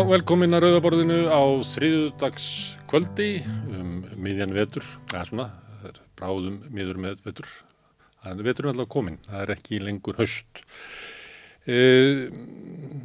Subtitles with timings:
[0.00, 1.44] Já, velkomin að Rauðaborðinu á
[1.74, 2.44] þriðudags
[2.88, 7.50] kvöldi um miðjan vetur, eða svona, það er bráðum miður með vetur.
[8.22, 10.62] Það er veturinn alltaf komin, það er ekki lengur höst.
[11.68, 11.76] E,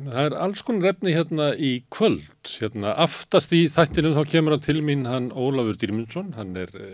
[0.05, 4.63] það er alls konar refni hérna í kvöld, hérna aftast í þættinum þá kemur hann
[4.63, 6.87] til mín hann Ólafur Dýrmundsson, hann er e,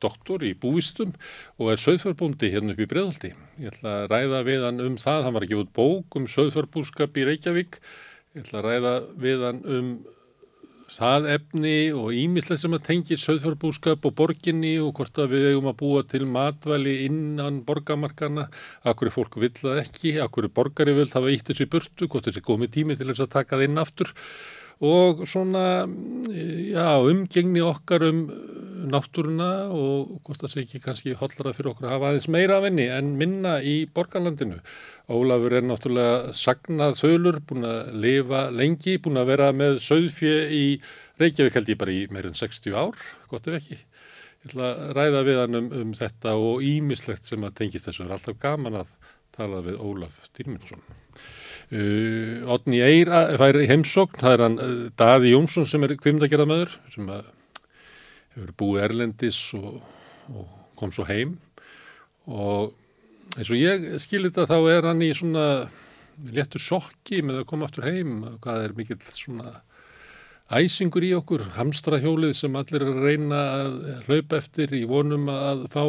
[0.00, 1.12] doktor í búvistum
[1.58, 3.34] og er söðförbúndi hérna upp í Breðaldi.
[3.60, 7.20] Ég ætla að ræða við hann um það, hann var gefa út bók um söðförbúskap
[7.20, 7.82] í Reykjavík
[8.34, 9.90] Ég ætla að ræða við hann um
[10.90, 15.68] það efni og ímislega sem að tengja söðfjörbúskap og borginni og hvort að við eigum
[15.70, 18.48] að búa til matvæli innan borgamarkana,
[18.82, 22.26] akkur er fólk vill það ekki, akkur er borgari vill var ítt þessi burtu, hvort
[22.26, 24.10] þessi komið tími til þess að taka það inn aftur
[24.82, 28.26] og svona já, umgengni okkar um
[28.90, 32.66] náttúruna og hvort það sé ekki kannski hollara fyrir okkur að hafa aðeins meira af
[32.66, 34.58] henni en minna í borgarlandinu.
[35.08, 40.64] Ólafur er náttúrulega sagnað þölur, búin að lifa lengi, búin að vera með söðfjö í
[41.22, 43.78] Reykjavík held ég bara í meirinn 60 ár, gott ef ekki.
[43.78, 48.04] Ég ætla að ræða við hann um, um þetta og ímislegt sem að tengist þessu.
[48.04, 48.92] Er alltaf gaman að
[49.34, 50.84] tala við Ólaf Dýrmundsson.
[51.72, 53.08] Uh, Otni Eir
[53.40, 57.08] fær heimsókn, það er hann uh, Daði Jónsson sem er kvimdagerðamöður sem
[58.34, 59.80] hefur búið Erlendis og,
[60.34, 60.48] og
[60.78, 61.38] kom svo heim.
[62.28, 62.74] Og
[63.38, 65.46] eins og ég skilir þetta þá er hann í svona
[66.34, 68.20] léttu sjokki með að koma aftur heim.
[68.44, 69.56] Hvað er mikill svona
[70.54, 75.64] æsingur í okkur, hamstrahjólið sem allir er að reyna að hlaupa eftir í vonum að
[75.72, 75.82] fá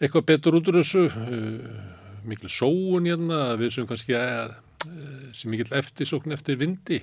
[0.00, 1.06] eitthvað betur út úr þessu.
[1.12, 4.56] Uh, mikil sóun hérna við sem kannski að
[5.36, 7.02] sem mikill eftirsókn eftir vindi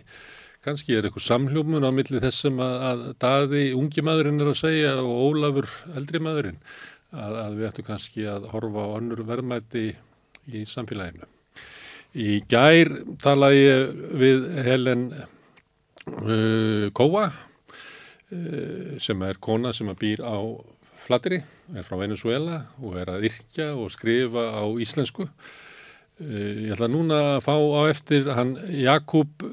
[0.66, 4.60] kannski er eitthvað samhljómun á milli þess sem að, að daði ungi maðurinn er að
[4.60, 6.60] segja og Ólafur eldri maðurinn
[7.14, 9.86] að, að við ættum kannski að horfa á önnur verðmætti
[10.48, 11.28] í samfélaginu.
[12.18, 20.26] Í gær talaði ég við Helen uh, Kóa uh, sem er kona sem að býr
[20.26, 20.38] á
[21.08, 21.40] Flateri,
[21.72, 25.28] er frá Venezuela og er að yrkja og skrifa á íslensku.
[26.18, 29.44] Uh, ég ætla núna að fá á eftir hann Jakub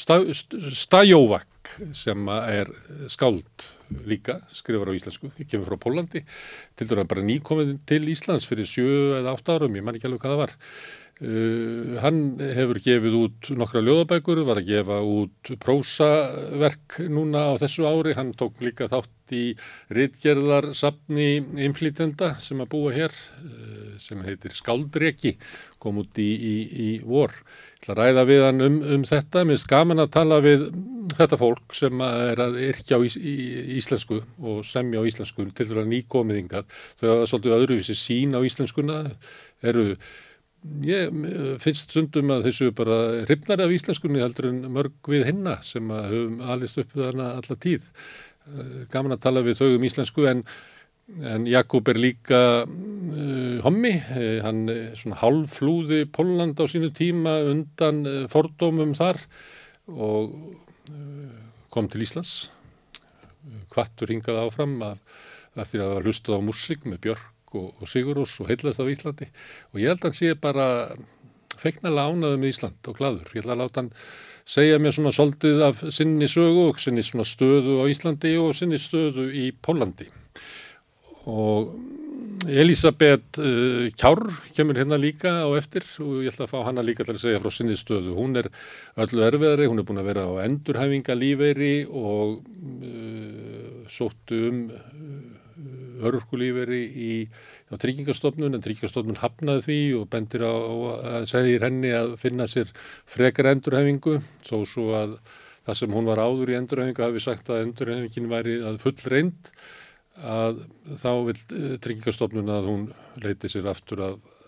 [0.00, 2.70] Stajóvak sem er
[3.12, 3.66] skáld
[4.06, 6.22] líka, skrifar á íslensku, kemur frá Pólandi,
[6.78, 10.22] til dæra bara nýkominn til Íslands fyrir sjö eða átt árum, ég man ekki alveg
[10.24, 10.56] hvað það var.
[11.20, 17.84] Uh, hann hefur gefið út nokkra ljóðabækur, var að gefa út prósaverk núna á þessu
[17.90, 19.44] ári, hann tók líka þátt í
[19.96, 21.28] rittgerðarsapni
[21.66, 25.36] inflítenda sem að búa hér, uh, sem heitir Skáldreki,
[25.82, 26.54] kom út í, í,
[26.86, 27.34] í vor.
[27.80, 30.66] Ég ætla að ræða við hann um, um þetta, mér finnst gaman að tala við
[31.16, 33.36] þetta fólk sem er að yrkja á ís, í,
[33.80, 36.66] íslensku og semja á íslensku til þess að nýkomiðingar.
[37.00, 38.98] Þau hafa svolítið öðruvísi sín á íslenskuna,
[39.64, 39.86] eru,
[40.84, 41.14] ég
[41.62, 46.42] finnst stundum að þessu bara hrifnar af íslenskunni heldur en mörg við hinna sem höfum
[46.52, 47.86] alist upp hana alla tíð.
[48.92, 50.44] Gaman að tala við þau um íslensku en
[51.18, 54.62] En Jakob er líka uh, hommi, uh, hann
[54.94, 59.18] svona halvflúði Póland á sínu tíma undan uh, fordómum þar
[59.90, 60.36] og
[61.70, 62.50] kom til Íslands,
[63.70, 65.02] kvattur hingað áfram af,
[65.58, 68.90] af því að hafa hlustað á músík með Björk og, og Sigurós og heilast af
[68.90, 69.26] Íslandi.
[69.74, 70.66] Og ég held að hann sé bara
[71.58, 73.92] feikna lánaði með Ísland og gladur, ég held að láta hann
[74.50, 78.80] segja mér svona soldið af sinni sögu og sinni svona stöðu á Íslandi og sinni
[78.82, 80.08] stöðu í Pólandi
[81.30, 81.74] og
[82.48, 84.22] Elisabeth uh, Kjár
[84.56, 87.42] kemur hérna líka á eftir og ég ætla að fá hana líka til að segja
[87.42, 88.14] frá sinni stöðu.
[88.16, 88.48] Hún er
[88.96, 94.62] öllu erfiðari, hún er búin að vera á endurhæfinga lífeyri og uh, sóttu um
[96.08, 97.12] örfkulífeyri í
[97.72, 100.54] tryggingastofnun en tryggingastofnun hafnaði því og bendir á
[101.28, 102.72] segja henni að finna sér
[103.10, 105.18] frekar endurhæfingu svo svo að
[105.66, 109.52] það sem hún var áður í endurhæfingu hafi sagt að endurhæfingin væri að full reynd
[110.20, 110.64] að
[111.00, 112.86] þá vil eh, tryggingastofnun að hún
[113.22, 114.39] leiti sér aftur af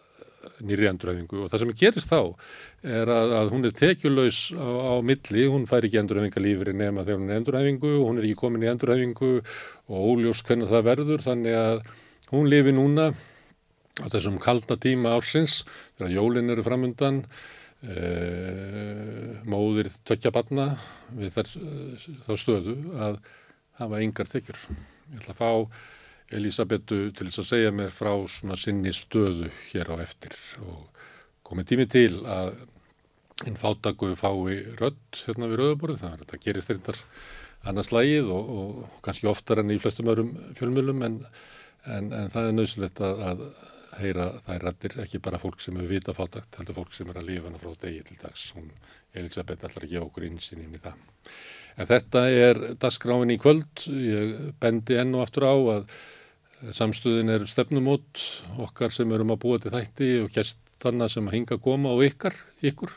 [0.67, 1.45] nýri endurhæfingu.
[1.45, 2.21] Og það sem gerist þá
[3.01, 7.21] er að, að hún er tekjulegs á, á milli, hún fær ekki endurhæfingalífri nema þegar
[7.21, 7.93] hún er endurhæfingu.
[7.99, 11.25] Og hún er ekki komin í endurhæfingu og óljós hvernig það verður.
[11.27, 11.83] Þannig að
[12.33, 13.11] hún lifi núna
[14.01, 15.63] á þessum kaldna tíma ársins
[15.99, 17.25] þegar jólinn eru framundan.
[17.83, 18.03] E,
[19.51, 20.69] móðir tvekja batna
[21.19, 21.49] við þar,
[22.29, 23.19] þá stöðu að
[23.81, 24.61] hafa yngar tekjur.
[25.13, 25.51] Ég ætla að fá
[26.37, 31.03] Elisabetu til þess að segja mér frá svona sinni stöðu hér á eftir og
[31.47, 32.55] komið tími til að
[33.43, 37.01] einn fátaku fái rödd hérna við rauðaborðu þannig að þetta gerist reyndar
[37.69, 41.21] annars lægið og, og kannski oftar enn í flestum örum fjölmjölum en,
[41.87, 43.45] en, en það er nöðsulegt að, að
[44.01, 47.29] heyra þær rættir, ekki bara fólk sem hefur vita fátakt, heldur fólk sem er að
[47.29, 48.47] lifa hana frá degi til dags.
[48.57, 48.71] Hún,
[49.19, 51.03] Elisabeth, ætlar að gefa okkur einsinn inn í það.
[51.77, 53.85] En þetta er dasgráin í kvöld.
[53.93, 55.87] Ég bendi enn og aftur á að
[56.71, 58.23] samstöðin er stefnumót
[58.63, 61.95] okkar sem erum að búa til þætti og gæst þannig sem að hinga að koma
[61.95, 62.93] og ykkar, ykkur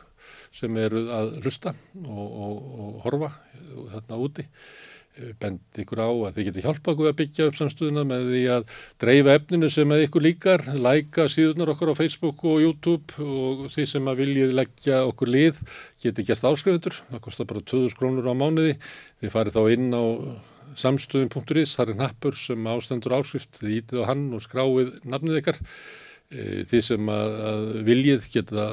[0.55, 1.75] sem eru að hlusta
[2.05, 3.31] og, og, og horfa
[3.93, 4.45] þarna úti.
[5.39, 8.65] Bend ykkur á að þið geti hjálpa okkur að byggja upp samstöðuna með því að
[8.99, 13.85] dreifa efninu sem að ykkur líkar, læka síðunar okkur á Facebook og YouTube og því
[13.93, 15.61] sem að viljið leggja okkur lið
[16.03, 18.75] geti gæst áskrifundur, það kostar bara 2000 krónur á mánuði,
[19.23, 20.03] þið farið þá inn á
[20.79, 25.61] samstöðun.is, það er nappur sem ástendur áskrift, þið ítið á hann og skráið nafnið ykkar,
[26.31, 28.69] eh, því sem að, að viljið geta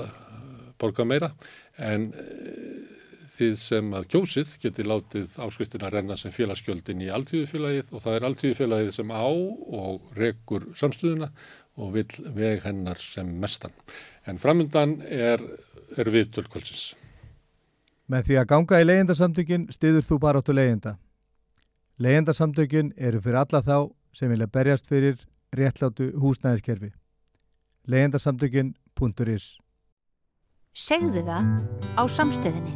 [0.82, 1.32] borga meira
[1.78, 2.92] en eh,
[3.32, 8.16] þið sem að kjósið geti látið áskriftin að renna sem félagsgjöldin í alltíðufélagið og það
[8.16, 11.30] er alltíðufélagið sem á og rekur samstöðuna
[11.80, 13.72] og vil veg hennar sem mestan.
[14.28, 15.40] En framöndan er,
[15.96, 16.92] er við tölkvöldsins.
[18.12, 20.98] Með því að ganga í leyendasamtökin stiður þú bara áttu leyenda.
[22.00, 23.76] Leyendasamtökin eru fyrir alla þá
[24.16, 25.18] sem vilja berjast fyrir
[25.52, 26.92] réttlátu húsnæðiskerfi.
[27.84, 29.58] leyendasamtökin.is
[30.72, 31.50] Segðu það
[32.00, 32.72] á samstöðinni.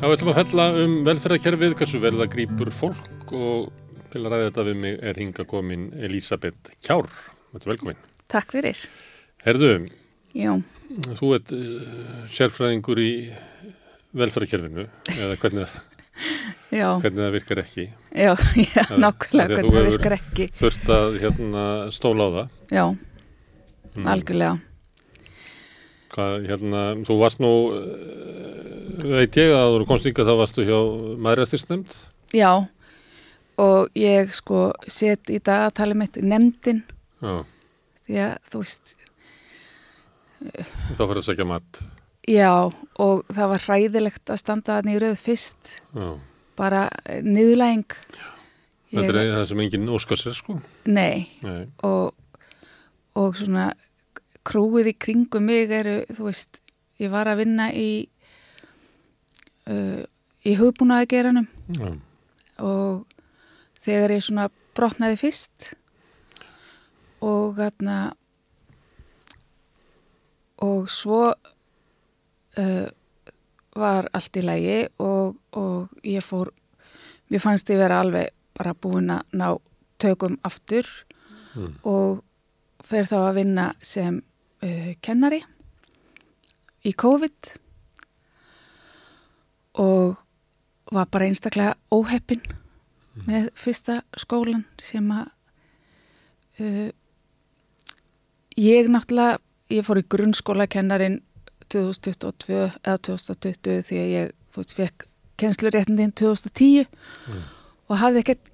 [0.00, 3.68] Þá ætlum að fella um velferðarkerfið, hversu vel það grýpur fólk og
[4.12, 7.10] til að ræða þetta við mig er hinga komin Elisabeth Kjár.
[7.52, 8.00] Þetta er velkomin.
[8.32, 8.80] Takk fyrir.
[9.44, 9.74] Herðu,
[10.34, 10.50] Já,
[11.20, 13.10] þú ert uh, sérfræðingur í
[14.18, 15.74] velferðarkerfinu eða hvernig,
[16.80, 17.84] já, hvernig það virkar ekki.
[18.14, 18.32] já,
[18.74, 20.48] já, nákvæmlega þú hvernig það hefur- virkar ekki.
[20.58, 21.64] Þurft að hérna,
[21.94, 22.54] stóla á það.
[22.78, 22.86] Já,
[23.94, 24.08] Mm.
[24.10, 24.54] algjörlega.
[26.10, 30.78] Hvað, hérna, þú varst nú, uh, veit ég að þú komst ykkar þá varstu hjá
[31.22, 31.94] maðurastisnefnd.
[32.34, 32.50] Já,
[33.62, 36.82] og ég sko set í dagatali mitt nefndin
[37.22, 37.44] Já,
[38.08, 38.94] því að þú veist,
[40.44, 41.80] þá fyrir að segja mat.
[42.28, 42.50] já,
[42.98, 46.08] og það var hræðilegt að standa í rauð fyrst, Já,
[46.56, 46.88] bara
[47.22, 47.96] niðurlæging.
[48.94, 50.58] þetta er það sem enginn óskar sér, sko.
[50.86, 51.66] Nei, Nei.
[51.82, 52.14] og,
[53.18, 53.72] og svona
[54.44, 56.60] krúið í kringum mig eru, þú veist,
[57.00, 58.06] ég var að vinna í,
[59.70, 60.02] uh,
[60.44, 61.88] í hugbúnaðageranum Já,
[62.62, 63.06] og
[63.84, 65.72] þegar ég svona brotnaði fyrst
[67.24, 67.96] og þarna
[70.62, 72.86] og svo uh,
[73.74, 76.52] var allt í lægi og, og ég fór
[77.30, 79.48] mér fannst ég vera alveg bara búin að ná
[79.98, 80.86] tökum aftur
[81.54, 81.74] Mm.
[81.86, 82.24] og
[82.82, 85.38] fer þá að vinna sem uh, kennari
[86.82, 87.52] í COVID
[89.78, 90.18] og
[90.90, 92.42] var bara einstaklega óheppin
[93.28, 95.30] með fyrsta skólan sem að
[96.58, 96.90] uh,
[98.58, 99.38] ég náttúrulega,
[99.74, 101.20] ég fór í grunnskóla kennarin
[101.72, 105.06] 2022 eða 2020 því að ég þú veist, fekk
[105.40, 106.86] kennsluréttindin 2010
[107.88, 108.50] og hafði ekkert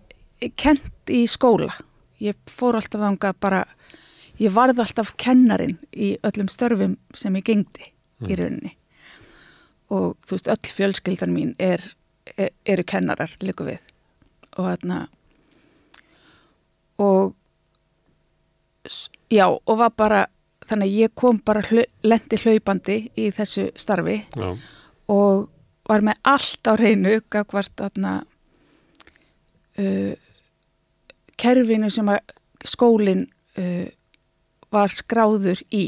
[0.57, 1.73] kent í skóla.
[2.21, 3.65] Ég fór alltaf þanga bara
[4.41, 7.91] ég varð alltaf kennarin í öllum störfum sem ég gengdi
[8.25, 8.75] í rauninni.
[9.91, 11.83] Og þú veist, öll fjölskyldan mín er,
[12.37, 13.81] er, eru kennarar líka við.
[14.57, 15.01] Og þarna
[17.01, 17.35] og
[19.33, 20.27] já, og var bara
[20.71, 24.51] þannig að ég kom bara hlu, lendi hlaupandi í þessu starfi já,
[25.11, 25.49] og
[25.91, 28.21] var með allt á reynu gagvart þarna
[29.81, 30.13] uh,
[31.41, 32.37] kerfinu sem að
[32.69, 33.27] skólinn
[33.59, 33.89] uh,
[34.71, 35.85] var skráður í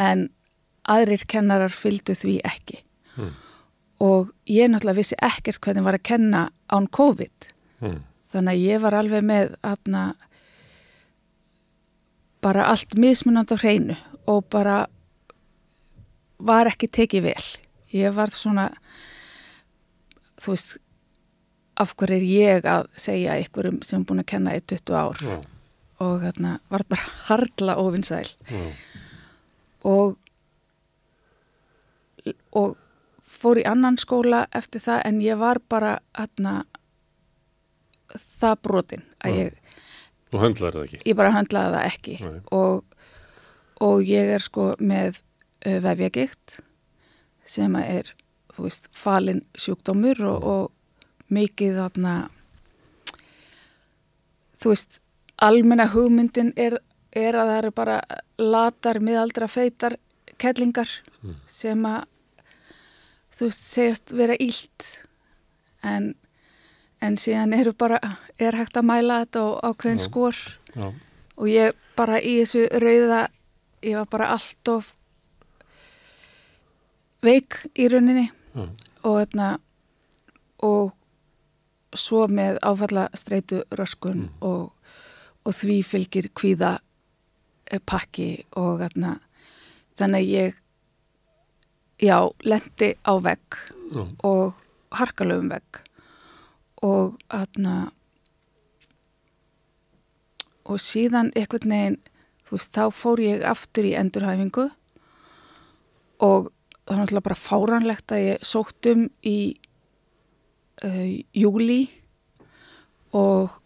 [0.00, 0.28] en
[0.90, 2.80] aðrir kennarar fylgdu því ekki
[3.18, 3.32] Mm.
[4.00, 7.48] og ég náttúrulega vissi ekkert hvernig var að kenna án COVID
[7.82, 7.96] mm.
[8.32, 10.04] þannig að ég var alveg með atna,
[12.40, 14.86] bara allt mismunandi á hreinu og bara
[16.40, 17.46] var ekki tekið vel.
[17.92, 18.70] Ég var svona
[20.40, 20.76] þú veist
[21.80, 25.20] af hverju er ég að segja einhverjum sem er búin að kenna í 20 ár?
[25.24, 25.36] Já,
[26.04, 28.64] og þarna var bara harla ofinsæl já,
[29.88, 30.16] og
[32.52, 32.76] og
[33.30, 36.54] fór í annan skóla eftir það en ég var bara þarna
[38.40, 39.59] það brotin að ég,
[40.30, 41.02] þú höndlar það ekki.
[41.10, 42.16] ég bara höndlaði það ekki.
[42.56, 42.98] Og,
[43.86, 45.20] og ég er sko með
[45.66, 46.60] uh, vefjagikt
[47.50, 48.12] sem er
[48.54, 52.14] þú veist falin sjúkdómur og, og mikið þarna
[54.60, 55.00] þú veist
[55.40, 56.76] almenna hugmyndin er,
[57.16, 57.98] er að það eru bara
[58.40, 59.96] latar, miðaldra, feitar
[60.40, 60.90] kellingar
[61.48, 62.04] sem að
[63.36, 64.88] þú veist segjast vera ílt
[65.86, 66.12] en
[67.00, 67.98] en síðan eru bara,
[68.38, 70.36] er hægt að mæla þetta og ákveðin skor
[70.74, 70.92] Já,
[71.36, 73.26] og ég bara í þessu rauða,
[73.82, 74.94] ég var bara allt of
[77.24, 78.30] veik í rauninni.
[78.54, 78.64] Já,
[79.04, 79.50] og þarna
[80.66, 80.96] og
[81.96, 84.70] svo með áfalla streitu röskun og,
[85.44, 86.76] og því fylgir kvíða
[87.70, 89.16] eh, pakki og þarna
[89.98, 90.60] þannig að ég
[92.00, 92.16] já,
[92.46, 93.58] lendi á vegg
[93.90, 94.60] já, og
[94.96, 95.82] harkalöfum vegg
[96.86, 97.76] og þarna
[100.70, 101.98] og síðan einhvern veginn,
[102.46, 104.68] þú veist, þá fór ég aftur í endurhæfingu
[106.20, 109.38] og það var náttúrulega bara fáranlegt að ég sótt um í
[110.84, 111.82] uh, júli
[113.16, 113.56] og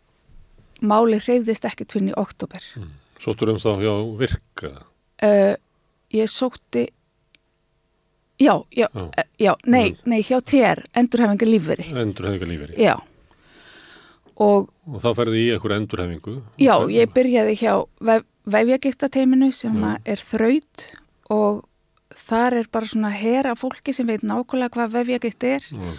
[0.85, 2.65] máli hreyfðist ekkert fyrir í oktober.
[3.23, 4.73] Sóttur um þá hjá virka.
[5.25, 5.55] Uh,
[6.13, 6.89] ég sótti,
[8.41, 9.11] já, já, Já.
[9.17, 12.75] já, já nei, nei, hjá TR, endurhæfingar lífveri, Endurhæfingalíferi.
[12.79, 12.97] já.
[14.37, 16.33] Og Og þá ferði í einhver endurhæfingu.
[16.59, 17.75] Já, ég byrjaði hjá
[18.05, 20.89] vef, vefjagiktateiminu sem er þraut
[21.31, 21.63] og
[22.15, 25.95] þar er bara svona hera fólki sem veit nákvæmlega hvað vefjagikt er Já,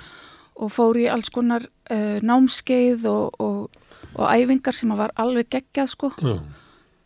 [0.55, 3.71] og fór í alls konar uh, námskeið og, og,
[4.15, 6.37] og æfingar sem var alveg geggjað sko já,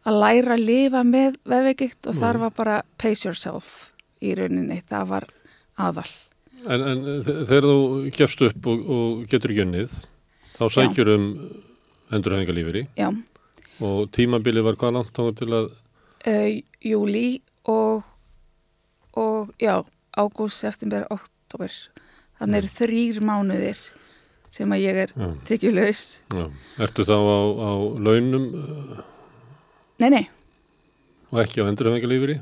[0.06, 3.89] að læra að lifa með vefjagikt og þar var bara pace yourself
[4.26, 5.28] í rauninni, það var
[5.80, 6.08] aðal.
[6.68, 7.76] En, en þe- þegar þú
[8.18, 9.94] gefst upp og, og getur unnið,
[10.58, 11.28] þá sækjur um
[12.12, 13.08] endurhæfingalíferi Já,
[13.86, 15.70] og tímabili var hvað langt þá til að,
[16.28, 16.50] uh,
[16.84, 17.28] júli
[17.70, 18.04] og,
[19.16, 19.78] og já,
[20.20, 21.72] ágúst, september, oktober.
[22.40, 23.80] Þannig eru þrýr mánuðir
[24.50, 25.30] sem að ég er já,
[26.34, 26.46] já,
[26.82, 27.72] ertu þá á, á
[28.02, 29.02] launum uh,
[30.00, 30.24] Nei, nei,
[31.32, 32.40] og ekki á endurhæfingalíferi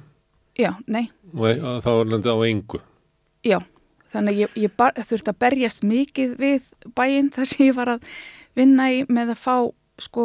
[0.57, 2.79] já, nei, og e, þá landið á engu.
[3.45, 3.59] já.
[4.07, 8.05] Þannig ég, ég bar, þurfti að berjast mikið við bæinn þar sem ég var að
[8.55, 9.55] vinna í með að fá,
[9.99, 10.23] sko,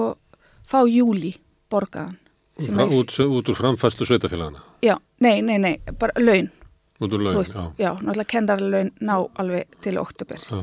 [0.63, 1.33] fá júli
[1.69, 2.15] borgaðan.
[2.63, 6.47] Fra, ég- út, út úr framfæslu sveitafélagana, Já, nei, nei, nei, bara laun.
[7.03, 7.73] út úr laun, veist, já.
[7.79, 10.39] já, náttúrulega kennarlaun ná alveg til oktober.
[10.39, 10.63] já.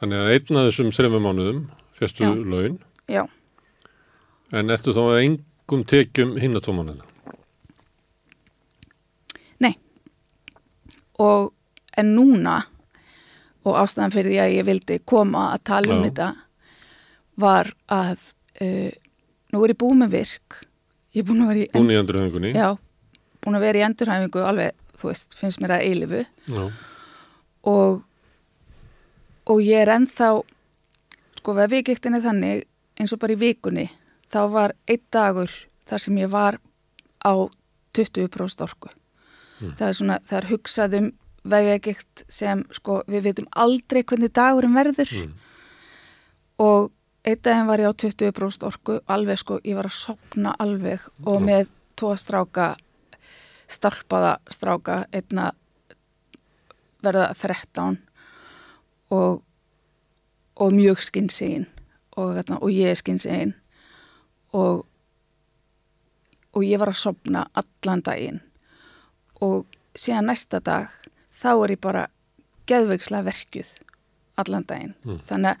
[0.00, 1.64] Þannig að einn af þessum þreymum mánuðum
[1.98, 2.78] fjastu laun,
[3.10, 3.26] Já,
[4.52, 7.02] en ertu þá engum tekjum hinn að tómanina?
[9.58, 9.74] Nei.
[11.22, 11.52] Og
[11.96, 12.62] en núna
[13.64, 16.08] og ástæðan fyrir því að ég vildi koma að tala um Já.
[16.10, 16.28] þetta
[17.40, 18.18] var að
[18.60, 18.90] uh,
[19.54, 20.58] nú er ég búið með virk
[21.14, 22.50] ég er búin að vera í, Búin í endurhæfingunni?
[22.54, 22.68] já,
[23.44, 26.64] búin að vera í endurhæfingu alveg, þú veist, finnst mér að eilifu Já.
[27.70, 28.02] og
[29.46, 30.28] og ég er ennþá
[31.38, 32.62] sko vefíkiktin er þannig
[33.00, 33.86] eins og bara í vikunni
[34.32, 35.50] þá var einn dagur
[35.88, 36.58] þar sem ég var
[37.24, 37.32] á
[37.94, 38.90] 20% orku
[39.78, 41.08] það er svona, það er hugsað um
[41.44, 45.32] vefíkikt sem sko við veitum aldrei hvernig dagurinn verður Mm.
[46.58, 46.92] og
[47.24, 51.40] einn daginn var ég á 20% orku alveg sko, ég var að sopna alveg og
[51.40, 51.44] Já.
[51.44, 52.76] með tóa stráka
[53.68, 55.52] starpaða stráka einna
[57.04, 57.98] verða 13
[59.10, 59.42] og,
[60.56, 61.66] og mjög skinnsegin
[62.16, 63.54] og, og ég er skinnsegin
[64.52, 64.86] og,
[66.54, 68.40] og ég var að sopna allan daginn
[69.40, 70.88] og síðan næsta dag
[71.34, 72.06] þá er ég bara
[72.66, 73.72] geðveikslega verkjuð
[74.38, 75.20] allan daginn Mm.
[75.28, 75.58] þannig að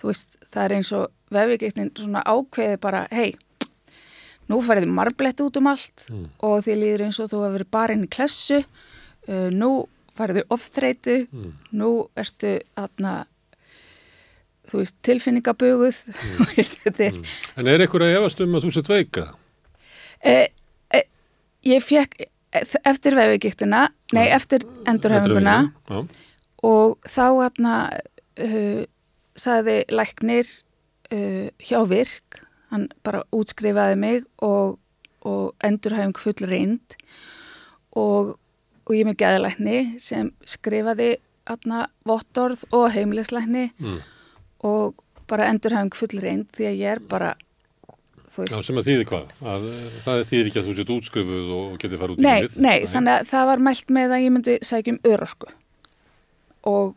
[0.00, 3.34] þú veist það er eins og vefvíkeitin svona ákveði bara hei,
[4.48, 6.28] nú færði marblett út um allt Mm.
[6.40, 8.58] og því líður eins og þú hefur verið bara inn í klessu
[9.28, 11.52] uh, nú færðu ofþreitu Mm.
[11.72, 13.26] nú ertu aðna
[14.66, 15.98] þú veist, tilfinningaböguð
[16.82, 17.18] þetta er
[17.56, 19.26] En er einhver að efast um að þú sett veika?
[20.24, 20.48] e,
[20.90, 21.02] e,
[21.64, 22.16] ég fekk
[22.86, 23.86] eftir vefugiktina,
[24.16, 25.56] nei, eftir endurhefinguna
[26.66, 27.76] og þá aðna
[28.42, 28.82] uh,
[29.36, 30.50] sagði læknir
[31.12, 34.78] uh, hjá virk hann bara útskrifaði mig og,
[35.26, 36.96] og endurhæfing full reynd
[37.96, 38.34] og,
[38.86, 43.70] og ég með geðalækni sem skrifaði aðna vottorð og heimilislækni.
[43.78, 44.00] Mm.
[44.66, 44.96] og
[45.30, 47.34] bara endurhæfing full reynd því að ég er bara
[48.26, 49.26] Já, veist, sem að þýði hvað?
[49.54, 52.42] Að, eh, það þýðir ekki að þú sett útskrifuð og getið fara út í nei,
[52.42, 52.56] lífið?
[52.66, 55.50] nei, þannig að það var mælt með að ég myndi sækja um örorku
[56.66, 56.94] og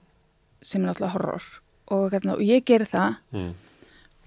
[0.62, 1.44] sem er náttúrulega horror
[1.90, 3.54] og, hérna, og ég geri það Mm.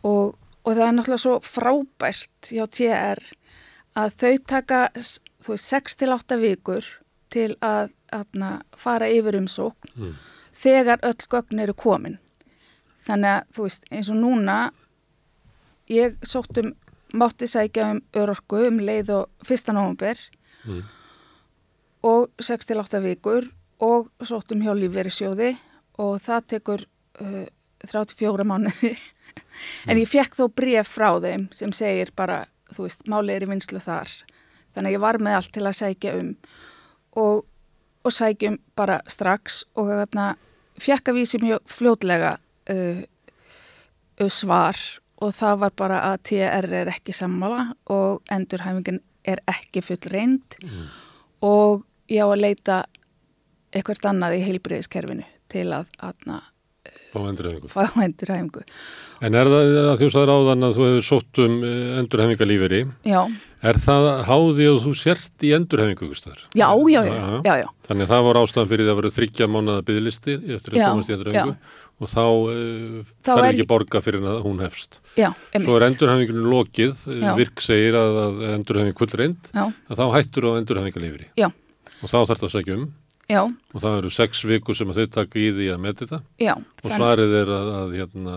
[0.04, 3.22] og, og það er náttúrulega svo frábært hjá TR
[3.96, 6.84] að þau taka þú veist 6 til 8 vikur
[7.32, 10.14] til að aðna, fara yfir umsókn Mm.
[10.54, 12.18] þegar öll gögn eru komin
[13.02, 14.70] þannig að þú veist eins og núna
[15.90, 16.72] ég sótt um
[17.12, 19.72] mátti sækja um örorku um leið og 1.
[19.76, 20.18] november
[20.62, 20.82] Mm.
[22.06, 23.48] og 6-8 vikur
[23.82, 25.56] og sótt um hjá lífverðisjóði
[25.98, 26.84] og það tekur
[27.18, 27.48] uh,
[27.82, 28.92] 34 mánuði
[29.90, 33.50] en ég fekk þó bref frá þeim sem segir bara, þú veist, máli er í
[33.50, 34.06] vinslu þar
[34.76, 36.30] þannig að ég var með allt til að sækja um
[37.18, 37.42] og,
[38.06, 40.36] og sækjum bara strax og þarna
[40.78, 42.36] fekk að vísi mjög fljótlega
[42.70, 43.02] uh,
[44.22, 44.78] uh, svar
[45.22, 50.56] og það var bara að TR er ekki sammála og endurhæfingin er ekki full reynd
[51.46, 52.80] og ég á að leita
[53.72, 56.26] eitthvað annað í heilbriðiskerfinu til að, að
[57.12, 58.62] Fá endurhæfingu.
[59.22, 61.56] En er það að þú sagði ráðan að þú hefur sótt um
[62.00, 63.18] endurhefingalíferi, Já,
[63.68, 65.52] er það háði að þú sért í
[66.18, 66.40] staðar?
[66.56, 67.68] já, já, já, Já, já, já.
[67.86, 70.86] Þannig að það var ástæðan fyrir því að vera þryggja mánuða byggðlisti eftir að Já,
[70.88, 71.56] komast í endurhefingu
[72.02, 74.98] og þá uh, Þá þarf ekki borga fyrir að hún hefst.
[75.18, 77.32] já Svo er endurhefingunum lokið, eh, Já.
[77.38, 81.28] virk segir að, að endurhefing full reynd, Já, að þá hættur á endurhefingalíferi.
[81.38, 81.48] já,
[82.02, 82.86] Og þá þarf það að segja um
[83.30, 86.54] já, og það eru sex vikur sem þau taka í því að með þetta já.
[86.58, 88.34] og svarið er að, að, hérna,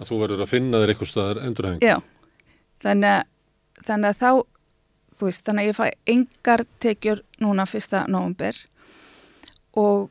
[0.00, 1.86] að þú verður að finna þér eitthvað staðar endurhefingu.
[1.86, 2.00] Já,
[2.82, 3.22] þannig
[3.86, 4.30] þannig að þá,
[5.16, 8.58] þú veist, þannig að ég fæ engar tekjur núna fyrsta nóvumber
[9.78, 10.10] og,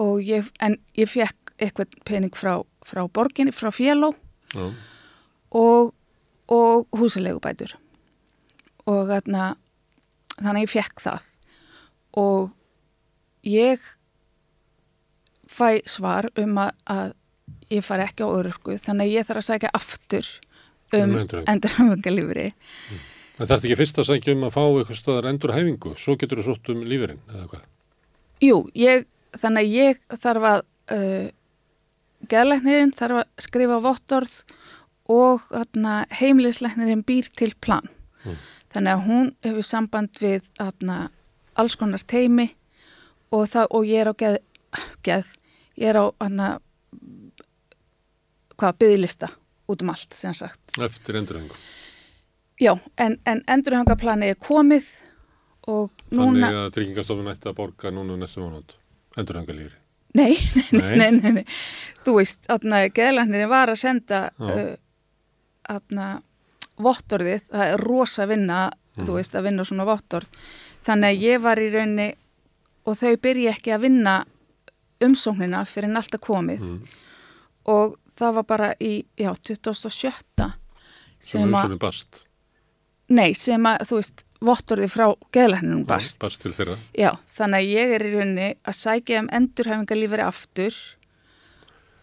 [0.00, 4.72] og ég, en ég fekk eitthvað pening frá, frá borginni, frá Já.
[5.50, 5.94] og,
[6.48, 7.74] og húsilegubætur
[8.86, 9.56] og þarna,
[10.38, 11.30] þannig ég fekk það
[12.16, 12.52] og
[13.46, 13.82] ég
[15.50, 17.12] fæ svar um að, að
[17.72, 20.30] ég fari ekki á örurku þannig að ég þarf að sækja aftur
[20.94, 21.50] um Um endurhæfingu.
[21.50, 22.46] endurhæfingalífri
[23.36, 26.40] En það er ekki fyrst að sækja um að fá eitthvað staðar endurhefingu, svo getur
[26.40, 27.64] þú sótt um lífurinn eða hvað?
[28.40, 29.04] Jú, ég,
[29.36, 30.60] þannig að ég þarf að
[30.96, 31.26] uh,
[32.30, 34.36] geðlæknirinn þarf að skrifa vottorð
[35.12, 37.86] og þarna, heimilislæknirinn býr til plan.
[38.24, 38.38] Mm.
[38.74, 40.98] Þannig að hún hefur samband við þarna,
[41.56, 42.50] alls konar teimi
[43.30, 44.38] og, það, og ég er á geð,
[45.06, 45.32] geð
[45.76, 46.50] ég er á þarna,
[48.56, 49.30] hvað, byðlista
[49.66, 50.60] út um allt, sem sagt.
[50.78, 51.56] Eftir endurhefingu.
[52.62, 52.72] Já,
[53.02, 54.92] en, en endurhengaplanið er komið
[55.68, 56.46] og núna...
[56.46, 58.76] Þannig að tryggingastofnun ætti að borga núna næstu mánuð
[59.20, 59.76] endurhefingalífri.
[60.16, 60.36] Nei,
[60.72, 61.10] nei, Nei.
[61.20, 61.44] nei, nei.
[62.06, 62.46] Þú veist,
[62.96, 64.76] geðlæknirinn var að senda uh,
[65.74, 66.08] aðna,
[66.78, 68.60] vottorðið, það er rosa vinna,
[68.96, 69.04] Mhm.
[69.08, 70.28] þú veist, að vinna svona vottorð.
[70.86, 72.06] Þannig að ég var í rauninni
[72.86, 74.14] og þau byrja ekki að vinna
[75.04, 76.78] umsóknina fyrir en alltaf komið Mm.
[77.66, 80.12] og það var bara í, já, 2007
[81.20, 81.68] Sem sem að.
[83.08, 86.18] Nei, sem að, þú veist, vottorðið frá geðlækninum barst.
[86.20, 86.76] Bast til þeirra.
[86.98, 90.76] Já, þannig að ég er í rauninni að sækja um endurhæfingalífari aftur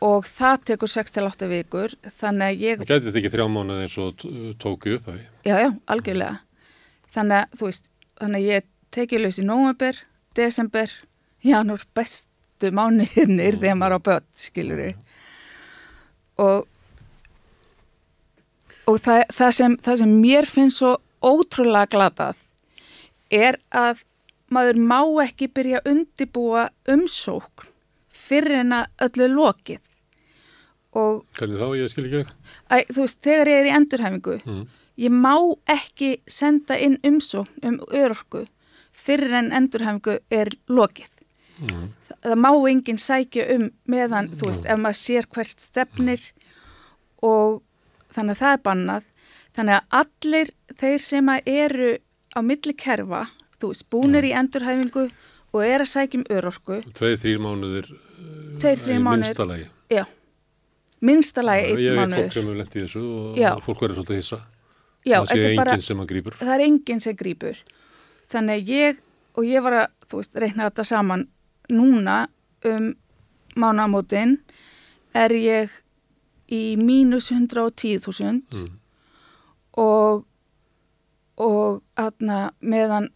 [0.04, 3.98] og það tekur 6-8 vikur, þannig að ég, Það gæti þetta ekki þrjá mánuð eins
[4.04, 4.26] og
[4.60, 5.24] tóku upp af því.
[5.48, 6.40] já, já, algjörlega.
[7.14, 7.90] Þannig að, þú veist,
[8.20, 10.02] þannig að ég tekið laus í nóvember,
[10.36, 10.92] desember,
[11.46, 14.96] janúar, bestu mánuðinir þegar maður á börn, skilur við.
[16.44, 16.68] Og,
[18.88, 22.42] og það, það, sem, það sem mér finnst svo ótrúlega glatað
[23.34, 24.04] er að
[24.54, 27.70] maður má ekki byrja að undibúa umsókn
[28.14, 29.80] fyrir en að öllu lokið.
[30.94, 32.20] Og Hvernig þá, ég skil ekki.
[32.70, 34.68] Æ, þú veist, þegar ég er í endurhæfingu, Mm.
[35.02, 35.34] ég má
[35.74, 38.44] ekki senda inn umsókn um örorku
[38.94, 41.10] fyrir en endurhæfingu er lokið.
[41.64, 41.90] Mm.
[42.08, 46.22] Það, það má enginn sækja um meðan, þú veist, ef maður sér hvert stefnir
[47.24, 47.64] og
[48.16, 49.04] þannig að það er bannað.
[49.54, 51.92] Þannig að allir þeir sem að eru
[52.34, 53.24] á milli kerfa,
[53.62, 55.04] þú veist, búnir í endurhæfingu
[55.54, 59.46] og er að sækja um örorku, Tveið, þrýr mánuðir uh, tveir, þrjir í mánuðir, minnsta
[59.46, 59.68] lagi.
[59.94, 60.04] já,
[61.04, 62.32] minnstalega Ég veit fólk mánuður.
[62.34, 63.50] sem hefur lent í þessu og Já.
[63.62, 64.40] fólk verður svolítið hissa.
[65.04, 66.38] Já, það sé enginn sem að grípur.
[66.40, 67.58] það er enginn sem grýpur
[68.32, 69.02] þannig að ég
[69.36, 71.26] og ég var að, þú veist, reikna þetta saman
[71.70, 72.18] núna
[72.66, 72.94] um
[73.60, 74.38] mánamótin
[75.14, 75.70] er ég
[76.52, 78.70] í mínus 110.000 Mm.
[79.78, 80.26] og
[81.38, 83.08] og aðna meðan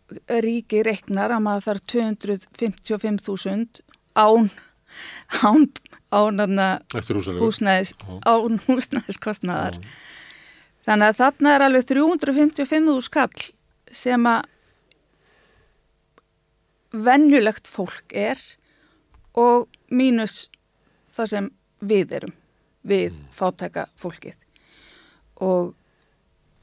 [0.41, 3.81] ríki reiknar að maður þarf 255.000
[4.17, 4.49] án
[5.43, 5.67] án,
[6.09, 6.67] án aðna
[7.37, 7.93] húsnæðis,
[8.25, 9.89] án húsnæðiskostnaðar Já.
[10.87, 13.45] Þannig að þarna er alveg 355 skall
[13.91, 14.45] sem að
[16.91, 18.39] venjulegt fólk er
[19.37, 20.47] og mínus
[21.13, 21.49] það sem
[21.83, 22.33] við erum,
[22.87, 24.35] við fátæka fólkið.
[25.43, 25.73] Og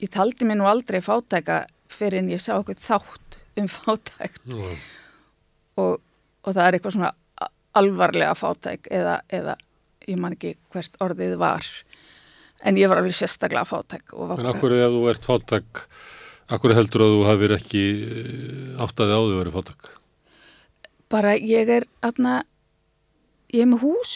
[0.02, 4.70] ég taldi mér nú aldrei fátæka fyrir en ég sá okkur þátt um fátækt Já.
[5.78, 6.00] og,
[6.42, 7.12] og það er eitthvað svona
[7.78, 9.54] alvarlega fátæk eða, eða
[10.08, 11.68] ég man ekki hvert orðið var
[12.66, 15.84] en ég var alveg sérstaklega fátæk En akkur ef þú ert fátak,
[16.50, 19.92] akkur heldur að þú hafir ekki eh, áttaði á því að vera fátak?
[21.14, 22.42] bara ég er aðna,
[23.54, 24.14] ég er með hús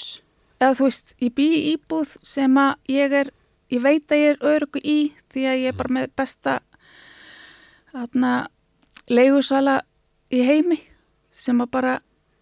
[0.61, 3.31] eða þú veist, ég bý í íbúð sem að ég er,
[3.71, 4.99] ég veit að ég er örgu í
[5.33, 6.59] því að ég er bara með besta
[7.93, 8.33] þarna
[9.09, 9.79] leigusala
[10.35, 10.79] í heimi
[11.33, 11.97] sem að bara,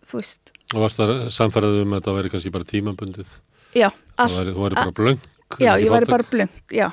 [0.06, 3.28] þú veist Og varst það samfærið um að það væri kannski bara tímabundið?
[3.76, 5.20] já, Það væri, væri bara blöng?
[5.62, 6.88] já, ég væri bara blöng, já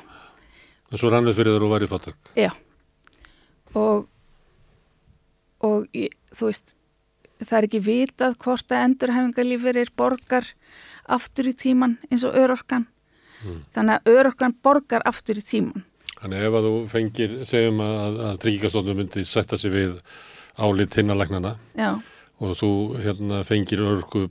[0.93, 2.17] En svo rannið fyrir þér og væri fáttak.
[2.37, 2.51] Já
[3.73, 4.03] og
[5.65, 6.75] og ég, þú veist
[7.41, 10.45] það er ekki vitað hvort að endurhæfingarlífur er borgar
[11.07, 12.85] aftur í tíman eins og örorkan.
[13.75, 15.83] Þannig að örorkan borgar aftur í tíman
[16.23, 19.97] Þannig ef að þú fengir, segjum að, að tryggingastofnum myndi setja sig við
[20.55, 21.89] álit hinnalæknana já,
[22.39, 22.69] og þú
[23.03, 24.29] hérna, fengir örgu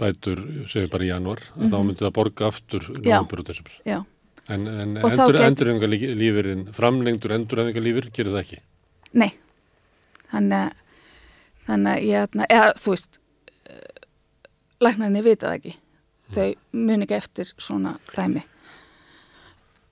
[0.00, 3.04] bætur, segjum bara í januar, mm þá myndi það borga aftur Mhm.
[3.06, 3.72] Nóvembur og desember.
[3.86, 4.04] já,
[4.48, 5.46] En, en Og þá endur, get-
[6.74, 8.58] framlengdur endurhæfingarlífur, gerir það ekki.
[9.14, 9.32] nei.
[10.32, 10.72] Þannig að
[11.68, 13.18] þannig að ég, þarna- eða þú veist
[14.80, 15.74] læknarnir vita það ekki
[16.36, 16.48] þau
[16.86, 18.44] muni ekki eftir svona dæmi.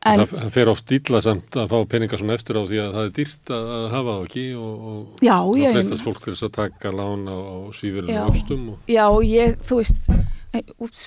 [0.07, 2.93] En það, það fer oft illa samt að fá peninga svona eftir á því að
[2.95, 6.21] það er dýrt að, að hafa það ekki og, og já, það já, flestast fólk
[6.23, 8.23] til þess að taka lán á, á svífurinn Já.
[8.23, 10.09] og og Já, ég, þú veist,
[10.55, 11.05] nei, úps,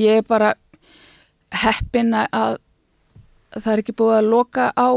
[0.00, 0.54] ég er bara
[1.60, 2.56] heppin að
[3.58, 4.88] það er ekki búið að loka á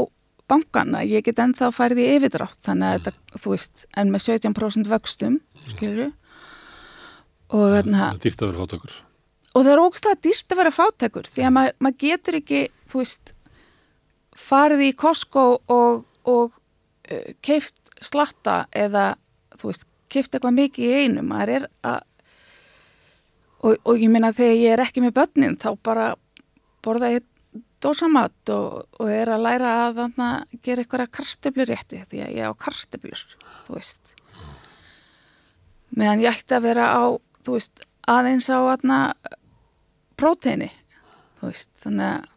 [0.50, 4.90] bankana, ég get ennþá færið í yfirdrátt, þannig að þetta, þú veist, en með 17%
[4.90, 5.40] vöxtum,
[5.72, 6.10] skilju,
[7.52, 8.96] og þarna, það er dýrt að vera fátökur.
[9.54, 13.02] Og það er ógstlega dýrt að vera fátækur, því að maður mað getur ekki, þú
[13.02, 13.34] veist,
[14.34, 19.12] farið í Costco og, og uh, keift slatta eða,
[19.60, 22.02] þú veist, keift eitthvað mikið í einu, maður er að
[23.64, 26.08] og, og ég meina þegar ég er ekki með börnin þá bara
[26.84, 27.24] borða ég
[27.84, 30.28] dósamatt og, og er að læra að þarna
[30.64, 33.24] gera eitthvað kartöflur rétti því að ég á kartöflur,
[33.66, 34.14] þú veist.
[35.94, 37.04] Meðan ég ætti að vera á,
[37.44, 39.00] þú veist, aðeins á þarna
[40.16, 40.70] próteini,
[41.84, 42.30] þannig að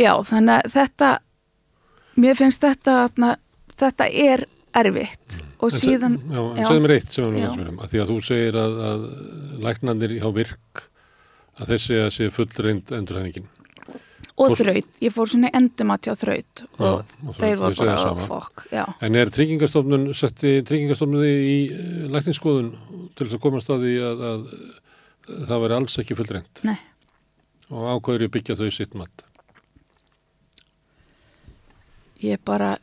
[0.00, 1.10] já, þannig að þetta
[2.24, 3.30] mér finnst þetta þarna,
[3.80, 6.66] þetta er erfitt og En síðan Já, en já.
[6.68, 7.50] segðu mér eitt sem við Já.
[7.62, 9.04] erum að því að þú segir að, að
[9.64, 10.82] læknandir hjá virk
[11.62, 13.46] að þessi að sé fullreind endurhæfingin.
[14.34, 18.40] og Fórst- þraut, ég fór svona endumat hjá þraut Já, og og þeir voru bara,
[18.74, 22.72] já, En er tryggingastofnun, setti tryggingastofnun í eh, lækningsskoðun
[23.14, 24.48] til þess að komast að því að, að
[25.26, 26.76] það veri alls ekki fullreind nei,
[27.70, 29.24] og ákvæður ég byggja þau sitt mat.
[32.24, 32.74] ég bara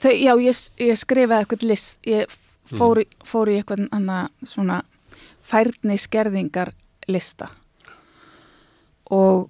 [0.00, 2.32] þau, já, ég, ég skrifaði eitthvað list, ég
[2.76, 4.80] fór, í- fór í eitthvað annað svona
[5.46, 6.72] færni skerðingar
[7.08, 7.48] lista
[9.14, 9.48] og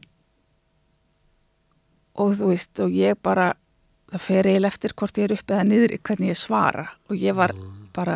[2.17, 3.51] og þú veist, og ég bara
[4.13, 6.85] það fer eiginlega eftir hvort ég er upp eða niður hvernig ég svara.
[7.11, 7.53] Og ég var
[7.93, 8.15] bara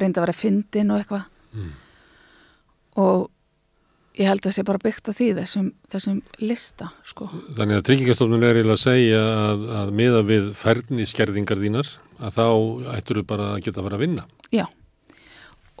[0.00, 1.26] reyndi að vera fyndin og eitthvað
[2.96, 3.26] og
[4.16, 7.28] ég held að sé bara byggt á því þessum, þessum lista sko.
[7.58, 12.38] Þannig að tryggingastofnun er eiginlega að segja að, að miða við færni skerðingar þínar að
[12.38, 12.46] þá
[12.96, 14.24] ættur þú bara að geta að fara að vinna.
[14.54, 14.64] Já,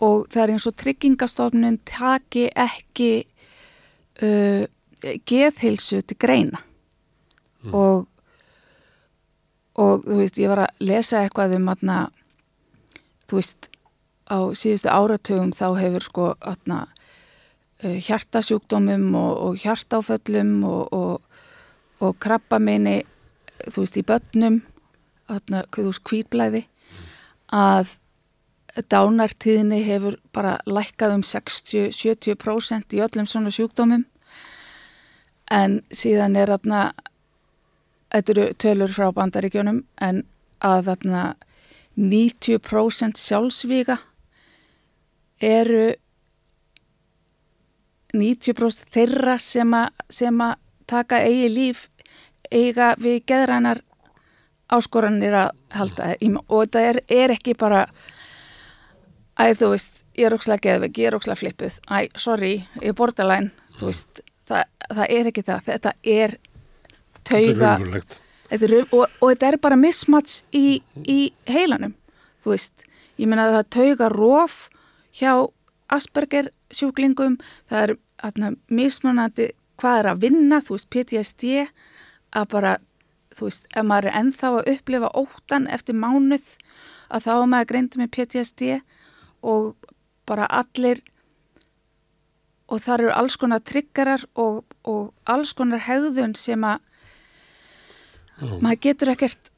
[0.04, 3.12] og það er eins og tryggingastofnun taki ekki
[4.26, 4.66] uh,
[5.28, 6.60] geðhilsu til greina
[7.72, 8.06] og
[9.76, 11.96] og þú veist, ég var að lesa eitthvað um aðna,
[13.28, 13.68] þú veist,
[14.26, 16.86] á síðustu áratugum þá hefur sko aðna
[17.84, 21.44] uh, hjartasjúkdómum og, og hjartáföllum og, og,
[22.02, 22.98] og krabbameini,
[23.68, 24.60] þú veist, í börnum,
[25.32, 26.66] aðna, þú veist, kvítblæði,
[27.54, 27.96] að
[28.92, 34.04] dánartíðinni hefur bara lækkað um 60-70% í öllum svona sjúkdómum.
[35.48, 36.80] En síðan er þarna
[38.12, 40.22] þetta eru tölur frá bandaríkjónum en
[40.64, 41.22] að þarna
[41.96, 43.98] 90% sjálfsvíga
[45.40, 45.94] eru
[48.16, 51.88] 90% þeirra sem að, taka eigi líf
[52.54, 53.80] eiga við geðrænar
[54.70, 56.12] áskoranir að halda.
[56.46, 57.86] Og þetta er, er ekki bara
[59.36, 61.80] æ þú veist, ég er ókslega geðveik, ég er ókslega flippuð.
[61.90, 65.66] Æ, sorry, ég er borderline þú veist, það, það er ekki það.
[65.66, 66.36] Þetta er
[67.26, 67.74] tauga.
[68.46, 71.20] Þetta er, og, og þetta er bara mismats í, í
[71.50, 71.96] heilanum
[72.44, 72.86] þú veist,
[73.18, 74.58] ég meina að það tauga rof
[75.16, 75.32] hjá
[75.92, 77.36] Asperger sjúklingum,
[77.70, 77.92] það er
[78.26, 81.50] atna, mismunandi hvað er að vinna þú veist, PTSD
[82.36, 82.72] að bara,
[83.36, 86.56] þú veist, ef maður er ennþá að upplifa óttan eftir mánuð
[87.06, 88.72] að þá er maður greindu með PTSD
[89.46, 89.92] og
[90.26, 91.04] bara allir
[92.66, 96.80] og þar eru alls konar triggerar og, og alls konar hegðun sem að
[98.36, 98.56] Já.
[98.58, 99.52] maður getur ekkert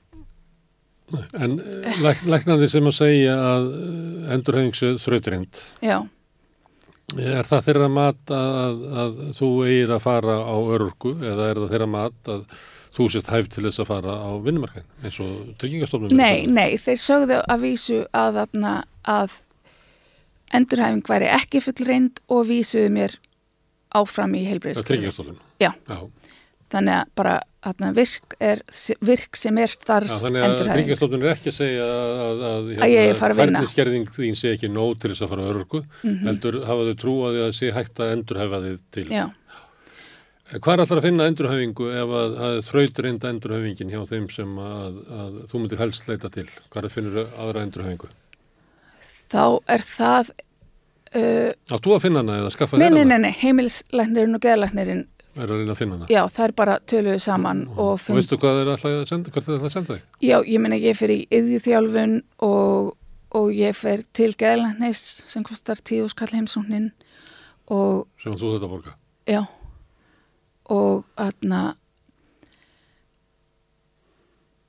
[1.38, 1.57] En
[2.05, 3.68] læk, læknandi sem að segja að
[4.35, 6.03] endurhefingsu þrautrind, já,
[7.16, 11.73] er það þeirra mat að, að þú eigir að fara á örgu eða er það
[11.73, 12.42] þeirra mat að
[12.99, 16.12] þú sést hæft til þess að fara á vinnumarkaðin eins og tryggingastofnum?
[16.18, 19.38] nei, nei, þeir sögðu að vísu að, að, að
[20.59, 23.16] endurhæfing væri ekki fullreind og vísuðu mér
[23.97, 24.88] áfram í heilbreyðskerfi.
[24.92, 25.38] Tryggingastofnum?
[25.62, 25.73] Já.
[25.88, 25.99] Já.
[26.68, 27.35] Þannig að bara
[27.68, 28.61] að virk, er,
[29.04, 32.68] virk sem er starfs Já, þannig að tryggingastofnun er ekki að segja að, að, að,
[32.68, 33.61] Að að að vinna.
[33.62, 36.22] færniskerðing þín sé ekki nóg til þess að fara á örgu, Mhm.
[36.28, 39.07] heldur hafa þau trú að það sé hægt að endurhæfa þið til.
[39.12, 39.26] Já,
[40.48, 44.54] Hvað er alltaf að finna endurhæfingu ef að það er þrautreinda endurhæfingin hjá þeim sem
[44.64, 46.46] að, að þú myndir helst leita til?
[46.72, 48.09] Hvað er að finna aðra endurhæfingu?
[49.28, 50.31] þá er það,
[51.12, 53.18] uh, Áttu að finna hana eða skaffa nei, þér nei, hana?
[53.18, 55.04] nei, nei, heimilslæknirinn og geðlæknirinn,
[55.38, 56.07] Er að reyna að finna hana?
[56.11, 59.31] já, það er bara töluðu saman og Og fund, veistu hvað er alltaf að senda,
[59.35, 60.07] hvert er alltaf að senda þig?
[60.29, 62.16] já, ég meina ég fer í yðjúþjálfun
[62.48, 62.94] og,
[63.38, 66.90] og ég fer til geðlæknis sem kostar tíu skall heimsóknin
[67.70, 68.96] og Sem þú þetta borga?
[69.29, 69.42] Já,
[70.68, 71.77] og aðna,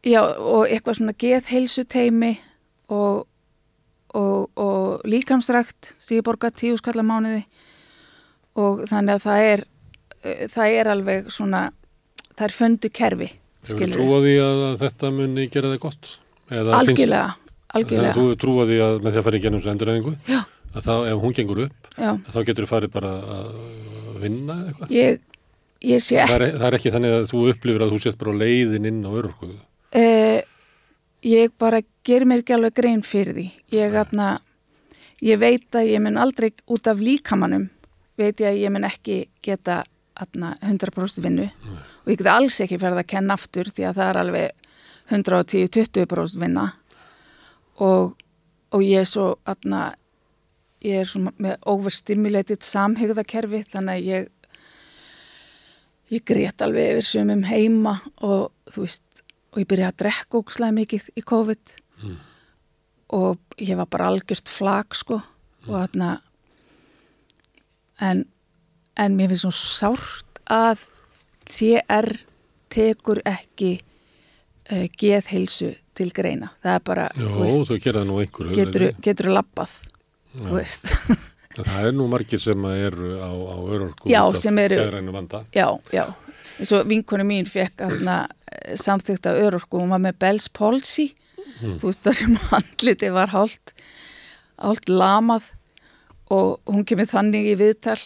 [0.05, 2.33] já, og eitthvað svona geðheilsu teimi
[2.91, 3.25] og,
[4.15, 7.43] og, og líkamsrækt sem ég borga tíu skalla mánuði
[8.59, 9.63] og þannig að það er,
[10.23, 11.69] það er alveg svona,
[12.35, 13.29] það er föndu kerfi,
[13.67, 16.11] Hefur þú trúið því að, þetta muni gera þig gott?
[16.49, 17.35] Eða finnst- Algjörlega,
[17.75, 20.13] algjörlega, Þú trúið því að með því að fara í endurhæfingu?
[20.27, 20.39] Já.
[20.69, 23.49] Að þá, ef hún gengur upp, þá getur þú farið bara að
[24.21, 24.91] vinna eitthvað?
[24.93, 25.19] ég,
[25.81, 28.37] ég sé Það er, það er ekki þannig að þú upplifir að þú sést bara
[28.37, 29.57] leiðin inn á örkuðu.
[29.89, 30.41] Uh,
[31.25, 33.47] ég bara ger mér ekki alveg grein fyrir því.
[33.73, 34.39] Ég, atna,
[35.25, 37.69] ég veit að ég mun aldrei út af líkamannum,
[38.15, 39.83] veit ég að ég mun ekki geta
[40.19, 44.19] 100% vinnu og ég geti alls ekki ferð að kenna aftur því að það er
[44.23, 44.67] alveg
[45.09, 46.65] 110-20% vinna.
[47.81, 48.17] Og,
[48.75, 49.93] og ég er svo atna,
[50.85, 54.29] ég er svo með overstimulated samhegðakerfi þannig að ég
[56.09, 60.73] ég grét alveg yfir sumum heima og þú veist og ég byrjaði að drekka ógslag
[60.77, 61.75] mikið í COVID.
[63.17, 65.19] Og ég var bara algjört flag sko.
[65.65, 66.09] Og þarna
[68.05, 68.25] en,
[68.99, 70.87] en mér finnst svo sárt að
[71.49, 72.09] TR
[72.69, 76.53] tekur ekki uh, geðheilsu til greina.
[76.63, 78.55] Það er bara, Jó, veist, einhverju.
[78.55, 79.73] getur, getur labbað
[80.37, 80.89] þú veist.
[81.59, 84.77] Það er nú margir sem eru á, á örorku Já, sem eru-.
[85.55, 86.05] Já, já.
[86.59, 88.19] eins og vinkonu mín fekk aðna
[88.79, 91.09] samþykta örorku, hún var með Bell's palsy,
[91.59, 93.73] þú veist það sem handliti var hálft,
[94.61, 95.51] hálft lamað.
[96.29, 97.97] Og hún kemur þannig í viðtal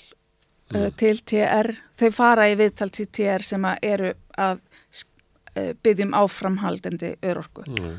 [0.76, 6.14] uh, til TR, þau fara í viðtal til TR sem að eru að uh, byggjum
[6.18, 7.66] áframhaldandi örorku.
[7.70, 7.98] Mm.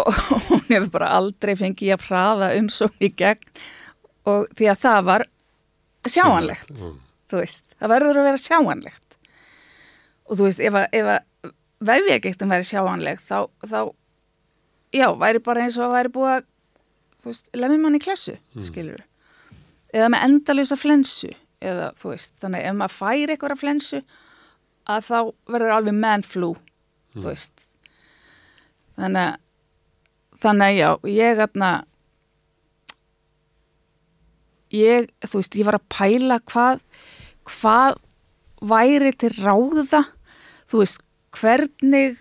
[0.00, 0.14] og
[0.48, 3.42] hún hefur bara aldrei fengið að praða um svo í gegn.
[4.30, 5.26] Og því að það var
[6.08, 6.98] sjáanlegt Mm.
[7.30, 9.16] þú veist, það verður að vera sjáanlegt.
[10.30, 11.52] Og þú veist, ef að, ef að
[11.90, 13.80] vefjagektin væri sjáanleg þá, þá,
[14.94, 16.48] já, væri bara eins og að væri búið að,
[17.20, 18.66] þú veist, lemmi mann í klassu, mm.
[18.68, 19.04] skilur
[19.94, 24.00] eða með endalösa flensu eða, þú veist, þannig ef maður fær eitthvað flensu,
[24.90, 25.18] að þá
[25.52, 26.54] verður alveg man flu,
[27.16, 27.66] þú veist.
[28.96, 29.38] Þannig að
[30.40, 31.70] þannig að já, ég aðna
[34.72, 36.82] ég, þú veist, ég var að pæla hvað,
[37.50, 37.98] hvað
[38.70, 40.04] væri til ráða,
[40.70, 41.04] þú veist,
[41.36, 42.20] hvernig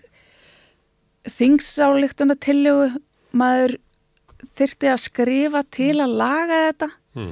[1.30, 2.90] þingsáleiktuna tillögu
[3.38, 3.78] maður
[4.58, 7.32] þyrfti að skrifa til að laga þetta, Mm.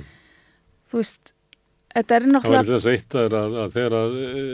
[0.92, 1.34] Þú veist,
[1.96, 4.46] þetta er Það var náttúrulega, þess eitt að, að, að þegar að e,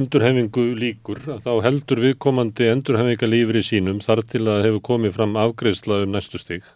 [0.00, 5.38] endurhefingu líkur að þá heldur viðkomandi endurhefingalífur í sínum þar til að hefur komið fram
[5.40, 6.66] afgreðsla um næstu stig.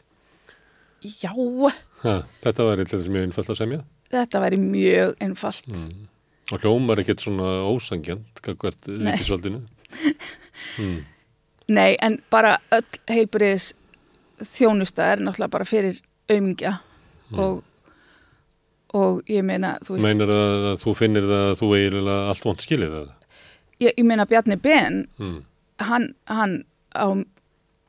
[1.05, 1.33] já,
[2.05, 5.71] Ha, þetta eitthvað mjög einfalt að semja þetta væri mjög einfalt.
[5.71, 6.09] Mm.
[6.53, 9.13] og hljómar ekkert svona ósangjant hvert Nei.
[9.13, 9.65] ríkisvaldinu.
[10.81, 11.05] Mm.
[11.77, 13.75] Nei, en bara öll heilbriðis
[14.41, 15.99] þjónusta er náttúrulega bara fyrir
[16.31, 16.73] aumingja
[17.35, 17.61] og,
[18.95, 22.65] og ég meina, þú veist, Meinar að, þú finnir það að þú eiginlega allt vont
[22.67, 23.09] skilið það?
[23.83, 25.41] ég, ég meina Bjarni Ben, Mm.
[25.83, 26.55] hann, hann
[26.95, 27.07] á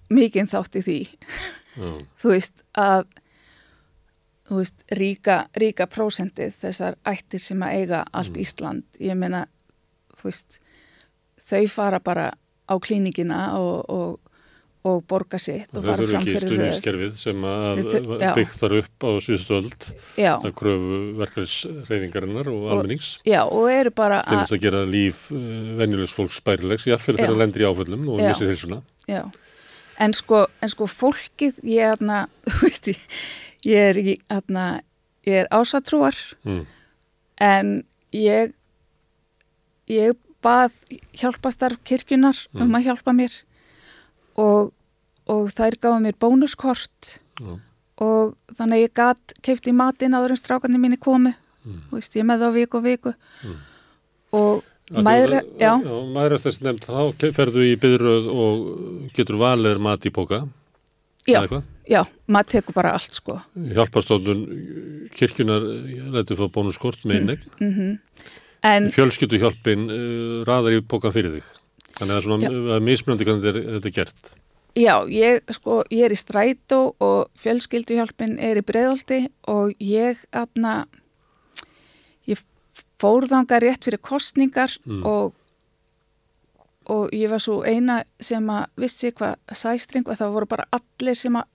[0.10, 0.98] mikinn þátt í því,
[1.78, 1.92] Já.
[2.22, 3.06] þú veist, að
[4.46, 9.46] þú veist, ríka, ríka prósentið þessar ættir sem að eiga allt Ísland, ég meina,
[10.18, 10.60] þú veist,
[11.50, 12.28] þau fara bara
[12.70, 14.20] á klíningina og, og,
[14.86, 16.52] og borga sitt og fara fram ekki fyrir röð.
[16.52, 18.34] stuðningskerfið sem að Þau þur- já.
[18.38, 19.88] byggt þar upp á síðustu öld
[20.22, 24.62] Já, að kröfu verkefnisreyfingarinnar og Og- almennings já, og eru bara til að, þess að
[24.68, 25.40] gera líf uh,
[25.82, 26.98] venjulegs fólks bærilegs, Já.
[27.02, 28.82] þegar það lendir í áföllum og missir hilsuna.
[29.10, 29.24] já,
[30.00, 33.02] en sko, en sko fólkið, ég er þarna, þú veist, ég,
[33.66, 34.68] ég er í, þarna,
[35.26, 36.66] ég er ásatrúar, Mm.
[37.42, 38.54] en ég,
[39.90, 40.14] ég
[40.46, 40.72] bað
[41.18, 42.76] hjálpastarf kirkjunar um Mm.
[42.78, 43.34] að hjálpa mér
[44.36, 44.72] og,
[45.28, 47.56] og þær gáðu mér bónuskort Já.
[48.04, 51.34] og þannig að ég gat keift í matinn áður en strákarnir mínu komu
[51.66, 51.80] Mm.
[51.90, 53.54] þú veist, ég er með þá viku og viku Mm.
[54.38, 60.06] og mæðra, já, já mæðra þess nefnd, þá ferðu í byðröð og getur valið mat
[60.06, 60.44] í póka.
[61.26, 61.42] já,
[61.90, 65.66] já, maður tekur bara allt sko Hjálpastofnun kirkjunar
[66.14, 67.42] lætur fá bónuskort með innegn.
[67.60, 67.98] mm
[68.66, 71.50] en Fjölskyldu hjálpin uh, raðar í pókan fyrir þig.
[71.96, 74.34] Þannig að það er svona mismunandi hvernig þetta er, þetta er gert.
[74.76, 80.74] já, ég sko, ég er í strætó og fjölskylduhjálpin er í breiðolti og ég aðna
[82.28, 82.42] ég
[83.00, 85.06] fór þanga rétt fyrir kostningar Mm.
[85.06, 85.34] og
[86.86, 91.16] og ég var svo eina sem að vissi hvað sæstring og það voru bara allir
[91.18, 91.48] sem að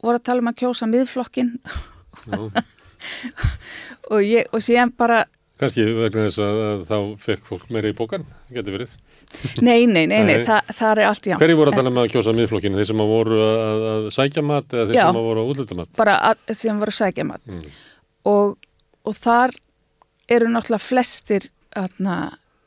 [0.00, 1.50] voru að tala um að kjósa miðflokkin
[4.12, 5.24] og ég, og síðan bara
[5.60, 8.94] Kanski vegna þess að, þá fekk fólk meira í pókan, getur verið.
[9.62, 10.44] Nei, nei, nei, nei, Nei.
[10.46, 12.78] það, er allt já Hverju voru að tala með að kjósa miðflokkinu?
[12.80, 15.02] Þeir sem að voru að, að sækja mat eða þeir Já.
[15.08, 15.90] sem að voru að útluta mat?
[15.98, 17.66] bara að, sem voru sækjamat Mm.
[18.30, 18.54] og,
[19.04, 19.54] og þar
[20.32, 22.18] eru náttúrulega flestir atna,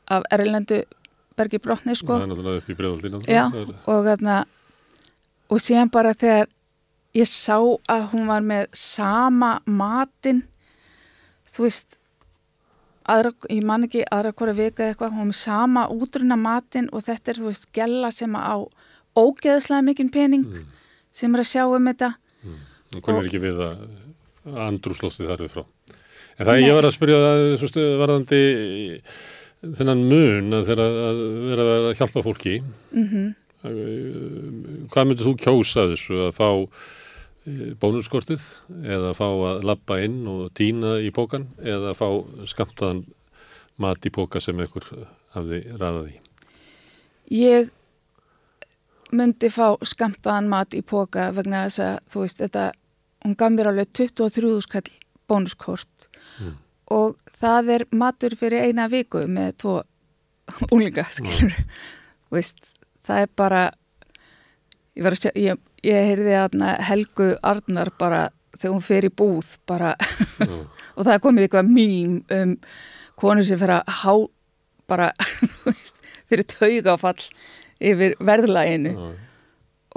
[0.08, 0.82] af erlendu
[1.38, 3.32] bergi brotni sko Það er náttúrulega upp í bregðaldi.
[3.32, 3.44] Já,
[3.86, 4.38] og, atna,
[5.50, 6.46] og síðan bara þegar
[7.18, 7.56] ég sá
[7.88, 10.44] að hún var með sama matinn
[11.54, 11.97] þú veist
[13.08, 17.02] aðra, ég man ekki aðra hvora vika eitthvað, hún var með sama útrunna matinn og
[17.06, 18.56] þetta er þú veist gella sem á
[19.18, 20.66] ógeðslega mikinn pening Mm.
[21.12, 22.12] sem er að sjá um þetta
[22.94, 23.78] Og hvernig er ekki við að
[24.68, 25.64] andrúslóstið þar við frá?
[26.38, 28.38] En það ég var að spyrja það, svo stu, varðandi
[29.76, 32.62] þennan mun að vera að hjálpa fólki.
[32.94, 33.34] mm
[34.88, 36.48] Hvað myndir þú kjósa þessu að fá
[37.80, 38.44] bónuskortið
[38.82, 42.06] eða fá að labba inn og týna í pókan eða fá
[42.50, 43.04] skamtaðan
[43.78, 44.86] mat í póka sem einhver
[45.34, 46.16] hafði raðað í?
[47.38, 47.70] Ég
[49.14, 52.64] myndi fá skamtaðan mat í póka vegna þess að þú veist þetta,
[53.24, 54.88] hún gaf mér alveg 23 skall
[55.28, 56.08] bónuskort
[56.38, 56.54] Mm.
[56.94, 59.72] og það er matur fyrir eina viku með tvo
[60.74, 61.50] úlinga, skilur
[62.28, 62.60] þú veist,
[63.02, 63.62] það er bara
[64.94, 66.56] ég sjá, ég, ég heyrði að
[66.88, 69.94] Helgu Arnar bara þegar hún fer í búð bara
[70.96, 72.56] og það er komið eitthvað mým um
[73.18, 74.14] konu sem fyrir að há
[74.88, 75.10] bara,
[76.28, 77.28] fyrir taugafall
[77.78, 79.10] yfir verðlæginu Já.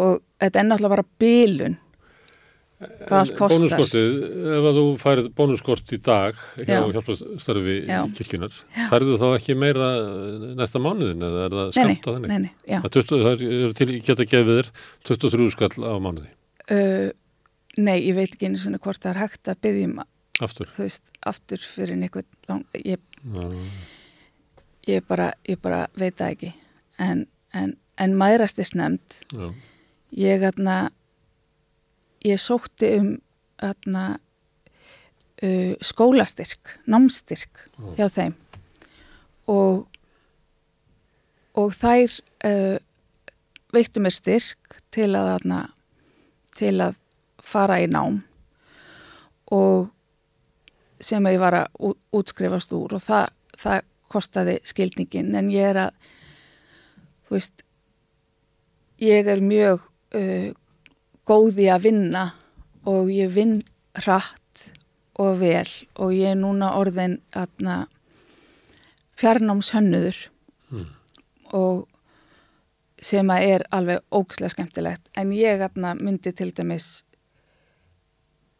[0.03, 1.77] og þetta er náttúrulega bara kostar
[2.81, 4.13] Bónuskortið,
[4.57, 6.79] ef að þú færið bónuskort í dag hjá Já.
[6.95, 7.99] hjálpastarfi Já.
[8.17, 8.55] kirkjunar,
[8.89, 9.89] færðu þá ekki meira
[10.57, 12.31] næsta mánuðin eða er það nei, skamta þannig?
[12.31, 12.79] nei, nei, já.
[12.81, 14.71] Það, er 20, það er til, geta gefið þér
[15.11, 16.31] 23 skall á mánuði,
[16.71, 17.09] Uh,
[17.81, 19.97] nei, ég veit ekki einu svona hvort það er hægt að byggja um
[20.45, 20.69] aftur.
[20.71, 23.01] þú veist, aftur fyrir einhvern lang, ég,
[24.87, 26.51] ég, bara, ég bara veit það ekki
[27.01, 27.25] en,
[27.57, 29.19] en, en mæðrastis nefnd
[30.15, 30.77] ég atna,
[32.25, 33.11] ég sótti um
[33.61, 34.19] atna,
[35.43, 37.93] uh, skólastyrk, námstyrk Já.
[37.97, 38.35] hjá þeim
[39.51, 39.87] og
[41.57, 42.13] og þær
[42.47, 42.77] uh,
[43.75, 45.61] veittu mér styrk til að atna,
[46.55, 46.95] til að
[47.43, 48.21] fara í nám
[49.51, 49.89] og
[51.01, 55.79] sem að ég var að útskrifast úr og það, það kostaði skildningin en ég er
[55.87, 56.09] að
[57.27, 57.63] þú veist
[59.01, 59.83] ég er mjög
[60.15, 60.51] uh,
[61.31, 62.25] góð í að vinna
[62.89, 63.61] og ég vinn
[64.03, 64.67] hratt
[65.21, 67.85] og vel og ég er núna orðin atna,
[69.19, 70.27] fjarnámshönnuður
[70.71, 70.85] Mm.
[71.51, 71.87] og
[73.01, 75.09] sem að er alveg ógislega skemmtilegt.
[75.19, 77.03] En ég atna, myndi til dæmis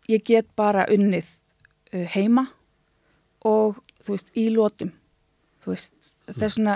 [0.09, 1.29] ég get bara unnið
[1.93, 2.49] uh, heima
[3.47, 4.91] og þú veist í lótum
[5.63, 6.75] þú veist þess vegna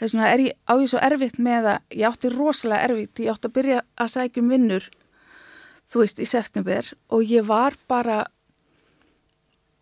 [0.00, 3.32] þess vegna er ég á ég svo erfitt með að ég átti rosalega erfitt, ég
[3.32, 4.90] átti að byrja að sækja um vinnur
[5.94, 8.24] þú veist í september og ég var bara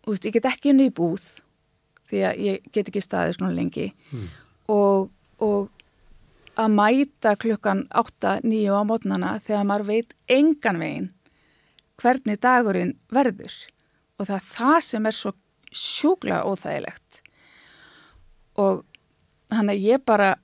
[0.05, 1.25] þú veist ég get ekki unni í búð
[2.11, 3.87] því að ég get ekki staðið svona lengi.
[4.11, 4.27] Mm.
[4.69, 5.09] og,
[5.41, 5.71] og
[6.59, 11.09] að mæta klukkan 8-9 á mótnana þegar maður veit engan veginn
[11.97, 13.55] hvernig dagurinn verður.
[14.19, 15.33] Og það er það sem er svo
[15.73, 17.21] sjúklega óþægilegt.
[18.61, 18.83] Og
[19.49, 20.35] hann að ég bara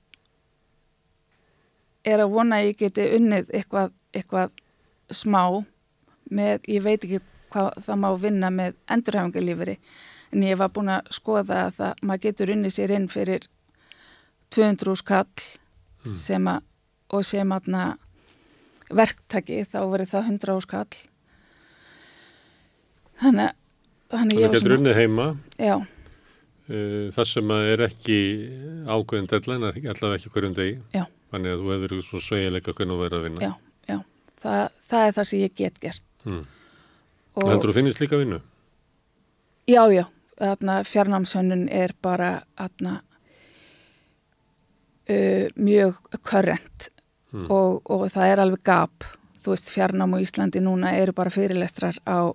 [2.02, 4.50] er að vona að ég geti unnið eitthvað, eitthvað
[5.10, 5.64] smá
[6.30, 9.78] með, ég veit ekki hvað það má vinna með endurhefingalíferi
[10.30, 13.48] en ég var búin að skoða að það, maður getur unnið sér inn fyrir
[14.54, 15.26] 200 skall
[16.00, 16.14] Mm.
[16.16, 16.62] sem að,
[17.12, 17.80] og sem aðna
[18.88, 20.86] verktaki þá verið það 100 skall
[23.20, 23.58] þannig þannig
[24.10, 25.26] Þannig ég var getur unnið heima
[25.60, 28.16] já, uh, þar sem að er ekki
[28.88, 30.78] ákveðin deadline, allavega ekki hverjum degi.
[30.96, 31.04] Já.
[31.30, 33.44] Þannig að þú hefur svo svegileika hvernig þú verður að vinna.
[33.44, 33.52] Já.
[34.42, 36.42] Það, það er það sem ég get gert Mm.
[37.40, 38.40] og Heldur þú finnist líka vinnu?
[39.68, 40.04] já, já,
[40.40, 42.98] þarna fjarnámshönnun er bara þarna
[45.10, 46.88] uh, mjög körrent
[47.32, 47.46] Mm.
[47.46, 49.04] og, og það er alveg gap
[49.44, 52.34] þú veist fjarnám á Íslandi núna eru bara fyrirlestrar á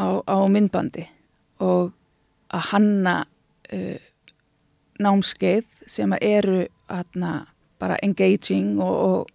[0.00, 1.04] á, á myndbandi
[1.60, 1.92] og
[2.48, 3.26] að hanna
[3.76, 3.98] uh,
[4.98, 7.46] námskeið sem að eru atna,
[7.78, 9.30] bara engaging og, og,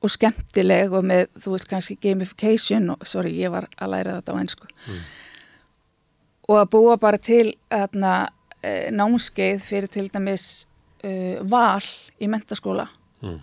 [0.00, 4.32] og skemmtileg og með, þú veist, kannski gamification og, sorry, ég var að læra þetta
[4.32, 5.00] á einsku Mm.
[6.48, 8.28] og að búa bara til atna,
[8.64, 10.66] uh, námskeið fyrir til dæmis
[11.04, 11.84] uh, val
[12.20, 12.88] í mentaskóla
[13.22, 13.40] Mm.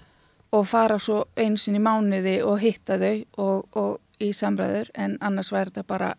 [0.52, 5.18] og fara svo einu sinni í mánuði og hitta þau og, og í samræður en
[5.22, 6.16] annars væri þetta bara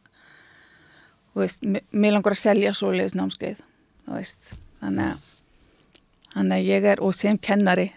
[1.35, 1.63] þú veist,
[1.93, 3.59] mér langar að selja svoleiðis námskeið
[4.07, 5.35] þú veist, þannig að
[6.35, 7.89] þannig að ég er, og sem kennari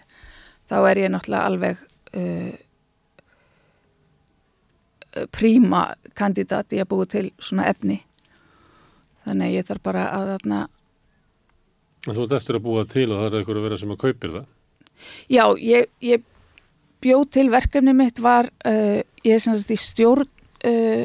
[0.70, 1.78] þá er ég náttúrulega alveg
[2.16, 2.52] uh,
[5.34, 5.82] príma
[6.16, 7.98] kandidat í að búa til svona efni
[9.26, 10.30] þannig ég þarf bara að
[12.02, 13.98] En Þú ert eftir að búa til og það er eitthvað að vera sem að
[14.02, 14.46] kaupir það.
[15.30, 16.24] Já, ég, ég
[17.04, 21.04] bjóð til verkefni mitt var, uh, ég er sem sagt í stjórn uh,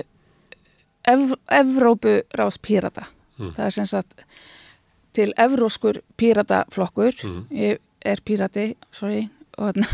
[1.07, 3.05] Ev Evrópu rás pírata.
[3.37, 3.51] Mm.
[3.59, 4.25] Það er sem sagt
[5.13, 7.45] til evróskur pírataflokkur, Mm.
[7.53, 9.93] ég er pírati, sorry, og, þarna-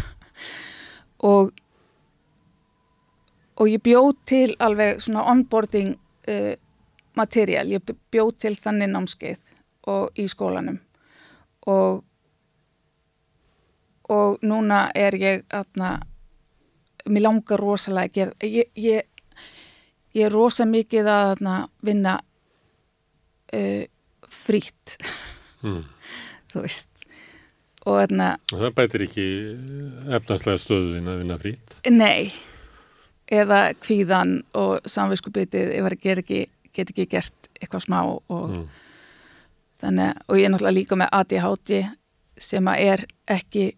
[1.23, 1.51] og,
[3.55, 5.93] og ég bjóð til alveg svona onboarding
[6.29, 6.53] uh,
[7.17, 9.39] material, ég bjóð til þannig námskeið
[9.93, 10.79] og í skólanum.
[11.69, 12.03] Og
[14.13, 15.95] og núna er ég atna,
[17.07, 19.05] mér langar rosalega að gera ég, ég,
[20.13, 22.17] ég er rosa mikið að atna, vinna
[23.55, 23.85] uh,
[24.27, 24.97] frýtt
[25.63, 25.85] Mm.
[26.51, 26.89] þú veist
[27.85, 27.99] og
[28.53, 29.25] Og Það bætir ekki
[30.15, 31.77] efnarslega stöðuðin að vinna frít.
[31.91, 32.31] nei
[33.31, 36.41] eða kvíðan og samviskubitið ef að gera ekki,
[36.73, 38.67] get ekki gert eitthvað smá og Mm.
[39.81, 41.71] þannig og ég er náttúrulega líka með ADHD
[42.37, 43.73] sem að er ekki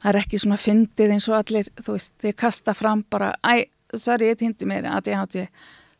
[0.00, 3.66] það er ekki svona fyndið eins og allir þú veist, þeir kasta fram bara æ,
[3.94, 5.48] sorry, ég týndi mér ADHD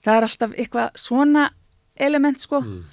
[0.05, 1.51] það er alltaf eitthvað svona
[1.97, 2.85] element sko Mm.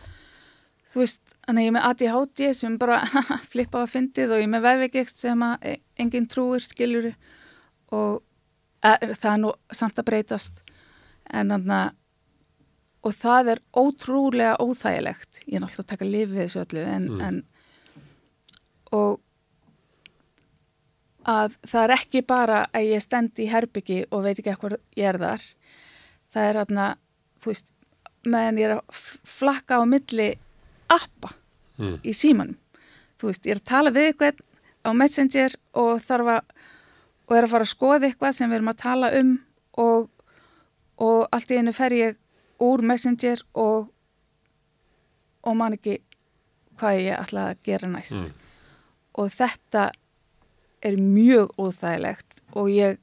[0.94, 3.02] þú veist, þannig að ég er með ADHD sem bara
[3.52, 7.08] flippa á fyndið og ég er með vefvegikt sem að e- enginn trúir skiljur
[7.96, 8.18] og
[8.84, 10.60] e, það er nú samt að breytast.
[11.32, 11.96] En þannig að
[13.08, 15.38] og það er ótrúlega óþægilegt.
[15.48, 17.22] Ég er náttúrulega að taka lifið þessu öllu en, Mm.
[17.22, 17.38] en
[18.98, 19.22] og
[21.28, 25.10] að það er ekki bara að ég stend í herbyggi og veit ekki eitthvað ég
[25.14, 25.46] er þar.
[26.34, 26.86] Það er aðna,
[27.44, 27.72] þú veist
[28.28, 29.02] meðan ég er að
[29.38, 30.30] flakka á milli
[30.90, 31.34] appa
[31.78, 32.00] Mm.
[32.02, 32.56] í símanum
[33.22, 34.40] þú veist, ég er að tala við eitthvað
[34.82, 36.42] á Messenger og þarf að
[37.28, 39.32] og er að fara að skoða eitthvað sem við erum að tala um
[39.78, 40.10] og,
[40.98, 42.18] og allt í einu fer ég
[42.66, 43.92] úr Messenger og
[45.44, 46.00] og man ekki
[46.80, 48.32] hvað ég ætla að gera næst Mm.
[49.18, 49.92] og þetta
[50.82, 52.98] er mjög óþægilegt og ég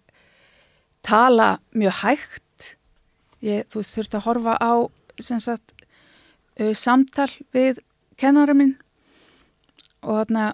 [1.03, 2.77] tala mjög hægt
[3.43, 4.73] ég, þú veist, þurfti að horfa á
[5.21, 5.74] sem sagt
[6.79, 7.81] samtal við
[8.21, 8.77] kennara minn
[10.05, 10.45] og þarna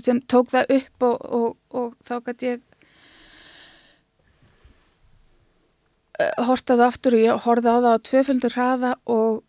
[0.00, 2.60] sem tók það upp og, og, og þá gæti ég
[6.20, 9.40] uh, hortaði aftur og ég horfði á það á tvöföldur hraða og,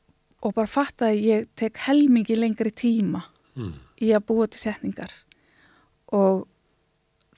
[0.42, 3.74] og bara fattaði að ég tek helmingi lengri tíma Mm.
[4.00, 5.12] í að búa til setningar
[6.16, 6.46] og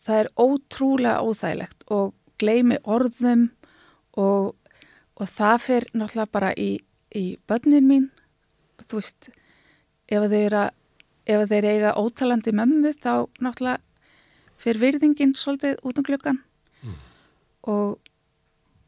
[0.05, 3.47] það er ótrúlega óþægilegt og gleymi orðum
[4.13, 4.53] og,
[5.17, 6.75] og það fer náttúrulega bara í,
[7.15, 8.09] í börnin mín
[8.83, 9.29] þú veist
[10.13, 10.69] ef þeir, að,
[11.29, 13.79] ef þeir eiga ótalandi mömmu þá náttúrulega
[14.63, 16.41] fyrir virðingin svolítið út um klukkan
[16.83, 16.95] Mm.
[17.71, 17.99] og,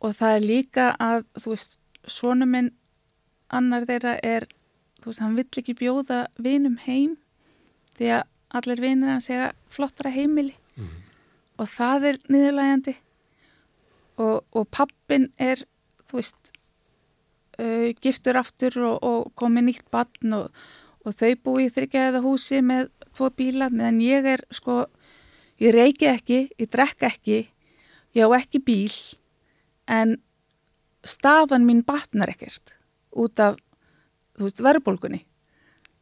[0.03, 1.78] og það er líka að þú veist,
[2.11, 2.73] svonu minn
[3.49, 4.45] annar þeirra er
[4.99, 7.13] þú veist, hann vill ekki bjóða vinum heim
[7.95, 8.23] því að
[8.59, 10.89] allir vinir hann segja flottara heimili Mm.
[11.57, 12.95] og það er niðurlægjandi
[14.19, 15.61] og, og pappin er
[16.03, 16.45] þú veist
[17.62, 20.66] uh, giftur aftur og, og komið nýtt barn og,
[21.06, 24.86] og þau búi í þryggjaða húsi með tvo bíla meðan ég er sko,
[25.64, 27.45] ég reiki ekki, ég drekka ekki,
[28.16, 28.93] ég á ekki bíl
[29.88, 30.18] en
[31.06, 32.76] stafan mín batnar ekkert
[33.16, 33.60] út af,
[34.36, 35.22] þú veist, verðbólgunni.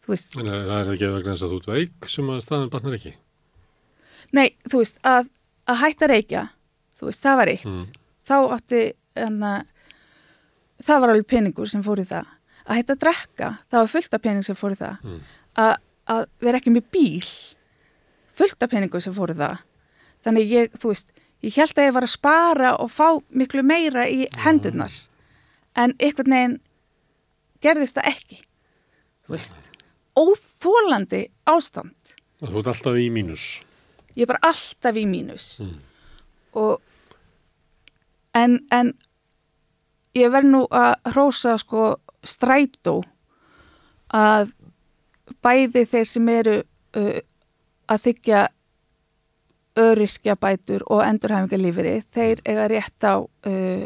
[0.03, 2.71] Þú veist, En það er ekki vegna þess að þú ert veik sem að staðan
[2.73, 3.13] batnar ekki.
[4.33, 5.29] nei, þú veist, að,
[5.69, 6.43] að hætta reykja,
[6.97, 7.67] þú veist, það var eitt.
[7.69, 7.85] Mm.
[8.23, 8.81] Þá átti,
[9.19, 9.37] en
[10.81, 12.29] það var alveg peningur sem fór í það.
[12.63, 15.03] Að hætta að drekka, það var fullt af pening sem fór í það.
[15.03, 15.19] Mm.
[15.63, 15.73] Að,
[16.13, 17.31] að vera ekki með bíl,
[18.33, 19.63] fullt af peningur sem fór í það.
[20.23, 21.11] Þannig ég, þú veist,
[21.43, 24.95] ég held að ég var að spara og fá miklu meira í hendurnar.
[25.75, 26.57] En einhvern veginn
[27.63, 28.39] gerðist það ekki.
[29.27, 29.69] Þú veist,
[30.19, 32.15] óþólandi ástand.
[32.43, 33.47] Og þú ert alltaf í mínus.
[34.13, 35.47] Ég er bara alltaf í mínus.
[35.63, 35.77] Mm.
[36.59, 36.81] Og
[38.37, 38.93] en, en
[40.17, 43.01] ég verð nú að hrósa sko strætó
[44.13, 44.53] að
[45.43, 47.17] bæði þeir sem eru uh,
[47.89, 48.43] að þykja
[49.83, 53.83] öryrkja bætur og endurhæfingarlífiri, þeir eiga rétt á uh,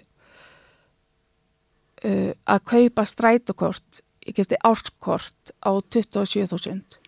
[2.03, 6.99] uh, að kaupa strætókort, ég geti árskort á 27.000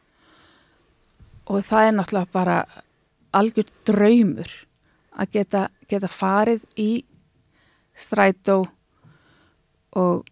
[1.49, 2.57] og það er náttúrulega bara
[3.35, 4.51] algjör draumur
[5.19, 6.91] að geta, geta farið í
[7.97, 8.61] strætó
[9.97, 10.25] og,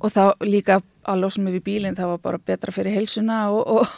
[0.00, 3.62] og þá líka að lósa mig við bílinn það var bara betra fyrir heilsuna og,
[3.78, 3.94] og,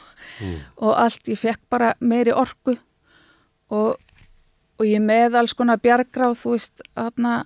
[0.83, 2.77] og allt, ég fekk bara meiri orku
[3.71, 3.97] og,
[4.79, 7.37] og ég með alls konar bjargráð þú veist, aðna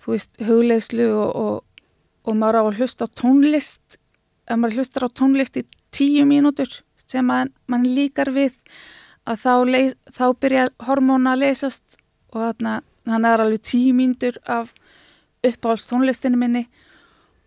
[0.00, 1.62] þú veist, hugleðslu og,
[2.26, 4.00] og maður á að hlusta á tónlist
[4.46, 6.70] ef maður hlustar á tónlist í tíu mínútur
[7.06, 8.56] sem að mann líkar við
[9.26, 11.98] að þá, leið, þá byrja hormóna að leysast
[12.32, 12.74] og þarna,
[13.06, 14.72] þannig er alveg tíu mínútur af
[15.50, 16.64] uppáhalds tónlistinu minni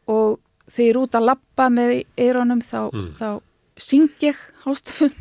[0.09, 0.39] og
[0.69, 3.13] þegar ég er út að lappa með eironum þá, Mm.
[3.19, 3.29] þá
[3.79, 4.35] syng ég
[4.65, 5.13] hástöfum.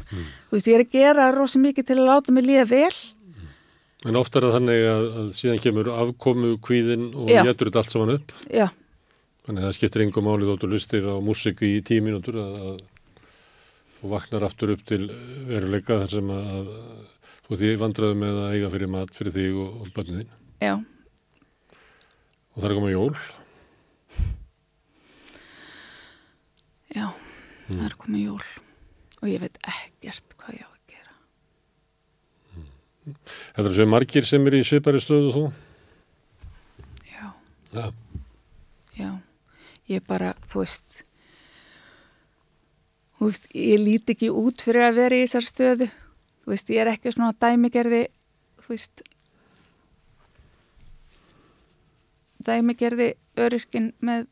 [0.49, 2.97] Þú veist, ég er að gera rosa mikið til að láta mig líða vel.
[4.07, 7.95] En oft er það þannig að, að síðan kemur afkomu kvíðin og getur þetta allt
[7.95, 8.33] saman upp.
[8.51, 8.68] já,
[9.49, 12.83] Þannig að það skiptir engum máli þóttu lustir á músík í tíu mínútur að, að
[13.99, 15.07] þú vaknar aftur upp til
[15.49, 16.68] veruleika þar sem að,
[17.49, 20.29] þú ert í vandræðu með að eiga fyrir mat fyrir þig og, og börnin þín.
[20.62, 20.74] já,
[22.59, 23.14] Og það er koma jól.
[26.88, 27.04] já
[27.68, 28.44] það er komið jól
[29.20, 31.14] og ég veit ekkert hvað ég á að gera
[33.59, 35.42] Þetta er sem margir sem er í svipari stöðu þú.
[37.12, 37.26] já,
[37.76, 37.86] Ja.
[38.96, 39.11] já,
[39.92, 41.02] ég bara, þú veist
[43.18, 45.90] þú veist, ég líti ekki út fyrir að vera í þessar stöðu
[46.42, 48.06] þú veist, ég er ekki svona dæmigerði
[48.64, 49.02] þú veist
[52.47, 54.26] dæmigerði öryrkin með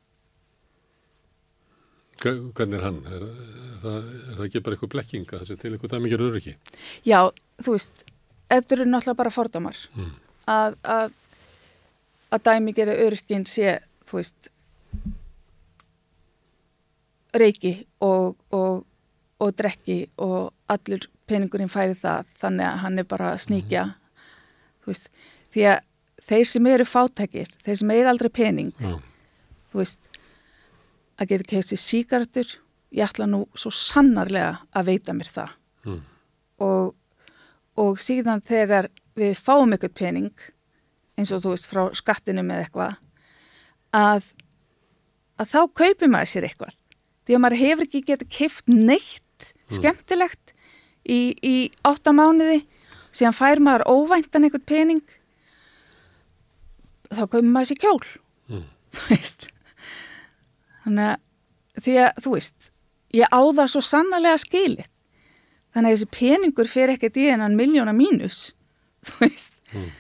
[2.27, 3.01] Hvernig er hann?
[3.13, 6.23] Er, er, það, er það ekki bara eitthvað blekking að það sé til eitthvað dæmikjör
[6.31, 6.55] öryggi?
[7.05, 7.19] Já,
[7.61, 8.05] þú veist,
[8.49, 10.15] þetta eru náttúrulega bara fordómar Mm.
[10.49, 11.13] að, að,
[12.33, 13.77] að dæmi gera örkin sé,
[14.09, 14.49] þú veist,
[17.37, 18.85] reiki og, og,
[19.43, 23.85] og drekki og allur peningurinn færi það þannig að hann er bara að sníkja,
[24.85, 25.11] þú veist,
[25.53, 25.81] því að
[26.27, 28.97] þeir sem eru fátækir, þeir sem eiga aldrei pening, Já.
[29.73, 30.09] þú veist,
[31.21, 32.57] að geta kefst í síkartur,
[32.97, 35.55] ég ætla nú svo sannarlega að veita mér það
[35.87, 36.01] Mm.
[36.67, 36.95] og,
[37.79, 40.33] og síðan þegar við fáum eitthvað pening
[41.17, 42.97] eins og þú veist frá skattinum eða eitthvað
[43.95, 44.27] að,
[45.39, 46.75] að þá kaupir maður sér eitthvað
[47.29, 50.55] því að maður hefur ekki getað kift neitt skemmtilegt
[51.07, 51.55] í, í
[51.87, 52.65] átta mánuði
[53.15, 55.05] síðan fær maður óvæntan eitthvað pening
[57.11, 58.03] þá kaupir maður sér kjól.
[58.51, 58.67] Mm.
[58.97, 59.49] þú veist.
[60.85, 62.71] Þannig að því að þú veist
[63.17, 64.89] ég á það svo sannarlega skilið.
[65.77, 68.41] Þannig að þessi peningur fyrir ekkert í þennan miljóna mínus
[69.07, 69.61] þú veist.
[69.75, 69.91] Mm.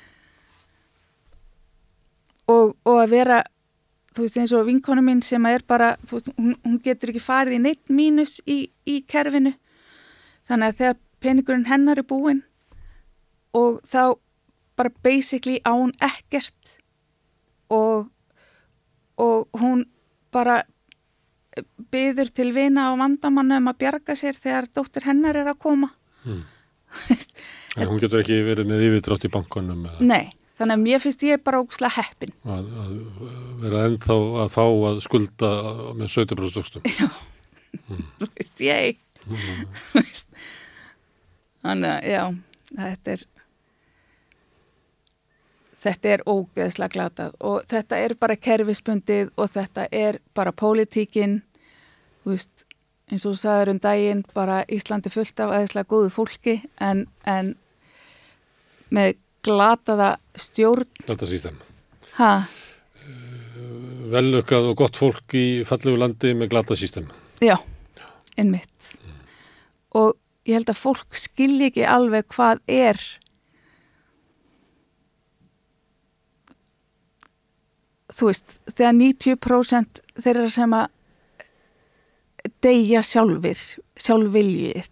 [2.54, 3.42] og, og að vera
[4.16, 7.24] þú veist eins og vinkonu mín sem að er bara veist, hún, hún getur ekki
[7.24, 9.52] farið í neitt mínus í, í kerfinu.
[10.46, 12.44] Þannig að þegar peningurinn hennar er búinn
[13.56, 14.16] og þá
[14.76, 16.75] bara basically á hún ekkert
[17.72, 18.08] og
[19.16, 19.86] og hún
[20.34, 20.58] bara
[21.92, 25.92] byður til vina og vandamanna um að bjarga sér þegar dóttir hennar er að koma.
[26.26, 26.40] Mm.
[27.06, 27.36] Veist,
[27.76, 30.00] En hún getur ekki verið með yfirdrátt í bankanum eða?
[30.02, 30.24] Nei,
[30.58, 32.32] þannig að mér finnst ég bara ógslag heppin.
[32.42, 32.96] Að, að
[33.62, 35.50] vera ennþá að fá að skulda
[36.00, 36.88] með 17% vöxtum.
[38.18, 40.28] þú veist, ég Þú veist.
[41.62, 42.22] þannig að já,
[42.74, 43.24] þetta er
[45.86, 51.40] þetta er ógeðslega glatað og þetta er bara kerfispundið og þetta er bara pólitíkin
[52.24, 52.64] þú veist
[53.06, 57.52] eins og þú sagður um daginn bara Íslandi fullt af aðeinslega góðu fólki en, en
[58.90, 59.14] með
[59.46, 61.58] glataða stjórn Þetta sístem.
[62.18, 62.32] ha,
[64.06, 67.06] Velökkað og gott fólk í fallegu landi með glata sístem.
[67.42, 67.56] já,
[68.38, 68.92] innmitt
[69.96, 70.14] og
[70.46, 73.00] ég held að fólk skilji ekki alveg hvað er
[78.16, 80.92] þú veist, þegar 90% þeirra sem að
[82.62, 83.60] deyja sjálfur
[84.00, 84.88] sjálfviljir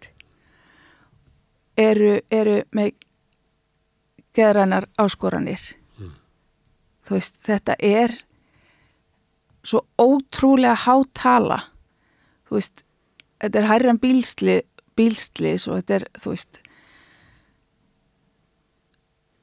[1.79, 2.93] eru, eru með
[4.35, 5.61] geðrænar áskoranir.
[7.05, 8.13] Þú veist, þetta er
[9.65, 11.61] svo ótrúlega hátala
[12.45, 12.83] þú veist,
[13.41, 14.59] þetta er hærran bílsli
[14.95, 16.59] bílslis og þetta er, þú veist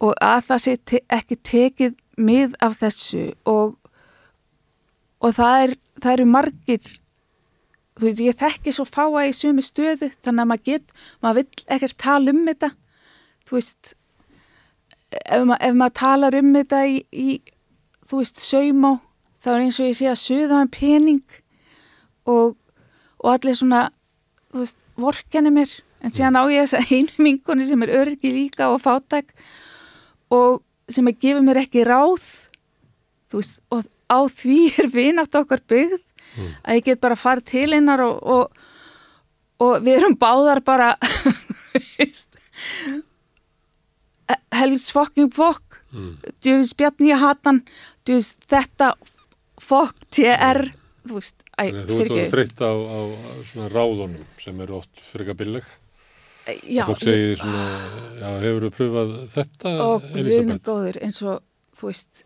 [0.02, 3.78] og að það sé te ekki tekið mið af þessu og
[5.22, 5.72] og það er,
[6.02, 6.92] það eru margir
[7.98, 11.66] þú veit, ég þekki svo fáa í sumi stöðu, þannig að maður get maður vill
[11.76, 12.72] ekkert tala um þetta
[13.46, 13.92] þú veist
[15.22, 17.28] ef, ma ef maður talar um þetta í, í
[18.08, 18.96] þú veist, saumá
[19.42, 21.38] þá er eins og ég sé að suða um pening
[22.26, 22.56] og,
[23.22, 23.86] og allir svona
[24.52, 28.32] þú veist, vorkenni mér en síðan á ég þess að einu minkoni sem er öryggi
[28.34, 29.30] líka og fátæk
[30.32, 30.62] og
[30.92, 32.24] sem að gefa mér ekki ráð
[33.32, 36.00] veist, og á því er vinátt okkar byggð
[36.64, 38.44] að ég get bara farið til hennar og, og,
[39.60, 40.94] og við erum báðar bara
[44.52, 45.80] helvits fucking fokk.
[45.92, 46.16] Mm.
[46.40, 47.58] djöfis bjarni ég hatan
[48.08, 48.94] djöfis þetta
[49.60, 50.70] fokk TR
[51.04, 53.00] þú veist, æ, Þannig að þú ert þreytt á, á,
[53.74, 55.66] ráðunum sem eru oft frika billeg.
[56.46, 57.64] Já, Fólk segir svona,
[58.18, 60.62] já, hefur þú pröfað þetta, og við Elisabeth?
[60.66, 61.42] góður eins og
[61.78, 62.24] þú veist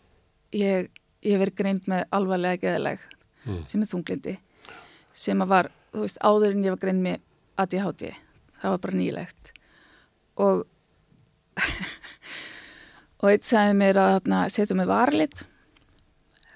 [0.56, 0.88] ég,
[1.22, 3.04] ég hef verið greind með alvarlega geðaleg
[3.46, 3.60] Mm.
[3.62, 4.32] sem er þunglindi
[5.14, 7.20] sem að var, þú veist, áður en ég var greind með
[7.62, 8.08] ADHD,
[8.58, 9.52] það var bara nýlegt.
[10.42, 10.64] Og
[13.22, 15.44] og eitt sagði mér að þarna, setja mig varlit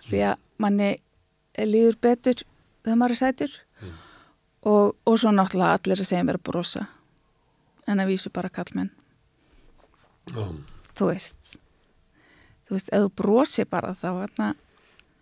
[0.08, 0.90] því að manni
[1.62, 2.42] líður betur
[2.82, 3.54] þegar maður er sætur.
[4.66, 6.82] Og, og svo náttúrulega allir að segja mér að brosa
[7.91, 8.91] en að vísu bara kallmenn
[10.30, 10.45] Já.
[10.95, 11.55] þú veist.
[12.68, 14.51] Þú veist, ef þú brosi bara þá þarna,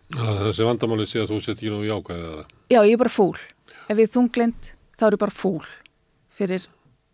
[0.08, 2.52] Já, Þessi vandamálið sé að þú sett ekki nú jákvæðið það.
[2.72, 3.34] já, ég er bara fúl.
[3.92, 5.66] Ef ég er þunglind, þá er ég bara fúl
[6.38, 6.66] fyrir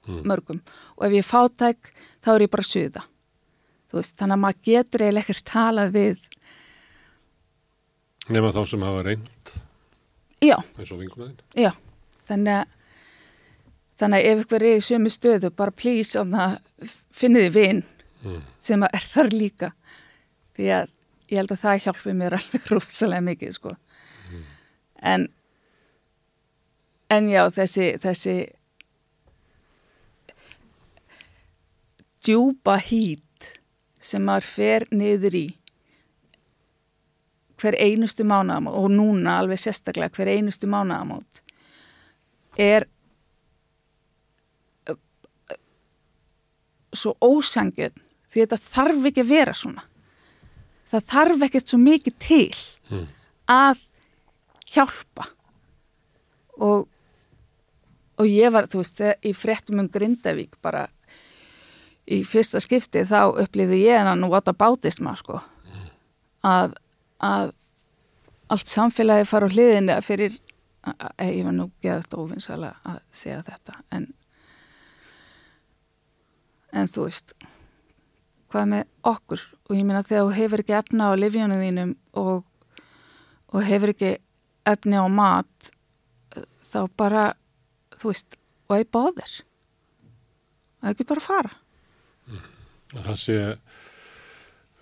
[0.07, 0.21] Mm.
[0.29, 0.61] mörgum.
[0.99, 1.79] Og ef ég er fátæk,
[2.23, 3.03] þá er ég bara suða.
[3.91, 6.19] Þú veist, þannig að maður getur eiginlega ekkert talað við
[8.29, 9.51] Nefna þá sem hafa reynd,
[10.41, 10.57] já,
[11.57, 11.73] já,
[12.29, 12.67] þannig að
[14.01, 17.83] þannig að ef ykkur er í sömu stöðu bara please, þannig að finnið þið vin
[18.25, 18.41] Mm.
[18.59, 19.69] sem er þar líka.
[20.57, 20.87] Því að
[21.29, 23.75] ég held að það hjálpi mér alveg rosalega mikið sko.
[25.05, 25.27] En
[27.13, 28.37] en já þessi þessi
[32.25, 33.51] djúpa hít
[34.01, 35.45] sem maður fer niður í
[37.61, 41.43] hver einustu mánaðamót og núna alveg sérstaklega hver einustu mánaðamót
[42.61, 42.89] er
[44.89, 45.59] uh, uh,
[46.99, 47.97] svo ósangjöld
[48.33, 49.85] því þetta þarf ekki að vera svona.
[50.91, 52.55] Það þarf ekkert svo mikið til
[52.91, 53.07] Mm.
[53.49, 53.79] að
[54.75, 55.25] hjálpa.
[56.61, 56.89] Og
[58.19, 60.85] og ég var, þú veist, í fréttum um Grindavík bara
[62.07, 65.41] í fyrsta skipti þá upplýði ég hennan nú what aboutist maður sko.
[66.45, 66.75] Að,
[67.25, 67.53] að
[68.53, 70.37] allt samfélagi fara á hliðinu fyrir
[70.85, 74.11] að, að, ég var nú geðast óvinnsala að segja þetta en
[76.75, 77.35] en þú veist
[78.53, 79.45] hvað með okkur?
[79.67, 82.45] Og ég meina þegar þú hefur ekki efna á livjónu þínum og,
[83.51, 84.13] og hefur ekki
[84.69, 85.71] efni á mat
[86.65, 87.25] þá bara
[87.99, 89.35] þú veist, og ég báðir
[90.83, 91.53] og ekki bara fara?
[92.95, 93.37] Að Það sé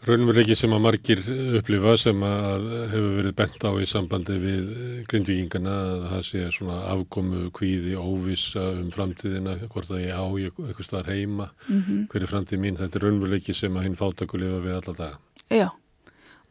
[0.07, 1.21] raunveruleiki sem að margir
[1.59, 4.73] upplifa sem að hefur verið bent á í sambandi við
[5.11, 10.89] grindvíkingana að það sé svona afkomu kvíði, óvissa um framtíðina, hvort að ég á eitthvað
[10.89, 14.59] staðar heima, mm hver er framtíð mín, þetta er raunveruleiki sem að hinn fátaku lifa
[14.65, 15.19] við alla daga.
[15.49, 15.69] já,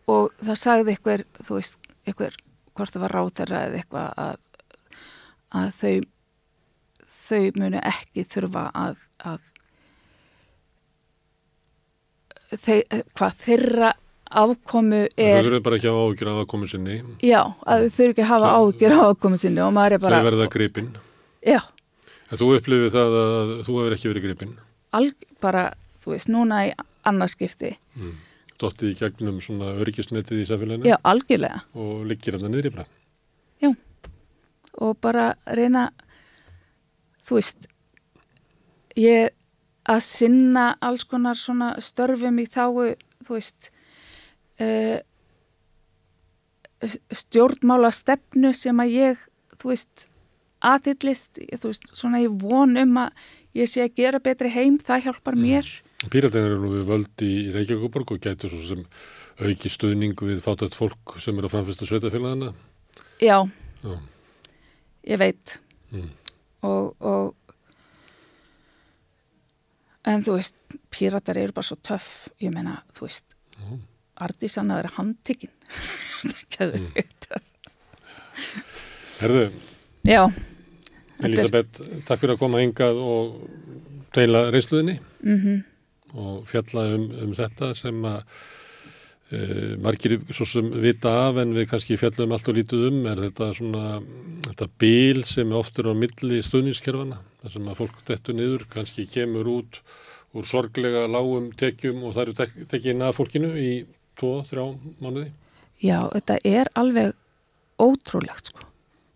[0.07, 2.39] og það sagði eitthvað, þú veist, eitthvað
[2.73, 4.35] hvort það var ráþæra eða eitthvað að,
[5.59, 6.01] að þau
[7.31, 9.50] þau munu ekki þurfa að, að
[12.57, 13.91] þeir, hvað þeirra
[14.31, 18.09] afkomu Það er verður bara ekki á ágjur af afkomu sinni, já, að þau þurfi
[18.15, 20.89] ekki að hafa ágjur á afkomu sinni og maður er þau bara verða gripinn.
[21.43, 21.59] já,
[22.31, 24.53] En þú upplifið það að þú hefur ekki verið gripinn.
[24.95, 25.73] alg, bara,
[26.03, 26.73] þú veist, núna í
[27.05, 28.15] annarskipti, Mm.
[28.61, 32.85] Dottið í gegnum svona örgisnetið í samfélaginu já, algjörlega og liggir hann niður í bara.
[34.81, 35.89] og bara reyna
[37.27, 37.67] þú veist
[38.95, 39.29] ég
[39.89, 42.93] að sinna alls konar svona störfum í þáu
[43.25, 43.71] þú veist
[44.61, 44.99] uh,
[47.11, 49.27] stjórnmála stefnu sem að ég
[49.61, 50.07] þú veist
[50.61, 53.25] aðhyllist, þú veist, svona ég von um að
[53.57, 55.67] ég sé að gera betri heim, það hjálpar mér.
[56.11, 58.85] Píratin eru nú við völd í Reykjavíkuborg og gætur svo sem
[59.41, 62.53] auki stuðning við fátætt fólk sem eru að framfyrsta sveitafélagana.
[63.21, 63.37] Já,
[63.83, 63.93] Já.
[65.09, 65.57] ég veit.
[65.93, 66.09] Mm.
[66.69, 67.40] Og, og
[70.05, 70.55] en þú veist,
[70.93, 73.77] píratar eru bara svo töff, ég meina, þú veist, Mm.
[74.21, 75.51] Ardisan að vera handtikinn.
[76.21, 76.87] það getur Mm.
[76.95, 77.41] mm.
[79.21, 79.43] Herðu,
[80.07, 83.35] Já, Þetta er- Elisabeth, takk fyrir að koma hingað og
[84.15, 85.59] deila reynsluðinni mhm,
[86.17, 88.23] og fjalla um, um þetta sem að
[89.31, 93.21] e, margir svo sem vita af en við kannski fjallum allt og lítið um er
[93.27, 93.85] þetta svona
[94.49, 99.07] þetta bíl sem er oftur á milli stuðningskerfana þar sem að fólk dettur niður kannski
[99.09, 99.81] kemur út
[100.37, 103.71] úr sorglega lágum tekjum og það eru tek, tekin að fólkinu í
[104.19, 104.65] tvo, þrjá
[105.01, 105.31] mánuði
[105.81, 107.15] já, þetta er alveg
[107.81, 108.67] ótrúlegt, sko.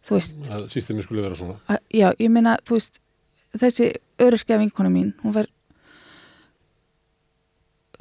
[0.05, 2.99] Þú veist, að sístemið skulle vera svona að, já, ég meina, þú veist,
[3.57, 3.89] þessi
[4.21, 5.51] öryrkja vinkona mín, hún verð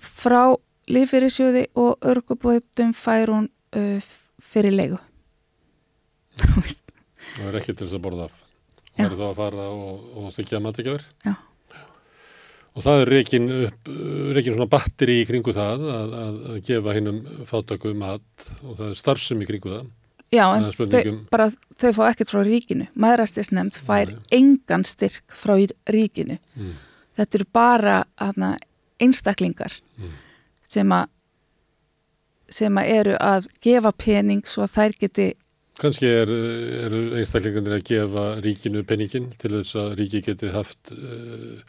[0.04, 0.56] frá
[0.90, 3.46] lífyrirsjóði og örgubóðum fær hún
[3.76, 4.10] uh,
[4.44, 4.98] fyrir leigu.
[6.42, 6.82] Þú veist,
[7.36, 8.42] það er ekki til þess að borða af.
[8.96, 11.34] Það er þá að fara og, og þykja matikjafur Já.
[12.74, 13.90] og það er reikin upp
[14.36, 17.20] reikin svona batteri í kringu það að, að, að gefa hinnum
[17.50, 19.84] fátaku mat og það er starfsum í kringu það
[20.34, 22.88] já, en þau, bara þau fá ekkert frá ríkinu.
[22.98, 24.22] Maðurastisnefnd fær Nei.
[24.34, 25.52] engan styrk frá
[25.94, 26.40] ríkinu.
[26.58, 26.72] mm.
[27.14, 28.56] Þetta eru bara hana,
[28.98, 30.10] einstaklingar Mm.
[30.66, 31.04] sem að
[32.50, 35.26] sem að eru að gefa pening svo að þær geti
[35.80, 36.30] kannski er,
[36.86, 41.60] eru einstaklingarnir að gefa ríkinu peningin til þess að ríki geti haft uh,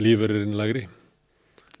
[0.00, 0.86] lífurinn lagri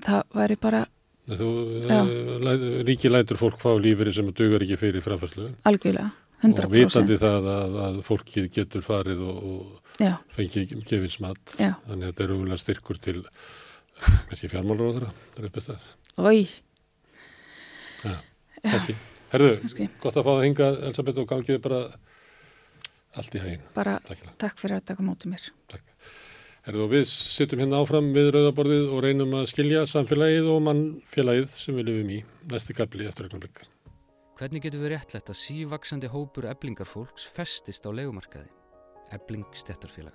[0.04, 0.86] það væri bara
[1.30, 1.48] Þú,
[1.86, 2.00] Já.
[2.00, 2.52] uh, læ,
[2.88, 5.50] ríki lætur fólk fá lífurinn sem dugar ekki fyrir framfærslu.
[5.68, 6.08] Algjörlega
[6.40, 11.54] og 100% vitandi það að, að fólkið getur farið og, og já, fengið gefins mat.
[11.60, 13.20] Já, þannig að þetta er umlega styrkur til
[14.00, 16.40] kannski fjármálur á þeirra það er bestað, oi
[18.64, 18.96] kannski
[19.30, 21.80] Herðu, kannski, gott að fá það hingað Elisabeth og gangið bara
[23.20, 24.36] allt í hægin bara Takk hérna.
[24.42, 25.50] takk fyrir að taka mótið mér
[26.66, 31.52] Herðu, og við sittum hérna áfram við rauðaborðið og reynum að skilja samfélagið og mannfélagið
[31.56, 32.22] sem við lifum í
[32.52, 33.70] næsti kapli eftir ögnum blikka
[34.40, 38.48] Hvernig getur við réttlætt að sívaksandi hópur eblingarfólks festist á legumarkaði?
[39.12, 40.14] Ebling stjættarfélag.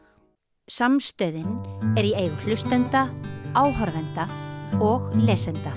[0.66, 1.52] Samstöðin
[1.94, 3.06] er í eigu hlustenda,
[3.54, 4.26] áhorfenda
[4.82, 5.76] og lesenda.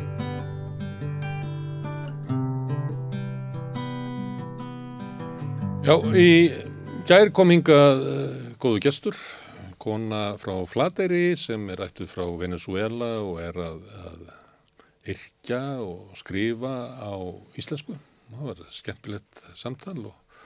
[5.89, 6.51] Já, í
[7.09, 9.17] gær kom hingað uh, góðu gestur,
[9.81, 14.27] kona frá Flateyri sem er ættuð frá Venezuela og er að, að
[15.15, 17.17] yrkja og skrifa á
[17.57, 17.97] íslensku.
[18.35, 20.43] Það var skemmtilegt samtal og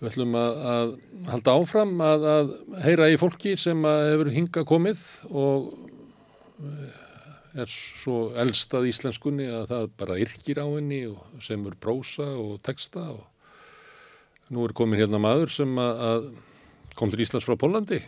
[0.00, 0.94] við ætlum að, að
[1.34, 2.56] halda áfram að, að
[2.86, 5.68] heyra í fólki sem hefur hingað komið og
[6.64, 6.96] eh,
[7.66, 13.10] er svo elstað íslenskunni að það bara yrkir á henni og semur prósa og texta
[13.12, 13.28] og
[14.54, 16.26] Nú er komin hérna maður sem að, að
[16.98, 17.98] kom til Íslands frá Pólandi.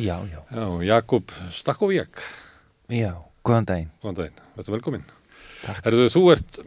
[0.00, 2.20] Já, já, Já, Jakob Stakkovíak.
[2.92, 3.12] já,
[3.44, 3.90] góðan daginn.
[4.02, 5.04] Góðan daginn, þetta velkomin.
[5.64, 5.82] Takk.
[5.86, 6.58] Herðu, þú ert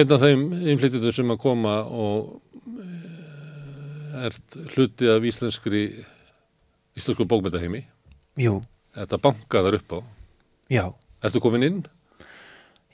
[0.00, 2.40] einn af þeim innflytjum sem að koma og
[2.74, 5.82] eh, ert hluti af íslenskri
[6.98, 7.84] íslensku bókmyndaheimi.
[8.40, 8.58] Jú,
[8.94, 9.98] Þetta bankaðar upp á.
[10.70, 10.84] já,
[11.24, 11.80] Ertu komin inn?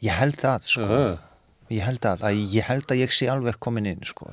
[0.00, 0.84] ég held það, sko.
[0.86, 1.18] Aha.
[1.70, 4.30] Ég held það, að ég held að ég sé alveg komin inn, sko.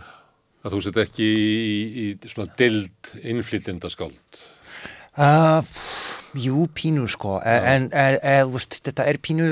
[0.65, 4.41] Að þú sett ekki í, í, í svona dild innflytjendaskáld.
[5.17, 5.65] Uh,
[6.37, 9.47] jú, pínu, sko, e- en, en, en veist, þetta er pínu,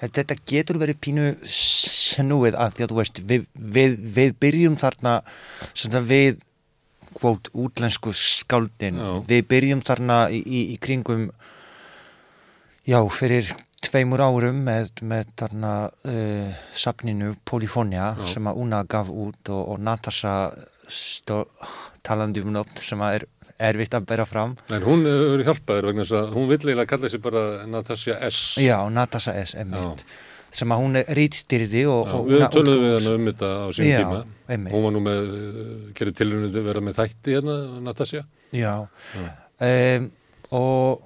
[0.00, 5.18] þetta getur verið pínu snúið að því að þú veist, við, við, við byrjum þarna,
[5.74, 6.40] svona við,
[7.18, 9.10] kvót, útlensku skáldin, Já.
[9.28, 10.42] við byrjum þarna í,
[10.74, 11.28] í kringum,
[12.88, 13.52] já, fyrir
[13.84, 18.26] tveimur árum með, með þarna uh, safninu Polyphonia Já.
[18.34, 20.34] sem að Una gaf út og, og Natasha
[22.06, 23.26] talandi um nöfn sem að er
[23.68, 24.52] erfitt að bera fram.
[24.70, 28.18] En hún hefur hjálpað þér vegna þess að hún vill eiginlega kalla sig bara Natasja
[28.28, 28.40] S.
[28.62, 29.54] Já, Natasha S.
[29.58, 30.04] Emmett
[30.58, 33.66] sem að hún rítstyrði og, og við Una tölum við útgáfus- hana um þetta á
[33.76, 34.20] sín Já, tíma.
[34.48, 34.72] einmitt.
[34.72, 35.26] Hún var nú með,
[35.98, 38.22] gerir tilrunni að vera með þætti hérna, Natasja.
[38.56, 38.72] Já,
[39.18, 39.26] Já.
[39.68, 40.06] um,
[40.56, 41.02] og,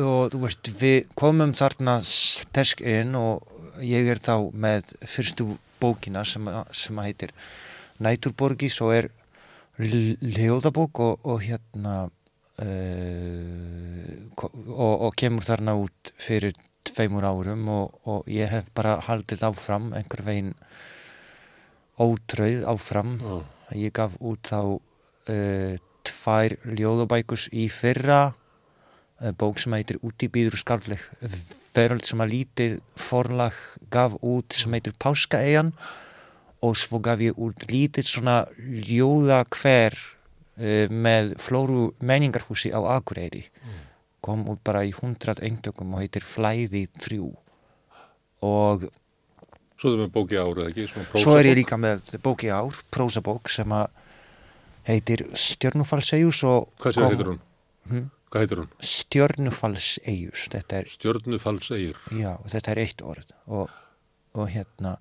[0.00, 3.46] og þú veist, við komum þarna sterk inn og
[3.84, 5.46] ég er þá með fyrstu
[5.82, 7.34] bókina sem, sem heitir
[8.02, 9.08] Næturborgis og er
[9.78, 11.94] ljóðabók og, og hérna
[12.62, 14.10] uh,
[14.42, 19.92] og, og kemur þarna út fyrir tveimur árum og, og ég hef bara haldið áfram
[19.96, 20.54] einhver veginn
[21.98, 23.36] ótröð áfram Já.
[23.78, 25.74] ég gaf út þá uh,
[26.04, 28.34] tvær ljóðabækus í fyrra
[29.38, 31.02] bók sem heitir Úti býður skarleg
[31.74, 33.54] veröld sem að lítið forlag
[33.94, 35.72] gaf út sem heitir Páskaeyjan.
[36.64, 43.46] Og svo gaf ég út lítið svona ljóða hver uh, með Flóru menningarhúsi á Akureyri.
[44.24, 47.20] Kom út bara í hundrað eintökum og heitir Flæði 3
[48.44, 48.86] og
[49.74, 50.84] Svo er það með bóki árið ekki?
[50.88, 53.88] svona svo er ég líka með bóki ár, prósabók sem að
[54.86, 57.40] heitir Stjörnufallsegjus og Hvað sér heitir hún?
[57.90, 58.04] Hm?
[58.34, 58.70] Hvað heitir hún?
[60.74, 61.98] Er, Stjörnufallseyjur.
[62.18, 63.70] já, þetta er eitt orð og,
[64.34, 64.96] og hérna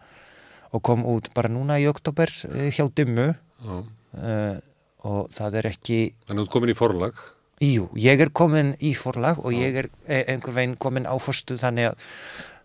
[0.70, 3.74] og kom út bara núna í oktober eh, hjá Dimmu Já.
[3.82, 4.62] uh,
[5.10, 7.26] og það er ekki Þannig að þú ert komin í forlag.
[7.66, 11.58] Jú, ég er komin í forlag og ég er eh, einhver veginn komin á fórstu
[11.58, 12.08] þannig að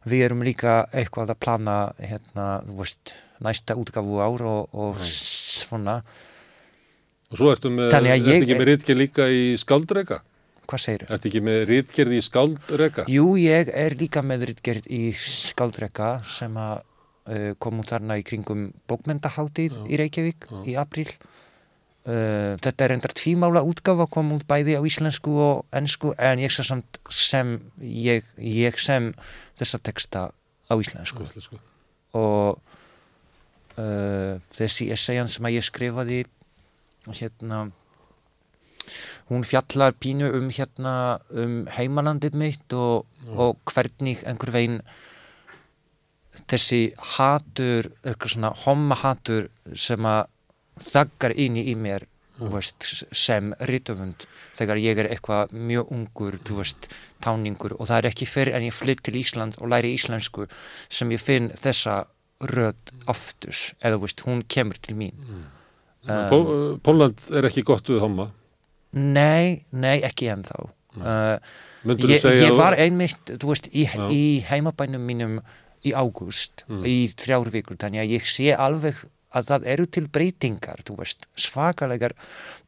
[0.04, 6.02] við erum líka eitthvað að plana hérna, þú veist, næsta útgafu ár og, og svona,
[7.32, 10.26] Og svo ertu með, Þannig að ertu ekki með rítgerð líka í skáldrega?
[10.68, 13.06] Hvað segir Ertu ekki með rítgerð í skáldrega?
[13.10, 18.24] Jú, ég er líka með ritgerð í skáldreka sem að uh, kom út þarna í
[18.26, 21.08] kringum bókmyndaháttíð í Reykjavík í apríl.
[22.08, 26.54] Uh, þetta er endar tvímála útgáfa, kom út bæði á íslensku og ennsku en ég
[26.54, 29.10] sem, sem ég, ég sem
[29.58, 30.28] þessa texta
[30.68, 31.60] á íslensku Íslensku.
[32.16, 32.60] og
[33.80, 36.22] uh, þessi essayan sem að ég skrifaði
[37.08, 37.68] hérna
[39.30, 40.94] hún fjallar pínu um hérna
[41.30, 44.82] um heimalandið mitt og, og hvernig einhver veginn
[46.48, 50.28] þessi hatur, eitthvað svona hommahatur sem að
[50.78, 52.06] þaggar inn í mér
[52.38, 54.26] þú veist, sem ritöfund
[54.56, 56.90] þegar ég er eitthvað mjög ungur veist,
[57.24, 57.74] táningur.
[57.78, 60.46] Og það er ekki fyrir en ég flytt til Ísland og læri íslensku
[60.88, 62.04] sem ég finn þessa
[62.52, 65.14] rödd aftus, eða veist, hún kemur til mín.
[66.06, 66.38] Um, Pó,
[66.86, 68.30] Póland er ekki gott við homma.
[68.92, 70.62] Nei, nei, ekki ennþá.
[70.98, 71.36] Uh,
[72.08, 75.38] ég, ég var einmitt, þú veist, í, í heimabænum mínum
[75.86, 76.82] í ágúst Mm.
[76.88, 78.96] í þrjár vikur, þannig að ég sé alveg
[79.36, 82.14] að það eru til breytingar, þú veist, svakalegar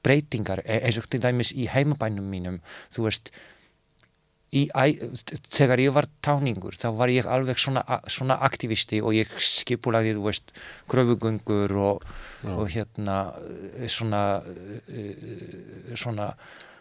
[0.04, 2.60] breytingar, e- eins og til dæmis í heimabænum mínum,
[2.94, 3.32] þú veist,
[4.52, 4.64] í,
[5.54, 9.30] þegar ég var táningur, þá var ég alveg svona, svona aktivisti og ég
[10.24, 10.50] veist,
[10.90, 12.02] kröfugöngur og,
[12.50, 13.20] og hérna,
[13.86, 14.42] svona,
[14.90, 16.32] eh, svona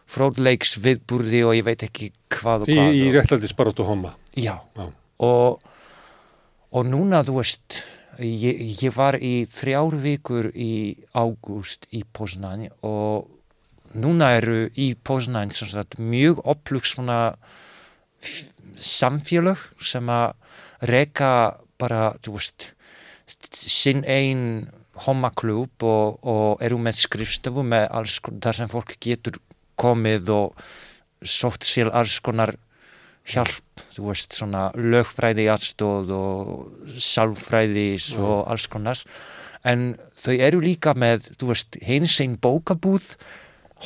[0.09, 2.93] fróðleiks viðburði og ég veit ekki hvað og Í, hvað.
[2.97, 4.15] í og- réttlæti sparóttu homma.
[4.35, 4.89] Já, Já.
[5.19, 5.61] og,
[6.71, 7.83] og núna, þú veist,
[8.19, 13.29] ég, ég var í þrjár vikur í ágúst í Poznań og
[13.93, 17.35] núna eru í sagt, mjög opplug svona
[18.79, 20.33] samfélög sem að
[20.81, 22.73] reka bara, þú veist,
[23.51, 24.69] sinn einn
[25.05, 29.39] homaklub og, og eru með skrifstofu með alls þar sem fólk getur
[29.79, 30.63] komið og
[31.23, 32.55] sótt sér alls konar
[33.29, 38.99] hjálp, þú veist, svona lögfræði aðstóð og sálfræðis og alls konar.
[39.67, 43.13] En þau eru líka með, þú veist, hins einn bókabúð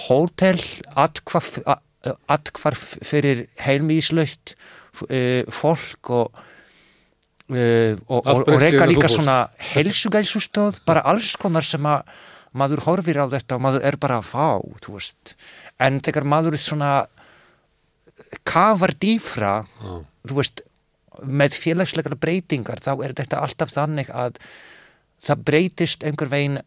[0.08, 0.62] hótel,
[0.96, 1.60] atkvarf
[2.04, 4.56] atkvarf fyrir heilmíslaust
[5.08, 6.44] uh, fólk og
[7.54, 12.04] uh, og, og, og reyka líka svona helsugælsustöð, bara alls konar sem að
[12.54, 15.34] maður horfir á þetta og maður er bara fá, þú veist.
[15.82, 16.92] En þegar maður er svona
[18.48, 19.56] kafar dýfra
[20.28, 20.64] þú veist,
[21.24, 24.40] með félagslegar breytingar þá er þetta alltaf þannig að
[25.24, 26.62] það breytist einhver veginn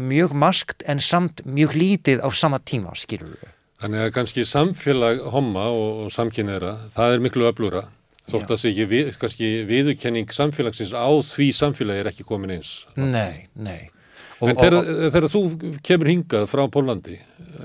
[0.00, 3.54] mjög maskt en samt mjög lítið á sama tíma, skilur við.
[3.80, 7.86] Þannig að kannski samfélag homma og, og samkynneira, það er miklu öflura.
[8.30, 12.74] Þótt að sé ekki við, kannski viðurkenning samfélagsins á því samfélagi er ekki komin eins.
[13.00, 13.88] Nei, nei.
[14.40, 15.40] En þegar, þú
[15.84, 17.18] kemur hingað frá Pólandi,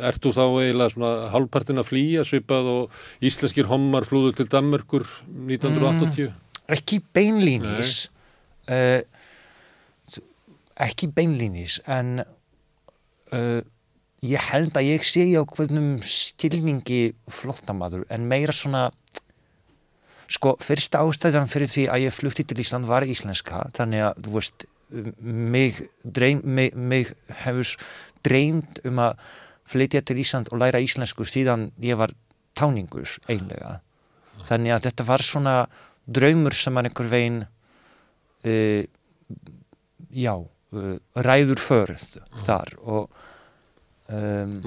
[0.04, 5.06] ert þú þá eiginlega svona hálfpartin að flýja svipað og íslenskir hommar flúðu til Danmörkur
[5.46, 6.34] 1980?
[6.72, 8.08] ekki beinlínis
[8.70, 9.02] uh,
[10.76, 13.62] ekki beinlínis en uh,
[14.26, 18.90] ég held að ég sé á hvernig skilningi flottamaður en meira svona
[20.32, 24.36] sko, fyrsta ástæðan fyrir því að ég flutti til Ísland var íslenska þannig að, þú
[24.40, 24.68] veist,
[25.22, 27.12] mig, dreym, mig, mig
[27.44, 27.76] hefur
[28.26, 29.18] dreymt um að
[29.70, 32.14] flytja til Ísland og læra íslensku síðan ég var
[32.58, 33.80] táningur einlega
[34.46, 35.56] þannig að þetta var svona
[36.06, 37.40] draumur sem hann einhver veginn
[38.46, 38.84] uh,
[40.14, 40.36] já
[41.26, 42.10] ræður förð
[42.46, 43.24] þar og
[44.06, 44.60] Um,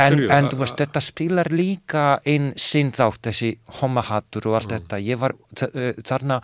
[0.00, 3.50] en, en þú veist, þetta spilar líka inn sinn þátt, þessi
[3.82, 5.00] homahattur og allt þetta.
[5.04, 6.38] Ég var uh, þarna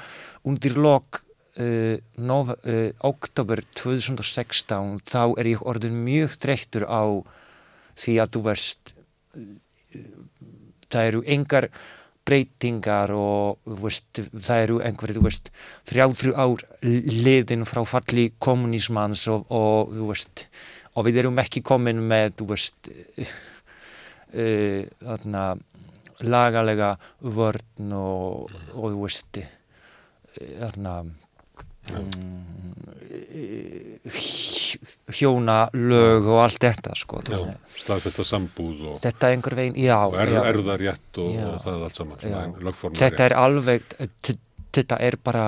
[0.45, 1.23] undir lok
[1.57, 7.25] uh, nov, uh, oktober 2016, þá er ég orðin mjög þreyttur á
[8.05, 8.95] því að þú veist,
[9.33, 10.05] uh,
[10.93, 11.71] það eru engar
[12.29, 15.33] breytingar og veist, það eru einhverju,
[15.91, 20.47] þrjáþrjú ár liðin frá falli kommunismans og, og veist,
[20.95, 25.47] og við erum ekki komin með, veist, uh, þarna,
[26.23, 29.49] lagalega vörn og, og eh,
[30.61, 31.01] þarna,
[31.91, 32.53] mm,
[35.13, 37.21] hjóna lög og allt þetta, sko.
[37.83, 42.25] Staðfesta sambúð og, er veginn, já, og er, erðarétt og, og það er allt saman,
[42.25, 43.95] svona Þetta er alveg,
[44.73, 45.47] þetta er bara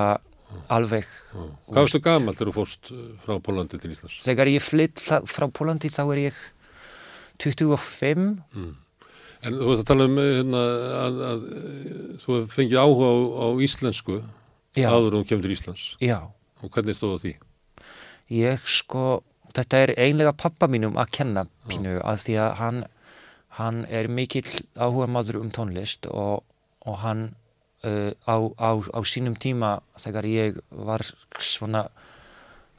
[0.74, 4.20] alveg, Hvað varstu gamall þegar þú fórst uh, frá Pólandi til Íslands?
[4.24, 6.40] þegar ég flytt frá- Pólandi þá er ég
[7.42, 8.26] 25,
[9.44, 10.60] En þú veist að tala um eh, hérna,
[11.02, 13.14] að, að eh, þú fengið áhuga á,
[13.44, 14.20] á íslensku
[14.76, 15.88] já, áður þú kemur til Íslands.
[16.02, 16.18] Já,
[16.62, 17.34] og hvernig stóð á því?
[18.32, 19.22] ég sko,
[19.54, 22.82] þetta er einlega pappa mínum að kenna pínu að því að hann,
[23.60, 26.44] hann er mikill áhuga maður um tónlist og,
[26.84, 27.28] og hann
[27.84, 31.04] uh, á, á, á sínum tíma þegar ég var
[31.38, 31.86] svona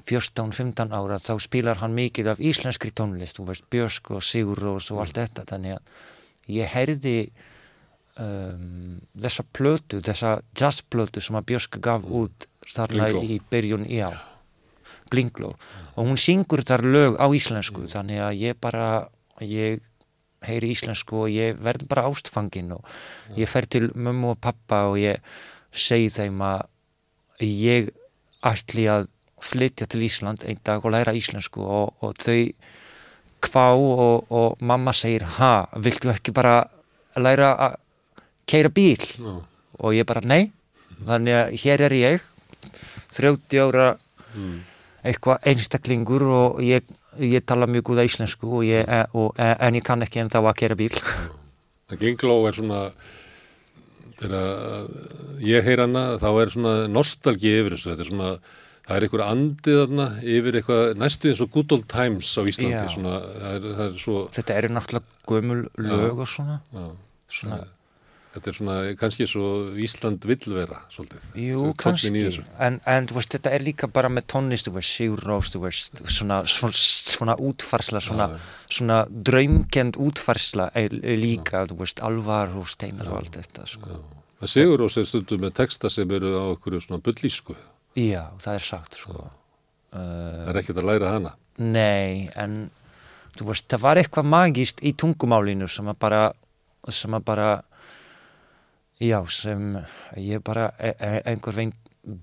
[0.05, 4.91] 14-15 ára þá spilar hann mikið af íslenskri tónlist, þú veist, Björsk og Sigur Rós
[4.93, 7.17] og allt þetta, þannig að ég heyrði
[8.21, 14.09] um, þessa plötu, þessa jazzplötu sem að Björsk gaf út þarna í byrjun, já,
[15.11, 15.53] Glingló
[15.95, 18.87] og hún syngur þar lög á íslensku þannig að ég bara,
[19.43, 19.83] ég
[20.45, 22.85] heyri íslensku og ég verð bara ástfangin og
[23.37, 25.21] ég fer til mömmu og pappa og ég
[25.75, 27.91] segi þeim að ég
[28.45, 29.09] ætli að
[29.45, 32.39] flytja til Ísland einn dag og læra íslensku og, og þau
[33.45, 36.63] kvá og, og mamma segir ha, viltu ekki bara
[37.19, 37.81] læra að
[38.47, 38.97] keira bíl.
[39.17, 39.35] Já.
[39.79, 40.51] og ég bara nei.
[41.05, 42.21] Þannig að hér er ég
[43.15, 43.97] 30 ára
[44.35, 44.59] Mm.
[45.03, 46.83] eitthvað einstaklingur og ég,
[47.23, 48.83] ég tala mjög góða íslensku og ég,
[49.15, 50.91] og, en ég kann ekki ennþá að keira bíl.
[51.89, 52.81] En Glingló er svona
[54.19, 54.89] þegar
[55.43, 57.91] ég heyr hana þá er svona nostalgi yfir þessu.
[57.93, 58.29] Þetta er svona,
[58.87, 62.75] það er einhver andið þarna yfir eitthvað næstu eins og good old times á Íslandi,
[62.75, 62.91] Já.
[62.95, 66.85] svona það er, það er svo, þetta eru náttúrulega gömul lög og svona, já,
[67.39, 67.61] svona
[68.35, 69.49] þetta er svona kannski svo
[69.81, 72.23] Ísland vill vera svolítið, Jú, kannski,
[72.59, 78.01] en, en veist, þetta er líka bara með tónlist, Sigur Rós, svona, svona, svona útfarsla,
[78.03, 78.27] svona,
[78.69, 84.01] svona draumkend útfarsla er líka, þú veist, alvar og steinar og allt þetta, sko.
[84.45, 87.55] Sigur Rós er stundum með texta sem eru á okkur svona bullísku,
[87.95, 89.29] Já, það er sagt, sko.
[89.95, 91.29] það er ekkert að læra hana.
[91.63, 92.65] Nei, en
[93.39, 96.19] þú veist, það var eitthvað magist í tungumálinu sem að bara,
[96.91, 97.47] sem að bara,
[99.01, 99.77] já, sem
[100.17, 101.73] ég bara e e einhver veginn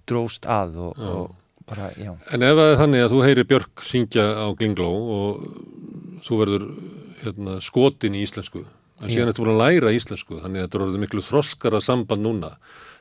[0.07, 2.13] dróst að og, og bara, já.
[2.33, 5.43] En ef það er þannig að þú heyri Björk syngja á Glingló og
[6.27, 6.69] þú verður
[7.23, 8.65] hérna, skotin í íslensku,
[9.03, 12.23] en síðan ertu búin að læra íslensku, þannig að þetta er orðið miklu þroskara samband
[12.27, 12.53] núna.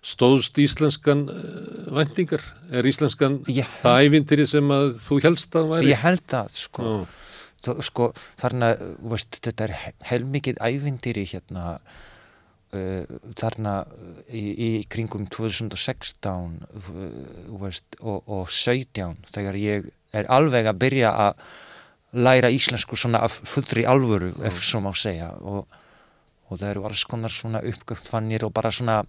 [0.01, 2.41] Stóðst íslenskan uh, væntingar?
[2.73, 3.67] Er íslenskan Já.
[3.83, 5.91] það ævintýri sem að þú helst að væri?
[5.93, 6.93] Ég held það, sko.
[7.85, 8.07] Sko,
[8.41, 11.75] þarna, þú veist, þetta er he- heilmikið ævintýri hérna
[13.35, 13.73] þarna
[14.31, 16.91] í, í kringum 2016 uh,
[17.49, 21.45] þú veist, og, og 17 þegar ég er alveg að byrja að
[22.21, 25.29] læra íslensku svona af fullri alvöru, ef svo má segja.
[25.39, 25.63] Og,
[26.51, 29.01] og það eru alls konar svona uppgöftfannir og bara svona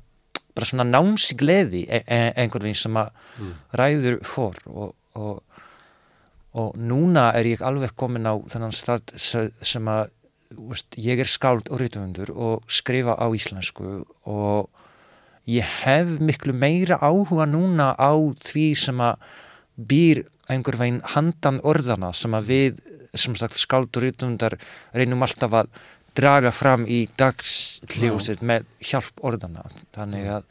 [0.55, 3.09] bara svona námsgleði e e einhvern veginn sem að
[3.79, 5.43] ræður fór og, og
[6.53, 10.11] og núna er ég alveg komin á þennan stað se- sem að
[10.57, 14.69] veist, ég er skáld og ritumundur og skrifa á íslensku og
[15.49, 19.25] ég hef miklu meira áhuga núna á því sem að
[19.77, 22.83] býr einhver veginn handan orðana sem að við
[23.15, 24.59] sem sagt skáld og ritumundar
[24.97, 25.73] reynum alltaf að
[26.17, 30.47] draga fram í dagsljósið með hjálp orðana þannig að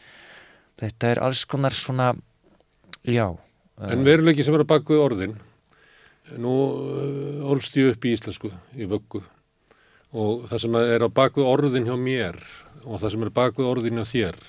[0.82, 2.12] þetta er alls konar svona
[3.06, 3.28] já.
[3.82, 5.36] En veruleiki sem er að baku orðin,
[6.42, 9.24] nú uh, ólst ég upp í íslensku, í vöggu,
[10.12, 12.40] og það sem er á baku orðin hjá mér
[12.84, 14.40] og það sem er baku orðin hjá þér,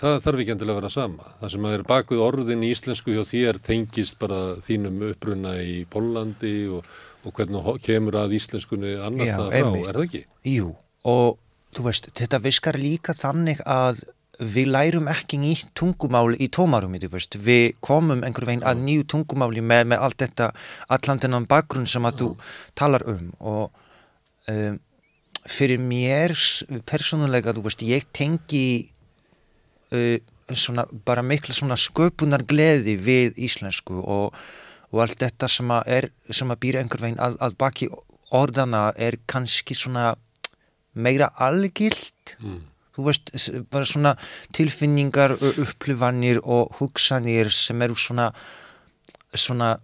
[0.00, 1.32] það þarf ekki endilega að vera sama.
[1.40, 6.56] Það sem er baku orðin í íslensku hjá þér tengist bara þínum uppruna í Pólandi
[6.74, 6.86] og,
[7.24, 10.22] og hvernig kemur að íslenskunni annars Já, það frá, er það ekki?
[10.56, 10.70] Jú,
[11.08, 11.36] og
[11.76, 14.06] þú veist, þetta viskar líka þannig að
[14.38, 19.06] við lærum ekki nýtt tungumál í tómarumi, þú veist, við komum einhver veginn að nýju
[19.10, 20.52] tungumáli með, með allt þetta,
[20.94, 22.28] allan þennan bakgrunn sem að þú
[22.78, 23.86] talar um og
[24.48, 24.78] um,
[25.48, 26.34] fyrir mér
[26.88, 28.88] persónulega, þú veist, ég tengi
[29.94, 30.16] uh,
[30.54, 34.36] svona bara mikla svona sköpunar gleði við íslensku og,
[34.92, 37.90] og allt þetta sem að er, sem að býra einhver veginn að, að baki
[38.34, 40.14] orðana er kannski svona
[40.94, 42.58] meira algilt Mm.
[42.92, 43.30] þú veist,
[43.72, 44.10] bara svona
[44.52, 48.26] tilfinningar, upplifanir og hugsanir sem eru svona
[49.32, 49.78] svona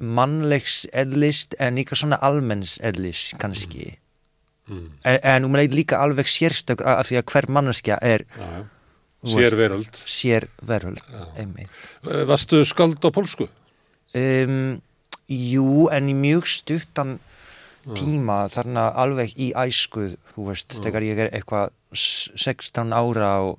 [0.00, 3.96] mannlegs eðlist en líka svona almenns eðlist kannski
[4.70, 4.90] Mm.
[5.04, 8.22] en, en um leið líka alveg sérstök af því að hver manneskja er.
[9.24, 9.98] Þú Sér veröld.
[10.06, 11.00] sér veröld
[11.36, 11.68] einmitt
[12.06, 13.48] Eh, Varstu skald á pólsku?
[14.14, 14.80] um,
[15.28, 17.18] Jú, en í mjög stuttan
[17.96, 23.58] tíma þarna alveg í æskuð þú veist, þegar ég er eitthvað s- 16 ára og,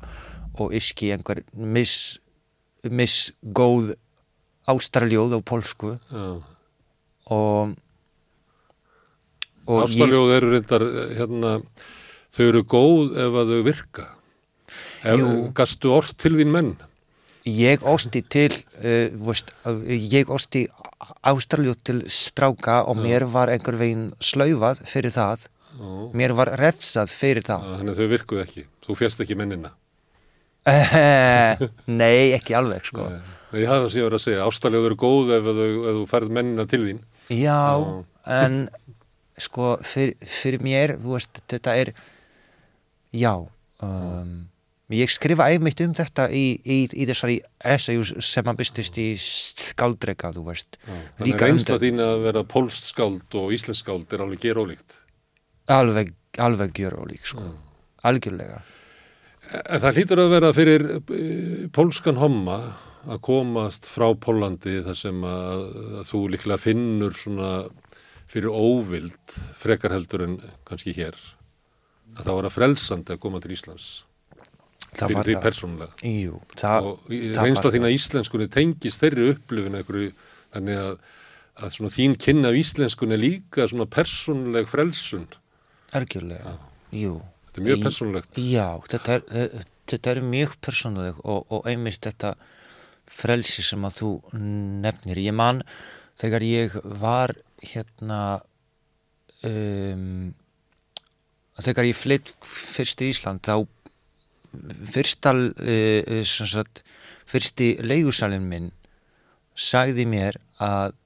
[0.59, 2.19] og iski einhver miss,
[2.89, 3.95] miss góð
[4.71, 6.25] ástarljóð á pólsku Já.
[7.31, 7.75] og
[9.67, 11.51] og ég, Ástarljóð eru reyndar, eh, hérna,
[12.33, 14.07] þau eru góð ef að þau virka.
[15.03, 15.21] Ef,
[15.53, 16.73] gastu orð til þín menn?
[17.47, 19.51] ég ósti til uh, veist,
[19.89, 20.67] ég ósti
[21.25, 25.89] ástarljóð til stráka og mér var einhver veginn slaufað fyrir það Já.
[26.13, 28.65] mér var refsað fyrir það Þannig að þau virkuð ekki.
[28.85, 29.71] Þú fjast ekki mennina.
[32.01, 33.07] Nei, ekki alveg sko
[33.51, 34.45] Ég hafði það sem ég var að segja.
[34.47, 35.49] Ástarljóð eru góð ef,
[35.97, 37.01] þú færð mennina til þín.
[37.31, 38.03] Já, Já.
[38.41, 38.55] en
[39.41, 41.91] sko fyr, fyrir mér, þú veist, þetta er
[43.17, 43.31] já
[43.83, 44.33] um,
[44.93, 50.31] ég skrifa einmitt um þetta í, í, í þessari essays sem að bystist í skáldrega,
[50.35, 54.13] þú veist Þannig Líka að reynsla um- þín að vera pólst skáld og íslensk skáld
[54.13, 54.99] er alveg gerólíkt.
[55.71, 57.47] alveg, alveg gjör ólík sko,
[58.03, 58.61] algjörlega
[59.51, 62.59] En það hlýtur að vera fyrir eh, pólskan homma
[63.09, 65.63] að komast frá Pólandi þar sem að,
[66.01, 67.51] að þú líklega finnur svona
[68.31, 70.37] fyrir óvild frekar heldur en
[70.67, 71.17] kannski hér.
[72.17, 73.89] Að það var að frelsandi að koma til Íslands.
[74.91, 75.93] Það fyrir því persónulega.
[76.03, 80.09] Jú, það, og var þín að íslenskunni tengist þeirri upplifin einhverju
[80.51, 80.95] þannig að,
[81.63, 85.29] að svona þín kynna af íslenskunni líka svona persónuleg frelsun.
[85.95, 86.57] Algjörlega,
[86.95, 87.19] jú.
[87.47, 88.41] Þetta er mjög persónulegt.
[88.47, 92.35] Já, þetta er, þetta er mjög persónuleg og, og einmitt þetta
[93.11, 94.11] frelsi sem að þú
[94.83, 95.19] nefnir.
[95.21, 95.61] Ég man
[96.19, 98.21] þegar ég var hérna
[99.47, 100.31] um,
[101.61, 103.65] þegar ég flytt fyrst í Ísland þá
[104.91, 106.83] fyrsta uh, sem sagt,
[107.29, 108.71] fyrsti leigusalinn minn
[109.55, 110.97] sagði mér að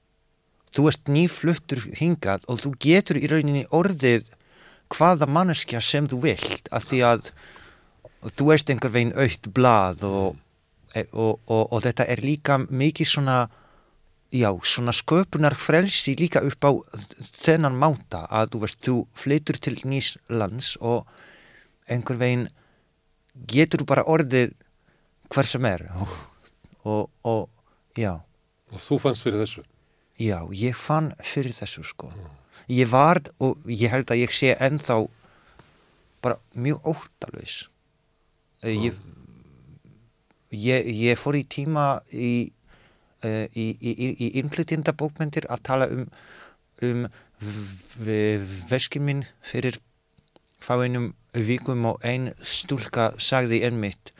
[0.76, 4.26] þú ert nýfluttur hingað og þú getur í rauninni orðið
[4.92, 7.30] hvaða manneskja sem þú vilt af því að
[8.36, 10.36] þú ert einhver veginn aukt blað og,
[11.12, 13.38] og, og, og þetta er líka mikið svona
[14.32, 16.70] já, svona sköpunar frelsi líka upp á
[17.44, 21.06] þennan máta að þú veist, þú flytur til nýs lands og
[21.88, 22.48] einhver veginn
[23.46, 24.54] getur bara orðið
[25.32, 25.88] hver sem er.
[26.86, 27.48] Og, og,
[27.98, 28.12] já.
[28.70, 29.64] Og þú fannst fyrir þessu?
[30.22, 32.12] Já, ég fann fyrir þessu sko.
[32.70, 35.00] Ég var, og ég held að ég sé ennþá
[36.22, 37.56] bara mjög óttalus.
[38.62, 38.94] Ég,
[40.50, 42.50] ég, ég fór í tíma í,
[43.24, 46.06] uh, í, í, í, innflytjandabókmyndir að tala um,
[46.86, 47.06] um
[48.70, 49.78] veskin minn fyrir
[50.62, 54.12] fáinum vikum og ein stúlka sagði ennmitt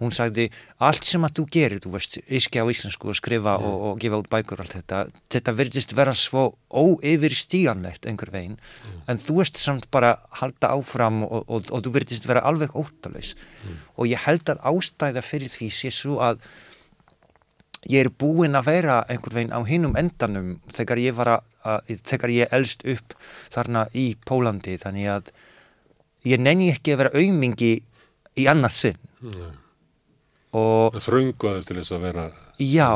[0.00, 0.50] hún sagði,
[0.84, 4.20] allt sem að þú gerir þú veist, iski á íslensku og skrifa og, og gefa
[4.20, 5.00] út bækur og allt þetta
[5.32, 8.58] þetta verðist vera svo óyfirstíganlegt einhver veginn,
[9.08, 13.34] en þú ert samt bara halda áfram og, og, og þú verðist vera alveg óttalaus.
[13.96, 16.44] Og ég held að ástæða fyrir því sé svo að
[17.88, 21.92] ég er búinn að vera einhver veginn á hinum endanum þegar ég var að, að
[22.04, 23.14] þegar ég elst upp
[23.54, 25.30] þarna í Pólandi þannig að
[26.26, 27.76] ég nenni ekki að vera aumingi
[28.36, 28.98] í annað sinn.
[29.22, 29.54] Nei.
[30.54, 32.26] Og þrönguður til þess að vera
[32.62, 32.92] já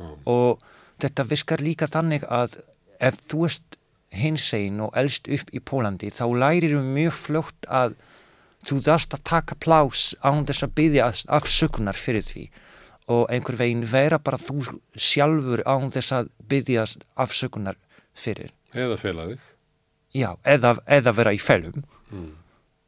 [0.00, 0.08] Já.
[0.24, 0.62] og
[1.00, 2.60] þetta viskar líka þannig að
[3.00, 3.78] ef þú ert
[4.10, 7.94] hinsegin og elst upp í Pólandi þá lærir við mjög fljótt að
[8.66, 11.06] þú þarfst að taka plás án þess að byggja
[11.38, 12.48] afsökunar fyrir því.
[13.10, 16.84] Og einhver veginn vera bara þú sjálfur án þess að byggja
[17.18, 17.78] afsökunar
[18.14, 18.52] fyrir.
[18.74, 19.40] Eða fela þig
[20.14, 21.84] já, eða, eða vera í felum.
[22.10, 22.30] Mm.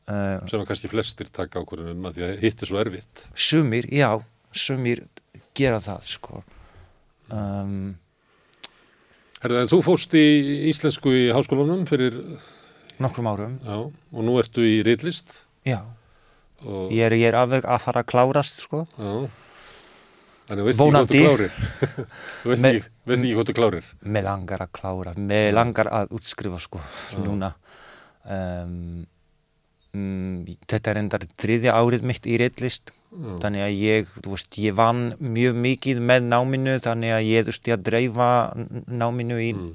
[0.09, 3.25] Uh, sem að kannski flestir taka ákvörðunum um að því að hitt er svo erfitt
[3.35, 4.11] sumir, já,
[4.53, 5.05] sumir
[5.59, 6.43] gera það sko
[7.33, 7.93] um,
[9.43, 10.25] Herðu, en þú fóst í
[10.71, 12.15] íslensku í háskólanum fyrir,
[13.03, 15.81] nokkrum árum já, og nú ertu í ritlist já,
[16.63, 19.15] og, ég er, ég er alveg að fara að klárast sko já.
[20.43, 21.19] Þannig veist ekki hvað Vonandi.
[21.19, 21.53] þú klárir.
[22.51, 23.85] veist Me- ekki, veist ekki hvað þú klárir.
[24.15, 26.81] Mér langar að klára, mér langar að útskrifa sko
[27.23, 27.53] núna
[28.27, 29.05] um,
[29.95, 33.39] mm, Þetta er endar þriðja árið mitt í reitlist Já.
[33.45, 37.75] þannig að ég, þú veist, ég vann mjög mikið með náminu þannig að ég þurfti
[37.77, 38.29] að dreifa
[38.89, 39.73] náminu í Mm.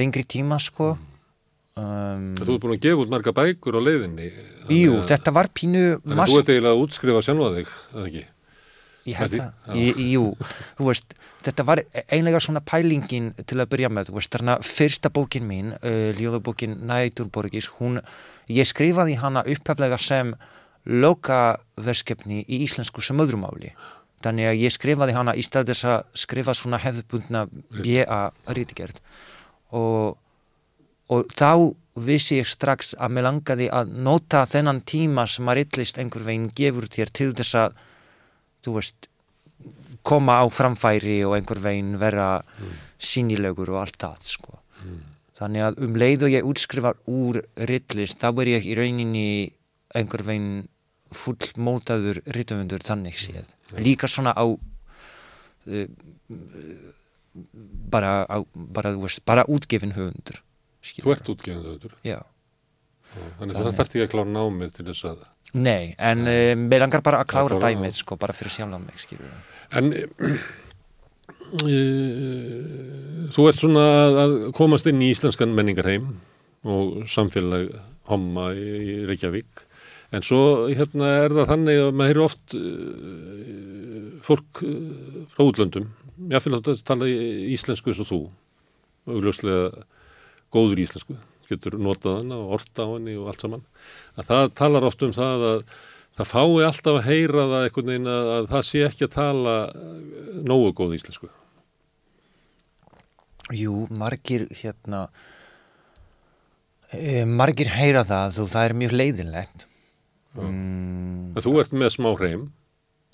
[0.00, 0.94] lengri tíma sko
[1.76, 4.30] um, Þú ert búin að gefa út marga bækur á leiðinni.
[4.72, 8.24] Jú, þetta var pínu Þannig að þú ert eiginlega að útskrifa sjálfa þig, eða ekki?
[9.08, 9.52] Ég held það?
[9.74, 10.24] Ég- jú,
[10.78, 15.10] þú veist, þetta var einlega svona pælingin til að byrja með, þú veist, þarna fyrsta
[15.10, 17.98] bókin mín, uh, ljóðabókin Næturborgis, hún,
[18.48, 20.34] ég skrifaði hana uppheflega sem
[20.86, 23.72] lokaverskefni í íslensku sem öðrumáli.
[24.22, 27.46] Þannig að ég skrifaði hana í stað þess að skrifa svona hefðbundna
[27.82, 28.30] B.A.
[28.54, 29.00] rítigerð
[29.74, 30.18] og,
[31.10, 31.74] og þá
[32.06, 36.52] vissi ég strax að mér langaði að nota þennan tíma sem að rillist einhver veginn
[36.54, 37.80] gefur þér til þess að
[38.62, 39.08] þú veist
[40.06, 42.42] koma á framfæri og einhver veginn vera
[43.02, 44.58] sínilegur og allt það sko.
[45.38, 49.26] þannig að um leið og ég útskrifa úr rillist þá er ég í rauninni
[49.94, 50.68] einhver veginn
[51.12, 55.88] fullmótaður rittöfundur þannig séð líka svona á uh,
[57.92, 60.40] bara, á, bara, veist, bara útgefin höfundur
[60.82, 61.96] Þú ert útgefandi þetta.
[62.02, 62.16] Já.
[63.12, 65.24] Þannig að það þarf ekki að klára námið til þess að...
[65.52, 69.00] Nei, en uh, mér langar bara að klára klára, dæmið sko, bara fyrir sjálf mig,
[69.02, 69.32] skilur
[69.76, 70.06] En e,
[73.32, 76.14] þú ert svona að, að komast inn í íslenskan menningarheim
[76.62, 77.72] og samfélag
[78.08, 79.66] homma í, Reykjavík.
[80.12, 82.56] En svo hérna er það þannig að maður heyrir oft
[84.26, 84.62] fólk
[85.32, 85.88] frá útlöndum.
[86.30, 88.20] Ég finn að tala íslensku eins og þú.
[89.08, 89.86] Augljóslega
[90.52, 91.16] góður íslensku.
[91.52, 93.66] Getur notað hana og orta á henni og allt saman.
[94.16, 95.66] Að það talar oft um það að
[96.18, 99.54] það fái alltaf að heyra það einhvern veginn að, að það sé ekki að tala
[99.68, 99.92] eh,
[100.50, 101.30] nógu góð íslensku.
[103.52, 105.06] Jú, margir hérna
[106.92, 109.66] e, margir heyra það og það er mjög leiðinlegt.
[110.38, 112.46] Mm, þú ert með smá hreim.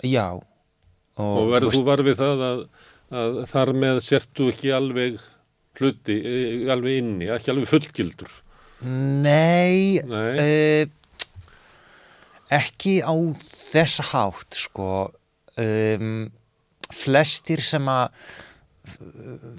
[0.05, 0.39] Já.
[1.19, 2.61] Og verður þú var við það að,
[3.19, 5.19] að þar með sértu ekki alveg
[5.77, 8.31] hluti, eh, alveg inni, ekki alveg fullgildur.
[8.81, 10.33] Nei, Nei.
[10.39, 10.85] Uh,
[12.49, 13.13] ekki á
[13.43, 15.11] þess hátt sko
[15.59, 16.29] um,
[16.89, 18.13] flestir sem að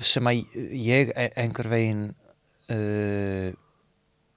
[0.03, 0.41] sem að
[0.74, 2.07] ég e- einhver veginn
[2.73, 3.53] uh,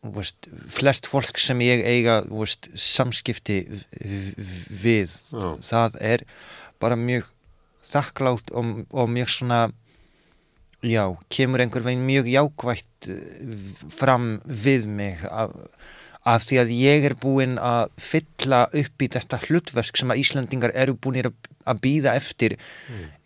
[0.03, 3.63] þú veist, flest fólk sem ég eiga veist, samskipti
[4.03, 5.47] við Já.
[5.63, 6.25] það er
[6.83, 7.31] bara mjög
[7.87, 9.61] þakklátt og, og mjög svona
[10.83, 13.55] já, kemur einhver veginn mjög jákvætt eh,
[13.93, 15.55] fram við mig af,
[16.27, 20.75] af því að ég er búinn að fylla upp í þetta hlutverk sem að Íslandingar
[20.75, 22.57] eru búinir að, býða eftir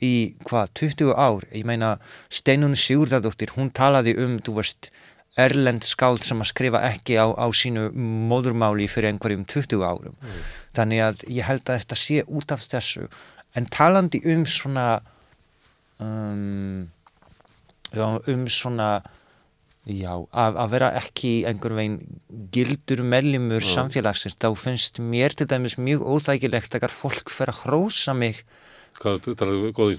[0.01, 1.45] í hvað, 20 ár?
[1.49, 1.95] Ég meina
[2.29, 4.91] Steinun Sigurðardóttir hún talaði um, þú veist
[5.38, 7.91] erlend skáld sem að skrifa ekki á, á sínu
[8.29, 10.15] móðurmáli fyrir einhverjum 20 árum.
[10.77, 13.05] Þannig að ég held að þetta sé út af þessu.
[13.57, 14.88] En talandi um svona
[16.01, 16.89] um,
[17.95, 18.89] um svona
[19.88, 21.99] já, að, að vera ekki einhver veginn
[22.51, 28.18] gildur mellimur samfélagsins, þá finnst mér til dæmis mjög óþægilegt þegar fólk fer að hrósa
[28.18, 28.43] mig
[28.97, 29.27] Hvað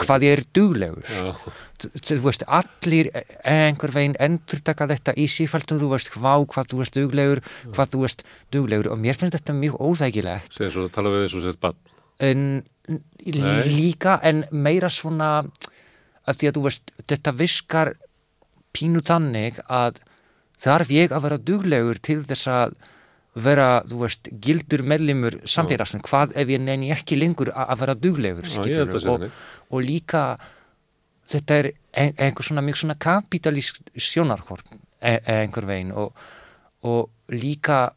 [0.02, 1.05] hvað ég er duglegur.
[1.78, 3.10] Þú- veist, allir
[3.47, 7.43] einhver veginn endur taka þetta í sífæltum þú veist, hvað, hvað þú veist duglegur
[7.77, 8.90] hvað þú veist duglegur.
[8.90, 10.51] Og mér finnst þetta mjög óþægilegt.
[10.51, 11.78] Segir svo að tala við þessu sett bann.
[12.19, 12.65] en
[13.23, 15.44] líka en meira svona
[16.28, 17.94] að því að þú veist, þetta viskar
[18.76, 20.02] pínu þannig að
[20.60, 22.76] þarf ég að vera duglegur til þess að
[23.38, 28.48] vera, þú veist, gildur mellimur samfélagsinn, hvað ef ég nenni ekki lengur að vera duglegur
[28.48, 29.28] Já, og,
[29.70, 30.24] og líka
[31.28, 35.92] þetta er ein, einhver svona mjög svona kapitalísk sjónarhorn e, e, einhver veginn.
[35.92, 36.14] Og,
[36.88, 37.92] og líka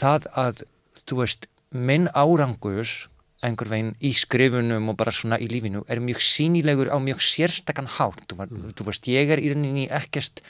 [0.00, 0.64] það að
[1.04, 3.04] þú veist, minn árangus
[3.44, 7.90] einhver veginn í skrifunum og bara svona í lífinu er mjög sínilegur á mjög sérstakann
[7.98, 8.74] hátt þú, mm.
[8.78, 10.42] þú veist, ég er í rauninni ekkert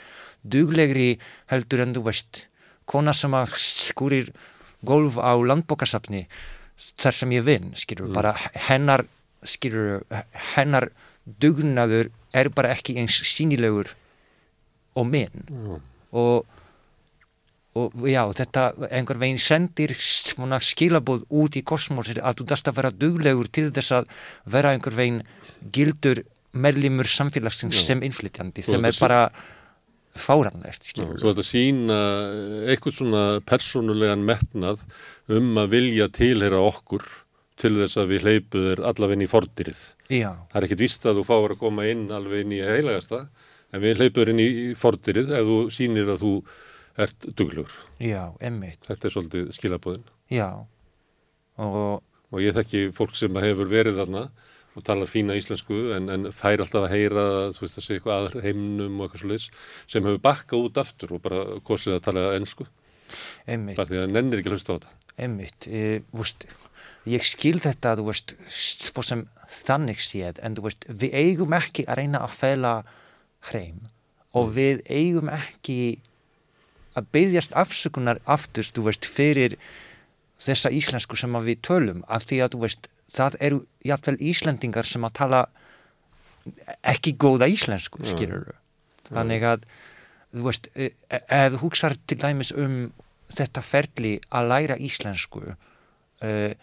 [0.43, 1.15] duglegri
[1.51, 2.45] heldur en þú veist
[2.89, 4.31] kona sem að skúrir
[4.85, 6.25] golf á landbókasafni
[6.99, 8.35] þar sem ég vinn, skilur, bara
[8.67, 9.05] hennar
[9.45, 10.03] skilur,
[10.55, 10.89] hennar
[11.25, 13.89] dugnaður er bara ekki eins sínilegur
[14.95, 15.79] og minn Já.
[16.15, 16.54] og
[17.75, 22.77] og já, þetta einhver veginn sendir svona skilabóð út í kosmosið að þú dast að
[22.79, 24.07] vera duglegur til þess að
[24.53, 25.21] vera einhver veginn
[25.75, 26.23] gildur
[26.55, 29.19] meðlimur samfélagsins sem innflytjandi Og sem er bara
[30.15, 31.97] fáranlegt, Svo þetta sína
[32.71, 34.85] eitthvað svona persónulegan metnað
[35.27, 37.03] um að vilja tilheyra okkur
[37.59, 39.81] til þess að við hleypuð er allaveg inn í fordýrið.
[40.11, 43.21] Já, Það er ekkit víst að þú fáir að koma inn alveg inn í heilagasta,
[43.71, 44.49] en við hleypuð inn í
[44.79, 46.33] fordýrið ef þú sýnir að þú
[46.97, 47.71] ert duglegur.
[47.99, 50.03] já, emmitt, Þetta er svolítið skilabóðin.
[50.31, 50.49] já
[51.57, 52.03] og
[52.33, 54.25] Og ég þekki fólk sem hefur verið þarna
[54.75, 58.17] og talar fína íslensku en, en fær alltaf að heyra þú veist að segja eitthvað
[58.17, 59.61] aðra heimnum og eitthvað svo
[59.93, 62.67] sem hefur bakkað út aftur og bara kosið að tala ennsku
[63.47, 64.91] emmitt bara því að nennir ekki hlusta á þetta.
[65.15, 66.43] Einmitt, e, veist,
[67.07, 69.21] ég skil þetta, þú veist, svo sem
[69.63, 72.73] þannig séð, en þú veist, við eigum ekki að reyna að fela
[73.51, 73.85] hreim
[74.35, 75.79] og við eigum ekki
[76.95, 79.57] að byggjast afsökunar aftur, þú veist, fyrir
[80.41, 84.87] þessa íslensku sem að við tölum, af því að, þú veist, það eru jafnvel Íslendingar
[84.87, 85.41] sem að tala
[86.85, 88.53] ekki góða íslensku, skilur
[89.05, 89.65] Þannig að,
[90.33, 92.77] þú veist, e- e- ef þú hugsar til dæmis um
[93.31, 96.53] þetta ferli að læra íslensku uh,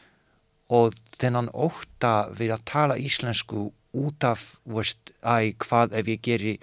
[0.73, 6.23] og þennan óta við að tala íslensku út af, þú veist, æ, hvað ef ég
[6.25, 6.55] geri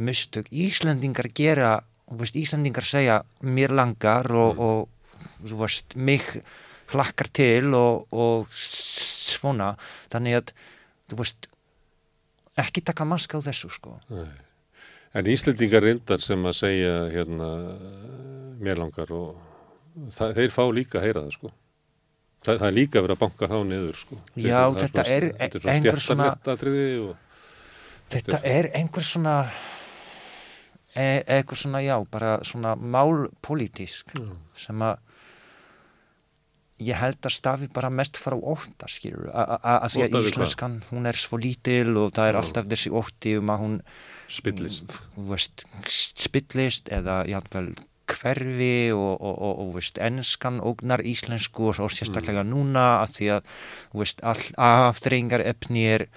[0.00, 1.80] mistök, Íslendingar gera,
[2.10, 6.24] veist, Íslendingar segja mér langar og, og þú veist, mig
[6.90, 9.74] hlakkar til og, og svona,
[10.10, 10.52] þannig að,
[11.18, 11.50] veist,
[12.58, 13.96] ekki taka maska á þessu, sko.
[15.14, 17.48] En Íslendingar reyndar sem að segja hérna
[18.60, 19.38] mér langar og
[20.14, 21.52] það, þeir fá líka að heyra það sko.
[22.40, 24.20] Það, það er líka verið að banka þá niður sko.
[24.40, 26.30] Já, þetta er þetta er einhver svona-
[27.04, 27.18] og
[28.10, 29.34] Þetta er einhver svona
[30.96, 34.14] e eitthvað svona, já, bara svona málpolítisk
[34.58, 34.98] sem að
[36.80, 41.18] ég held að stafi bara mest frá óta, skilur að því að íslenskan, hún er
[41.18, 42.40] svo lítil og það er Já.
[42.40, 43.76] alltaf þessi ótti um að hún
[44.30, 44.96] spillist.
[45.28, 47.72] veist, spillist eða játvel
[48.10, 53.54] hverfi og, og, og, og veist, enskan ógnar íslensku og sérstaklega núna að því að
[54.00, 56.08] veist, all aftreyingar efni er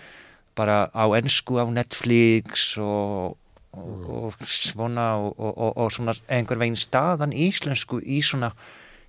[0.58, 3.36] bara á ensku á Netflix og,
[3.74, 8.52] og, og svona og, og, og, og svona einhver veginn staðan íslensku í svona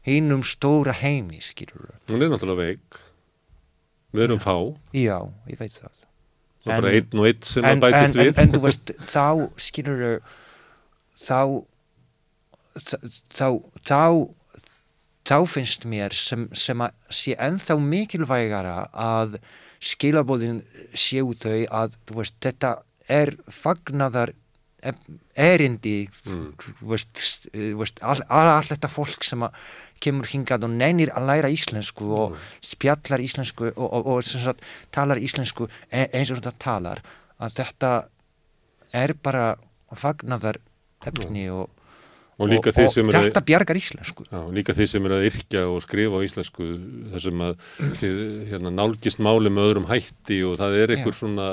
[0.04, 2.98] hinum stóra heimi, skilur Hún er náttúrulega veik.
[4.14, 4.54] Við erum fá
[4.94, 5.18] Já,
[5.50, 6.00] ég veit það
[6.64, 8.38] bara En- einn og einn sem en, að bætist en, en, við.
[8.40, 9.26] en þú veist, þá
[9.60, 10.04] skilur
[11.24, 11.40] þá
[13.34, 13.48] þá
[13.84, 14.00] þá
[15.24, 19.38] þá finnst mér sem, sem að sé ennþá mikilvægara að
[19.84, 20.62] skilabóðin
[20.96, 22.72] séu þau að þú veist, þetta
[23.12, 24.32] er fagnadar
[25.34, 26.52] erindi Mm.
[26.88, 28.22] veist, all,
[28.68, 29.56] þetta fólk sem að
[30.04, 32.34] kemur hingað og nennir að læra íslensku og
[32.64, 37.00] spjallar íslensku og, og, og sagt, talar íslensku e- eins og þetta talar
[37.40, 37.92] að þetta
[38.94, 39.54] er bara
[39.94, 40.60] fagnadar
[41.06, 41.70] efni og,
[42.34, 46.26] Og eru þetta bjargar íslensku Já, líka þeir sem eru að yrkja og skrifa á
[46.26, 46.64] íslensku
[47.12, 47.52] þar sem að
[48.50, 51.20] hérna, nálgist máli með öðrum hætti og það er einhver Já.
[51.20, 51.48] svona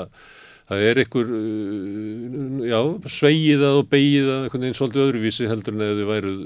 [0.72, 2.78] það er einhver uh, já,
[3.16, 6.36] sveigiðað og begiðað einhvern veginn svolítið öðruvísi heldur en eða þið væru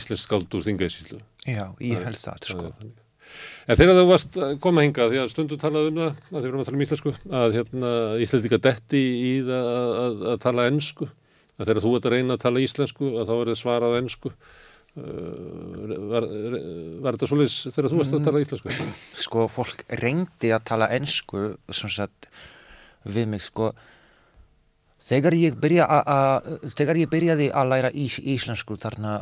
[0.00, 2.72] íslensk skáld úr þingæðsíslu Já, ég held það sko
[3.70, 6.48] En þegar þú varst að koma hingað, því að stundu talaði um það, að þið
[6.48, 7.92] vorum að tala um íslensku, að hérna,
[8.24, 11.08] Íslandika detti í það að, að, að tala ennsku,
[11.56, 14.32] að þegar þú ert að reyna að tala íslensku, að þá er það svarað ennsku.
[14.92, 16.26] Uh, var,
[17.00, 18.88] var þetta svoleiðis þegar þú varst að tala íslensku?
[19.22, 22.28] sko fólk reyndi að tala ensku sem sagt
[23.04, 23.72] við mig sko
[25.02, 26.18] þegar ég, byrja a, a,
[26.76, 29.20] þegar ég byrjaði að læra ís, íslensku þarna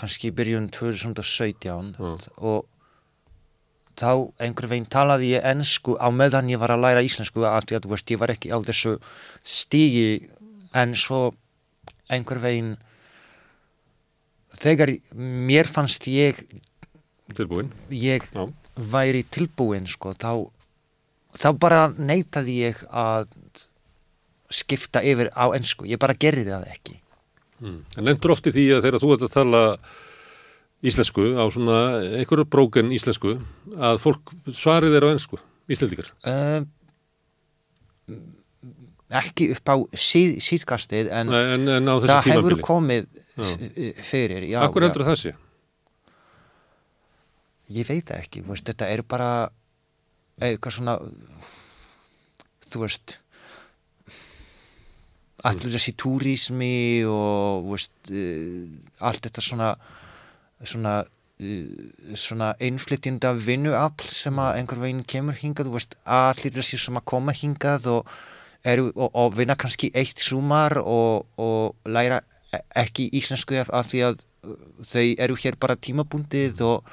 [0.00, 2.12] kannski byrjun 2017 Já.
[2.40, 2.68] og
[4.00, 7.76] þá einhver veginn talaði ég ensku á meðan ég var að læra íslensku af því
[7.76, 8.94] að þú veist ég var ekki á þessu
[9.44, 10.06] stígi
[10.72, 11.34] en svo
[12.08, 12.72] einhver veginn
[14.62, 16.40] þegar mér fannst ég
[17.36, 17.68] Tilbúin?
[17.92, 18.48] ég Já.
[18.76, 20.48] væri tilbúin sko, þá,
[21.38, 23.28] þá bara neitaði ég að
[24.52, 26.98] skipta yfir á ensku, ég bara gerði það ekki
[27.62, 27.84] Mm.
[27.94, 29.58] En lendur oft í því að þegar þú ert að tala
[30.82, 31.76] íslensku á svona
[32.18, 33.36] einhverju bróken íslensku,
[33.78, 35.38] að fólk svarið er á ennsku,
[35.70, 36.08] íslendikar.
[36.26, 36.64] uh,
[39.22, 43.44] ekki upp á síð, síðkastið en Nei, En, en það hefur komið Já.
[43.46, 45.32] f- fyrir já, Akkur heldur það sé?
[47.72, 49.30] ég veit ekki, veist, þetta er bara
[50.40, 50.96] eitthvað svona
[52.72, 53.18] þú veist
[55.46, 58.66] allur þessi túrismi og veist, uh,
[59.02, 59.70] allt þetta svona
[60.62, 66.98] svona uh, svona einflytjenda vinnuafl sem að einhver veginn kemur hingað, veist, allir þessi sem
[66.98, 68.12] að koma hingað og
[68.62, 72.20] eru og, og vinna kannski eitt sumar og, og læra
[72.54, 74.22] e- ekki íslensku af, því að
[74.92, 76.86] þau eru hér bara tímabundið og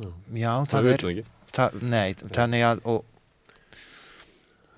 [0.00, 3.04] já, það það er það, nei, þannig að og,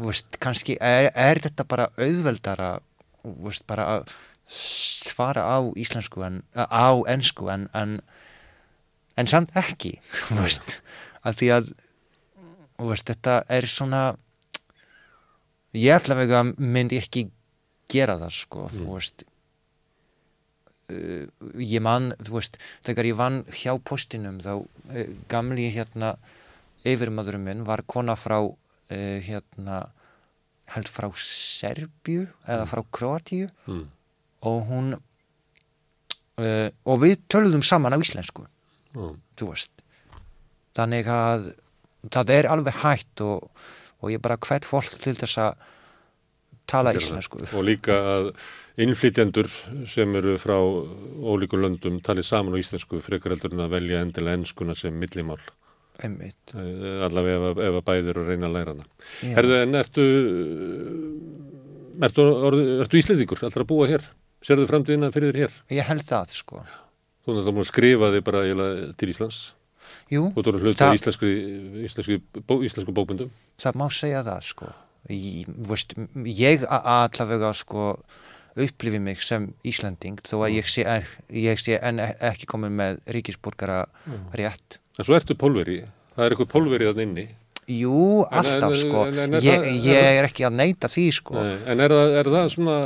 [0.02, 2.70] veist, kannski er, er þetta bara auðveldara
[3.22, 4.14] veist, bara að
[4.50, 8.00] svara á íslensku en, á ensku en, en
[9.16, 9.94] en samt ekki
[10.34, 10.78] veist,
[11.22, 11.72] að því að
[13.06, 14.02] þetta er svona
[15.78, 17.28] ég allavega myndi ekki
[17.90, 19.26] gera það sko, þú veist
[20.88, 26.14] ég man, þú veist þegar ég vann hjá postinum þá uh, gamli hérna
[26.84, 28.54] yfirmaðurum minn var kona frá uh,
[28.90, 29.84] hérna
[30.74, 33.48] held frá Serbju eða frá Kroatíu.
[33.68, 33.84] Mm.
[34.44, 38.44] og hún uh, og við töluðum saman á íslensku
[38.94, 39.14] Já.
[39.40, 39.70] þú veist.
[40.74, 41.54] Þannig að
[42.12, 43.48] það er alveg hægt og,
[44.02, 45.64] og ég bara hvet fólk til þess að
[46.68, 47.40] tala íslensku.
[47.54, 48.30] Og líka að
[48.80, 49.46] innflytjendur
[49.86, 54.40] sem eru frá ólíkum löndum talið saman á íslensku frekar heldur en að velja endilega
[54.40, 55.38] enskuna sem millimál.
[56.02, 56.50] Einmitt.
[56.54, 58.86] Allavega ef, að- ef að bæðir og reyna að læra hana.
[59.22, 59.34] Já.
[59.38, 60.06] Herðu, en ertu
[62.02, 63.42] ertu, orð, ertu íslendingur?
[63.46, 64.06] Allra að búa hér?
[64.44, 65.52] Serðu framtíðina fyrir þér hér?
[65.78, 66.64] ég held það sko.
[67.24, 69.38] Þú erum að skrifa þig bara eiginlega til Íslands.
[70.12, 71.30] Jú, og þú eru hluti Það- af íslensku,
[71.86, 72.18] íslensku,
[72.48, 73.30] bó, íslensku bókbundum
[73.60, 74.68] það má segja það sko.
[75.08, 75.94] Ég, veist,
[76.24, 77.98] ég allavega sko
[78.56, 80.84] upplifi mig sem Íslanding þó að ég sé,
[81.34, 83.84] ég sé en e- ekki komin með ríkisborgara
[84.38, 84.78] rétt.
[84.98, 85.80] En svo ertu pólveri,
[86.14, 87.26] það er eitthvað pólveri þann inni.
[87.66, 89.06] Jú, En- alltaf en- sko.
[89.08, 91.34] en- en ég, ég er ekki að neita því sko.
[91.42, 92.78] Nei, En er það, er það svona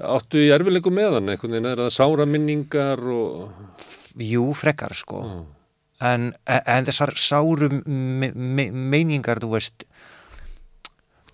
[0.00, 3.52] áttu í erfileikum með hann einhvern veginn, er það sára minningar og
[4.16, 5.22] jú, frekar sko.
[5.22, 5.44] Já.
[6.02, 9.84] en, en þessar sárum me, me, meiningar, þú veist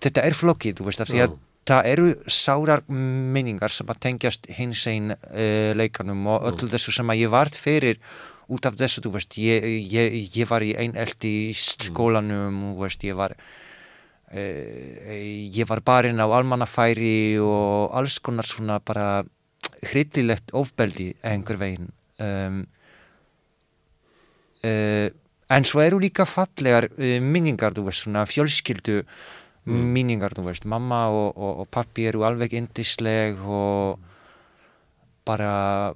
[0.03, 1.37] þetta er flókið, þú veist, af því að Já.
[1.67, 7.13] Það eru sárar meiningar sem að tengjast hins einn uh, leikanum og öllu þessu sem
[7.13, 8.01] að ég varð fyrir
[8.47, 13.03] út af þessu, þú veist, ég, ég, ég var í einelti í skólanum, þú veist,
[13.07, 15.17] ég var uh,
[15.51, 19.25] ég var barinn á almannafæri og alls konar svona bara
[19.83, 21.91] hryllilegt ofbeldi einhver veginn
[22.23, 22.61] um,
[24.63, 25.07] uh,
[25.47, 29.01] en svo eru líka fallegar uh, minningar, þú veist, svona fjölskyldu
[29.67, 34.03] minningar, þú veist, mamma og, og, og pappi eru alveg indisleg og
[35.27, 35.93] bara,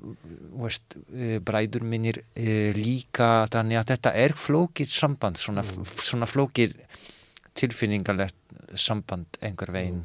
[0.60, 6.76] veist, uh, bræður minnir uh, líka, þannig að þetta er flókið samband, svona, svona flókið
[7.58, 8.38] tilfinningarlegt
[8.80, 10.04] samband einhver veginn.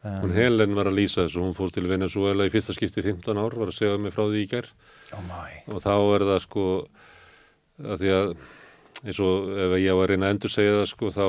[0.00, 3.56] hún Helen var að lýsa þessu, hún fór til Venezuela í fyrsta skipti 15 ár,
[3.60, 4.70] var að segja mig frá því í ger
[5.10, 6.64] Oh og þá er það sko
[7.80, 8.32] að því að
[9.00, 11.26] eins og ef ég á að reyna að endur segja það sko þá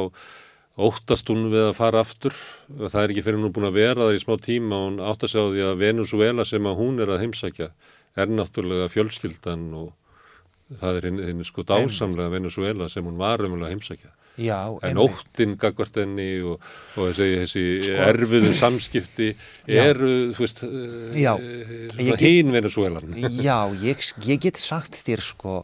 [0.80, 2.36] óttast hún við að fara aftur?
[2.80, 5.26] Það er ekki fyrir hún búin að vera það í smá tíma og hún átt
[5.26, 7.68] að segja á því að Venezuela sem að hún er að heimsækja
[8.22, 9.92] er náttúrulega fjölskyldan og
[10.80, 15.12] það er hinn, sko dásamlega Venezuela sem hún var umlega að heimsækja Já, en einmitt.
[15.12, 16.62] óttin gagvart henni og,
[16.96, 17.64] og þessi, þessi
[18.08, 19.28] erfiðu samskipti
[19.68, 20.12] eru
[22.14, 23.12] get- hinn Venezuelan
[23.44, 25.58] Já, ég, ég get sagt þér sko,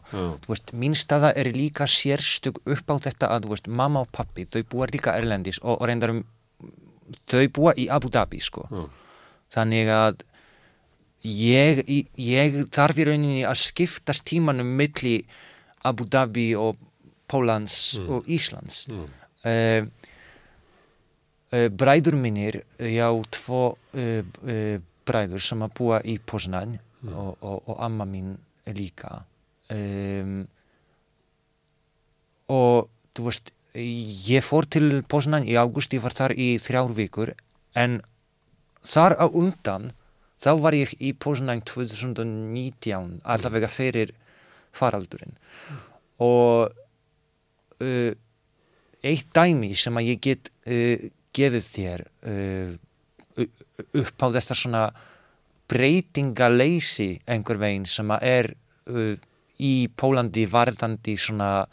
[0.46, 4.62] veist, mín staða er líka sérstug upp á þetta að, veist, mamma og pappi, þau
[4.68, 6.22] búa líka erlendis og, og reyndar um,
[7.26, 8.68] þau búa í Abu Dhabi, sko.
[9.54, 10.20] Þannig að
[11.24, 11.80] ég,
[12.20, 15.22] ég þarf í rauninni að skiptast tímanum milli
[15.88, 16.76] Abu Dhabi og
[17.28, 18.86] Pólans og Íslands.
[18.90, 19.08] Mm.
[21.48, 24.76] Uh, bræður mínir, já, tvo uh, uh,
[25.08, 26.74] bræður sem að búa í Poznan
[27.08, 28.34] og, og, og amma mín
[28.76, 29.22] líka.
[29.72, 30.42] Um,
[32.52, 37.32] og þú veist, ég fór til Poznan í águst, ég var þar í þrjár vikur,
[37.76, 38.00] en
[38.84, 39.92] þar á undan,
[40.40, 44.14] þá var ég í Poznan 2019, allavega fyrir
[44.76, 45.36] faraldurinn.
[46.24, 46.74] Og
[47.84, 48.12] uh,
[49.06, 53.44] eitt dæmi sem að ég get uh, gefið þér uh,
[54.02, 54.84] upp á þetta svona
[55.68, 58.48] breytingaleysi einhver veginn sem að er
[59.60, 61.66] í Pólandi varðandi svona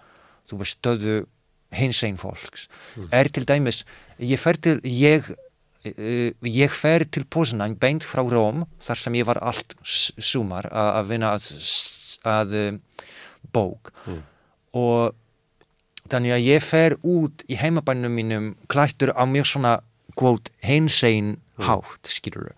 [0.45, 1.15] þú veist stöðu
[1.75, 2.67] hins einn fólks
[3.15, 3.85] er til dæmis
[4.19, 5.29] ég fer til ég,
[5.87, 11.31] ég fer til Poznan beint frá Róm þar sem ég var allt sumar að vinna
[11.39, 11.47] að,
[12.27, 12.57] að
[13.55, 13.93] bók.
[14.75, 15.15] Og
[16.11, 19.73] þannig að ég fer út í heimabænum mínum klættur á mjög svona
[20.15, 22.53] quote, hinsegin hátt skilur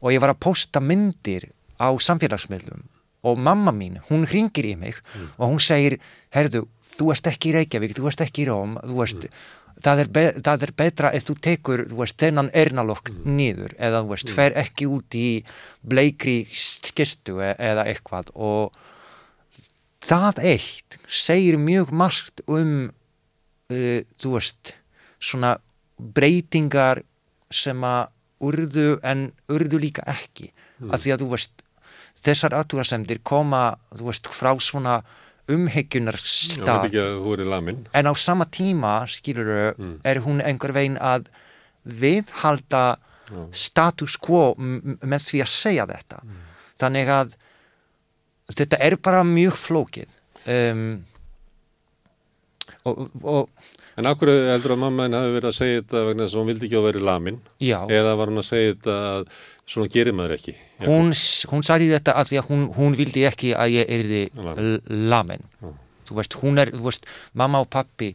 [0.00, 1.48] og ég var að posta myndir
[1.78, 2.84] á samfélagsmiðlum
[3.22, 4.98] og mamma mín, hún ringir í mig
[5.38, 6.00] og hún segir,
[6.34, 9.28] herðu, þú ert ekki í Reykjavík þú ert ekki í Róm, þú ert
[9.82, 14.02] það er, be, það er betra ef þú tekur, þú veist, þennan ernalokk niður eða,
[14.02, 15.26] þú veist, fer ekki út í
[15.82, 18.32] bleikri skirtu e eða eitthvað.
[18.34, 18.76] Og
[20.02, 22.90] það eitt segir mjög margt um
[23.70, 24.74] uh, þú veist,
[25.22, 25.56] svona
[25.98, 27.02] breytingar
[27.52, 28.10] sem að
[28.42, 30.50] urðu en urðu líka ekki.
[30.90, 31.52] Af því að þú veist,
[32.22, 35.02] þessar aðtúarsemdir koma, þú veist, frá svona
[35.52, 39.74] veit stað að en á sama tíma skilur
[40.04, 41.26] er hún einhver veginn að
[41.82, 42.96] viðhalda
[43.52, 46.22] status quo með því að segja þetta.
[46.78, 47.34] Þannig að
[48.50, 50.18] þetta er bara mjög flókið
[50.50, 50.88] um,
[52.88, 53.70] og, og
[54.00, 56.48] En akkur heldur að mamma henni hafi verið að segja þetta vegna þess að hún
[56.48, 59.26] vildi ekki að vera lamin já, eða var hún að segja þetta að
[59.72, 60.54] svona gerir maður ekki.
[60.56, 60.86] Já.
[60.88, 61.12] hún,
[61.52, 64.80] hún sagði þetta að því að hún, hún vildi ekki að ég erði Lamin.
[65.12, 65.44] lamin
[66.08, 67.06] þú veist, hún er, þú veist,
[67.38, 68.10] mamma og pappi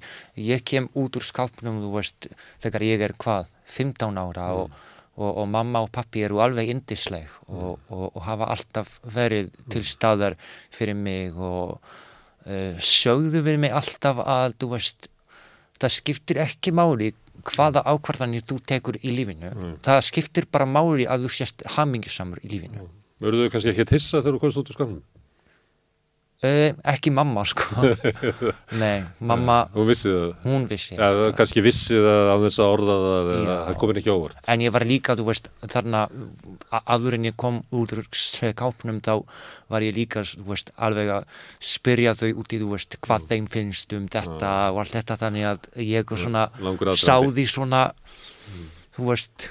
[0.48, 2.30] ég kem út úr skápnum þú veist,
[2.64, 4.74] þegar ég er hvað 15 ára og,
[5.18, 9.84] og, og mamma og pappi eru alveg indisleg og, og, og hafa alltaf verið til
[9.88, 10.38] staðar
[10.74, 15.10] fyrir mig og uh, sögðu við mig alltaf að, veist
[15.82, 17.12] það skiptir ekki máli
[17.48, 19.52] hvaða ákvarðanir þú tekur í lífinu.
[19.86, 22.88] Það skiptir bara máli að þú sést hamingjusamur í lífinu.
[23.24, 25.04] Verður þau kannski ekki að tissa þegar þú komst út úr skapnum?
[26.44, 27.82] Uh, ekki mamma sko
[28.82, 30.34] nei, mamma, Hún vissi það.
[30.44, 34.14] hún vissi Já, það kannski vissi það á þess að orða það það komin ekki
[34.14, 34.40] óvart.
[34.54, 36.04] en ég var líka, þú veist, þarna
[36.72, 38.04] a- áður en ég kom út úr
[38.62, 39.14] kápnum þá
[39.74, 43.48] var ég líka, þú veist, alveg að spyrja þau út í, þú veist, hvað þeim
[43.58, 47.06] finnst um þetta og allt þetta þannig að ég svona langur aðdragandi.
[47.06, 47.86] sáði svona
[48.98, 49.50] þú veist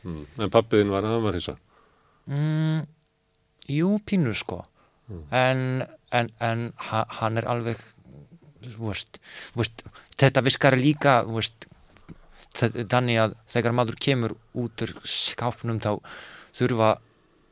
[0.00, 0.22] Mm.
[0.40, 1.52] En pappiðin var að hann var hissa.
[2.24, 2.78] mm,
[3.68, 4.62] jú, pínu sko
[5.30, 5.82] en,
[6.12, 7.80] en, en ha, hann er alveg
[8.78, 9.20] veist,
[9.56, 9.84] veist
[10.20, 11.68] þetta viskar líka veist,
[12.58, 15.92] þa- þannig að þegar maður kemur út úr skápnum þá
[16.58, 16.90] þurfa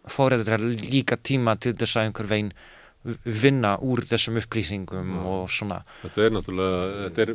[0.08, 2.52] fóreðrar líka tíma til þess að einhver veginn
[3.24, 7.30] vinna úr þessum upplýsingum og svona Þetta er náttúrulega, þetta er,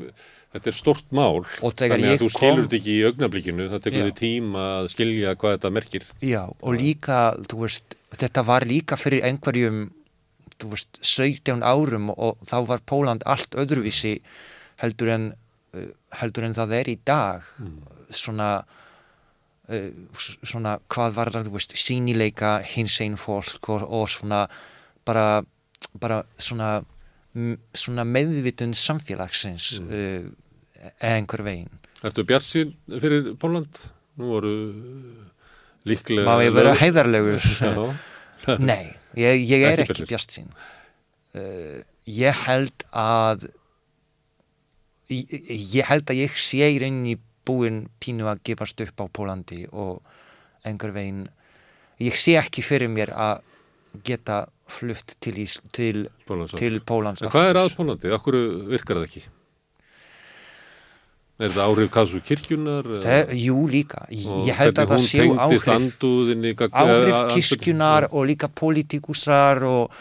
[0.53, 1.39] þetta er stort mál.
[1.47, 4.05] Þannig að þú skilur þetta ekki í augnablikinu, það tekur Já.
[4.09, 6.05] því tíma að skilja hvað þetta merkir.
[6.21, 9.79] Já, og líka, þú veist, þetta var líka fyrir einhverjum,
[10.63, 14.15] þú veist, 17 árum og þá var Póland allt öðruvísi
[14.83, 15.27] heldur en,
[15.75, 15.89] uh,
[16.21, 17.45] heldur en það er í dag.
[18.13, 18.49] Svona,
[19.69, 24.45] uh, s- svona, hvað var það, þú veist, sínileika hins einn fólk og, og svona,
[25.05, 25.43] bara,
[25.99, 26.77] bara svona,
[27.73, 30.27] svona meðvitund samfélagsins uh,
[31.01, 31.79] einhver veginn.
[32.03, 33.77] Ertu bjart sín fyrir Póland?
[34.19, 34.49] Nú voru
[35.89, 36.25] líklega...
[36.27, 37.39] Má ég vera heiðarlegur?
[38.69, 40.49] Nei, ég, ég er Ekki bjart sín.
[41.33, 43.47] Uh, ég held að
[45.11, 45.31] ég,
[45.73, 47.17] ég held að ég sé í rauninni
[47.47, 50.03] búin pínu að gefast upp á Pólandi og
[50.63, 51.25] einhver veginn
[52.03, 53.43] ég sé ekki fyrir mér að
[54.07, 55.43] geta flutt til,
[55.75, 56.05] til,
[56.55, 58.13] til Pólans hvað er að Pólandi?
[58.15, 58.37] Akkur
[58.71, 59.25] virkar það ekki?
[61.41, 62.85] Er þetta áhrif kassu kirkjunar?
[63.01, 65.63] Það, jú líka, ég, held að það séu áhrif
[66.69, 69.91] áhrif eða- kirkjunar og líka politíkusar og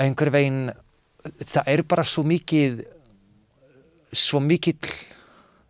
[0.00, 0.70] einhver veginn
[1.44, 2.84] það er bara svo mikið
[4.12, 4.92] svo mikill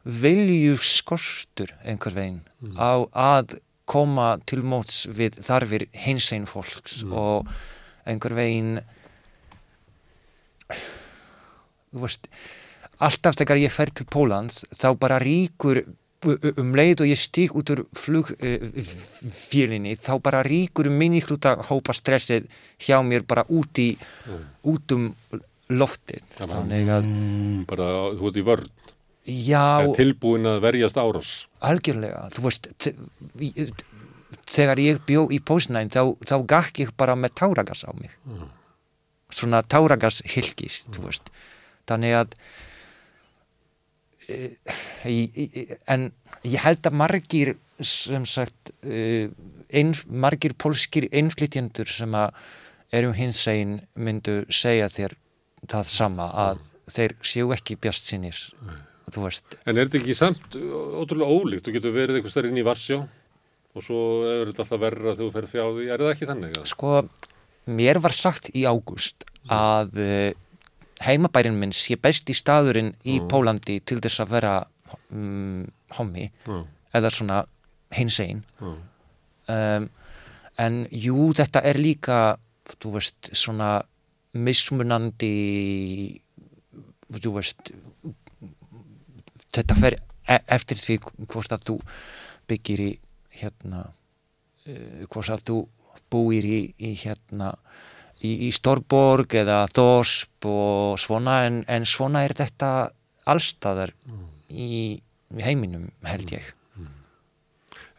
[0.04, 2.40] velju skortur einhver veginn
[2.78, 3.58] á að
[3.90, 7.46] koma til móts við þarfir hinsegin fólks og
[8.06, 8.80] einhver veginn
[10.70, 12.28] þú veist
[13.00, 15.82] alltaf þegar ég fer til Pólans þá bara ríkur
[16.60, 22.48] um leið og ég stík út úr flugfélinni þá bara ríkur minni hluta hópa stressið
[22.84, 23.94] hjá mér bara út í
[24.68, 25.14] út um
[25.70, 26.20] loftið.
[26.40, 27.86] Þannig að Mm, bara
[28.18, 28.68] þú ert í vörn.
[29.30, 31.30] Já, er tilbúin að verjast árás.
[31.62, 32.24] Algjörlega.
[32.34, 32.68] Þú veist
[34.50, 38.10] þegar ég bjó í Pósnæn þá, þá gakk ég bara með táragas á mig.
[39.30, 41.30] Svona táragas hilkist þú veist.
[41.86, 42.34] Þannig að
[45.90, 46.10] en
[46.46, 49.28] ég held að margir sem sagt e,
[49.72, 52.36] ein, margir pólskir einflytjendur sem að
[52.96, 55.16] eru hins einn myndu segja þér
[55.70, 58.10] það sama að þeir séu ekki bjast
[59.10, 59.56] þú veist.
[59.66, 61.66] En er þetta ekki samt ótrúlega ólíkt?
[61.66, 65.20] Þú getur verið einhvers þar inn í Varsjá og svo er þetta alltaf verra þegar
[65.20, 66.60] þú fer fjá því er það ekki þannig?
[66.70, 66.94] Sko,
[67.80, 70.30] mér var sagt í ágúst að uh,
[71.04, 74.54] heimabærin minn sé besti staðurinn í Pólandi til þess að vera
[75.12, 75.64] um,
[75.96, 76.58] hommi Já,
[76.98, 77.40] eða svona
[77.96, 78.70] hins einn já.
[79.54, 79.88] um,
[80.60, 82.18] en jú, þetta er líka
[82.76, 83.80] þú veist, svona
[84.36, 85.32] mismunandi
[87.10, 87.72] þú veist
[89.50, 89.96] þetta fer
[90.30, 91.76] e eftir því hvort að þú
[92.50, 92.90] byggir í
[93.40, 95.58] hérna uh, hvort að þú
[96.10, 97.54] búir í, í hérna
[98.24, 102.70] í, í Stórborg eða Þorsp og svona en, en svona er þetta
[103.30, 103.92] allstaðar
[104.50, 106.56] í, í heiminum held ég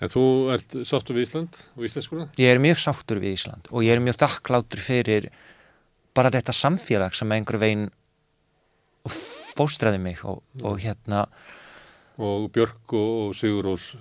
[0.02, 2.23] En þú ert sáttur við Ísland og íslenskuna?
[2.41, 5.27] ég er mjög sáttur við Ísland og ég er mjög þakklátur fyrir
[6.18, 7.91] bara þetta samfélag sem einhver veginn
[9.56, 11.26] fóstraði mig og, og hérna
[12.22, 13.91] Og Björk og, og Sigurós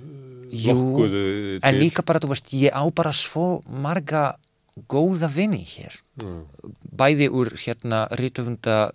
[0.51, 1.61] Jú, lokkuðu til.
[1.65, 4.35] en líka bara, þú veist, ég á bara svo marga
[4.89, 6.31] góða vini hér Já.
[6.97, 8.91] bæði úr hérna rítuhunda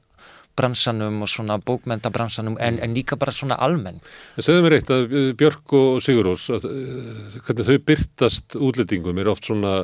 [0.56, 3.99] bransanum og svona bókmendabransanum en, en líka bara svona almenn
[4.36, 9.20] En segðu mér eitt að eh, Björk og Sigurós, að, eh, hvernig þau byrtast útlendingum
[9.20, 9.76] er oft svona,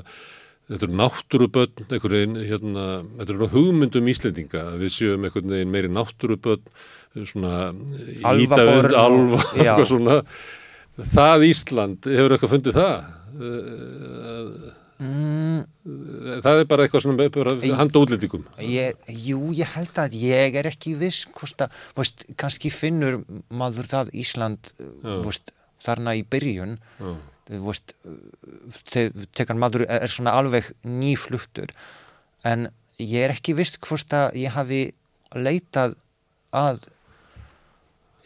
[0.72, 2.88] þetta eru náttúruböld, hérna,
[3.20, 6.64] þetta eru hugmyndum Íslendinga, að við séum einhvern veginn meiri náttúruböld,
[7.28, 7.72] svona
[8.24, 9.74] alfa, já.
[9.74, 10.22] eitthvað svona.
[11.12, 13.10] Það Ísland, hefur eitthvað fundið það?
[13.42, 14.72] Eh,
[15.02, 18.44] mm, Það er bara eitthvað svona bara handa útlendingum.
[18.62, 23.90] ég, Jú, ég held að ég er ekki viss hvort að, veist, kannski finnur maður
[23.92, 24.72] það Ísland
[25.26, 25.52] veist,
[25.82, 26.78] þarna í byrjun.
[27.52, 27.96] Veist,
[28.94, 31.74] þe- þegar maður er er svona alveg nýfluttur.
[32.48, 32.70] En
[33.02, 34.84] ég er ekki viss hvort að ég hafi
[35.36, 35.96] leitað
[36.54, 36.86] að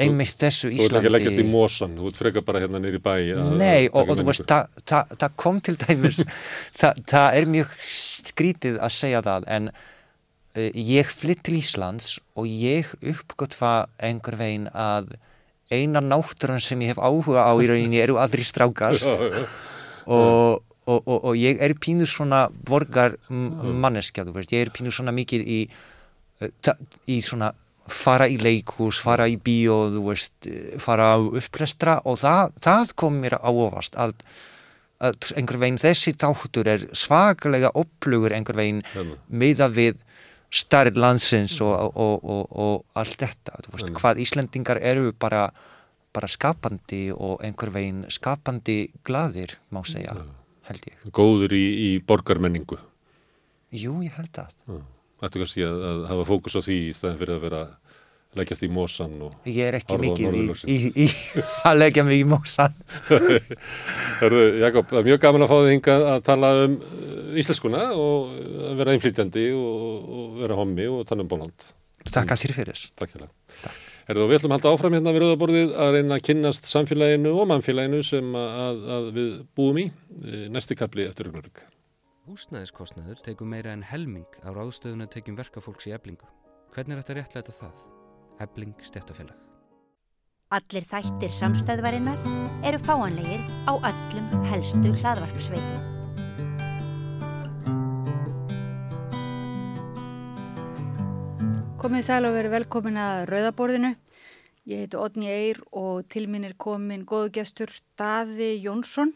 [0.02, 2.82] einmitt þessu Þú ert ekki að leggjast í Íslandi mosan, þú ert frekar bara hérna
[2.84, 3.14] nýri bæ.
[3.60, 6.18] Nei, og, og þú veist, það þa, þa kom til dæmis
[6.82, 12.50] það þa er mjög skrítið að segja það en uh, ég flytt til Íslands og
[12.52, 13.74] ég uppgötfa
[14.04, 15.14] einhver veginn að
[15.74, 19.00] eina náttúrun sem ég hef áhuga á í rauninni eru aðri strákar.
[20.06, 24.94] Og, og, og, og ég er pínur svona borgar manneskja, þú veist, ég er pínur
[24.94, 25.56] svona mikið í,
[26.62, 26.76] ta-
[27.10, 27.48] í svona
[27.92, 30.48] fara í leikhús, fara í bíó, þú veist,
[30.82, 34.16] fara á upplestra og það, það kom mér á ofast að,
[35.04, 39.20] að einhver veginn þessi þáttur er svakalega upplugur einhver veginn Hérna.
[39.30, 40.00] miða við
[40.56, 44.02] starri landsins og, og, og, og allt þetta, þú veist, Einmitt.
[44.02, 45.46] hvað Íslendingar eru bara,
[46.16, 50.16] bara skapandi og einhver veginn skapandi glaðir, má segja,
[50.70, 50.98] held ég.
[51.14, 52.80] Góður í, í borgarmenningu.
[53.76, 54.54] Jú, ég held það.
[55.24, 57.62] Ættu kannski að, að hafa fókus á því í staðin fyrir að vera
[58.36, 61.08] leggjast í mosan og Ég er ekki á mikið í, í, í
[61.70, 62.76] að leggja mig í mósan.
[64.66, 68.36] Jakob, það er mjög gaman að fá þig hingað að tala um uh, íslenskuna og
[68.36, 71.68] uh, að vera einflýtjandi og, og vera hommi og tala um bóland.
[72.06, 72.86] Takk að þér fyrir.
[73.00, 73.32] Takk hérna.
[74.06, 77.48] Herðu, við ætlum að halda áfram hérna við rauðaborðið að reyna að kynnast samfélaginu og
[77.50, 79.86] mannfélaginu sem að, að við búum í.
[80.22, 81.64] Eh, Næsti kapli eftir augnarögg.
[82.26, 86.26] Húsnæðiskostnaður tekur meira en helming á ráðstöðuna tekjum verkafólks í eblingu.
[86.74, 87.82] Hvernig er þetta réttlæta það?
[88.42, 89.36] Ebling stjættafélag.
[90.58, 92.18] Allir þættir samstæðvarinnar
[92.66, 95.84] eru fáanlegir á öllum helstu hlaðvarpsveitum.
[101.78, 103.94] Komið sæl og verið velkomin að Rauðaborðinu.
[104.66, 107.70] Ég heiti Odni Eyr og til mín er komin góðu gestur
[108.02, 109.14] Daði Jónsson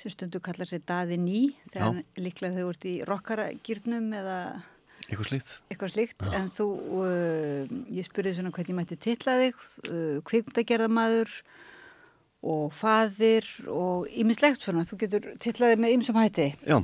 [0.00, 1.40] sem stundu kallar sér Daði Ný
[1.72, 4.36] þegar líklega þau vart í rockaragýrnum eða
[5.10, 5.50] Eitthvað slíkt.
[5.72, 6.66] eitthvað slíkt en þú,
[7.00, 11.32] uh, ég spurði svona hvernig mætti titla þig, uh, kvikmyndagerðamaður
[12.50, 16.46] og faðir og ýmislegt svona, þú getur tillaðið með ýmsum hætti.
[16.64, 16.78] Já,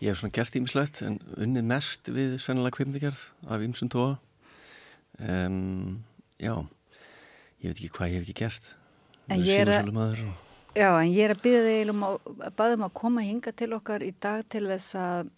[0.00, 4.14] ég hef svona gert ímislegt en unnið mest við sennilega kvimdigerð af ýmsum tóa.
[5.20, 6.04] Um,
[6.40, 6.54] já,
[7.64, 8.72] ég veit ekki hvað ég hef ekki gert.
[9.32, 10.45] En ég er að- og...
[10.76, 13.70] Já, en ég er að byggja þig um að, að baðum að koma hinga til
[13.76, 15.30] okkar í dag til þess að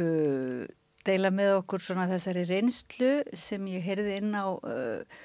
[0.00, 0.64] uh,
[1.06, 5.20] deila með okkur svona þessari reynslu sem ég heyrði inn á uh,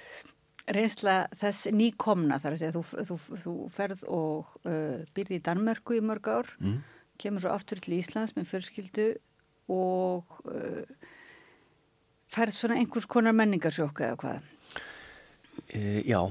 [0.71, 5.97] reynsla þess nýkomna þar að segja þú, þú, þú ferð og uh, byrði í Danmörku
[5.97, 6.77] í mörg ár, Mm.
[7.21, 9.07] kemur svo aftur til Íslands með fjölskyldu
[9.73, 11.09] og uh,
[12.31, 14.45] ferð svona einhvers konar menningarsjók eða hvað.
[15.73, 16.21] E, já,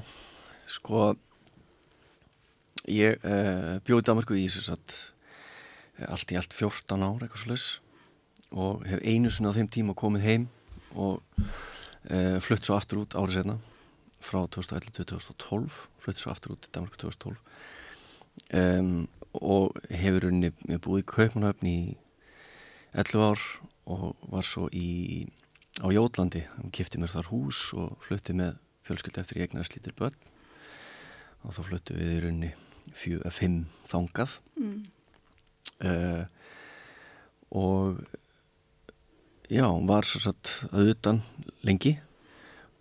[0.71, 1.13] sko,
[2.91, 3.37] ég e,
[3.87, 4.99] bjóði Danmarku í þess að
[6.11, 7.67] allt í allt 14 ár eitthvað leys
[8.51, 10.47] og hef einu sinni á þeim tíma komið heim
[10.97, 11.21] og
[12.09, 13.59] e, flutt svo aftur út árið setna
[14.21, 17.37] frá 2011-2012 flutt svo aftur út til Danmarku 2012
[18.59, 18.95] um,
[19.41, 20.51] og hefur unni
[20.83, 21.81] búið í Kaupmannhöfn í
[22.99, 23.45] 11 ár
[23.91, 25.29] og var svo í
[25.81, 29.95] á Jótlandi, hann kifti mér þar hús og flutti með fjölskyldi eftir ég egnaðist lítil
[29.97, 30.19] börn.
[31.47, 32.51] Og þá fluttu við í raunni
[32.94, 34.85] fjö, fimm þangað Mm.
[35.85, 36.24] uh,
[37.51, 37.97] og
[39.51, 41.23] já, var svo satt auðutan
[41.65, 41.94] lengi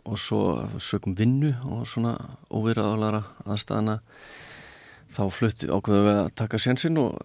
[0.05, 0.41] og svo
[0.81, 2.15] sögum vinnu og svona
[2.51, 3.99] óviraðalara aðstæðana
[5.09, 7.15] þá flutti ákveðu við að taka sjansinn og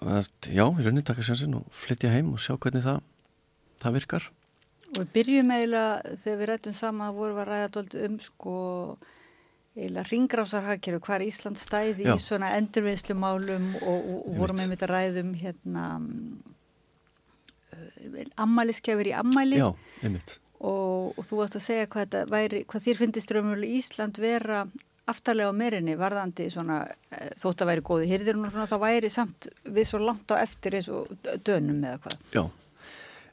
[0.46, 3.02] já, í rauninni taka sjansinn og flytja heim og sjá hvernig það,
[3.82, 4.30] það virkar
[4.94, 8.56] Og við byrjum eiginlega þegar við rættum sama að vorum að ræða um sko
[9.74, 12.14] eiginlega ringrásarhagkerfi hvar Ísland stæði Já.
[12.14, 14.82] í svona endurvinnslumálum og, og, vorum Einmitt.
[14.82, 15.84] einmitt að ræðum hérna
[18.38, 19.70] ammæliskefur í ammæli Já,
[20.60, 24.64] og, og þú varst að segja hvað, væri, hvað þér finnist raunverulega Ísland vera
[25.10, 26.82] aftarlega á merinni varðandi svona
[27.12, 30.40] eh, þótt að væri góði hýrðirinn og svona þá væri samt við svo langt á
[30.40, 31.10] eftir eins og
[31.44, 32.22] dönum eða hvað.
[32.32, 32.44] Já,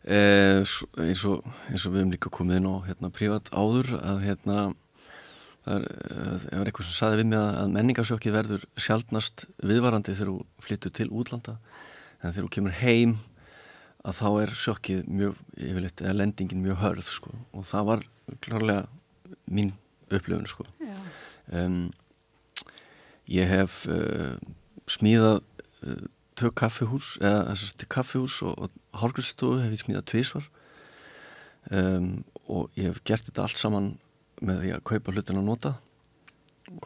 [0.04, 0.60] eh,
[1.06, 4.58] eins, og, eins og við hefum líka komið inn á hérna, privat áður að hérna,
[5.66, 10.16] það er, eh, það er eitthvað sem saði við mig að, menningarsjókið verður sjaldnast viðvarandi
[10.16, 11.58] þegar þú flyttur til útlanda
[12.22, 13.18] en þegar þú kemur heim
[14.02, 17.34] að þá er sjokkið mjög, yfirleitt, eða lendingin mjög hörð sko.
[17.54, 18.06] Og það var
[18.42, 18.88] klárlega
[19.46, 19.76] mín
[20.10, 20.66] upplöfun sko.
[21.52, 21.92] Um,
[23.30, 24.40] ég hef uh,
[24.90, 25.42] smíðað
[25.86, 26.02] uh,
[26.40, 30.48] tök kaffihús eða þessast kaffihús og, og hálfgrunnstofu hef ég smíðað tvísvar
[31.70, 33.92] um, og ég hef gert þetta allt saman
[34.42, 35.74] með því að kaupa hlutin að nota.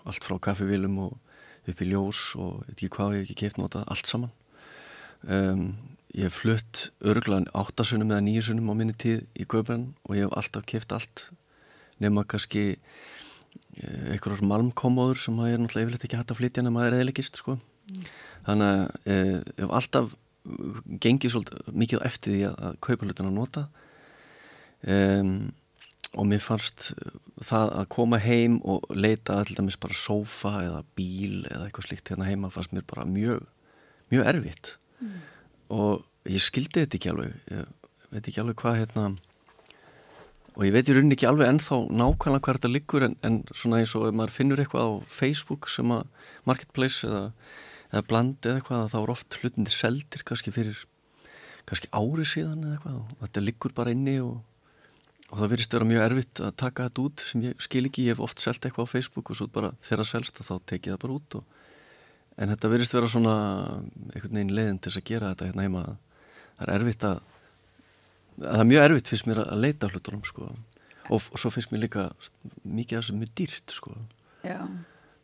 [0.03, 1.17] Allt frá kaffivílum og
[1.65, 4.33] upp í ljós og veit ekki hvað ég ekki keift nota allt saman.
[5.25, 5.67] Um,
[6.13, 10.35] ég hef flutt örglan áttasunum eða nýjusunum á minni tíð í Göbrann og ég hef
[10.37, 11.25] alltaf keift allt
[12.03, 12.75] nema kannski
[13.75, 17.39] einhverjar malmkomóður sem maður er náttúrulega yfirleitt ekki hægt að flytja nema það er eðilegist
[17.41, 17.57] sko.
[18.45, 20.15] þannig að eh, hef alltaf
[21.03, 23.63] gengið svolítið mikið eftir því að, að kaupa hlutin að nota.
[24.85, 25.31] Um,
[26.15, 26.89] og mér fannst
[27.43, 32.11] það að koma heim og leita til dæmis bara sófa eða bíl eða eitthvað slíkt
[32.11, 33.43] hérna heima fannst mér bara mjög,
[34.13, 34.75] mjög erfitt.
[35.75, 37.35] Og ég skildi þetta ekki alveg.
[37.51, 39.09] Ég veit ekki alveg hvað hérna
[40.55, 43.81] og ég veit í rauninni ekki alveg ennþá nákvæmlega hvað þetta liggur en, en svona
[43.81, 46.05] eins og ef maður finnur eitthvað á Facebook sem að
[46.47, 47.23] marketplace eða,
[47.91, 50.79] eða bland eða eitthvað þá er oft hlutinni seldir kannski fyrir
[51.67, 54.37] kannski ári síðan eða eitthvað og þetta liggur bara inni og,
[55.31, 58.15] og það virðist vera mjög erfitt að taka þetta út sem ég skil ekki, ég
[58.15, 60.95] hef oft selgt eitthvað á Facebook og svo bara þeirra selst og þá tek ég
[60.95, 61.61] það bara út og,
[62.35, 63.35] en þetta virðist vera svona
[64.11, 67.21] einhvern veginn leiðin til þess að gera þetta hérna heima það er erfitt að
[68.35, 70.49] það er mjög erfitt fyrst mér að leita hlutunum sko.
[71.09, 72.09] og, og svo finnst mér líka
[72.63, 73.95] mikið af þessu mjög dýrt sko.
[74.45, 74.59] Já.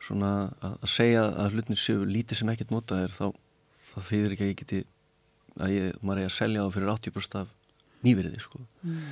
[0.02, 0.32] svona
[0.66, 3.28] að, að segja að hlutinir séu lítið sem ekkert notað er þá,
[3.92, 4.80] þá þýðir ekki að ég geti
[5.62, 7.52] að ég, maður er að selja það fyrir 80% af
[8.02, 8.64] nýveriði sko.
[8.82, 9.12] Mm.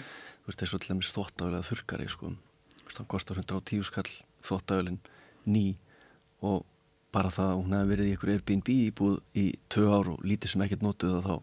[0.50, 2.34] Veist þessu til dæmis þvóttafélag þurkari sko.
[2.90, 4.10] Það kostar 110 skall
[4.46, 5.00] þvóttafélagin
[5.50, 5.66] ný
[6.46, 6.66] og
[7.14, 10.54] bara það að hún hefði verið í einhverju Airbnb íbúð í tvö ár og lítið
[10.54, 11.34] sem ekkert notuð og þá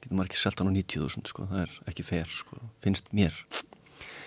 [0.00, 3.36] getur maður ekki selta hann á 90.000 sko, það er ekki fer sko, finnst mér.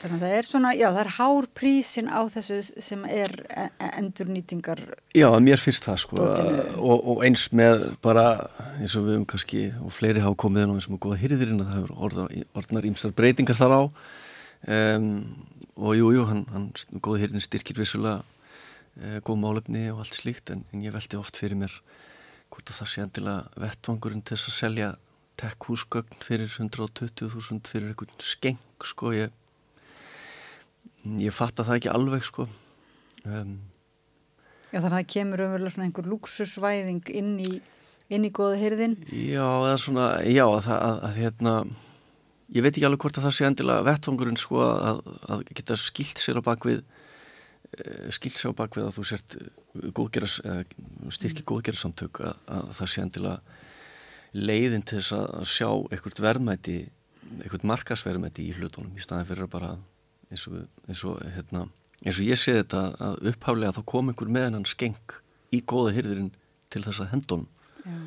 [0.03, 3.69] Þannig að það er svona, já það er hár prísin á þessu sem er e-
[3.71, 4.81] e- endurnýtingar.
[5.15, 8.25] Já, mér finnst það sko og, og eins með bara
[8.79, 11.19] eins og við um kannski og fleiri hafa komið inn á eins og með góða
[11.21, 13.81] hýrðirinn að það hefur orðar, orðnar ímstar breytingar þar á.
[14.63, 15.09] Um,
[15.75, 16.69] og jú, jú, hann, hann
[17.03, 21.39] góða hýrðin styrkir vissulega uh, góð málefni og allt slíkt en, en ég veldi oft
[21.39, 21.75] fyrir mér
[22.53, 24.89] hvort að það sé endilega vettvangurinn til þess að selja
[25.41, 29.33] tech-húsgögn fyrir 120.000 fyrir einhvern skeng sko ég
[31.19, 32.47] ég fatta það ekki alveg sko.
[33.27, 33.57] Um,
[34.73, 37.49] Já þannig að það kemur umverulega svona einhver luxusvæðing inn í,
[38.14, 38.98] inn í góða hyrðin.
[39.10, 41.53] Já, eða svona, já, að, að, að, hérna,
[42.53, 45.02] ég veit ekki alveg hvort að það sé endilega vettvangurinn sko að,
[45.34, 46.81] að geta skilt sér á bakvið,
[47.77, 49.38] eh, skilt sér á bakvið að þú sért
[49.98, 50.40] góðgeras,
[51.18, 53.61] styrki góðgerasamtök að, að það sé endilega
[54.34, 56.77] leiðin til þess að sjá eitthvað verðmæti,
[57.40, 59.73] eitthvað markasverðmæti í hlutunum í staðin fyrir að bara
[60.34, 61.68] eins og, eins og, hérna,
[62.02, 65.18] eins og ég sé þetta að upphaflega þá kom einhver með hennan skeng
[65.53, 66.31] í góða hyrðirinn
[66.73, 67.49] til þess að hendunum
[67.84, 67.97] Já.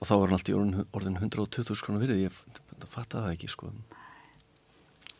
[0.00, 2.36] og þá var hann alltaf í orðin, orðin 120 skrona virði, ég
[2.88, 3.70] fatta það ekki sko.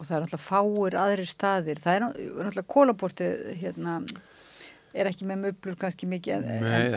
[0.01, 1.81] Og það er alltaf fáir aðrir staðir.
[1.83, 3.99] Það er náttúrulega kólaportið hérna
[4.97, 6.47] er ekki með möblur kannski mikið.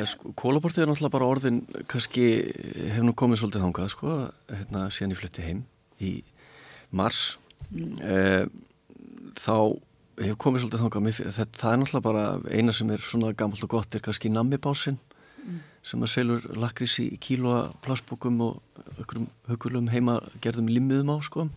[0.10, 1.62] sko, kólaportið er náttúrulega bara orðin
[1.92, 2.28] kannski,
[2.96, 4.20] hef nú komið svolítið þangað sko,
[4.50, 5.64] hérna síðan ég flutti heim
[6.02, 6.14] í
[6.94, 7.24] mars
[8.02, 8.46] eh,
[9.38, 9.56] þá
[10.24, 13.66] hef komið svolítið þangað mér, það, það er náttúrulega bara eina sem er svona gammalt
[13.68, 15.00] og gott er kannski nammibásinn
[15.84, 21.48] sem að selur lakrís í kílóa plastbúkum og einhverjum hugulum heima gerðum limmiðum á sko.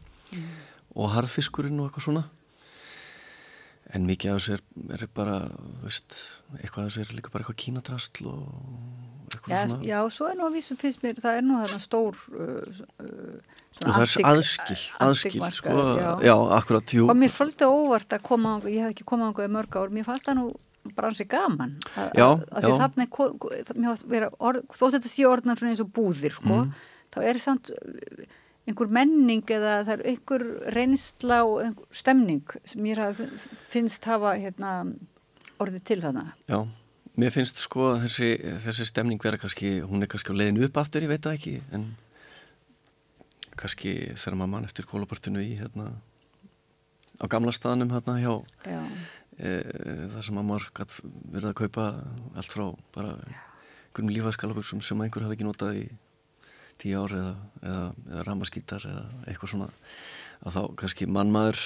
[0.97, 2.25] Og harðfiskurinn og eitthvað svona.
[3.95, 4.63] En mikið af þessu er,
[4.97, 5.37] er bara
[5.85, 6.17] veist,
[6.59, 8.49] eitthvað af þessu er líka bara eitthvað kínadrastl og
[9.31, 9.87] eitthvað Já, svona.
[9.87, 13.37] já, svo er nú að vísum finnst mér, það er nú þarna stór uh, uh,
[13.77, 14.77] og það er aðskil,
[15.07, 16.11] aðskil sko, já.
[16.27, 17.07] já, akkurat, jú.
[17.13, 20.41] Og mér fölgdi óvart að koma ég hef ekki komað mörg ár, mér fannst það
[20.41, 20.47] nú
[20.95, 22.77] bara hansi gaman að, Já, því já.
[24.39, 26.73] orð, þótt þetta sé orðnar svona eins og búðir sko, Mhm.
[27.13, 28.25] þá er samt uh,
[28.67, 30.45] einhver menning eða það er einhver
[30.75, 33.15] reynsla og einhver stemning sem mér
[33.71, 34.95] finnst hafa hérna,
[35.59, 36.67] orðið til þarna Já,
[37.17, 38.35] mér finnst sko þessi,
[38.65, 41.63] þessi stemning vera kannski, hún er kannski á leiðinu upp aftur, ég veit það ekki,
[41.73, 41.87] en
[43.57, 45.87] kannski þegar maður mann eftir kólapartinu í hérna
[47.17, 48.35] á gamla staðnum hérna hjá
[48.69, 48.83] já,
[49.37, 51.87] þar sem að maður gætt verið að kaupa
[52.41, 52.65] allt frá
[52.97, 55.87] bara einhverjum lífaskalabuxum sem einhver hafi ekki notað í
[56.81, 59.69] tíu ár eða, eða, eða ramaskítar eða eitthvað svona.
[60.45, 61.63] Að þá kannski mann maður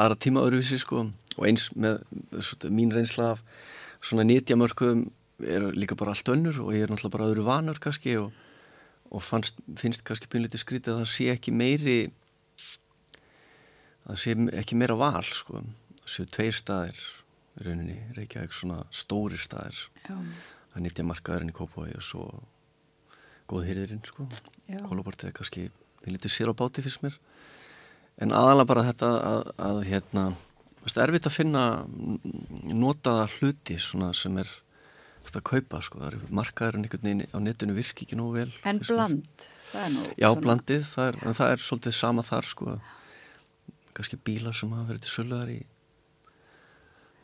[0.00, 1.04] aðra tíma öðruvísi sko.
[1.36, 2.00] Og eins með
[2.38, 3.44] svona, mín reynsla af
[4.04, 5.06] svona nýtjamörkuðum
[5.44, 8.30] er líka bara allt önnur og ég er náttúrulega bara öðru vanur kannski og,
[9.10, 11.96] og fannst, finnst kannski pínlítið skrítið að það sé ekki meiri
[14.04, 15.64] að það sé ekki meira val sko
[16.04, 17.02] það séu tveir staðir
[17.64, 19.78] rauninni, Reykjavík svona stóri staðir.
[20.04, 22.24] Það er nýttja markaðurinn í Kópavogi og svo
[23.50, 24.26] góð hýrðirinn sko.
[24.88, 25.66] Kólabortið er kannski
[26.08, 27.16] lítið sér á báti fyrst mér.
[28.22, 30.24] En aðalega bara þetta að, að hérna,
[30.84, 31.62] það er erfitt að finna
[32.74, 34.50] notaða hluti svona sem er
[35.24, 38.50] þetta að kaupa sko, það er markaðurinn einhvern veginn á netinu virki ekki nógu vel
[38.68, 42.24] en bland, það er nú Já, svona- blandið, það er, en það er svolítið sama
[42.26, 42.74] þar sko.
[43.94, 45.60] Kannski bílar sem hafa verið til söluðar í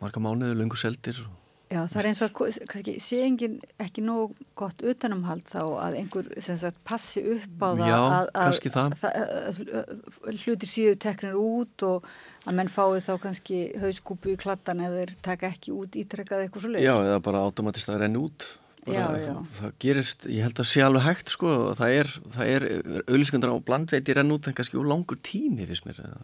[0.01, 1.37] marga mánuðu, lungu seldir og
[1.71, 6.31] Já, það er eins og að sé engin ekki nóg gott utanumhald þá að einhver
[6.43, 8.97] sem sagt, passi upp á það Já, að, að, það.
[9.07, 12.09] að, að hlutir síðu teknir út og
[12.43, 16.67] að menn fái þá kannski hauskúpu í kladdan ef þeir taka ekki út ítrekkað eitthvað
[16.67, 16.89] svo leið.
[16.89, 18.49] Já, eða bara automatist að renna út
[18.83, 19.31] bara, Já, já.
[19.31, 22.69] Það, það gerist, ég held að sé alveg hægt sko, það er, það er
[23.05, 26.21] auðlýskundar á blandveiti renn út en kannski úr langur tími fyrst mér að,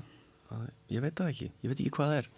[0.59, 2.31] að, ég veit það ekki, ég veit ekki hvað það er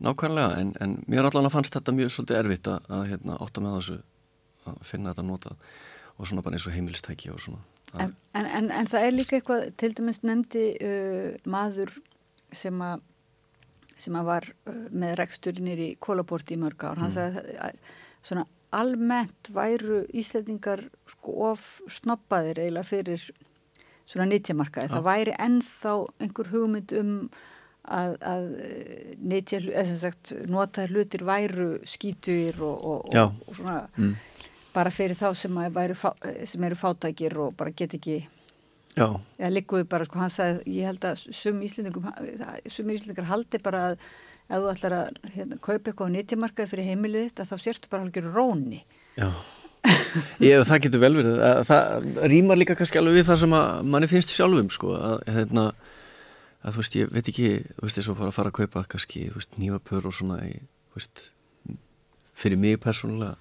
[0.00, 3.64] nákvæmlega, en, en mér allan að fannst þetta mjög svolítið erfitt að, að hérna, átta
[3.64, 3.98] með þessu
[4.70, 5.68] að finna þetta notað
[6.16, 7.62] og svona bara eins og heimilistæki og svona
[7.98, 11.96] En, en, en, það er líka eitthvað, til dæmis nefndi uh, maður
[12.54, 13.02] sem að
[14.00, 17.00] sem að var uh, með rekstur nýri kólaborti í mörg ár.
[17.00, 17.16] Hann Mm.
[17.16, 17.80] sagði að
[18.22, 23.26] svona almennt væru Íslandingar sko of snoppaðir eiginlega fyrir
[24.06, 24.92] svona nýttjamarkaði.
[24.94, 27.12] Það væri ennþá einhver hugmynd um
[27.90, 28.44] að, að
[29.30, 34.14] nýttja, eða sem sagt, notaðir hlutir væru skítuir og, og, og, og svona Mm.
[34.74, 38.20] bara fyrir þá sem, væru, fá- sem eru fátækir og bara get ekki
[38.96, 39.06] já,
[39.38, 42.06] eða ligguðu bara, sko, hann sagði, ég held að sum íslendingum,
[42.70, 43.96] sum íslendingar haldi bara að
[44.50, 47.90] ef þú ætlar að hérna, kaupa eitthvað á nýttjamarkaði fyrir heimilið þitt að þá sértu
[47.92, 48.80] bara hálfgjör róni.
[49.18, 49.28] já
[50.42, 53.54] ég, það getur vel verið að, það rýmar líka kannski alveg við það sem
[53.94, 55.64] manni finnst sjálfum sko, að, hérna,
[56.60, 58.86] að þú veist, ég veit ekki þú veist, eins og bara að fara að kaupa
[58.94, 60.56] kannski, þú veist, nývapör og svona í,
[60.92, 61.22] þú veist,
[62.40, 63.36] fyrir mig persónulega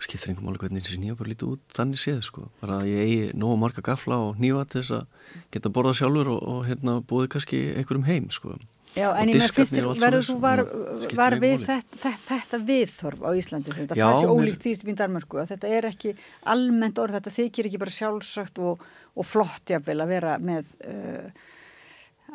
[0.00, 3.24] skiptir einhver máli hvernig þessi nývapör lítið út þannig séð, sko, bara að ég eigi
[3.36, 7.26] nógu marga gafla og nýva til þess að geta borðað sjálfur og, og hérna búið
[7.34, 8.54] kannski einhverjum heim, sko.
[8.96, 12.16] Já, Og en ég með fyrst og verður þú var, og var við þetta, þetta,
[12.32, 15.52] þetta viðþorf á Íslandi, þetta, Já, það sé mér- ólíkt því sem í Danmarku, að
[15.52, 16.14] þetta er ekki
[16.54, 18.82] almennt orð, þetta þykir ekki bara sjálfsagt og,
[19.14, 21.44] og flott jafnvel að vera með uh,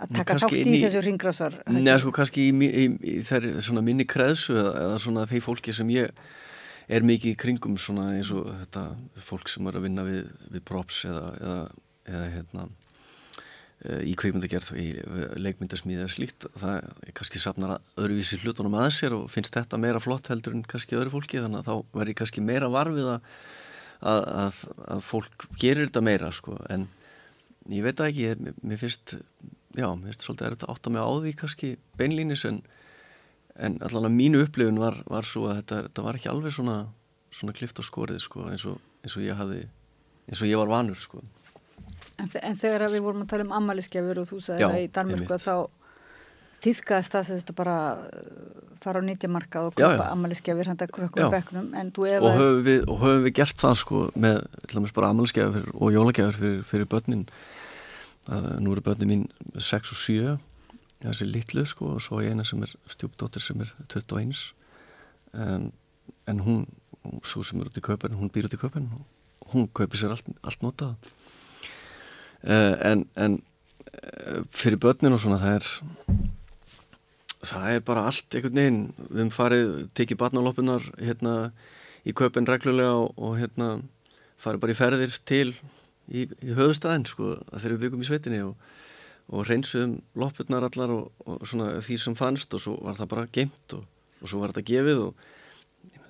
[0.01, 1.59] að taka þátt í í- þessu ringrásar.
[1.72, 5.73] Nei, sko, kannski í, í, í þeir, svona minni kreðsu eða, eða svona þeir fólki
[5.76, 6.11] sem ég
[6.88, 8.81] er mikið í kringum svona eins og þetta
[9.26, 11.61] fólk sem er að vinna við, við props eða, eða,
[12.11, 12.65] eða hérna
[13.85, 14.85] eh, í kveikmyndagerð í
[15.41, 19.80] leikmyndasmíði eða slíkt það er kannski safnar að öðruvísi hlutunum að sér og finnst þetta
[19.81, 23.34] meira flott heldur en kannski öðru fólki þannig að þá verður kannski meira varfið að,
[24.13, 26.85] að, að, fólk gerir þetta meira sko en
[27.73, 29.17] ég veit ekki, ég, mér finnst
[29.76, 32.60] já, mér finnst svolítið er þetta átt að mig á því kannski beinlínis en,
[33.56, 36.77] en allan að mínu upplifun var, var svo að þetta, þetta var ekki alveg svona,
[37.35, 39.65] svona klift á skorið sko, eins, og, eins og ég hafði
[40.26, 41.23] eins og ég var vanur sko.
[42.15, 44.91] En, en þegar við vorum að tala um ammæliskefur og þú sagði það í
[45.35, 45.57] að þá
[46.65, 49.76] týðkaðist það sem þetta bara uh, fara á nýttjamarkað og
[51.19, 51.27] Já.
[51.27, 54.39] í bekknum en þú ef og, höfum við, og höfum við gert það sko, með
[55.10, 57.26] amalskefur og jólagjafur fyrir, fyrir börnin
[58.27, 60.38] nú eru börnin mín 6 og 7
[61.06, 64.56] þessi litlu sko, og svo eina sem er stjúpdóttir sem er 21
[65.34, 65.68] en,
[66.26, 66.64] en hún
[67.22, 68.89] svo sem er út í köpen, hún býr út í köpen
[69.53, 71.11] hún kaupir sér allt, allt notað.
[72.45, 75.69] Uh, en, en uh, fyrir börnin og svona það er
[77.45, 78.84] það er bara allt einhvern veginn.
[78.97, 81.35] Við höfum farið, tekið barnaloppunar hérna
[82.06, 83.72] í köpinn reglulega og, og hérna
[84.41, 85.53] farið bara í ferðir til
[86.10, 88.68] í, í höfustæðin sko þegar við byggum í sveitinni og,
[89.34, 93.32] og reynsuðum loppurnar allar og, og svona því sem fannst og svo var það bara
[93.34, 93.86] geimt og,
[94.22, 95.26] og svo var þetta gefið og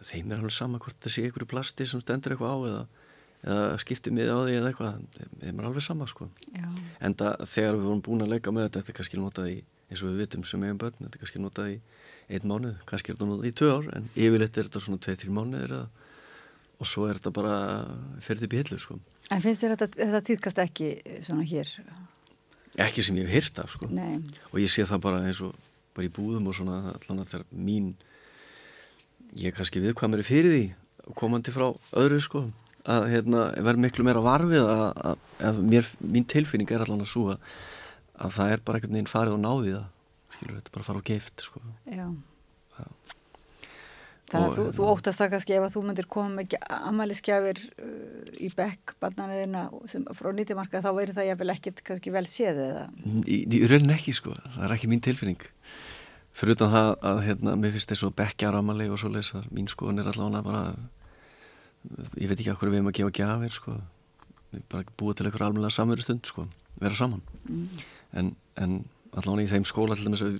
[0.05, 2.81] þeim er alveg sama hvort það sé einhverju plasti sem stendur eitthvað á eða,
[3.45, 4.99] eða skiptið miði á því eða eitthvað
[5.41, 6.67] þeim er alveg sama sko Já.
[6.99, 9.57] en það þegar við vorum búin að leika með þetta þetta er kannski notað í,
[9.89, 11.77] eins og við vitum sem eigin börn, þetta er kannski notað í
[12.35, 15.19] einn mánuð, kannski er þetta notað í tvö ár en yfirleitt er þetta svona tveir,
[15.21, 16.04] þrjir mánuðir eða
[16.79, 17.57] og svo er þetta bara
[18.23, 18.97] ferðið hillu sko.
[19.33, 20.89] En finnst þér þetta, þetta týðkast ekki
[21.25, 21.71] svona hér?
[22.85, 23.87] Ekki sem ég hef hýrt af sko.
[23.89, 24.19] Nei.
[24.51, 25.55] Og ég sé það bara eins og
[25.95, 27.93] bara í búðum og svona allan að þegar mín
[29.35, 30.65] ég er kannski viðkvæmari fyrir því
[31.15, 32.43] komandi frá öðru sko
[32.85, 37.11] að hérna, verð miklu meira varfið að, að, að mér, mín tilfinning er allan að
[37.15, 37.37] súa
[38.15, 39.87] að það er bara einhvern veginn farið og náði það
[40.35, 42.07] skilur þetta bara fara og geift sko Já.
[42.77, 42.87] Já.
[44.25, 46.55] Þannig að þú, þú hérna- óttast það kannski ef að þú myndir koma með
[46.89, 49.65] amæliskjafir uh, í bekk barnanæðina
[50.17, 52.85] frá nýttimarka þá verður það jafnvel ekkit kannski vel séð eða?
[53.21, 55.45] Í, í raunin ekki sko, það er ekki mín tilfinning.
[56.35, 59.69] Fyrir utan það að hérna, mér finnst þess að bekkja ramaleg og svo lesa mín
[59.71, 60.63] skoðun er allavega bara
[62.17, 63.75] ég veit ekki okkur við erum að gefa gjafir sko.
[64.71, 66.47] Bara búið til einhver almennilega samveru stund sko,
[66.81, 67.21] vera saman.
[67.45, 67.85] Mm.
[68.15, 68.73] en, en
[69.15, 70.39] allavega í þeim skóla til dæmis að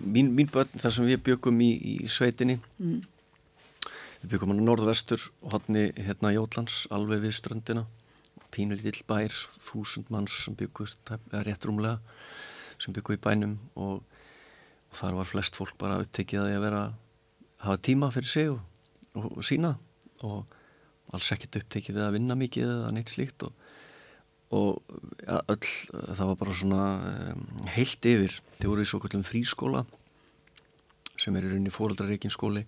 [0.00, 3.02] mín, mín börn þar sem við byggum í, í sveitinni Mm.
[4.24, 5.20] Við byggum á norðvestur
[5.52, 7.82] hodni hérna Jótlands alveg við ströndina.
[8.54, 11.12] Pínu lítill bær, þúsund manns sem byggust,
[11.44, 11.98] rétt rúmlega
[12.80, 14.00] sem byggu í bænum og,
[14.88, 16.84] og þar var flest fólk bara upptekið að vera
[17.66, 18.62] hafa tíma fyrir sig og,
[19.12, 19.74] og, og sína.
[20.24, 20.56] Og
[21.12, 23.52] alls ekkert upptekið við að vinna mikið eða neitt slíkt og,
[24.56, 24.80] og
[25.20, 26.88] ja, öll, það var bara svona
[27.34, 27.44] um,
[27.76, 29.84] heilt yfir, þið voru í svo kallum frískóla
[31.20, 32.64] sem er í rauninni fóraldrareikin skóli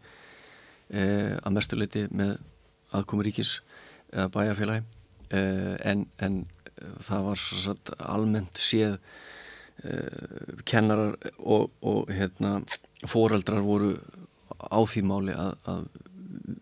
[0.91, 2.37] eh, að mestuleiti með
[2.97, 3.61] aðkomi ríkis
[4.13, 4.85] eða bæjarfélagi.
[5.35, 6.45] Eh, en, en
[7.03, 8.99] það var satt almennt séð
[9.83, 12.61] eh, kennarar og, og hérna,
[13.09, 13.97] fóraldrar voru
[14.57, 15.87] á því máli að, að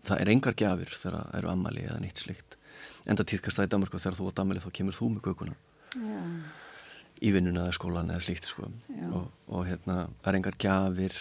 [0.05, 2.55] það er engar gjafir þegar það eru ammali eða neitt slikt
[3.09, 5.57] enda tíðkast það í Danmark og þegar þú átt ammali þá kemur þú með kökuna.
[5.95, 6.21] Já.
[7.23, 8.67] í vinnuna eða skólan eða slíkt sko.
[9.15, 11.19] Og, og hérna það er engar gjafir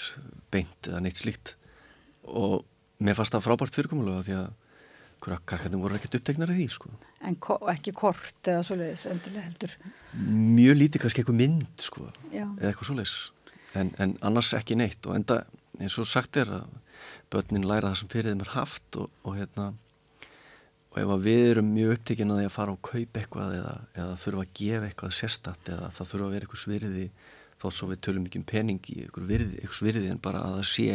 [0.50, 1.52] beint eða neitt slíkt.
[2.26, 2.64] Og
[3.02, 4.52] mér fannst það frábært fyrirkomulega því að
[5.24, 6.90] krakkarnir voru ekkert upptegnar í því sko.
[7.24, 9.76] En ko ekki kort eða svoleiðis endilega heldur
[10.28, 12.44] mjög lítið kannski eitthvað mynd sko, Já.
[12.44, 13.14] eða eitthvað svoleiðis
[13.80, 15.40] en, en annars ekki neitt og enda
[15.80, 16.74] eins og sagt er að
[17.32, 19.70] börnin læra það sem fyrir þeim er haft og, og hérna
[20.94, 24.18] og ef við erum mjög upptekinn að því að fara og kaupa eitthvað eða, eða
[24.22, 27.06] þurfa að gefa eitthvað sérstatt eða það þurfa að vera eitthvað svirði
[27.64, 30.58] þó svo við tölum ekki um pening í eitthvað virði, eitthvað svirði en bara að
[30.58, 30.86] það sé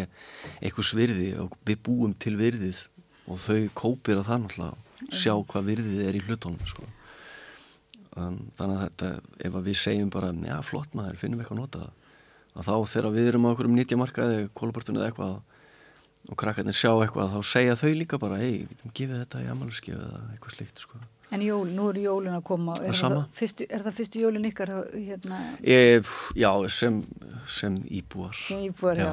[0.60, 2.84] eitthvað svirði og við búum til virðið
[3.30, 6.88] og þau kópir að það náttúrulega sjá hvað virðið er í hlutónum sko.
[8.16, 9.12] um, þannig að þetta
[9.48, 11.96] ef að við segjum bara, já flott maður finnum eitthvað að nota það
[12.60, 15.38] að þá þegar við erum á okkur um nýttjamarkaði, kólabortunni eða eitthvað
[16.30, 19.50] og krakkarnir sjá eitthvað þá segja þau líka bara, hei, við getum gefið þetta í
[19.54, 21.00] amalskjöf eða eitthvað slíkt sko.
[21.30, 22.74] En jól, nú eru jólin að koma.
[22.82, 26.00] Er það, fyrstu, er það fyrstu jólin ykkar hérna, e,
[26.38, 27.04] Já, sem,
[27.46, 28.34] sem íbúar.
[28.34, 29.12] Sem íbúar já.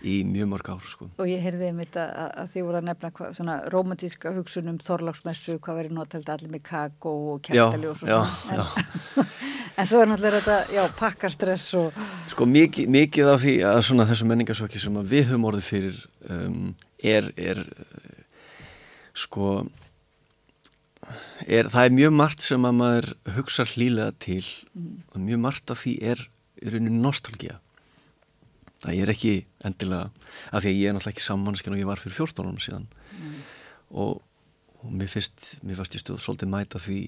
[0.00, 1.10] í mjög mörg ár sko.
[1.20, 4.70] og ég heyrði einmitt að, að, að þið voru að nefna hva, svona romantíska hugsun
[4.72, 8.16] um þorlagsmessu hvað verið notald allir með kakó og kertaljós og já,
[8.46, 8.64] svona.
[9.20, 9.28] En,
[9.82, 12.00] en svo er náttúrulega þetta, já, pakkarstress og
[12.32, 16.00] Sko mikið, mikið af því að svona þessu menningarsöki sem við höfum orðið fyrir
[16.32, 16.72] um,
[17.12, 18.24] er, er uh,
[19.12, 19.52] sko
[21.46, 24.44] er, það er mjög margt sem að maður hugsa hlýlega til.
[25.14, 26.24] Og mjög margt af því er
[26.60, 27.58] í rauninu nostalgía.
[28.80, 29.34] Það er ekki
[29.66, 30.08] endilega
[30.50, 32.86] af því að ég er náttúrulega ekki sammannskinn og ég var fyrir 14 árum síðan.
[33.90, 34.20] Og,
[34.80, 37.00] og mér finnst mér fannst ég stöð svolítið mæta því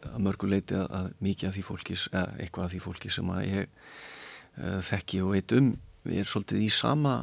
[0.00, 3.42] að mörguleiti að, að mikið af því fólki eða eitthvað af því fólki sem að
[3.48, 5.72] ég uh, þekki og veit um
[6.06, 7.14] við erum svolítið í sama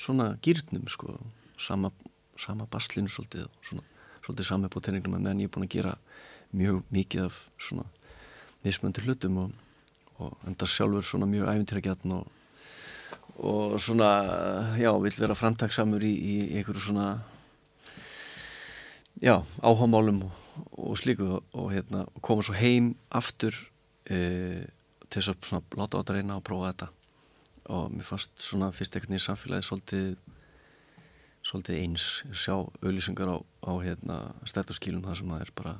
[0.00, 1.18] svona gýrnum sko.
[1.60, 1.90] Sama,
[2.40, 3.84] sama baslinu svolítið svona,
[4.24, 5.94] svolítið sami på teiningnum meðan ég er búin að gera
[6.54, 7.84] mjög mikið af svona
[8.64, 9.52] mismöndir hlutum og,
[10.18, 12.26] og enda sjálfur svona mjög æfintýragjatn og,
[13.36, 14.10] og svona
[14.80, 17.08] já, vil vera framtaksamur í, í einhverju svona
[19.20, 20.40] já, áhámálum og,
[20.72, 23.54] og slíku og hérna, koma svo heim aftur
[24.08, 24.64] e,
[25.08, 26.88] til þess að svona, láta á þetta reyna og prófa þetta.
[27.74, 30.16] Og mér fannst svona fyrst ekkert nýja samfélagi svolítið
[31.44, 33.36] svolítið eins sjá auðlýsingar á,
[33.68, 34.18] á hérna,
[34.48, 35.74] stættuskílum þar sem það er bara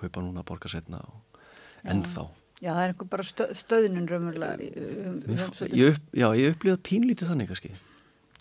[0.00, 1.40] kaupa núna, borga setna og
[1.84, 2.26] ennþá.
[2.60, 4.70] Já, það er einhver bara stö, stöðnun raunverulega
[5.08, 7.70] um, um, upp, já, ég upplýða pínlítið þannig kannski.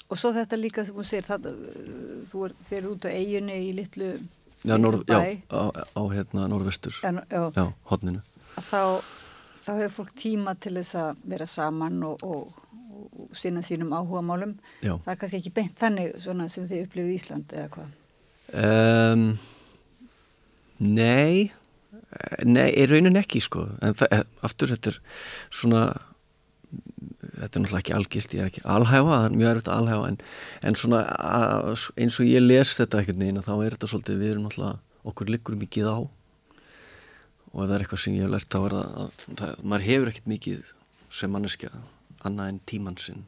[0.09, 1.47] Og svo þetta líka hún segir það,
[2.31, 4.09] þú er, þið eru út á eiginni í litlu
[4.67, 5.27] Já, norð, já bæ.
[5.55, 8.19] á, á hérna norðvestur, Já, já, já, hodninu.
[8.57, 8.99] þá,
[9.63, 12.57] þá hefur fólk tíma til þess að vera saman og, og,
[13.35, 14.57] sinna sínum áhugamálum.
[14.83, 14.95] Já.
[15.05, 17.95] Það er kannski ekki beint þannig sem þið upplifið Ísland eða hvað.
[18.49, 19.25] Um,
[20.81, 21.51] nei,
[22.47, 24.99] nei, í raunin ekki sko, en það, eh, aftur þetta er
[25.53, 25.83] svona,
[26.71, 30.07] þetta er náttúrulega ekki algilt, ég er ekki alhæfa, það er mjög erfitt að alhæfa,
[30.09, 30.17] en,
[30.65, 34.33] en svona að, eins og ég les þetta einhvern veginn, þá er þetta svolítið, við
[34.33, 34.81] erum náttúrulega,
[35.13, 35.97] okkur liggur mikið á
[37.49, 39.87] og ef það er eitthvað sem ég hef lært þá er það, að, það maður
[39.87, 40.59] hefur ekkert mikið
[41.19, 41.71] sem manneskja,
[42.27, 43.25] annað en tímann sinn.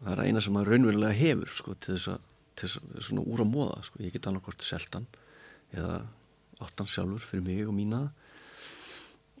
[0.00, 2.22] Það er eina sem maður raunverulega hefur sko til þess að
[2.58, 4.02] til að svona úr að móða sko.
[4.02, 5.06] ég get annarkort seltan
[5.74, 6.04] eða
[6.62, 8.02] áttan sjálfur fyrir mig og mína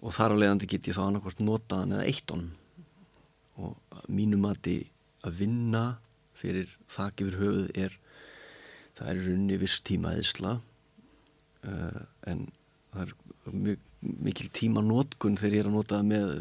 [0.02, 2.48] og þar á leiðandi get ég þá annarkort notaðan eða eittan
[3.62, 4.78] og að mínu mati
[5.24, 5.84] að vinna
[6.34, 7.98] fyrir þak yfir höfuð er
[8.98, 12.48] það er í rauninni viss tíma eðsla uh, en
[12.90, 13.14] það er
[13.54, 16.32] mjög, mikil tíma nótkun þegar ég er að nota með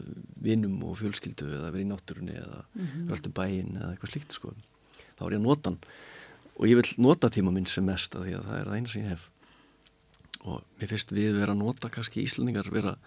[0.44, 3.12] vinnum og fjölskyldu eða verið í náttúrunni eða mm -hmm.
[3.16, 4.54] alltaf bæinn eða eitthvað slíkt sko.
[5.18, 5.80] Þá er ég að nota hann.
[6.58, 8.88] Og ég vil nota tíma minn sem mest að því að það er það eina
[8.88, 9.30] sem ég hef.
[10.44, 12.98] Og mér finnst við vera að nota kannski íslendingar vera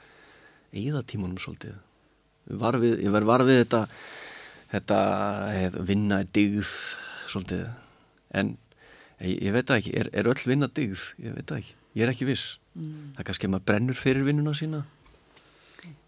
[0.73, 1.75] eigða tímanum svolítið.
[2.47, 3.87] Við, ég verð var við þetta
[4.71, 5.01] þetta
[5.55, 6.71] heit, vinna er digð
[7.31, 7.67] svolítið.
[8.35, 8.57] En
[9.21, 12.29] ég, ég veit ekki, er, er öll vinna digð ég veit ekki, ég er ekki
[12.29, 13.15] viss mm.
[13.17, 14.83] það er kannski að maður brennur fyrir vinnuna sína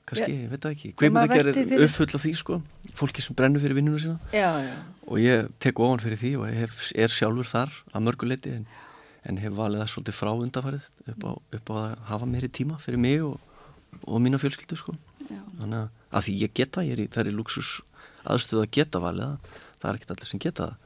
[0.09, 0.35] kannski, Ja.
[0.45, 2.59] ég veit það ekki Þegar maður er fyrir- uppfull af því sko
[2.99, 4.77] fólki sem brennur fyrir vinnuna sína Já, já.
[5.07, 8.67] og ég tek ofan fyrir því og ég hef, er sjálfur þar að mörguleiti en,
[9.29, 12.79] en hef valið það svolítið frá undarfarið upp á, upp á að hafa meiri tíma
[12.81, 13.39] fyrir mig og,
[14.09, 14.97] og mína fjölskyldu sko.
[15.29, 17.81] þannig að, að því ég geta ég er í, er í luxus
[18.25, 20.77] aðstöðu að geta valið það það er ekkert allir sem geta það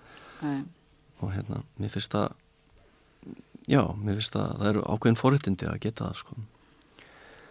[0.43, 0.63] Nei.
[1.23, 2.33] og hérna, mér finnst það
[3.69, 6.39] já, mér finnst það það eru ákveðin forréttindi að geta það sko.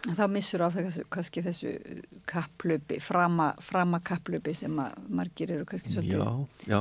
[0.02, 1.72] Þá missur af þessu, kannski þessu
[2.26, 6.80] kapplöpi, frama, frama kapplöpi sem að margir eru kannski svolítið já, já,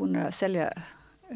[0.00, 0.70] búin að selja,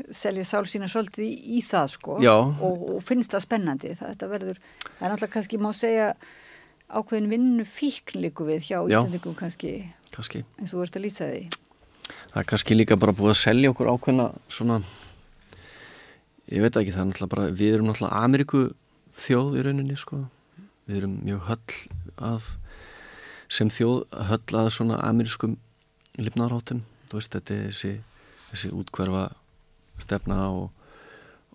[0.09, 3.93] selja sál sína svolítið í, í það sko og, og finnst það spennandi.
[3.99, 6.09] Það, þetta verður, það er náttúrulega kannski má segja
[6.89, 8.97] ákveðin vinnu fíkn líku við hjá Já.
[8.97, 9.73] Íslandingum kannski
[10.15, 11.41] kannski eins og þú ert að lýsa því.
[12.33, 14.81] það er kannski líka bara búið að selja okkur ákveðna svona
[16.53, 18.63] ég veit ekki það er náttúrulega bara við erum náttúrulega Ameríku
[19.17, 20.23] þjóð í rauninni sko.
[20.87, 21.79] Við erum mjög höll
[22.23, 22.51] að
[23.53, 25.57] sem þjóð höll að svona amerískum
[26.19, 27.93] lifnarháttum þú veist þetta er þessi,
[28.51, 29.27] þessi útkverfa
[30.03, 30.71] stefna og,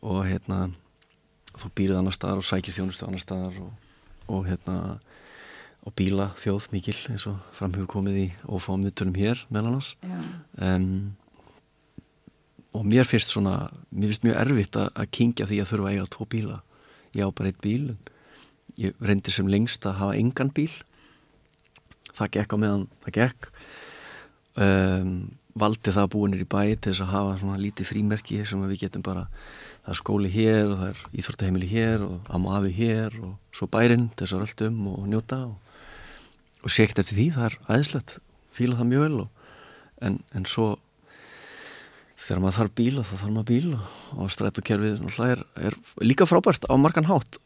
[0.01, 0.61] og hérna
[1.51, 3.72] þú býrið annar staðar og sækir þjónustu annar staðar og,
[4.31, 4.77] og hérna
[5.81, 9.95] og bíla þjóð mikil eins og framhefur komið í ófámutunum hér meðal annars.
[10.05, 10.19] Já.
[12.77, 16.07] Og mér finnst svona mér finnst mjög erfitt að, kingja því að þurfa að eiga
[16.15, 16.61] tvo bíla.
[17.18, 17.98] Ég á bara eitt bíl.
[18.80, 20.72] Ég reyndi sem lengst að hafa engan bíl.
[22.15, 23.52] Það gekk á meðan það gekk.
[24.61, 25.15] Um,
[25.57, 28.64] valdi það að búa nýr í bæ til þess að hafa svona lítið frímerki sem
[28.69, 29.26] við getum bara
[29.81, 34.10] það er skóli hér og það er íþróttaheimili hér og amafi hér og svo bærin
[34.19, 35.56] þess að rölda um og njóta og,
[36.61, 38.15] og sé ekkert eftir því, það er aðeinslegt
[38.56, 39.48] fíla það mjög vel og,
[40.07, 40.68] en, en svo
[42.22, 43.80] þegar maður þarf bíla þá þarf maður bíla
[44.22, 47.39] og strætókerfið er, er líka frábært á margan hátt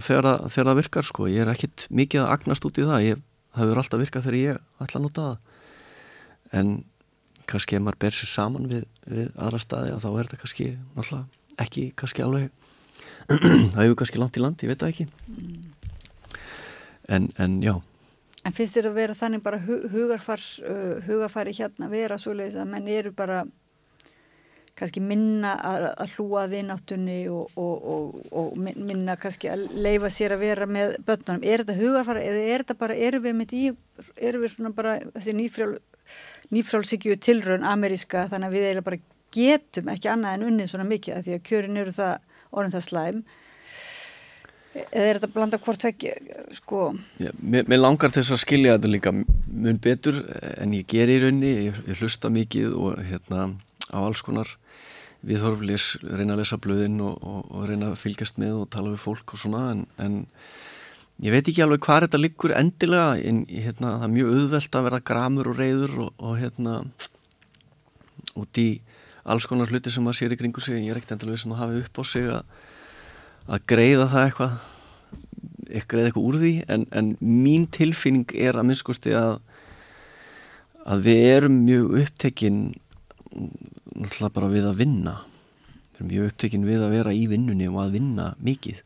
[0.00, 1.28] þegar, að, það virkar sko.
[1.28, 3.04] Ég er ekkit mikið að agnast út í það.
[3.04, 3.22] Ég,
[3.54, 5.38] það hefur alltaf virkað þegar ég ætla að nota það.
[6.54, 6.74] En
[7.50, 11.64] kannski ef maður ber sér saman við, við aðra staði þá er þetta kannski náttúrulega
[11.64, 12.46] ekki kannski alveg
[13.74, 15.06] það hefur kannski langt í land, ég veit það ekki.
[17.12, 17.74] En, en já.
[18.44, 22.72] En finnst þér að vera þannig bara hu- hugarfars, uh, hugarfari hérna vera svoleiðis að
[22.72, 23.42] menn eru bara
[24.74, 29.68] kannski minna að, að hlúa að vináttunni og, og, og, og min- minna kannski að
[29.84, 31.44] leifa sér að vera með börnunum.
[31.46, 33.64] Er þetta hugarfari eða er þetta bara, eru við mitt í,
[34.18, 35.76] eru við svona bara þessi nýfrjál,
[36.54, 39.02] nýfrjálsíkju tilraun ameríska þannig að við eiginlega bara
[39.34, 42.12] getum ekki annað en unnið svona mikið að því að kjörin eru það
[42.54, 43.22] orðin það slæm.
[44.74, 46.10] Eða er þetta blanda hvort vekki,
[46.58, 46.78] sko...
[47.22, 50.18] Já, mér, mér langar þess að skilja þetta líka mun betur
[50.58, 53.44] en ég ger í raunni, ég, ég hlusta mikið og hérna
[53.94, 54.50] á alls konar
[55.24, 59.02] viðhorflis, reyna að lesa blöðin og, og, og reyna að fylgjast með og tala við
[59.04, 60.18] fólk og svona en, en
[61.24, 63.14] ég veit ekki alveg hvað þetta liggur endilega.
[63.22, 66.76] En hérna, það er mjög auðvelt að vera gramur og reyður og, og hérna
[68.40, 68.68] út í
[69.24, 70.78] alls konar hluti sem maður sér í kringu sig.
[70.78, 72.54] En ég er ekkert endilega sem að hafa upp á sig að
[73.44, 74.52] að greiða það eitthvað
[75.90, 76.54] greiða eitthvað úr því.
[76.72, 79.36] En, en mín tilfinning er að minnskosti að
[80.84, 82.58] að við erum mjög upptekinn
[83.34, 85.14] náttúrulega bara við að vinna.
[85.84, 88.82] Við erum mjög upptekinn við að vera í vinnunni og að vinna mikið.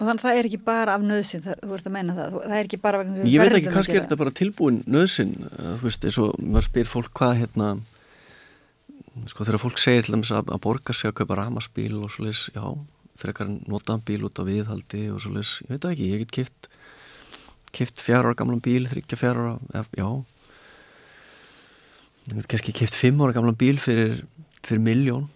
[0.00, 2.54] Og þannig að það er ekki bara af nöðsyn, þú ert að menna það, það
[2.56, 6.18] er ekki bara Ég veit ekki, kannski er þetta bara tilbúin nöðsyn, þú veist, eins
[6.22, 7.68] og maður spyr fólk hvað hérna
[9.28, 12.26] sko þegar fólk segir til dæmis að, að borga sig að kaupa ramaspíl og svo
[12.26, 12.64] leis, já,
[13.20, 16.34] fyrir ekkar notaðan bíl út á viðhaldi og svo leis, ég veit ekki, ég get
[16.38, 16.70] kipt
[17.76, 20.08] kipt fjara ára gamlan bíl, þryggja fjara ára, já
[22.28, 24.20] ég get kannski kipt fimm ára gamlan bíl fyrir,
[24.66, 25.30] fyrir miljón,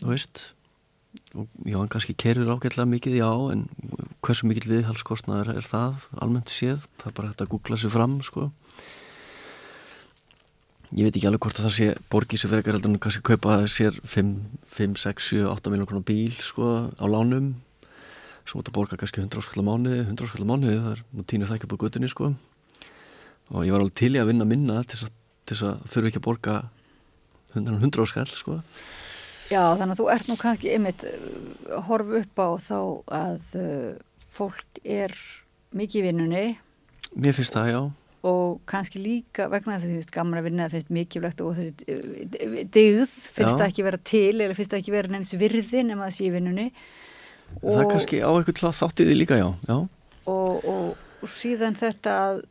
[0.00, 0.42] þú veist.
[1.34, 3.66] Og já, hann kannski kerur ágætlega mikið, já, en
[4.24, 8.16] hversu mikil viðhalskostnaður er það almennt séð, það er bara hægt að googla sér fram,
[8.26, 8.48] sko.
[10.90, 13.22] Ég veit ekki alveg hvort að það sé borgið sér fyrir ekkar heldur en kannski
[13.26, 14.32] kaupa sér 5,
[14.74, 17.52] 5 6, 7, 8 miljónar konar bíl, sko, á lánum.
[18.42, 21.04] Sem mútt að borga kannski 100 áskall á mánuði 100 áskall á mánuði, það er,
[21.14, 22.32] nú týnir það ekki upp á gutinni, sko.
[23.54, 25.19] Og ég var alveg til í að vinna minna til þess að
[25.58, 26.56] þurfi ekki að borga
[27.54, 28.58] 100 áskall, sko.
[29.50, 32.78] Já, þannig að þú ert nú kannski einmitt uh, horf upp á þá
[33.18, 33.88] að uh,
[34.30, 35.14] fólk er
[35.74, 36.44] mikið í vinnunni.
[37.18, 37.80] Mér finnst það, já.
[38.30, 41.58] Og kannski líka vegna þess að þið finnst gaman að vinna það finnst mikilvægt og
[41.58, 45.84] þessi uh, digð finnst það ekki vera til eða finnst það ekki vera neins virði
[45.88, 46.68] nema sé í vinnunni.
[47.58, 49.78] Það er kannski á eitthvað þáttiði líka, já, já.
[50.30, 52.42] Og, og, og síðan þetta að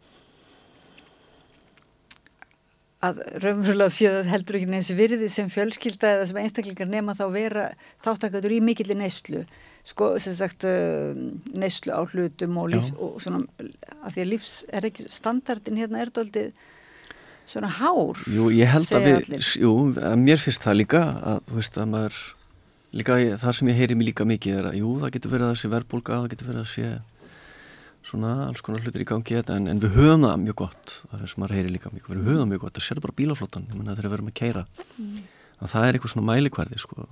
[3.05, 7.67] að raunverulega séð heldur ekki neins virði sem fjölskylda eða sem einstaklingar nema þá vera
[8.03, 9.45] þáttakatur í mikillir neyslu
[9.87, 11.13] sko sem sagt uh,
[11.55, 12.97] neyslu á hlutum og lífs Já.
[12.99, 13.45] og svona
[14.03, 16.51] að því að lífs er ekki standardin hérna er doldið
[17.49, 21.61] svona hár Jú, ég held að við, jú, að mér finnst það líka að þú
[21.61, 22.19] veist að maður
[22.99, 25.57] líka það sem ég heyri mig líka mikið er að jú, það getur verið að
[25.61, 26.91] sé verbulga, það getur verið að sé
[28.05, 30.95] svona alls konar hlutir í gangi hérna, en, en við höfum það mjög gott.
[31.11, 33.17] Það er sem maður heyri líka mjög, við höfum það mjög gott það sér bara
[33.19, 34.65] bílaflottan, ég menna þegar við verum að keira
[34.95, 35.21] mm.
[35.59, 37.07] að það er eitthvað svona mælikvarði sko,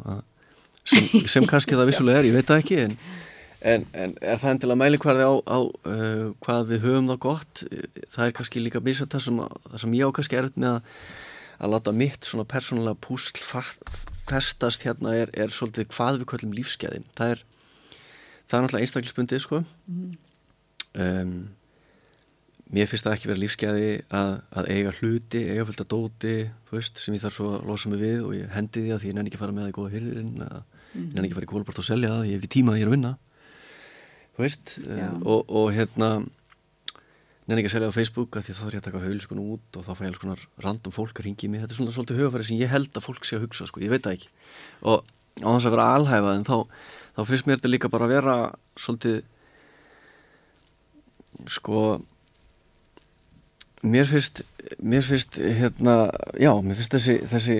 [0.87, 2.97] sem, sem kannski það vissulega er, ég veit það ekki en,
[3.73, 7.63] en, en er það endilega mælikvarði á, á uh, hvað við höfum það gott?
[8.15, 10.93] Það er kannski líka misað það sem, það sem ég á kannski er með að,
[11.57, 13.43] að láta mitt svona persónulega púsl
[14.27, 17.43] festast hérna er, er svolítið hvað við kallum lífskeiði það er,
[18.47, 20.15] það er náttúrulega einstaklisbundið sko mm
[21.03, 21.35] um,
[22.73, 26.33] mér finnst það ekki verið lífsgæði að, að eiga hluti, eiga fullt að dóti
[26.71, 29.11] veist, sem ég þarf svo að losa mig við og ég hendi því að því
[29.11, 30.65] ég nenni ekki að fara með það í góða hyrðirinn mm.
[30.97, 32.79] ég nenni ekki að fara í kólbort og selja það ég hef ekki tíma að
[32.79, 33.13] ég er að vinna.
[34.37, 36.09] Veist, uh, og, og hérna
[37.47, 39.79] nenni ekki að selja á Facebook að því þá er ég að taka haulskun út
[39.79, 41.63] og þá fæ ég alls konar random fólk að ringi mig.
[41.63, 43.93] Þetta er svona svolítið hugafæri sem ég held að fólk sé að hugsa sko, ég
[43.93, 44.29] veit það ekki.
[44.91, 45.07] Og
[45.39, 46.57] á þess að vera alhæfað en þá,
[47.15, 48.35] þá finnst mér þetta líka bara að vera
[48.75, 49.21] svolítið
[51.45, 51.99] sko
[53.85, 54.43] mér finnst
[54.81, 56.09] mér finnst hérna
[56.39, 57.57] já, mér finnst þessi þessi,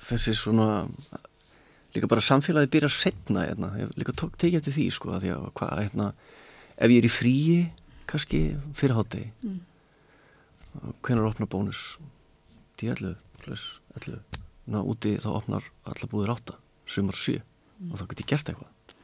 [0.00, 0.68] þessi svona
[1.92, 5.34] líka bara samfélagi byrja að setna hérna, líka tók tekið eftir því sko að því
[5.34, 6.08] að hvað, hérna
[6.76, 7.58] ef ég er í fríi,
[8.08, 8.42] kannski
[8.78, 9.60] fyrir hátegi mm.
[11.04, 11.84] hvernig opnar bónus?
[12.80, 13.18] 10-11
[13.52, 14.22] 11,
[14.72, 16.56] ná úti þá opnar alla búðir átta,
[16.88, 17.90] sumar 7 mm.
[17.92, 18.96] og þá getur ég gert eitthvað.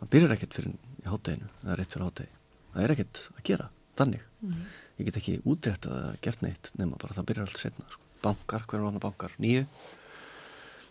[0.00, 0.74] Það byrjar ekkert fyrir
[1.06, 2.35] hátteginu, það er rétt fyrir hátegi
[2.76, 4.64] það er ekkert að gera þannig mm.
[5.00, 8.02] ég get ekki útrætt að gert neitt nema bara það byrjar allt setna sko.
[8.24, 9.36] bankar, hvernig ofna bankar?
[9.42, 9.66] Nýju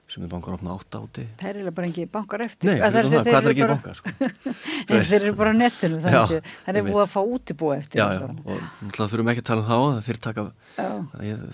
[0.06, 3.30] sem er bankar ofna átt áti Það er bara ekki bankar eftir Nei, það, það,
[3.30, 3.78] hvað er ekki bara...
[3.78, 3.98] bankar?
[3.98, 4.52] Sko?
[4.92, 8.06] Nei, þeir eru bara nettinu þannig að það er búið að fá útibú eftir Já,
[8.14, 10.46] já, og það þurfum ekki að tala um þá þeir taka,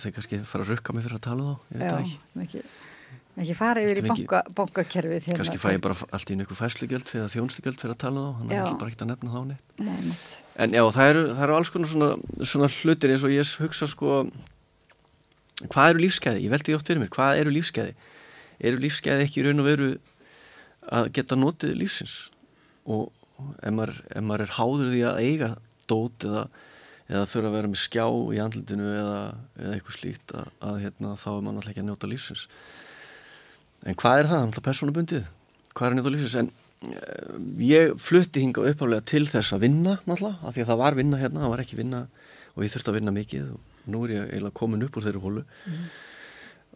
[0.04, 2.66] þeir kannski fara að rukka mig fyrir að tala um þá, ég veit það ekki
[3.40, 7.12] ekki fara yfir í banka, bankakerfið hérna, kannski fæ ég bara allt í einhverju fæslugjöld
[7.16, 9.42] eða þjónstugjöld fyrir að tala þá þannig að það er bara ekkert að nefna þá
[9.52, 9.76] neitt.
[9.88, 10.16] Nei,
[10.66, 12.10] en já, það eru, það eru alls konar svona,
[12.52, 14.18] svona hlutir eins og ég hugsa sko
[15.62, 17.96] hvað eru lífskeiði, ég veldi oft fyrir mér hvað eru lífskeiði,
[18.72, 19.90] eru lífskeiði ekki raun og veru
[20.92, 22.18] að geta notið lífsins?
[22.90, 23.08] Og
[23.62, 25.54] ef maður, ef maður er háður því að eiga
[25.88, 26.50] dót eða
[27.12, 29.18] eða þurfa að vera með skjá í andlindinu eða,
[29.60, 32.46] eða eitthvað slíkt að, að hérna, þá er maður alltaf ekki að njóta lífsins
[33.86, 35.26] en hvað er það, alltaf personabundið
[35.76, 36.38] hvað er nýtt á lífsins?
[36.42, 40.82] En uh, ég flutti hinga uppálega til þess að vinna náttúrulega, af því að það
[40.84, 42.06] var vinna hérna það var ekki vinna
[42.52, 45.24] og ég þurfti að vinna mikið og nú er ég eiginlega komin upp úr þeirri
[45.24, 45.84] hólu mm.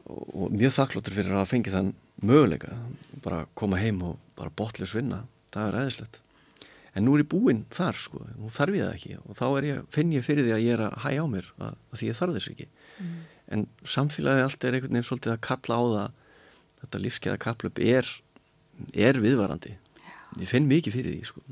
[0.09, 1.95] og, og mjög þakkláttur fyrir að fengi þann
[2.25, 2.77] möguleika
[3.25, 5.25] bara koma heim og bara botlis vinna.
[5.53, 6.21] Það er aðeinslegt
[6.95, 9.79] en nú er ég búinn þar sko, nú þarf ég það ekki og þá ég,
[9.91, 12.19] finn ég fyrir því að ég er að hægja á mér að, að því ég
[12.19, 12.67] þarf þess ekki.
[12.95, 13.15] Mm.
[13.55, 13.65] en
[13.95, 16.21] samfélagi allt er einhvern veginn svolítið að kalla á það
[16.85, 18.11] þetta lífskeiða kaplöp er,
[18.93, 19.75] er viðvarandi.
[20.41, 21.43] Ég finn mikið fyrir því sko.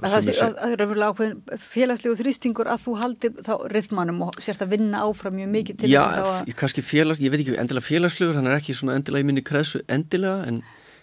[0.00, 0.28] það
[0.72, 5.50] er ákveðin félagslegu þrýstingur að þú haldir þá rithmanum og sérst að vinna áfram mjög
[5.52, 8.76] mikið til já, þess að kannski félags, ég veit ekki endilega félagslegur, hann er ekki
[8.78, 10.62] svona endilega í minni kreðsu endilega en,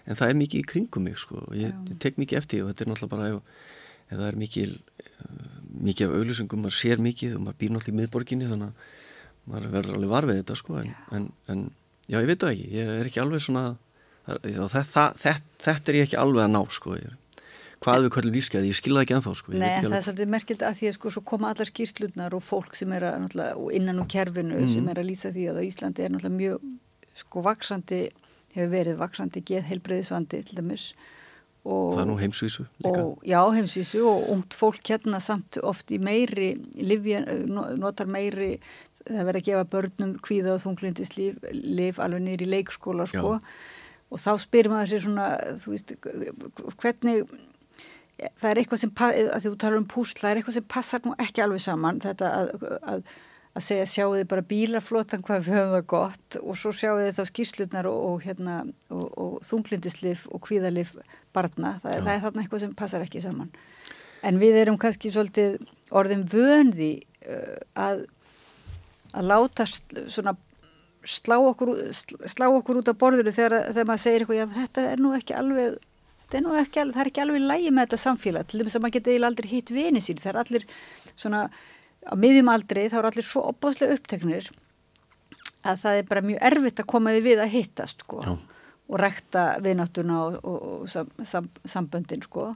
[0.09, 1.43] en það er mikið í kringum mig sko.
[1.53, 3.67] Ég, ég tek mikið eftir og þetta er náttúrulega bara ef,
[4.09, 4.73] ef það er mikið
[5.79, 8.97] mikið af auðlýsingum, maður sér mikið og maður býr náttúrulega í miðborginni þannig að
[9.49, 11.61] maður verður alveg varfið þetta sko en, en, en
[12.09, 13.63] já ég veit það ekki, ég er ekki alveg svona
[14.25, 16.99] það, það, það, þetta er ég ekki alveg að ná sko.
[17.79, 20.73] Hvað við kvöldum lífskeiði, ég skilða ekki ennþá sko, Nei, það er svolítið merkild að
[20.81, 23.29] því að sko svo koma allar skýrslutnar og fólk sem er að
[23.77, 24.73] innan úr kerfinu mm.
[24.73, 26.65] sem er að lýsa því að Íslandi er náttúrulega mjög
[27.21, 28.01] sko vaksandi,
[28.57, 30.89] hefur verið vaksandi geð heilbreyðisvandi til dæmis
[31.63, 33.03] og, Það er nú heimsvísu líka.
[33.03, 38.57] og, Já, heimsvísu og ungt fólk hérna samt oft í meiri livja, notar meiri
[39.09, 43.37] það verður að gefa börnum kvíða og þunglindislif liv alveg nýri í leikskóla sko.
[43.39, 43.77] Já.
[44.09, 45.25] og þá spyrir maður sér svona
[45.61, 45.95] þú veist,
[46.81, 47.27] hvernig
[48.39, 51.15] það er eitthvað sem, að þú talar um púsl, það er eitthvað sem passar nú
[51.21, 52.01] ekki alveg saman.
[52.03, 52.51] Þetta að,
[52.93, 53.03] að,
[53.55, 57.11] að segja sjáu þið bara bílaflótan hvað við höfum það gott og svo sjáu þið
[57.17, 58.59] þá skýrslutnar og, og, hérna,
[58.91, 60.93] og, og þunglindislif og kvíðalif
[61.35, 63.51] barna, það, það er þarna eitthvað sem passar ekki saman.
[64.25, 65.59] En við erum kannski svolítið
[65.95, 68.07] orðin vönði uh, að
[69.13, 70.35] að láta svona
[71.07, 71.73] slá okkur,
[72.27, 75.37] slá okkur út á borðinu þegar, þegar maður segir eitthvað, já þetta er nú ekki
[75.39, 75.77] alveg
[76.29, 78.47] það er nú ekki, það er ekki alveg lægi með þetta samfélag.
[78.49, 80.65] Til þess að maður geti eiginlega aldrei hitt vini sín það er allir
[81.15, 81.43] svona
[82.05, 84.49] á miðjum aldrei þá eru allir svo opbáslega uppteknir
[85.67, 88.31] að það er bara mjög erfitt að koma því við að hittast sko Já.
[88.87, 92.53] og rekta vináttuna og, og, og sam, sam, samböndin sko.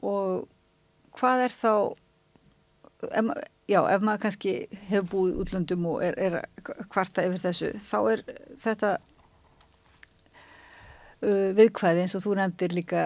[0.00, 0.46] Og
[1.18, 1.72] hvað er þá
[3.10, 3.32] ef,
[3.68, 4.54] já, ef maður kannski
[4.88, 6.40] hefur búið útlöndum og er, er
[6.88, 8.24] kvarta yfir þessu þá er
[8.58, 8.90] þetta
[11.22, 13.04] uh, viðkvæði eins og þú nefndir líka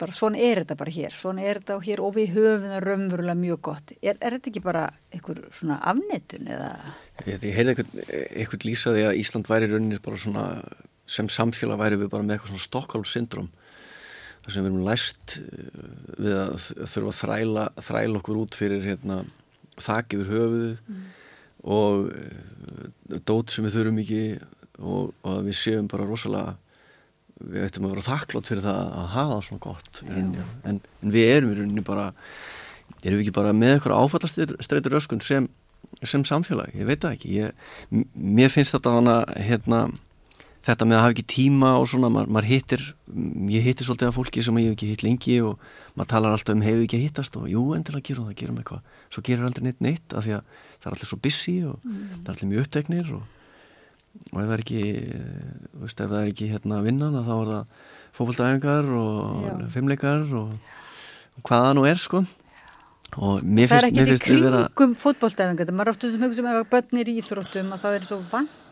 [0.00, 2.86] bara, svona er þetta bara hér svona er þetta á hér og við höfum það
[2.86, 3.94] raunverulega mjög gott.
[4.00, 4.84] Er, er þetta ekki bara
[5.14, 6.70] einhver svona afnettun eða?
[7.26, 10.46] Ég, ég heyrði eitthvað lýsaði að Ísland væri rauninir bara svona
[11.10, 13.50] sem samfélag væri við bara með eitthvað svona Stockholm syndrom
[14.42, 15.46] þar sem við erum læst uh,
[16.18, 19.22] við að þurfa að þræla, þræla okkur út fyrir hérna,
[19.80, 21.04] þakk yfir höfuðu mm.
[21.76, 24.24] og uh, dót sem við þurfum ekki
[24.82, 26.56] og, og við séum bara rosalega
[27.42, 30.34] við ættum að vera þakklátt fyrir það að hafa það svona gott en,
[30.68, 32.10] en, en við erum í rauninni bara
[33.02, 35.48] erum við ekki bara með eitthvað áfallastreitur öskun sem,
[36.06, 37.32] sem samfélag ég veit það ekki.
[37.40, 37.68] Ég,
[38.14, 39.82] mér finnst þetta hana, hérna,
[40.62, 42.84] þetta með að hafa ekki tíma og svona, maður, maður hittir
[43.50, 45.62] ég hittir svolítið af fólki sem ég hef ekki hitt lengi og
[45.98, 47.38] maður talar alltaf um hefur ekki að hittast?
[47.38, 48.98] og jú, endilega gerum það, gerum eitthvað.
[49.12, 52.02] Svo gerir aldrei neitt neitt af því að það er allir svo busy og mm.
[52.12, 53.30] það er allir mjög uppteknir og
[54.32, 54.82] og ef það er ekki
[55.82, 57.74] veist, ef það er ekki hérna vinnan þá er það
[58.18, 60.54] fókvöldæfingar og fimmleikar og,
[61.38, 62.22] og hvaða nú er sko.
[63.12, 64.90] Og mér það finnst, er ekki í kringum vera...
[65.02, 68.20] fótbóltæfingar maður hugum sem ef börnir í íþróttum að það er svo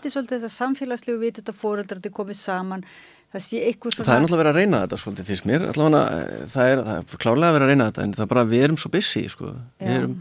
[0.00, 2.84] vandi svolítið þess að samfélagslegu vitur þetta fóreldrar til komið saman.
[3.30, 5.64] Það sé eitthvað svona það er náttúrulega verið að reyna þetta svolítið fyrst mér.
[5.70, 6.20] Allavega,
[6.50, 8.78] það, er, það er klárlega verið að reyna þetta en það er bara við erum
[8.80, 9.52] svo busy sko.
[9.78, 10.14] erum,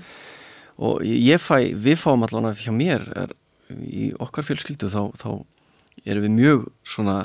[0.79, 3.33] og ég fæ, við fáum allavega hjá mér er
[3.79, 5.29] í okkar fjölskyldu þá, þá
[6.05, 7.15] erum við mjög svona,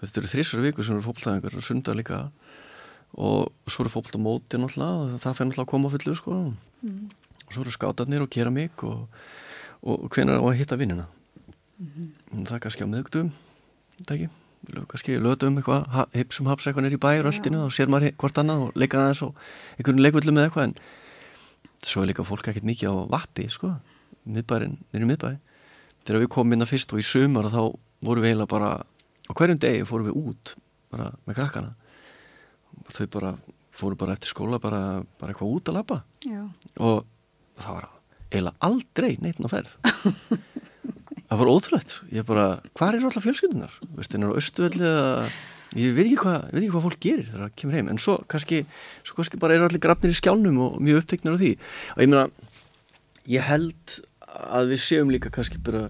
[0.00, 2.22] þetta eru þrísar viku sem eru fólktaðingar og sunda líka.
[3.14, 6.38] Og svo eru fólktamóti náttúrulega, það fenni náttúrulega að koma fullu sko.
[6.84, 7.04] Mm.
[7.44, 9.04] og svo eru skátarnir og gera mig og,
[9.84, 11.06] og hvenar á að hitta vinnina
[11.84, 12.46] mm -hmm.
[12.46, 13.30] það er kannski á meðgdum
[13.98, 14.28] þetta ekki,
[14.88, 19.00] kannski lötum eitthvað hipsum haps eitthvað nýri bæur og sér maður hvort annað og leikar
[19.00, 19.34] aðeins og
[19.78, 20.74] einhvern leikvöldu með eitthvað en
[21.84, 23.74] svo er líka fólk ekkert mikið á vappi sko,
[24.24, 25.38] miðbærin, nýri miðbæri
[26.04, 28.70] þegar við komum inn að fyrst og í sumar þá vorum við eiginlega bara
[29.28, 30.56] á hverjum degi fórum við út
[30.90, 31.74] bara með krakkana.
[32.92, 33.36] Þau bara
[33.74, 36.00] fórum bara eftir skóla bara, bara eitthvað út að lappa
[36.78, 37.04] og
[37.58, 37.88] það var
[38.30, 39.74] eiginlega aldrei neittn á ferð
[41.34, 41.98] það var ótrúlegt.
[42.14, 42.46] Ég bara,
[42.78, 44.94] hvað er alltaf fjölskyldunar veist, það er á östuvelli
[45.74, 47.90] ég veit ekki hvað, veit ekki hvað fólk gerir þegar það kemur heim.
[47.90, 48.62] En svo kannski,
[49.02, 51.52] svo kannski bara er allir grafnir í skjálnum og mjög uppteknir á því.
[51.96, 52.26] Og ég meina,
[53.30, 53.96] ég held
[54.34, 55.88] að við séum líka kannski bara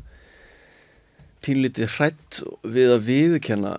[1.45, 3.75] pínlítið hrætt við að viðkenna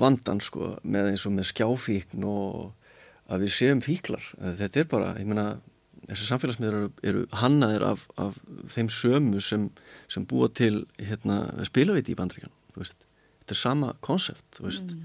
[0.00, 2.74] vandan sko með eins og með skjáfíkn og
[3.28, 4.24] að við séum fíklar.
[4.36, 5.48] Þetta er bara, ég meina
[6.08, 8.38] þessi samfélagsmiður eru, eru hannaðir af, af
[8.72, 9.68] þeim sömu sem,
[10.08, 15.04] sem búa til hérna, spilaviti í bandríkan þetta er sama konsept mm.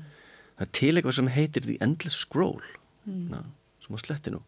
[0.58, 2.64] það er til eitthvað sem heitir The Endless Scroll.
[3.04, 3.24] Mm.
[3.34, 3.44] na,
[3.84, 4.42] sem að sletti nú.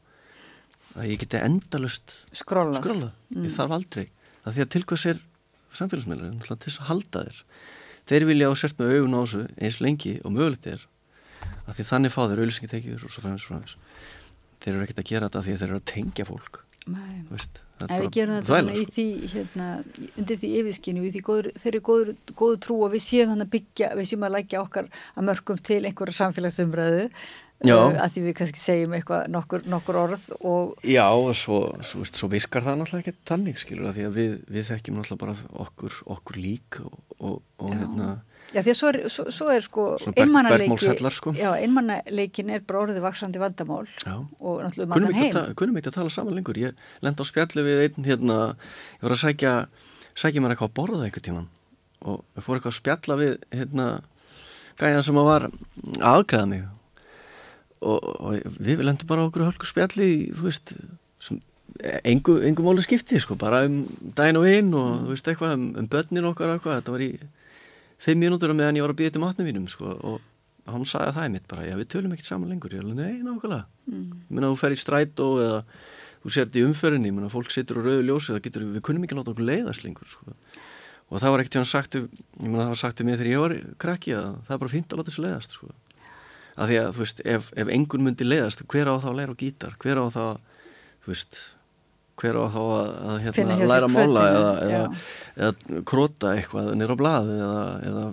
[0.95, 3.09] Að ég geti endalust skrolla, skrolla.
[3.33, 3.47] Mm.
[3.47, 4.05] ég þarf aldrei.
[4.45, 5.21] Það því að til hvers er
[5.75, 6.37] samfélagsmiðlar?
[6.45, 7.41] Til þess að halda þér.
[8.05, 10.85] Þeir vilja á sért með augun á þessu eins lengi og mögulegt er.
[11.65, 13.75] Að því þannig fá þeir auðvilsingi tekjur og svo fræmis, fræmis
[14.63, 16.61] þeir eru ekkert að gera þetta því að þeir eru að tengja fólk.
[17.31, 18.03] Veist, það er
[18.45, 19.05] bara í sko.
[19.31, 19.69] hérna,
[20.19, 24.09] undir því yfirskinu, í því góður, góður, trú og við séum þannig að byggja, við
[24.11, 28.93] séum að lækja okkar að mörgum til einhverja samfélagsumræðu uh, að því við kannski segjum
[28.99, 31.07] eitthvað nokkur, nokkur orð og Já,
[31.41, 34.69] svo, svo, veist, svo virkar það náttúrulega ekki þannig, skilur það, því að við, við
[34.69, 38.11] þekkjum náttúrulega bara okkur, okkur lík og, og, og hérna,
[38.55, 41.33] Já, því að svo er, svo, svo er sko bergmálshellar, sko.
[41.35, 44.13] já, einmanaleikin er bara orðið vaksandi vandamál já.
[44.15, 45.55] og náttúrulega ekki, heim.
[45.59, 48.39] kunnum ekki að tala saman lengur, ég lenda á spjalli við einn, hérna,
[48.95, 49.53] ég var að sækja,
[50.15, 51.51] sækja mér eitthvað að borða eitthvað tíman
[52.07, 53.91] og ég fór eitthvað að spjalla við, hérna,
[54.79, 56.65] gæjan sem að var að aðgræða mig
[57.83, 60.77] og, og við lendum bara okkur hölku spjalli, þú veist,
[61.19, 61.43] sem
[62.07, 63.81] engu, engu máli skipti, sko, bara um
[64.15, 67.15] daginn og inn og, þú veist, eitthvað um, um börnin okkar eitthvað, þetta var í
[68.05, 71.13] fimm mínútur á meðan ég var að býja til matnum mínum, sko, og hann sagði
[71.17, 74.05] það einmitt bara, já, við tölum ekkert saman lengur, ég er alveg, nei, nákvæmlega Mm.
[74.25, 75.57] ég meina þú fer í strætó eða
[76.25, 79.03] þú sért í umferðinni, ég meina fólk situr á rauðu ljósi það getur, við kunnum
[79.05, 80.33] ekki að láta okkur leiðast lengur sko.
[81.11, 82.07] og það var ekkert hann sagt ég
[82.41, 84.89] meina það var sagt um mig þegar ég var krakki að það er bara fínt
[84.89, 85.69] að láta þessu leiðast sko.
[86.57, 89.37] að því að þú veist, ef, ef engun myndi leiðast hver á þá að læra
[89.37, 90.23] á gítar hver á þá,
[91.05, 91.37] þú veist
[92.19, 94.81] hver á þá að, að hérna, læra að mála eða, eða,
[95.35, 98.03] eða króta eitthvað nýra á blað eða, eða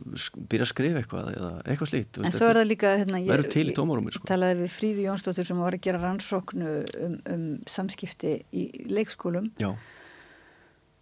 [0.52, 3.22] byrja að skrifa eitthvað eða eitthvað slíkt þú En svo er það líka, hérna,
[3.78, 4.28] tómarúmi sko.
[4.28, 6.72] talaði við Fríði Jónsdóttur sem var að gera rannsóknu
[7.06, 7.44] um, um
[7.76, 9.70] samskipti í leikskólum já,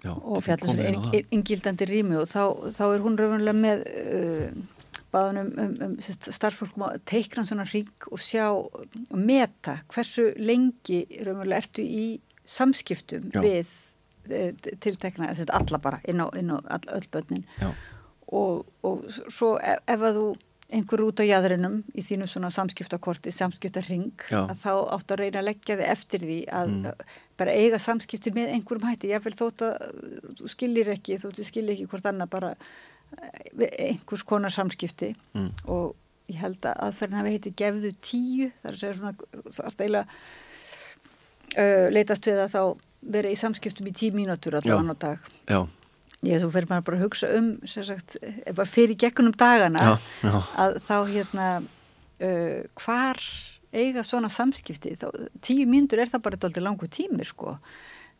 [0.05, 1.23] já og það.
[1.23, 2.45] ingildandi rými og þá,
[2.77, 8.11] þá er hún raunverulega með uh, baðan um, um, um starffólkum að teikna svona ring
[8.13, 8.83] og sjá og
[9.17, 12.05] meta hversu lengi raunverulega ertu í
[12.51, 13.41] samskiptum Já.
[13.45, 13.73] við
[14.31, 17.45] uh, tiltekna, sérst, alla bara inn á, inn á all, öll börnin
[18.31, 20.29] og, og svo ef, ef að þú
[20.71, 25.49] einhver út á jæðrinum í þínu svona samskiptakorti, samskiptarring að þá áttu að reyna að
[25.49, 27.01] leggja þig eftir því að Mm.
[27.41, 29.75] bara eiga samskipti með einhverjum hætti, ég vil þótt að
[30.39, 32.51] þú skilir ekki, þú skilir ekki hvort annað bara
[33.59, 35.51] við einhvers konar samskipti Mm.
[35.67, 35.97] og
[36.31, 39.15] ég held að aðferðin hafi heiti gefðu tíu, það er að segja svona
[39.51, 40.07] það er eiginlega
[41.57, 42.63] uh, leitast við að þá
[43.15, 45.29] vera í samskiptum í tíu mínútur allavega á dag.
[45.49, 45.61] Já,
[46.29, 48.19] ég svo fyrir maður bara að hugsa um sagt,
[48.69, 49.95] fyrir gegnum dagana já,
[50.27, 53.23] já, að þá hérna uh, hvar
[53.71, 54.97] eiga svona samskipti?
[54.99, 55.09] Þá,
[55.45, 57.57] tíu mínútur er það bara dálítið langu tími sko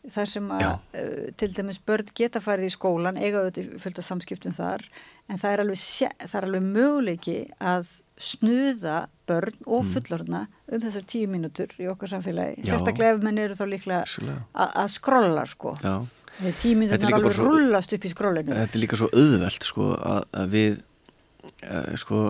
[0.09, 0.69] þar sem að Já.
[0.97, 4.85] uh, til dæmis börn geta farið í skólan eiga auðvitað fullt af samskiptum þar
[5.29, 5.81] en það er alveg,
[6.25, 8.95] það er alveg möguleiki að snuða
[9.29, 10.41] börn og fullorðna
[10.71, 12.65] um þessar tíu mínútur í okkar samfélagi Mm.
[12.65, 12.71] Já.
[12.73, 15.75] sérstaklega ef menn eru þá líklega að skrolla sko
[16.59, 19.63] tíu er mínútur líka alveg svo- rullast upp í skrollinu Þetta er líka svo auðvelt
[19.69, 20.81] sko að, að við
[21.69, 22.23] uh, sko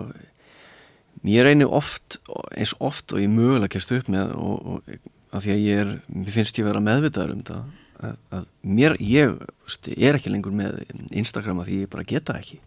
[1.24, 2.18] ég reynir oft
[2.56, 4.94] eins oft og ég mögulega kemst upp með og, og
[5.32, 7.60] að því að ég er mér finnst ég vera meðvitaður um þetta
[8.02, 8.46] að, að
[8.78, 12.58] mér, ég veist, er ekki lengur með Instagram að því ég bara geta ekki.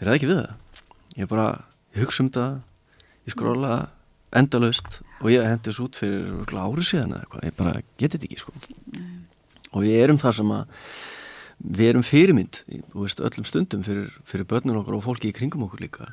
[0.00, 0.82] Ég ræði ekki við það.
[1.18, 1.46] Ég bara,
[1.98, 2.58] hugsa um það
[3.26, 3.78] ég skróla
[4.36, 8.28] endalaust og ég hendi þessu út fyrir ári síðan eða eitthvað, ég bara geti þetta
[8.28, 8.54] ekki sko.
[9.70, 10.76] Og við erum það sem að
[11.60, 12.60] við erum fyrirmynd
[12.94, 16.08] veist, öllum stundum fyrir, fyrir börnun okkar og fólki í kringum okkur líka.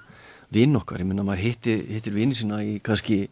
[0.54, 3.26] Vinn okkar, ég minna maður hitti, hittir vini sína í kannski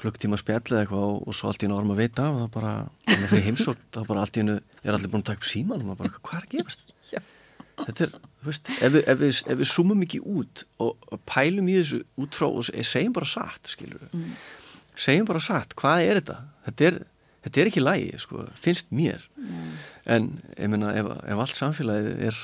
[0.00, 2.50] klukktíma spjall eða eitthvað og, og svo allt í einu árum að veita og það
[2.56, 2.72] bara,
[3.06, 5.48] þannig að fyrir heimsótt það bara allt í einu, er allir búin að taka upp
[5.50, 6.84] síman og maður bara, hvað er að gerast?
[7.12, 7.20] Já.
[7.80, 8.10] Þetta er,
[8.40, 12.02] þú veist, ef við, ef við, ef við zoomum ekki út og, pælum í þessu
[12.20, 14.34] út frá og se- segjum bara satt, skilur við Mm.
[15.00, 16.38] segjum bara satt, hvað er þetta?
[16.66, 16.98] Þetta er,
[17.46, 19.24] þetta er ekki lægi, sko, finnst mér
[20.04, 20.26] en
[20.58, 22.40] ég meina ef, ef allt samfélagið er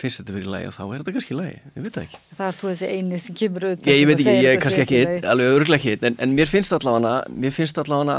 [0.00, 2.20] finnst þetta verið lægi þá er þetta kannski lægi, ég veit það ekki.
[2.38, 4.84] Það er þú þessi eini sem kemur auðvitað ég, ég veit ekki, ég er kannski
[4.86, 7.14] ekki einn, alveg örglega ekki en, en mér finnst allavega
[7.44, 8.18] mér finnst allavega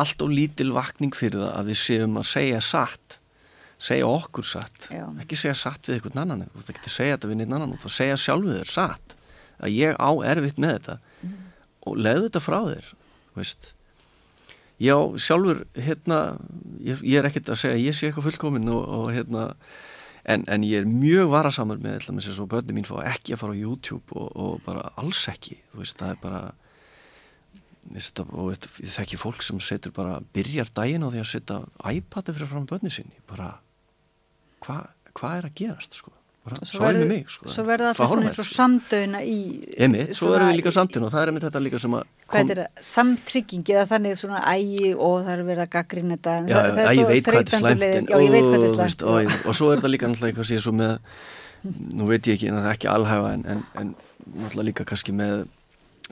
[0.00, 3.20] allt og lítil vakning fyrir það að við séum að segja satt
[3.80, 4.88] segja okkur satt.
[4.92, 5.06] Já.
[5.22, 7.76] ekki segja satt við einhvern annan þú þarf ekki að segja þetta við neitt annan
[7.80, 9.14] þú segja sjálfu þér satt
[9.60, 10.96] að ég á erfitt með þetta.
[11.88, 12.90] Og leiðu þetta frá þér
[13.38, 13.70] veist.
[14.80, 16.18] Já, sjálfur hérna,
[16.80, 19.50] ég, ég er ekkert að segja ég sé eitthvað fullkominn og, og hérna
[20.30, 23.34] en, en ég er mjög varasamur með ætla, með þess að börnum mín fá ekki
[23.34, 25.58] að fara á YouTube og, og bara alls ekki.
[25.72, 26.42] Þú veist, það er bara
[27.94, 31.60] veist, og veist, ég þekki fólk sem setur bara, byrjar daginn á því að setja
[31.90, 33.52] iPad-i fyrir fram börni sinni bara,
[34.64, 36.12] hvað hva er að gerast sko
[36.64, 38.54] svo, er verður- sko Svo verða allir eins og sko.
[38.56, 39.36] samdöina í
[39.78, 42.50] Einmitt, svo erum við líka samtinn og það er einmitt þetta líka sem að Hvað
[42.54, 42.82] er það?
[42.90, 46.70] Samtryggingi eða þannig svona ægi og það er verið að gaggrina þetta en Já, það,
[46.70, 47.98] það ég er leiðin.
[48.00, 50.06] en- Já, ég veit hvað þetta er slæmt ó, ég- Og svo er þetta líka
[50.08, 50.98] náttúrulega eitthvað sér svo með
[52.00, 53.94] nú veit ég ekki, en það er ekki alhæfa en, en, en
[54.40, 55.46] náttúrulega líka kannski með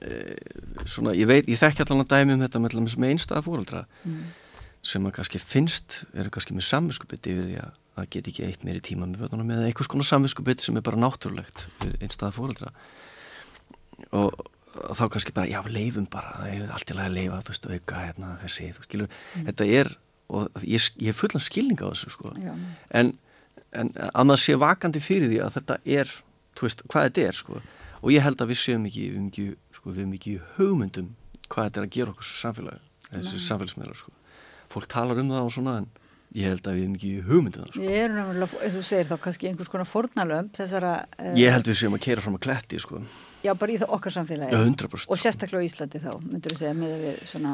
[0.02, 0.36] e,
[0.84, 2.76] svona, ég veit, ég þekki allan að dæmi um þetta með,
[3.16, 4.20] einstæða fóreldra Mm.
[4.82, 6.05] sem að kannski finnst,
[7.99, 10.87] að það get ekki eitt meiri tíma með börnunum eða einhvers konar samvinskupið sem er
[10.87, 11.66] bara náttúrulegt
[11.99, 12.73] einstað fóreldra
[14.16, 14.35] og
[14.95, 17.69] þá kannski bara, já, leifum bara það er allt í lagi að leifa, þú veist,
[17.73, 19.47] auka hérna, þessi, þú skilur, mm.
[19.49, 19.91] þetta er
[20.29, 22.35] og ég, ég er fullan skilning á þessu sko.
[22.37, 23.15] en,
[23.73, 26.12] en að maður sé vakandi fyrir því að þetta er
[26.59, 27.62] þú veist, hvað þetta er sko.
[28.03, 31.15] og ég held að við séum ekki við mikið, sko, við mikið hugmyndum
[31.49, 34.12] hvað þetta er að gera okkur samfélag þessi samfélagsmiðlar sko.
[34.69, 35.89] fólk talar um það og svona en
[36.36, 37.84] ég held að við erum ekki hugmyndið sko.
[37.84, 41.70] Við erum náttúrulega, eins og segir þá kannski einhvers konar fornalömb þessara uh, Ég held
[41.70, 43.00] við séum að keira fram að kletti sko
[43.38, 44.50] Já, bara í það okkar samfélagi.
[44.50, 45.06] Já, 100%.
[45.14, 47.52] Og sérstaklega á Íslandi þá, myndur þú segja, með að við svona...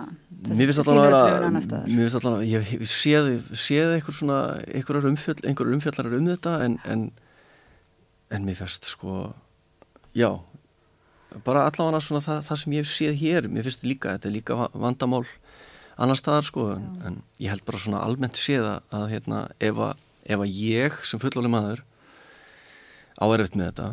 [0.48, 6.54] Mér finnst alltaf að, ég séði, séði einhver svona, einhverjar umfjöld, einhverjar umfjöldlarar um þetta,
[6.64, 7.04] en, en,
[8.32, 9.18] en mér finnst sko,
[10.16, 10.30] já,
[11.44, 14.58] bara allavega svona það, það sem ég séð hér, mér finnst líka, þetta er líka
[14.72, 15.26] vandamál
[15.96, 20.04] annar staðar sko, en, en ég held bara svona almennt séða að, hérna, ef að,
[20.24, 21.84] ef að ég sem fullóli maður
[23.22, 23.90] áerfitt með þetta,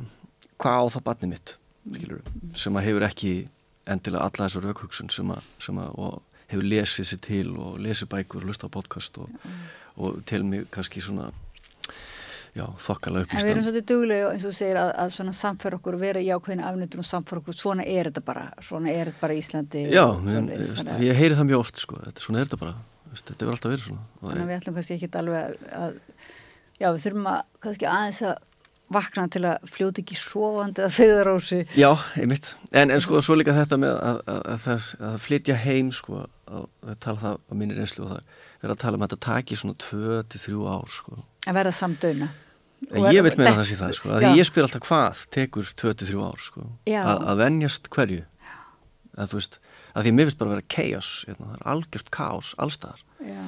[0.61, 1.55] hvað á það barnið mitt?
[1.81, 2.21] skilur,
[2.57, 3.31] sem að hefur ekki
[3.89, 6.19] endilega alla þessar raukhugsun sem að, sem að
[6.51, 9.61] hefur lesið sér til og lesið bækur og lusta á podcast og, mm.
[10.03, 11.31] og til mig kannski svona
[12.57, 13.41] já, þokkala upplýstan.
[13.41, 16.29] En við erum svolítið duglega eins og segir að, að svona samfæra okkur vera í
[16.35, 17.57] ákveðinu afnöndun og samfæra okkur.
[17.57, 21.65] Svona er þetta bara, svona er þetta bara Íslandi Já, veist, ég heyri það mjög
[21.65, 22.77] oft sko, þetta, svona er þetta bara
[23.11, 24.05] þetta verður alltaf verið svona.
[24.21, 25.99] Þannig að við ætlum kannski ekki alveg að
[26.81, 28.39] já, við þurfum að kannski aðeins að
[28.91, 33.55] vakna til að fljóta ekki sofandi að feðarási Já, einmitt, en, en sko svo líka
[33.55, 38.05] þetta með að, að, að, að flytja heim sko, að tala það á minni reynslu
[38.05, 41.73] og það er að tala um að þetta taki svona 2-3 ár sko Að verða
[41.75, 42.29] samdöuna
[42.89, 46.63] Ég vil meina það sé það sko, ég spyr alltaf hvað tekur 2-3 ár sko.
[46.89, 48.23] Að venjast hverju.
[49.21, 49.59] Að veist,
[49.93, 53.43] að því mér finnst bara að vera chaos, hérna, algjört chaos allstaðar Já.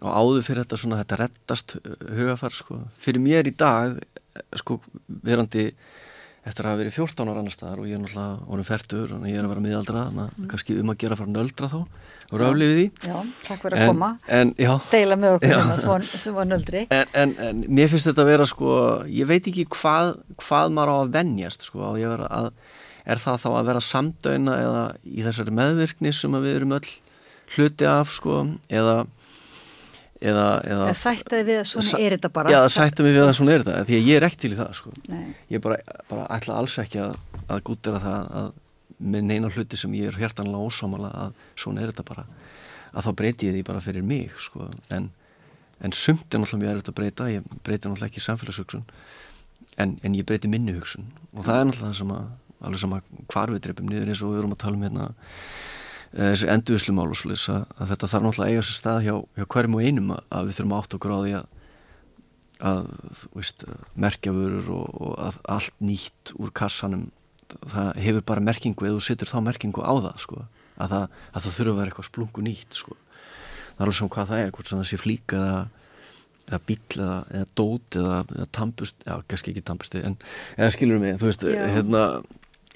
[0.00, 1.74] Og áður fyrir þetta svona þetta rettast
[2.16, 2.78] hugafar sko.
[2.96, 3.98] fyrir mér í dag
[4.56, 4.78] sko
[5.26, 5.66] verandi
[6.40, 9.26] eftir að hafa verið 14 ára annar staðar og ég er náttúrulega orðin færtur og
[9.28, 10.48] ég er að vera miðaldra þannig að mm.
[10.52, 11.78] kannski um að gera frá nöldra þá
[12.30, 12.86] og ráfliðið því.
[13.10, 14.10] Já, takk fyrir að koma.
[14.38, 16.84] en, já, deila með okkur hérna sem var nöldri.
[16.96, 18.74] En, en, en mér finnst þetta að vera sko
[19.12, 22.50] ég veit ekki hvað, hvað maður á að vennjast sko að, að
[23.10, 26.90] er það þá að vera samdöina eða í þessari meðvirkni sem við erum öll
[27.56, 29.02] hluti af sko eða
[30.20, 33.64] eða, eða sættaði við að svona er þetta bara já, sættaði við að svona er
[33.64, 34.92] þetta því að ég er ekki til í það sko.
[35.54, 35.78] ég bara,
[36.10, 37.14] bara ætla alls ekki að,
[37.46, 38.50] að gútera það að
[39.00, 42.26] með neina hluti sem ég er hjertanlega ósámala að svona er þetta bara
[42.90, 44.68] að þá breyti ég því bara fyrir mig sko.
[44.92, 45.08] en,
[45.80, 48.84] en sumt er náttúrulega mjög erfitt að breyta ég breyti náttúrulega ekki samfélagshugsun
[49.80, 52.30] en, en ég breyti minni hugsun og það er náttúrulega það sem að
[52.60, 55.06] alveg sem að hvar við dreipum niður eins og við erum að tala um hérna
[56.10, 59.46] þessi enduðslumál og svolítið að, að þetta þarf náttúrulega að eiga sér stað hjá, hjá
[59.54, 61.44] hverjum og einum að, við þurfum átt okkur á því að,
[62.70, 62.80] að
[63.36, 63.64] veist,
[64.06, 67.06] merkja vörur og, og að allt nýtt úr kassanum
[67.70, 70.42] það hefur bara merkingu eða þú setur þá merkingu á það sko,
[70.80, 72.96] að það, það þurfa að vera eitthvað splungu nýtt sko.
[72.96, 75.62] það er alveg svona hvað það er hvort sem það sé flíka eða,
[76.50, 81.18] eða bíl eða, eða dót eða, eða tampust, já kannski ekki tampusti en skilur mig,
[81.22, 82.04] þú veist, hérna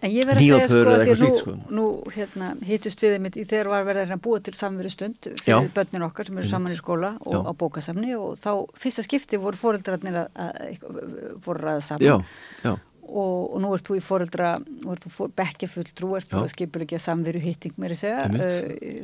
[0.04, 1.52] En ég verði að segja sko að því að nú, sko.
[1.78, 5.48] nú hérna, hittust við einmitt í þegar var verið að búa til samveru stund fyrir
[5.48, 5.56] Já.
[5.78, 7.40] börnin okkar sem eru saman í skóla og Já.
[7.48, 8.50] á bókasamni og þá
[8.84, 12.26] fyrsta skipti voru fóreldrarnir að, að voru ræða saman
[12.64, 12.74] Já.
[13.04, 16.52] Og, og nú ert þú í fóreldra nú ert þú bekkjafull trú ert þú að
[16.54, 18.30] skipur ekki að samveru hitting mér að segja uh,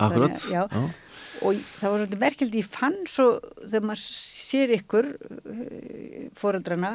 [0.07, 0.41] Akkurat.
[0.41, 0.55] þannig,
[1.47, 3.27] og það var svolítið merkildi ég fann svo
[3.67, 6.95] þegar maður sér ykkur eh, fóreldrana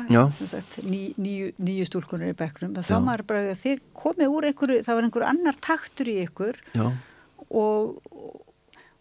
[0.90, 4.82] ný, nýju, nýju stúlkunir í bekknum það sá maður bara að þið komið úr einhverju
[4.90, 6.60] það var einhverju annar taktur í ykkur
[7.56, 8.42] og, og,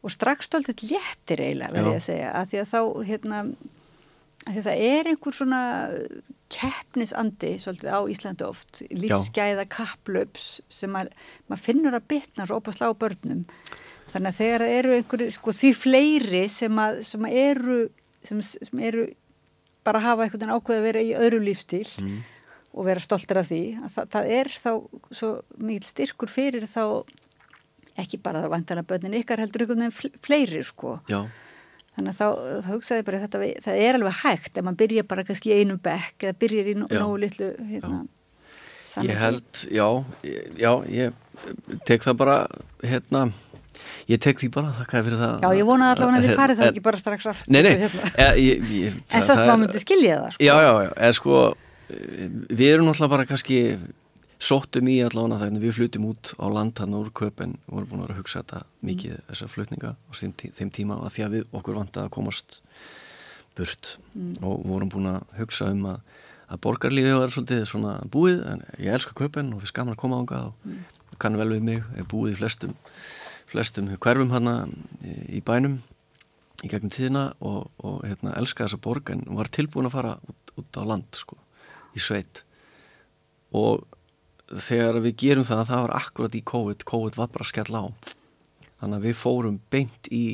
[0.04, 3.42] og strax stoltið léttir eiginlega verði að segja að því að þá hérna,
[4.48, 5.62] að að það er einhver svona
[6.54, 11.16] keppnisandi svolítið á Íslandi oft lífsgæða kapplöps sem maður,
[11.48, 13.46] maður finnur að bitna svo opast lág börnum
[14.14, 17.78] Þannig að þegar eru einhverju, sko því fleiri sem, að, sem að eru,
[18.22, 19.08] sem, sem eru
[19.84, 22.20] bara að hafa einhvern veginn ákveð að vera í öðru lífstíl mm.
[22.78, 23.60] og vera stoltur af því,
[23.96, 24.70] það, það er þá
[25.18, 26.84] svo mikil styrkur fyrir þá
[28.04, 30.94] ekki bara það vantala börnin ykkar heldur einhvern veginn fleiri sko.
[31.10, 31.24] Já.
[31.94, 32.26] Þannig að þá,
[32.64, 35.80] þá hugsaði bara þetta, það er alveg hægt ef maður byrja bara kannski í einum
[35.82, 38.00] bekk eða byrjar í nógu litlu hérna,
[39.02, 39.86] Ég held, já,
[40.54, 41.14] já, ég
[41.86, 42.36] tek það bara
[42.86, 43.24] hérna
[44.10, 46.64] ég tek því bara, þakka fyrir það Já, ég vonaði allavega að þið farið þá
[46.68, 48.10] ekki bara strax aftur Nei, nei hérna.
[48.38, 50.46] ég, ég, En svo að maður myndi skilja það sko.
[50.46, 51.40] Já, já, já, eða sko
[51.88, 53.58] við erum náttúrulega bara kannski
[54.44, 58.02] sóttum í allavega þegar við flutum út á land hann úr köpen og vorum búin
[58.02, 59.24] að vera að hugsa þetta mikið mm.
[59.30, 62.58] þessar flutninga á þeim, tí þeim tíma að því að við okkur vant að komast
[63.56, 64.34] burt mm.
[64.44, 68.98] og vorum búin að hugsa um að, að borgarlífið var svolítið svona búið en ég
[68.98, 70.84] elska köpen og finnst gaman að koma ánga og mm.
[71.22, 72.76] kann vel við mig, er búið í flestum
[73.54, 74.50] flestum hverfum hann
[75.04, 75.78] í bænum
[76.64, 80.54] í gegnum tíðina og, og hérna, elska þessa borg en var tilbúin að fara út,
[80.60, 81.36] út á land sko,
[81.94, 82.42] í sveit
[83.54, 83.84] og
[84.48, 86.84] þegar við gerum það það var akkurat í COVID.
[86.88, 87.84] COVID var bara skell á.
[88.82, 90.24] Þannig að við fórum beint í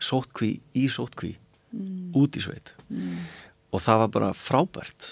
[0.00, 1.34] sótkví í sótkví
[1.72, 2.16] mm.
[2.16, 2.72] út í sveit.
[2.88, 3.24] Mm.
[3.74, 5.08] og það var bara frábært.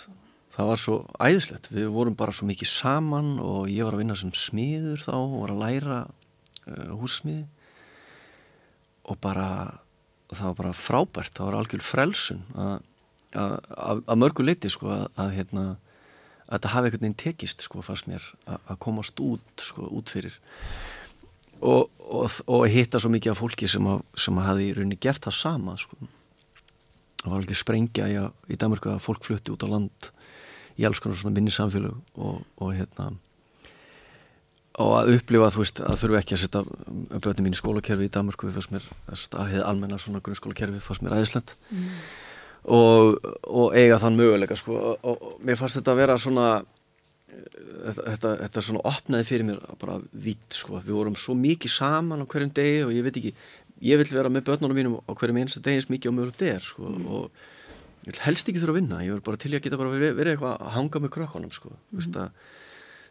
[0.55, 1.71] Það var svo æðislegt.
[1.75, 5.39] Við vorum bara svo mikið saman og ég var að vinna sem smiður þá og
[5.43, 7.45] var að læra uh, hússmiði
[9.05, 9.49] og bara
[10.31, 11.35] það var bara frábært.
[11.37, 12.45] Það var algjör frelsun
[13.35, 15.65] að mörgu leiti sko að, að hérna
[16.47, 20.37] að þetta hafi einhvern veginn tekist sko fannst mér að komast út sko út fyrir.
[21.65, 25.01] Og, og, og hitta svo mikið af fólki sem að, sem að hafi í rauninni
[25.01, 25.97] gert það sama sko.
[27.23, 28.19] Það var alveg sprengja í,
[28.53, 30.11] í Danmarku að fólk flutti út á land
[30.77, 33.15] í alls konar svona minni samfélag og, og hérna
[34.83, 36.62] og að upplifa þú veist að þurfu ekki að setja
[37.23, 41.15] börnum mín í skólakerfi í Danmarku fannst mér að hefði almenna svona grunnskólakerfi fannst mér
[41.15, 41.93] aðeinslegt mm
[42.65, 44.77] og, og eiga þann möguleika sko.
[44.93, 46.49] og, og mér fannst þetta að vera svona
[47.35, 50.81] þetta, þetta, þetta svona opnaði fyrir mér bara vitt sko.
[50.85, 53.35] við vorum svo mikið saman á hverjum degi og ég veit ekki,
[53.85, 56.65] ég vil vera með börnunum mínum á hverjum einsta degi eins mikið og mögulegt er
[56.65, 56.89] sko.
[56.89, 57.07] mm.
[57.07, 59.93] og ég vil helst ekki þurfa að vinna ég vil bara til að geta bara
[59.93, 61.74] verið, verið eitthvað að hanga með krökkunum sko.
[61.74, 62.01] mm.
[62.01, 62.49] veist að,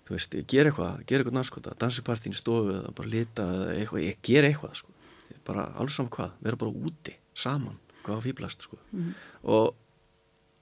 [0.08, 3.78] þú veist, ég ger eitthvað, ger eitthvað náskota dansipartín í stofu eða bara lita eða
[3.78, 4.98] eitthvað, ég ger eitthvað sko.
[5.46, 8.80] bara alls saman hvað, vera bara úti saman hvað á fýblast sko.
[8.92, 9.12] mm.
[9.44, 9.74] og,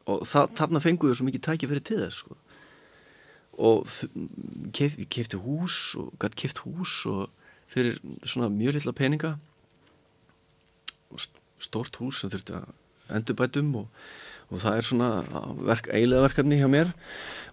[0.10, 2.38] og þarna fenguðu svo mikið tækja fyrir til þess sko.
[3.62, 3.86] og
[4.74, 7.30] kef, ég kefti hús og gæti keft hús og
[7.72, 9.36] fyrir svona mjög litla peninga
[11.62, 12.70] stort hús sem þurfti að
[13.12, 13.88] endurbætum og,
[14.52, 15.10] og það er svona
[15.68, 16.94] verk, eiginlega verkefni hjá mér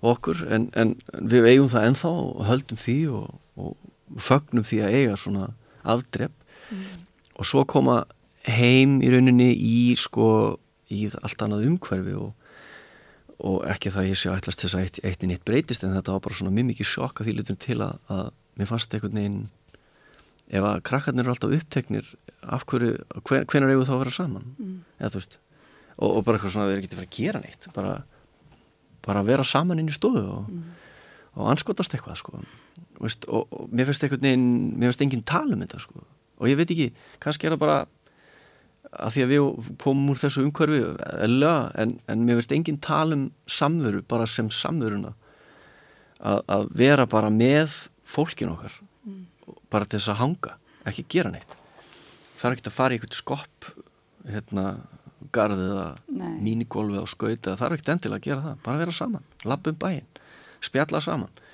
[0.01, 4.81] og okkur en, en við eigum það enþá og höldum því og, og fögnum því
[4.85, 5.51] að eiga svona
[5.89, 6.35] afdrepp
[6.71, 6.87] mm.
[7.39, 8.01] og svo koma
[8.49, 10.59] heim í rauninni í sko
[10.93, 12.33] í allt annað umhverfi og,
[13.45, 16.15] og ekki það ég sé að ætlast þess að eitt, eitt nýtt breytist en þetta
[16.15, 19.21] var bara svona mjög mikið sjokk að því litur til að, að mér fannst einhvern
[19.21, 19.41] veginn
[20.49, 22.09] ef að krakkarnir eru alltaf uppteknir
[22.49, 22.95] af hverju,
[23.29, 24.77] hven, hvenar eigum þá að vera saman mm.
[24.97, 25.39] eða þú veist
[25.99, 27.95] og, og bara eitthvað svona að þeir geti verið að gera neitt bara,
[29.05, 30.95] bara að vera saman inn í stofu og, mm.
[31.37, 32.41] og anskotast eitthvað sko
[33.03, 34.49] veist, og, og mér finnst einhvern veginn
[34.79, 36.07] mér finnst enginn tala um þetta sko
[36.39, 37.79] og ég veit ekki, kannski er það bara
[38.93, 40.81] að því að við komum úr þessu umhverfi
[41.83, 45.15] en, en mér veist enginn tala um samveru bara sem samveruna.
[46.19, 47.75] Að, að vera bara með
[48.09, 48.75] fólkin okkar
[49.07, 49.25] mm.
[49.71, 50.55] bara til þess að hanga,
[50.89, 51.53] ekki gera neitt.
[52.39, 53.69] Er ekkert að fara í eitthvað skopp
[54.29, 54.65] hérna
[55.35, 59.79] garðið eða mínigólfið á skauta er ekkert endilega að gera það, bara vera saman lappum
[59.79, 60.19] bæinn,
[60.65, 61.45] spjalla saman.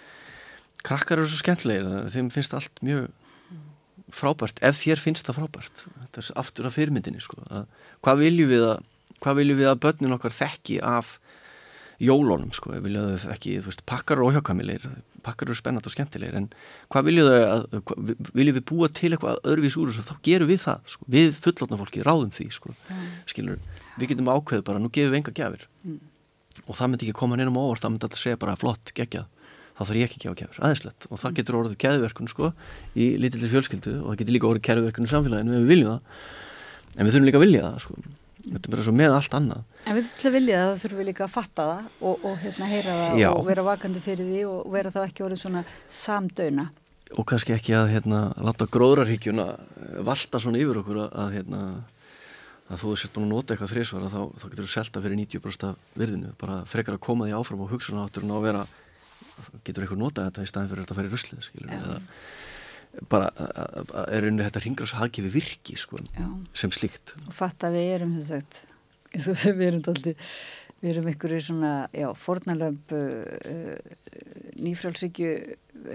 [0.85, 3.09] Krakkar eru svo skemmtilegir þeim finnst allt mjög
[4.15, 7.41] frábært, ef þér finnst það frábært þetta er aftur af fyrirmyndinni sko.
[7.51, 7.67] að,
[8.05, 8.77] hvað viljum við að
[9.25, 11.19] hvað viljum við að börnin okkar þekki af
[12.03, 14.87] jólónum sko, viljaðu ekki veist, pakkar og óhjákamilir
[15.25, 16.49] pakkar eru spennat og skemmtilegir en
[16.93, 20.51] hvað viljum við að hvað, viljum við búa til eitthvað öðruvís úr og þá gerum
[20.51, 21.07] við það, sko.
[21.15, 22.75] við fullotna fólki ráðum því, sko.
[22.75, 23.07] mm.
[23.31, 23.63] skilur
[24.01, 26.01] við getum ákveð bara, nú gefum við enga gafir mm.
[26.67, 29.31] og það myndi ekki koma neinum á orð það myndi alltaf segja bara flott, geggjað
[29.75, 31.37] þá þarf ég ekki að gefa kefur, aðeinslegt og það mm.
[31.39, 32.51] getur orðið keðverkun sko
[32.95, 36.21] í lítillir fjölskyldu og það getur líka orðið keðverkun í samfélaginu ef við viljum það.
[36.95, 37.99] En við þurfum líka að vilja það sko.
[38.45, 39.75] Þetta er bara svo með allt annað.
[39.89, 42.71] En við þurfum að vilja það, þurfum við líka að fatta það og, og hérna
[42.71, 43.29] heyra það Já.
[43.33, 46.71] og vera vakandi fyrir því og vera þá ekki orðið svona samdöuna
[47.15, 49.45] og kannski ekki að hérna láta gróðrarhyggjuna
[50.07, 51.61] valda svona yfir okkur að, að hérna
[52.73, 55.67] að þú sett búin að nota eitthvað þrísvara þá, þá getur þú selta fyrir 90%
[55.69, 56.33] af virðinu.
[56.41, 58.63] Bara frekar að koma því áfram á hugsunahátturinn og vera
[59.67, 62.01] getur eitthvað notað þetta í staðin fyrir að fara í ruslið eða
[63.11, 63.31] bara
[64.07, 65.99] er unni þetta ringra svo hafgifi virki sko,
[66.55, 67.17] sem slíkt.
[67.27, 68.37] Og fatt að við erum þess
[69.33, 70.15] að við erum tólti
[70.85, 73.79] við erum einhverju svona, já, fornalömp uh,
[74.61, 75.31] nýfrálsíkju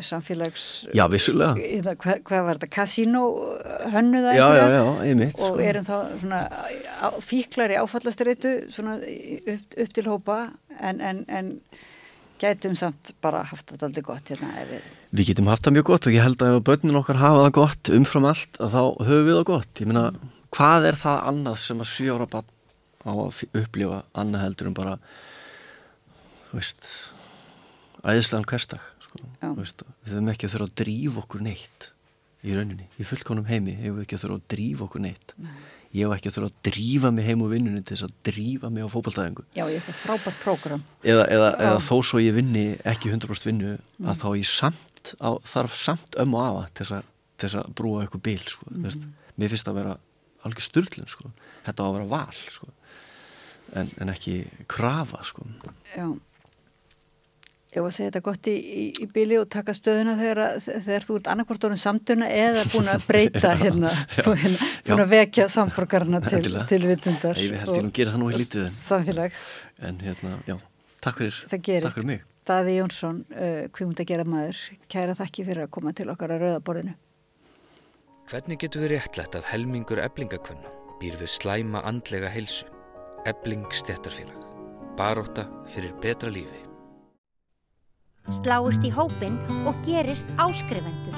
[0.06, 0.64] samfélags
[0.98, 1.54] já, vissulega.
[1.60, 3.22] Hérna, hvað, hvað var þetta, kasínó
[3.94, 5.62] hönnuða já, já, einmitt og sko.
[5.66, 6.42] erum þá svona
[7.26, 10.40] fíklari áfallastreitu svona upp, upp til hópa
[10.80, 11.54] en, en, en
[12.42, 14.86] gætum samt bara haft þetta aldrei gott hérna við...
[15.16, 17.56] við getum haft það mjög gott og ég held að ef börnin okkar hafa það
[17.60, 19.72] gott umfram allt að þá höfum við það gott.
[19.84, 20.06] Ég meina,
[20.56, 22.58] hvað er það annað sem að sjóra bara
[23.08, 24.98] á að upplifa annað heldur en bara
[26.50, 26.90] þú veist
[28.04, 29.24] æðislegan hverstag sko.
[29.58, 31.90] Veist, við höfum ekki að þurfa að drífa okkur neitt
[32.40, 35.34] í rauninni, í fullkonum heimi hefur við ekki að þurfa að drífa okkur neitt
[35.96, 38.70] ég hef ekki að þurfa að drífa mig heim úr vinnunni til þess að drífa
[38.74, 40.84] mig á fótballtæðingu Já, ég eitthvað frábært prógram.
[41.02, 43.72] eða, eða, eða þó svo ég vinni ekki 100% vinnu
[44.06, 46.90] að þá ég samt á, þarf samt ömmu og afa til
[47.42, 49.10] þess að, brúa eitthvað bil sko, mm.
[49.40, 49.98] mér finnst það að vera
[50.48, 51.32] algjör styrlun sko.
[51.66, 52.70] þetta á að vera val sko.
[53.80, 54.36] en, en ekki
[54.70, 55.46] krafa sko.
[55.96, 56.06] Já.
[57.70, 60.70] Ég var að segja þetta gott í, í, í bíli og taka stöðuna þegar, að-
[60.88, 63.92] þegar þú ert annarkvort orðin samtuna eða búin að breyta hérna,
[64.26, 64.56] búin,
[64.88, 66.42] búin að vekja samborgarna til,
[66.72, 67.38] til vitundar.
[67.38, 69.44] Nei, við held ég nú gera það nú í lítið en, Samfélags.
[69.86, 70.56] en hérna, já,
[71.06, 71.86] takk fyrir, Það gerist.
[71.92, 75.94] takk fyrir mig Daði Jónsson, uh, kvimund að gera maður, kæra þakki fyrir að koma
[75.94, 76.96] til okkar að rauðaborðinu.
[78.32, 82.66] Hvernig getur við réttlætt að helmingur eblingakvenna býr við slæma andlega heilsu?
[83.30, 84.42] Ebling stjættarfélag.
[84.98, 86.64] Baróta fyrir betra lífi.
[88.30, 91.16] Sláist í hópin og gerist áskrifendur.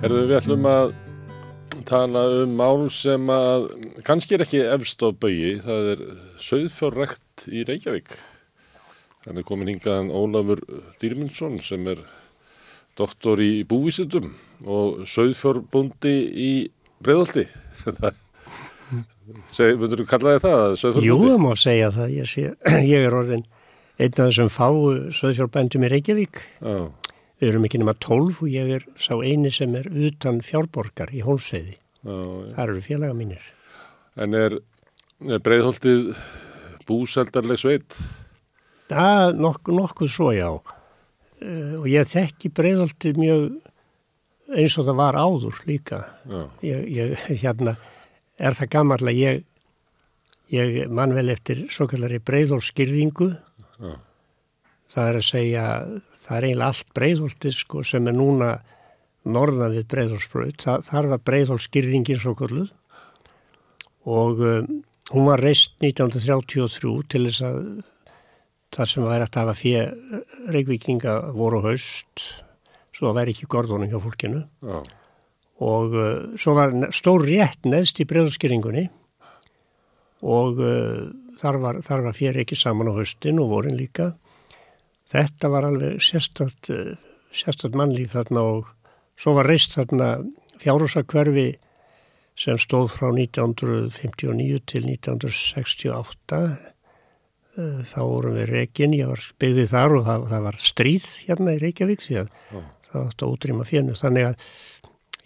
[0.00, 0.94] Herðu, við ætlum að
[1.86, 3.68] tala um mál sem að
[4.06, 6.02] kannski er ekki efst á bögi, það er
[6.42, 8.14] söðfjárrekt í Reykjavík.
[9.26, 10.64] Þannig komin hingaðan Ólafur
[11.02, 12.00] Dýrmundsson sem er
[12.98, 14.32] doktor í búvísindum
[14.64, 16.50] og söðfjárbúndi í
[17.04, 17.46] Breiðolti.
[19.80, 22.14] Myndur þú kallaði það, Jú, það má segja það.
[22.16, 22.46] Ég, sé,
[22.94, 23.44] ég er orðin
[24.00, 24.80] einn af þessum fáu
[25.16, 26.42] söðfjárbændum í Reykjavík.
[26.60, 26.78] Já,
[27.40, 31.22] Við erum ekki nema 12 og ég er sá eini sem er utan fjárborgar í
[31.24, 31.78] Hólsveiði.
[32.04, 33.46] Það eru félaga mínir.
[34.20, 34.58] En er,
[35.24, 36.10] er Breiðoltið
[36.88, 37.96] búseldarleg sveit?
[38.90, 40.50] Það nokkuð, nokkuð svo já.
[41.40, 43.44] Uh, og ég þekki breyðoltið mjög
[44.50, 46.02] eins og það var áður líka.
[46.66, 47.76] Ég, ég, hérna,
[48.40, 49.42] er það gammal að ég,
[50.54, 53.32] ég man vel eftir svo kallari breyðolskyrðingu.
[53.80, 53.92] já,
[54.90, 55.64] Það er að segja,
[56.18, 58.48] það er eiginlega allt breyðoltið sko sem er núna
[59.30, 60.56] norðan við breyðolsbröð.
[60.64, 62.72] Það, þar var breyðolskyrðingin svo kalluð
[64.10, 64.80] og um,
[65.12, 67.60] hún var reist 1933 til þess að
[68.74, 72.26] það sem væri að hafa fyrir reykvíkinga voru og haust
[72.94, 74.78] svo það væri ekki gordunum hjá fólkinu já,
[75.60, 76.08] og uh,
[76.40, 78.86] svo var stór rétt neðst í breyðolskyrðingunni
[80.24, 81.06] og uh,
[81.40, 84.12] þar var, þar var fyrir ekki saman á haustin og vorin líka.
[85.10, 86.94] Þetta var alveg sérstætt uh,
[87.32, 88.70] sérstætt mannlíf þarna og
[89.20, 90.12] svo var reist þarna
[90.60, 91.50] fjárhúsakverfi
[92.40, 96.44] sem stóð frá 1959 til 1968
[97.58, 101.54] Uh, þá vorum við rekin, ég var byggðið þar og það, það var stríð hérna
[101.56, 102.28] í Reykjavík því að
[102.86, 104.44] það átti að útrýma fjönu þannig að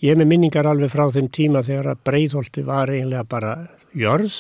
[0.05, 3.55] ég er með minningar alveg frá þeim tíma þegar að Breiðholti var eiginlega bara
[3.97, 4.37] jörð.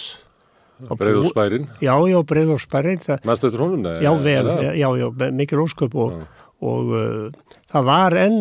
[0.84, 1.68] Breiðolsbærin.
[1.80, 3.84] já, já, Breiðholtsbærin það, Mæstu eftir honum?
[4.02, 6.16] já, vel, já, já, mikil ósköp og,
[6.60, 8.40] og uh, það var enn,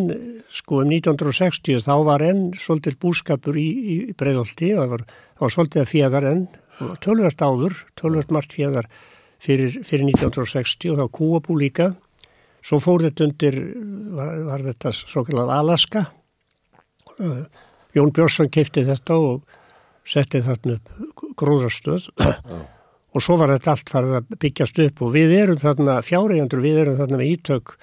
[0.51, 5.05] sko um 1960 þá var enn svolítið búskapur í, í Breiðholti og það var,
[5.37, 6.43] það var svolítið að fjöðar enn
[7.05, 8.89] tölvert áður, tölvert margt fjöðar
[9.43, 11.93] fyrir, fyrir 1960 og það var kúabú líka.
[12.63, 13.61] Svo fór þetta undir
[14.17, 16.07] var, var þetta svo kallað Alaska
[17.93, 19.59] Jón Björnsson keipti þetta og
[20.07, 22.09] setti þarna upp gróðarstöð
[23.13, 26.79] og svo var þetta allt farið að byggjast upp og við erum þarna fjáreigandur, við
[26.83, 27.75] erum þarna með ítök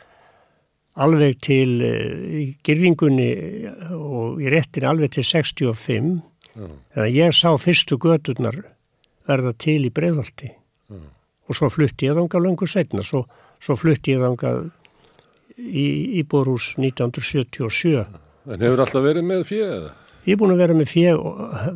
[1.00, 3.31] alveg til uh, í girðingunni
[3.94, 6.10] og í réttin alveg til 65
[6.50, 8.59] þannig að ég sá fyrstu göturnar
[9.31, 10.50] verða til í breyðholti
[11.50, 13.25] og svo flutti ég þangað löngu setna svo,
[13.62, 14.67] svo flutti ég þangað
[15.60, 15.86] í
[16.20, 18.05] Íbúrús 1977
[18.48, 19.90] En hefur alltaf verið með fjö eða?
[20.28, 21.12] Ég er búin að vera með fjö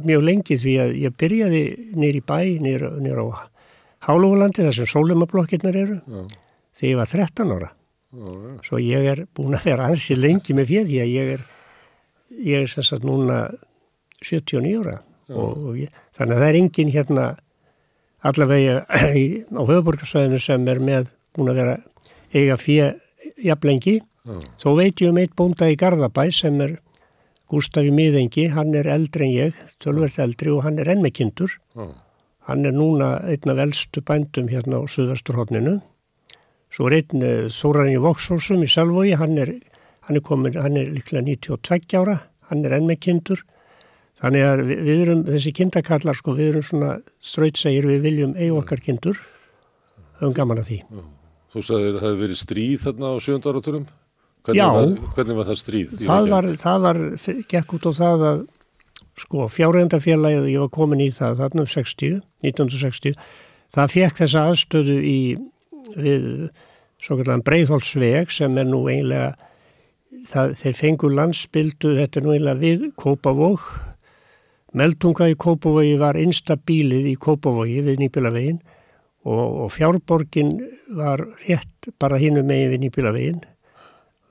[0.05, 1.63] mjög lengi því að ég byrjaði
[1.97, 3.27] nýr í bæ, nýr, nýr á
[4.05, 6.25] Hálófulandi þar sem sólumablokkirnar eru Já.
[6.77, 7.71] þegar ég var 13 ára.
[8.15, 8.51] Já, já.
[8.67, 11.47] Svo ég er búin að vera ansi lengi með fjö því að ég er,
[12.37, 13.39] ég er sem sagt núna
[14.21, 14.99] 79 ára
[15.33, 17.25] og, og ég, þannig að það er engin hérna
[18.25, 21.79] allavega á höfuborgarsvæðinu sem er með búin að vera
[22.35, 22.91] eiga fjö
[23.45, 23.99] jafnlengi.
[24.25, 24.39] Já.
[24.63, 26.79] Þó veit ég um eitt bónda í Garðabæ sem er
[27.53, 31.57] Gústafi Miðengi, hann er eldri en ég, tölvert eldri og hann er enn með kindur.
[31.77, 31.91] Já.
[32.49, 35.79] Hann er núna einn af eldstu bændum hérna á Suðvesturhóttninu.
[36.73, 39.53] Svo er einn uh, Þórarinni Voksósum í Salvogi, hann er,
[40.09, 42.19] hann, er komin, hann er líklega 92 ára,
[42.51, 43.45] hann er enn með kindur.
[44.21, 48.53] Þannig að við, við erum, þessi kindakallar, sko, við erum svona ströytsegir, við viljum eigi
[48.57, 49.21] okkar kindur.
[50.21, 50.81] Höfum gaman að því.
[51.55, 53.87] Þú sagði að það hefði verið stríð þarna á sjöndáraturum?
[54.45, 54.69] Hvernig, Já.
[54.73, 55.95] var- hvernig var það stríð?
[56.05, 56.99] það var, það var,
[57.49, 58.43] gekk út á það að
[59.25, 63.15] sko fjárhændafélagið, ég var komin í það þarna um 60, 1960
[63.75, 65.19] það fekk þessa aðstöðu í
[65.95, 66.29] við
[67.05, 69.35] svo kallan Breitholtsveg sem er nú einlega
[70.27, 73.65] það, þeir fengu landsbildu þetta er nú einlega við Kópavóg
[74.75, 78.57] Meldunga í Kópavogi var instabílið í Kópavogi við Nýbjölavegin
[79.25, 80.51] og, og fjárborgin
[80.99, 83.39] var rétt bara hínu megin við Nýbjölavegin.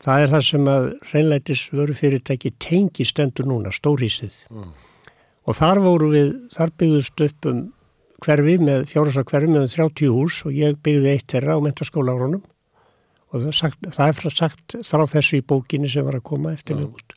[0.03, 4.35] Það er það sem að reynleitis vöru fyrirtæki tengi stendur núna, stórhísið.
[4.51, 4.71] Mm.
[5.47, 7.61] Og þar voru við, þar byggðust upp um
[8.23, 12.43] hverfi með fjárhásar hverfi með 30 hús og ég byggði eitt þeirra á mentaskóla árunum
[13.33, 16.79] og það, sagt, það er sagt frá þessu í bókinni sem var að koma eftir
[16.79, 17.15] mig út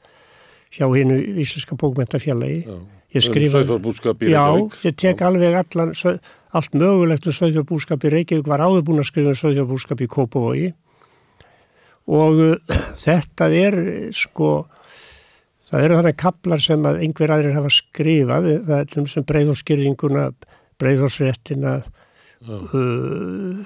[0.74, 2.64] hjá hinnu Íslenska bókmentafjallagi.
[2.66, 3.62] Já Ég um skrifa...
[3.62, 4.30] Reykjavík?
[4.30, 5.92] Já, ég tek alveg allan,
[6.56, 10.72] allt mögulegt um söðfjárbúskap í Reykjavík, var áður búin að skrifa um söðfjárbúskap í Kópavogi
[12.06, 13.76] og uh, þetta er
[14.16, 14.50] sko,
[15.70, 20.24] það eru þannig kaplar sem að einhver aðrir hafa skrifað, það er til þessum breyðhóskyrðinguna,
[20.82, 21.74] breyðhósréttina,
[22.46, 22.80] uh,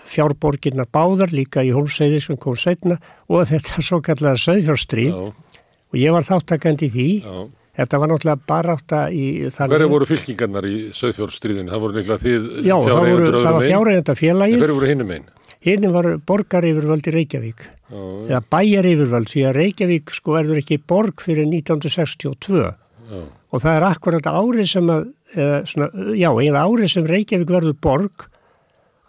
[0.09, 6.15] fjárborginnar báðar líka í hólsæði sem kom setna og þetta svo kallar söðfjárstríð og ég
[6.15, 7.41] var þáttakandi í því Já
[7.81, 9.27] Þetta var náttúrulega bara átt að í...
[9.57, 11.71] Hverju voru fylkingarnar í Söðfjórnstríðinu?
[11.71, 13.29] Það voru nefnilega þið fjárregjöndur öðrum einn?
[13.31, 14.65] Já, það var fjárregjönda félagið.
[14.65, 15.29] Hverju voru hinnum einn?
[15.67, 17.67] Hinnum var borgar yfirvöld í Reykjavík.
[17.91, 22.63] Já, eða bæjar yfirvöld, því að Reykjavík sko verður ekki borg fyrir 1962.
[23.11, 23.23] Já.
[23.51, 27.77] Og það er akkurat árið sem að, eða, svona, já, eiginlega árið sem Reykjavík verður
[27.89, 28.29] borg,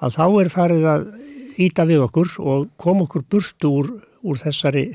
[0.02, 1.06] að þá er farið að
[1.62, 3.92] íta við okkur og kom okkur burtu úr,
[4.26, 4.90] úr þessari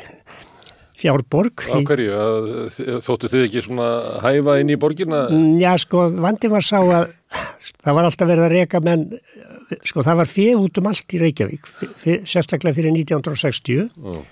[0.96, 1.66] fjárborg.
[1.68, 2.20] Á hverju?
[3.04, 3.88] Þóttu þið ekki svona
[4.24, 5.26] hæfa inn í borgirna?
[5.32, 7.12] Mm, já, sko, vandi var sá að
[7.82, 9.04] það var alltaf verið að reyka menn,
[9.82, 11.70] sko, það var fjög út um allt í Reykjavík,
[12.24, 13.88] sérstaklega fyrir 1960.
[14.06, 14.24] Ó.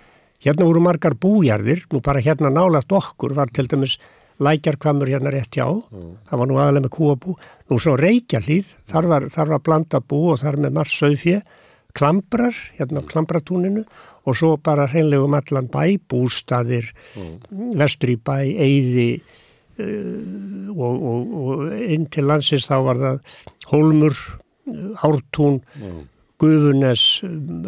[0.44, 3.98] Hérna voru margar bújarðir, nú bara hérna nálagt okkur var til dæmis
[4.42, 5.84] lækjarkvamur hérna rétt hjá, Ó.
[6.30, 7.36] það var nú aðalega með kúabú.
[7.70, 11.42] Nú svo Reykjalíð, þar var, þar var blanda bú og þar með marg söðfjö,
[11.94, 13.84] klambrar, hérna á klambratúninu
[14.24, 17.74] og svo bara hreinlegum allan bæ, bústaðir, mm.
[17.78, 19.08] vestri bæ, eyði
[19.78, 23.20] uh, og, og, og inn til landsins þá var það
[23.70, 24.18] Holmur,
[25.02, 26.00] Hártún, mm.
[26.40, 27.04] Guðunes,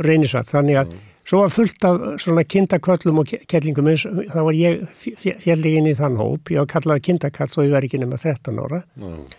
[0.04, 1.08] Reynisvætt, þannig að mm.
[1.28, 4.86] svo var fullt af svona kindakvöllum og kellingum eins, þá var ég
[5.44, 8.82] fjelliginn í þann hóp, ég var kallað kindakall og ég var ekki nema 13 ára
[9.06, 9.36] og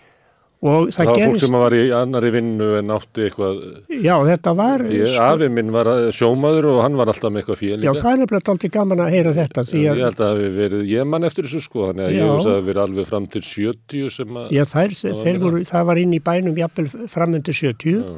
[0.57, 3.59] það, það var fólk sem var í annari vinnu en átti eitthvað
[3.93, 7.85] já þetta var sko, afið minn var sjómaður og hann var alltaf með eitthvað fél
[7.85, 10.49] já það er nefnilega alltaf gaman að heyra þetta að ég held að það hefði
[10.61, 12.21] verið ég mann eftir þessu sko þannig að já.
[12.21, 15.87] ég hef að verið alveg fram til 70 sem að já þær, það, voru, það
[15.91, 18.09] var inn í bænum jafnvel fram til 70 já.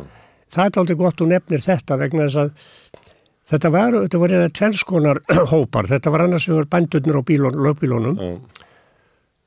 [0.55, 2.55] það er alltaf gott og nefnir þetta vegna þess að
[3.49, 5.89] þetta var, þetta var eða tvennskonar hópar.
[5.89, 8.35] Þetta var annars sem var bændurnir lögbílónum Uh,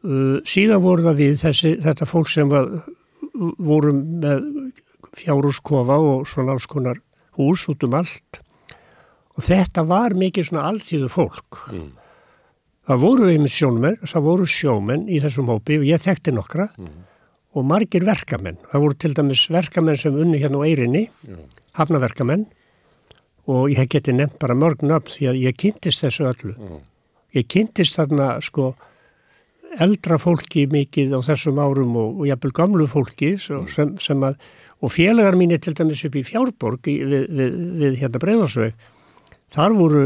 [0.02, 2.70] síðan voru það við þessi, þetta fólk sem var,
[3.62, 4.47] voru með
[5.18, 6.98] fjárhúskofa og svona alls konar
[7.39, 8.40] hús út um allt
[9.36, 11.60] og þetta var mikið svona allþýðu fólk.
[11.72, 11.90] Mm.
[12.82, 16.97] Það voru einmitt sjómenn, það voru sjómenn í þessum hópi og ég þekkti nokkra mm.
[17.56, 18.58] og margir verkamenn.
[18.72, 21.44] Það voru til dæmis verkamenn sem unni hérna á Eirinni, mm.
[21.78, 22.48] hafnaverkamenn
[23.52, 26.56] og ég geti nefnt bara mörgn upp því að ég kynntist þessu öllu.
[27.32, 28.72] Ég kynntist þarna sko
[29.81, 33.68] eldra fólki mikið á þessum árum og, og jafnvel gamlu fólki mm.
[33.73, 34.36] sem, sem að,
[34.84, 38.89] og félagar mín er til dæmis upp í Fjárborg í, við, við, við hérna Breiðarsveg
[39.52, 40.05] þar voru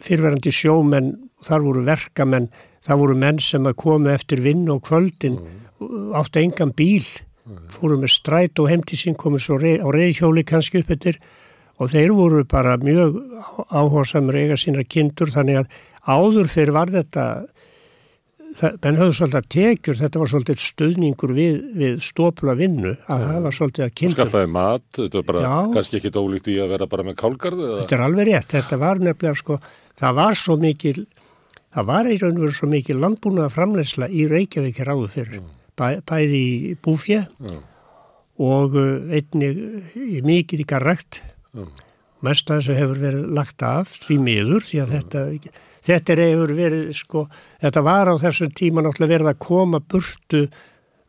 [0.00, 1.12] fyrverandi sjómenn,
[1.44, 2.48] þar voru verkamenn
[2.84, 6.14] þar voru menn sem að komu eftir vinn og kvöldin mm.
[6.16, 7.04] áttu engan bíl,
[7.44, 7.68] mm.
[7.74, 11.20] fóru með stræt og heimti sín komu svo rey, á reyðhjóli kannski upp eftir
[11.80, 13.16] og þeir voru bara mjög
[13.68, 15.78] áhórsamur eiga sína kindur þannig að
[16.08, 17.24] áður fyrir var þetta
[18.58, 23.38] menn höfðu svolítið að tekjur, þetta var svolítið stuðningur við, við stópla vinnu að það
[23.44, 24.14] var svolítið að kynna.
[24.16, 25.54] Skaffaði mat, þetta var bara Já.
[25.76, 27.62] kannski ekki ólíkt í að vera bara með kálgarð?
[27.82, 29.58] Þetta er alveg rétt, þetta var nefnilega sko,
[30.02, 30.96] það var svo mikil,
[31.76, 35.40] það var í raun og veru svo mikil landbúnaða framlegsla í Reykjavík hér áður fyrir,
[35.40, 35.56] mm.
[35.80, 37.62] Bæ, bæði í búfje mm.
[38.50, 39.62] og uh, einnig
[39.94, 41.22] í mikið í garrækt,
[41.54, 41.70] mm.
[42.26, 45.26] mest að þessu hefur verið lagt af því miður því að þetta
[45.86, 47.24] þetta er hefur verið sko,
[47.62, 50.46] þetta var á þessum tíma náttúrulega verið að koma burtu,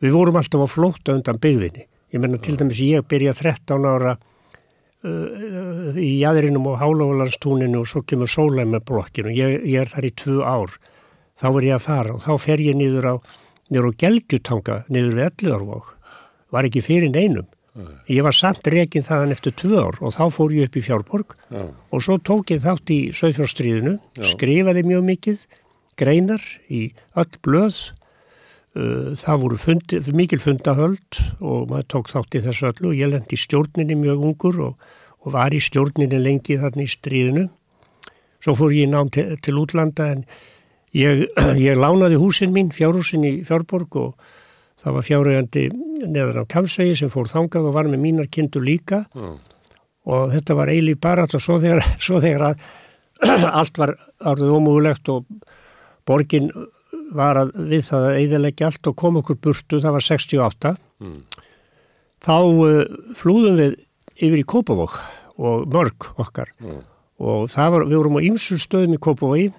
[0.02, 1.88] við vorum alltaf á flóta undan byggðinni.
[2.12, 8.04] Ég menna til dæmis ég byrja 13 ára uh, í jæðrinum og hálóðlanstúninu og svo
[8.08, 10.76] kemur sólæmablokkinu, ég, ég er þar í tvu ár,
[11.40, 13.16] þá er ég að fara og þá fer ég niður á,
[13.72, 15.96] niður á gelgjutanga, niður við Elliðarvók,
[16.52, 17.48] var ekki fyrir neinum
[18.12, 21.36] Ég var samt reygin þaðan eftir tvö ár og þá fór ég upp í Fjárborg
[21.48, 21.62] Já.
[21.72, 23.94] og svo tók ég þátt í Söðfjórnstríðinu,
[24.28, 25.46] skrifaði mjög mikið,
[25.96, 27.80] greinar í öll blöð,
[28.72, 33.10] Uh, það voru fundi, mikil fundahöld og maður tók þátt í þessu öllu og ég
[33.12, 34.86] lendi í stjórninni mjög ungur og,
[35.28, 37.44] og var í stjórninni lengi þarna í stríðinu.
[38.40, 40.24] Svo fór ég nám til, til útlanda en
[40.96, 41.26] ég,
[41.68, 44.32] ég lánaði húsin mín, fjárhúsin í Fjárborg og
[44.80, 45.64] það var fjárhugandi
[46.08, 49.36] neðan á Kamsvegi sem fór þangað og var með mínar kindur líka mm.
[50.12, 52.58] og þetta var eilíf bara og svo þegar, svo þegar
[53.60, 55.26] allt var árið ómúlegt og
[56.08, 56.50] borgin
[57.16, 61.18] var að við það að eðilegja allt og kom okkur burtu, það var 68 mm.
[62.24, 62.84] þá uh,
[63.18, 63.76] flúðum við
[64.22, 64.98] yfir í Kópavók
[65.42, 66.82] og mörg okkar mm.
[67.22, 69.50] og var, við vorum á ymsul stöðum í Kópavói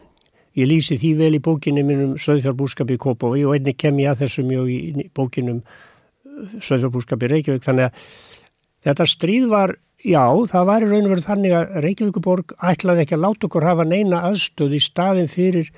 [0.59, 4.25] ég lýsi því vel í bókinni minnum Söðfjárbúrskapi í Kópavói og einni kem ég að
[4.25, 8.05] þessu mjög í bókinum uh, Söðfjárbúrskapi Reykjavík þannig að
[8.89, 13.15] þetta stríð var Já, það var í raun og verið þannig að Reykjavíkuborg ætlaði ekki
[13.15, 15.69] að láta okkur hafa neina aðstöð í staðin fyrir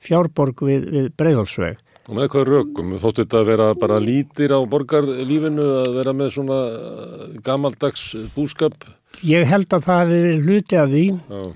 [0.00, 1.82] fjárborg við, við breyðhalsveg.
[2.06, 2.94] Og með hvað rökum?
[3.02, 8.88] Þóttu þetta að vera bara lítir á borgarlífinu að vera með svona uh, gamaldags búskap?
[9.26, 11.06] Ég held að það verið hluti af því.
[11.36, 11.46] Já.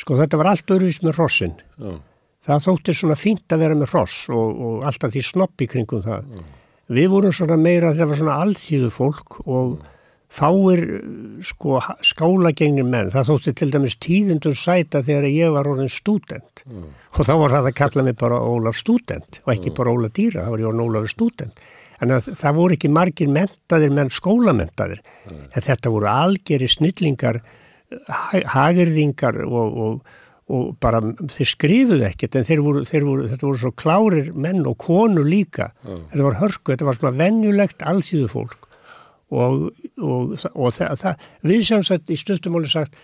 [0.00, 1.54] Sko þetta var allt öruvis með hrossin.
[1.78, 1.98] Já.
[2.40, 6.28] Það þótti svona fínt að vera með hross og, og alltaf því snoppi kringum það.
[6.30, 6.44] Já.
[6.90, 9.74] Við vorum svona meira, það var svona allþýðu fólk og
[10.30, 10.82] fáir
[11.42, 16.84] sko skálagengni menn það þótti til dæmis tíðundur sæta þegar ég var orðin stúdent mm.
[17.16, 19.76] og þá var það að kalla mig bara Ólaf stúdent og ekki mm.
[19.80, 21.64] bara Ólaf dýra, þá var ég orðin Ólaf stúdent
[21.98, 25.42] en það, það voru ekki margir mentaðir menn skólamentaðir mm.
[25.50, 27.42] en þetta voru algjeri snillingar
[28.54, 30.16] hagirðingar og, og,
[30.50, 30.98] og bara
[31.30, 35.28] þeir skrifuðu ekkert en þeir voru, þeir voru, þetta voru svo klárir menn og konur
[35.28, 35.70] líka.
[35.84, 38.66] Þetta var hörku, þetta var svona vennjulegt allsýðu fólk
[39.30, 39.70] og,
[40.02, 42.98] og, og það, það, við sem sagt í stöftumóli sagt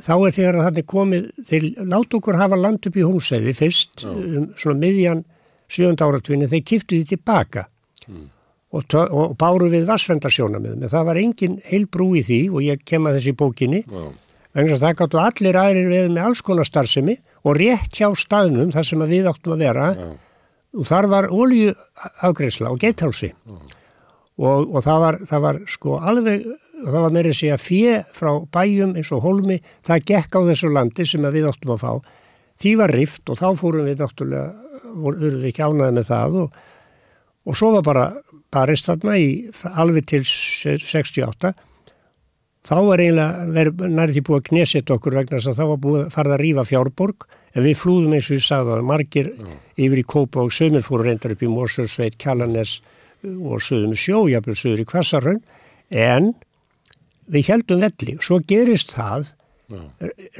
[0.00, 4.50] þá er þegar þannig komið þeir láta okkur hafa land upp í hómsæði fyrst, um,
[4.58, 5.24] svona miðjan
[5.70, 7.68] sjönda áratvinni, þeir kiftu því tilbaka.
[8.10, 8.28] Mm.
[8.74, 13.06] og, og báru við vassvendarsjónamið, það var engin heil brú í því og ég kem
[13.06, 13.82] að þessi bókinni
[14.56, 18.72] vegna að það gáttu allir aðrir við með alls konar starfsemi og rétt hjá staðnum
[18.74, 19.90] þar sem við áttum að vera.
[19.94, 20.08] Já.
[20.70, 21.74] og þar var ólíu
[22.22, 23.32] afgreysla og geithálsi
[24.38, 26.44] og, og það, var, það var sko alveg,
[26.78, 30.70] það var meira að segja fjö frá bæjum eins og holmi, það gekk á þessu
[30.72, 31.92] landi sem við áttum að fá.
[32.60, 34.46] Því var rift og þá fórum við náttúrulega,
[35.00, 36.60] vorum við ekki ánaði með það og,
[37.46, 38.06] og svo var bara
[38.54, 39.28] barist þarna í
[39.74, 41.52] alveg til 68
[42.66, 46.00] þá var eiginlega nærið því búið að knesetta okkur vegna þess að þá var búið
[46.02, 49.56] að fara að rýfa fjárborg en við flúðum eins og ég sagði að margir mm.
[49.86, 52.76] yfir í Kópa og sömur fóru reyndar upp í Mórsölsveit, Kjallanes
[53.24, 55.42] og söðum sjó, jáfnveg söður í Kvassarhraun,
[55.90, 56.32] en
[57.30, 58.16] við heldum velli.
[58.22, 59.32] Svo gerist það
[59.70, 59.82] Já.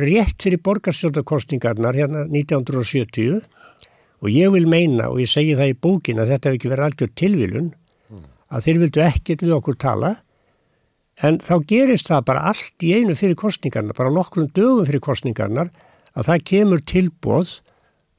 [0.00, 3.42] rétt fyrir borgarstjórnarkostningarnar hérna 1970
[4.20, 6.86] og ég vil meina, og ég segi það í bókin að þetta hefur ekki verið
[6.88, 7.68] algjör tilvílun,
[8.10, 8.24] mm.
[8.50, 10.16] að þeir vildu ekkert við okkur tala,
[11.22, 15.70] en þá gerist það bara allt í einu fyrir kostningarnar, bara nokkrum dögum fyrir kostningarnar,
[16.16, 17.60] að það kemur tilbóð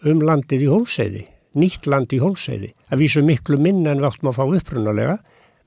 [0.08, 1.26] um landið í hólseiði
[1.58, 5.18] nýtt land í hólseiði að vísu miklu minna en við áttum að fá upprunalega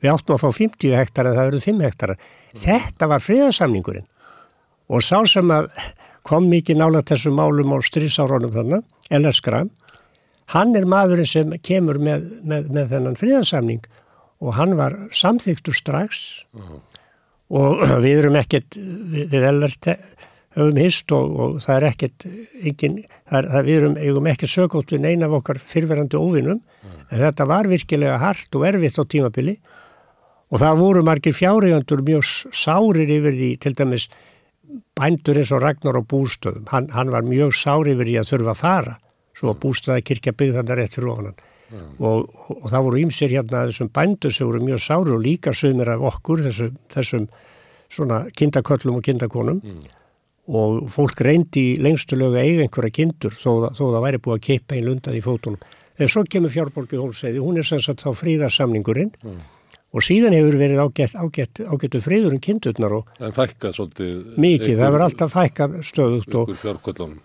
[0.01, 2.15] við áttum að fá 50 hektar en það verður 5 hektar
[2.65, 4.09] þetta var friðarsamningurinn
[4.89, 5.69] og sá sem að
[6.25, 9.43] kom mikið nála þessum málum á strísárunum þannig, L.S.
[9.45, 9.71] Graham
[10.55, 13.85] hann er maðurinn sem kemur með, með, með þennan friðarsamning
[14.45, 16.81] og hann var samþyktur strax uh -huh.
[17.51, 19.77] Og við erum ekkert við, við L.R
[20.55, 22.99] höfum hist og, og það er ekkert engin,
[23.31, 27.01] það er, það við erum, eigum ekki sögótt við neina af okkar fyrverandi óvinnum mm.
[27.09, 29.57] en þetta var virkilega hart og erfitt á tímabili.
[30.55, 34.05] Og það voru margir fjárhjóndur mjög sárir yfir því til dæmis
[34.95, 36.69] bændur eins og Ragnar á bústöðum.
[36.71, 38.95] Hann, hann var mjög sárir yfir því að þurfa að fara.
[39.35, 41.51] Svo að bústöða kirkja byggðan rétt fyrir ofan mm.
[41.99, 45.93] Og, og, það voru ímsir hérna þessum bændur sem voru mjög sárir og líka sögumir
[45.94, 47.28] af okkur þessum, þessum
[47.93, 49.93] svona kindaköllum og kindakonum mm
[50.44, 54.77] og fólk reyndi í lengstulögu eiga einhverja kindur þó, þó það væri búið að keipa
[54.77, 55.75] einn lundað í fótunum.
[55.94, 59.39] En svo kemur fjárborgið hólsæði, hún er sem sagt þá fríðarsamningurinn mm.
[59.94, 64.75] og síðan hefur verið ágætt, ágætt, ágættu fríður um kindurnar og er fækkað svolítið mikið,
[64.75, 66.53] það verður alltaf fækkað stöðugt og,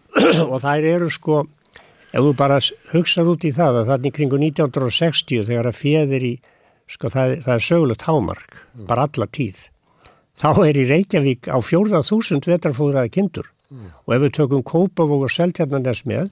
[0.53, 1.41] og það eru sko,
[2.09, 2.59] ef þú bara
[2.93, 6.33] hugsað út í það að þannig kringu 1960 þegar að fjöðir í,
[6.89, 8.87] sko það, það er sögulegt hámark, mm.
[8.89, 9.67] bara alla tíð
[10.39, 13.93] þá er í Reykjavík á 4.000 vetrafóðraði kindur mm.
[14.05, 16.29] og ef við tökum Kópavók og Seltjarnanes með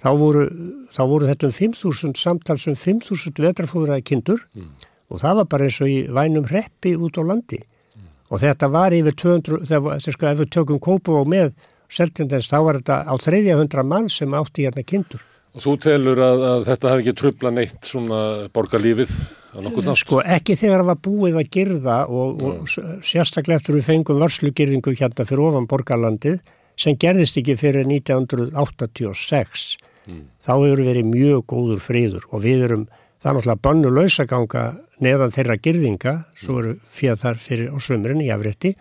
[0.00, 0.46] þá voru,
[0.94, 4.72] þá voru þetta um 5.000 samtals um 5.000 vetrafóðraði kindur mm.
[5.10, 8.08] og það var bara eins og í vænum reppi út á landi mm.
[8.30, 11.54] og þetta var yfir 200, þegar, sko, við tökum Kópavók með
[11.94, 15.22] Seltjarnanes þá var þetta á 300 mann sem átti hérna kindur
[15.54, 18.20] Og þú telur að, að þetta hafi ekki trubla neitt svona
[18.54, 19.12] borgarlífið
[19.54, 20.00] á nokkuð nátt?
[20.00, 22.72] Sko ekki þegar það var búið að girða og, og
[23.06, 26.40] sérstaklega eftir við fengum vörslugirðingu hérna fyrir ofan borgarlandið
[26.80, 29.68] sem gerðist ekki fyrir 1986.
[30.10, 30.24] Mm.
[30.42, 32.88] Þá hefur verið mjög góður friður og við erum,
[33.22, 34.64] það er náttúrulega bannu lausaganga
[35.06, 38.74] neðan þeirra girðinga, svo eru fyrir þar fyrir á sömurinn í afrétti,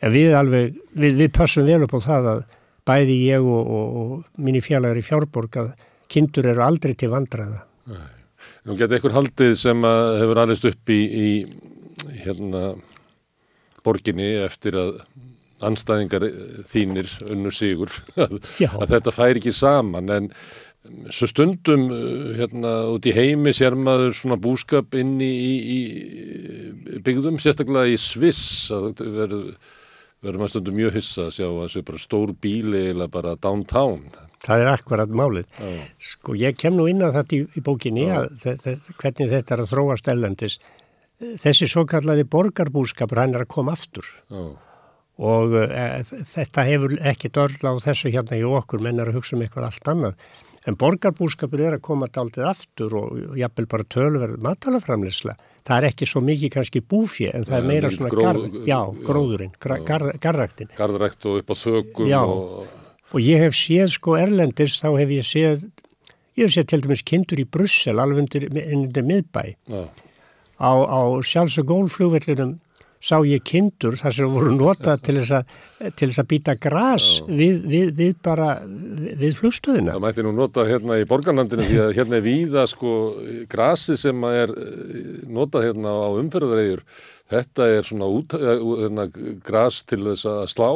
[0.00, 2.42] en við alveg, við, við passum vel upp á það að
[2.88, 5.72] bæði ég og, og, og minni fjallar í fjárborg að
[6.10, 7.62] kindur eru aldrei til vandraða.
[8.68, 11.28] Nú getur einhver haldið sem hefur aðeins upp í, í
[12.24, 12.74] hérna,
[13.84, 14.98] borginni eftir að
[15.64, 16.24] anstæðingar
[16.68, 18.40] þínir unnu sigur að,
[18.88, 20.08] þetta fær ekki saman.
[20.12, 20.30] En
[21.12, 21.88] svo stundum
[22.38, 25.34] hérna út í heimi sér maður svona búskap inn í,
[25.76, 25.80] í,
[27.04, 29.52] byggðum, sérstaklega í Sviss að verður
[30.20, 33.36] verður maður stundum mjög hyssa að sjá að það sé bara stór bíli eða bara
[33.40, 34.04] downtown
[34.40, 35.48] Það er akkurat málið.
[35.60, 35.80] Já.
[36.10, 39.72] Sko ég kem nú inn á þetta í, í bókinni að hvernig þetta er að
[39.74, 40.56] þróast ellendis.
[41.20, 44.44] Þessi svo kallaði borgarbúskapur hann er að koma aftur Já.
[45.20, 45.88] og e,
[46.24, 49.68] þetta hefur ekki dörla á þessu hérna í okkur, menn er að hugsa um eitthvað
[49.68, 50.30] allt annað.
[50.68, 55.36] En borgarbúskapur er að koma daldið aftur og jafnvel bara tölverð matalaframlisla.
[55.70, 58.78] Það er ekki svo mikið kannski búfið en það er meira svona gróð, gar, já,
[59.06, 60.72] gróðurinn, gar, gar, garræktin.
[60.74, 62.22] Garrækt og upp á þökum já.
[62.26, 62.66] og
[63.10, 65.64] og ég hef séð sko erlendis þá hef ég séð
[66.38, 69.42] ég hef séð til dæmis kindur í Brussel alveg undir, miðbæ
[70.60, 72.58] á, á sjálfs- og gólflugvellinum
[73.00, 75.54] sá ég kindur þar sem voru notað til þess að,
[75.96, 77.28] til þess að býta gras ja.
[77.40, 79.94] við, við, við bara við flugstöðina.
[79.96, 82.94] Það mætti nú nota hérna í borgarlandinu því að hérna er víða sko
[83.50, 85.00] grasi sem er eh,
[85.32, 86.84] notað hérna á umferðarægjur
[87.30, 89.08] þetta er svona út, eh, hérna,
[89.48, 90.70] gras til þess að slá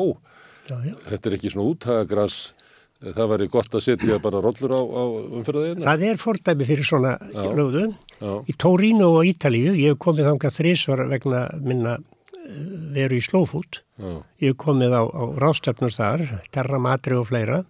[0.71, 0.95] já, já.
[1.11, 2.39] þetta er ekki svona útagras
[3.05, 5.05] það væri gott að setja bara rollur á, á
[5.37, 5.85] umfyrðaðina.
[5.85, 7.85] Það er fordæmi fyrir svona lögðu.
[8.49, 11.99] Í Torino og Ítalíu, ég hef komið þangað þrísvar vegna minna
[12.95, 13.83] veru í Slófút.
[14.01, 17.65] Ég hef komið á, á rástefnum þar, Terra Madri og fleira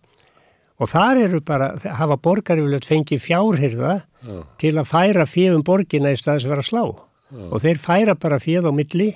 [0.83, 4.37] og þar eru bara, hafa borgarífulegt fengið fjárhyrða Já.
[4.59, 7.45] til að færa fjöfum borgina í staðis að vera slá Já.
[7.47, 9.09] og þeir færa bara fjöð á milli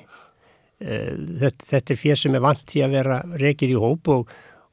[0.78, 4.28] Eh, þetta, þetta er fér sem er vant í að vera rekið í hóp og,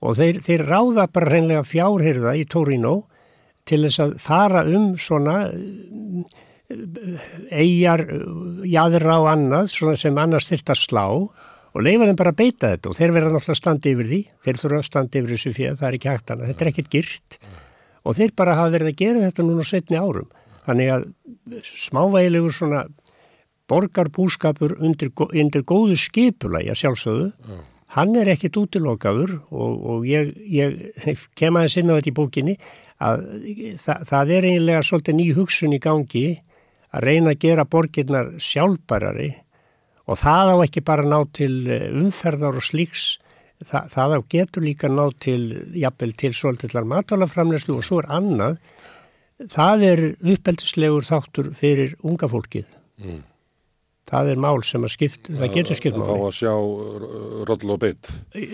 [0.05, 2.91] og þeir, þeir ráða bara hreinlega fjárhyrða í Torino
[3.65, 5.39] til þess að fara um svona
[6.69, 8.05] eigjar,
[8.65, 9.69] jæðra og annað
[10.01, 13.33] sem annars þurft að slá og leifa þeim bara að beita þetta og þeir verða
[13.35, 16.11] náttúrulega að standa yfir því, þeir þurfa að standa yfir þessu fyrir, það er ekki
[16.11, 17.37] hægt annað, þetta er ekkert gyrt
[18.05, 20.31] og þeir bara hafa verið að gera þetta núna setni árum,
[20.65, 21.05] þannig að
[21.85, 22.85] smávægilegu svona
[23.69, 27.61] borgarbúskapur undir, undir góðu skipulagi að sjálfsögðu mm.
[27.97, 30.97] hann er ekkit útilokaður og, og ég, ég
[31.39, 32.57] kem aðeins inn á þetta í bókinni
[33.05, 33.23] að
[33.81, 36.27] það, það er eiginlega svolítið ný hugsun í gangi
[36.95, 39.33] að reyna að gera borgirnar sjálfbærari
[40.05, 43.15] og það á ekki bara ná til eh, umferðar og slíks
[43.63, 45.43] það, það á getur líka ná til
[45.75, 48.59] jafnvel til svolítillar matalaframneslu og svo er annað.
[49.51, 52.67] Það er uppeldislegur þáttur fyrir unga fólkið.
[53.03, 53.23] Mm.
[54.05, 56.05] Það er mál sem að skipt, það getur skipt máli.
[56.05, 56.53] Að fá að sjá
[57.49, 58.11] roll og beitt.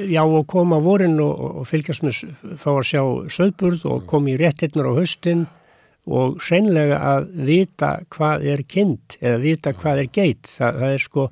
[0.09, 2.21] Já og koma á vorin og, og fylgjast með
[2.57, 3.01] fá að sjá
[3.35, 5.60] söðburð og koma í réttirnar á höstin og
[6.07, 10.53] hreinlega að vita hvað er kind eða vita hvað er geit.
[10.57, 11.27] Það, það er sko,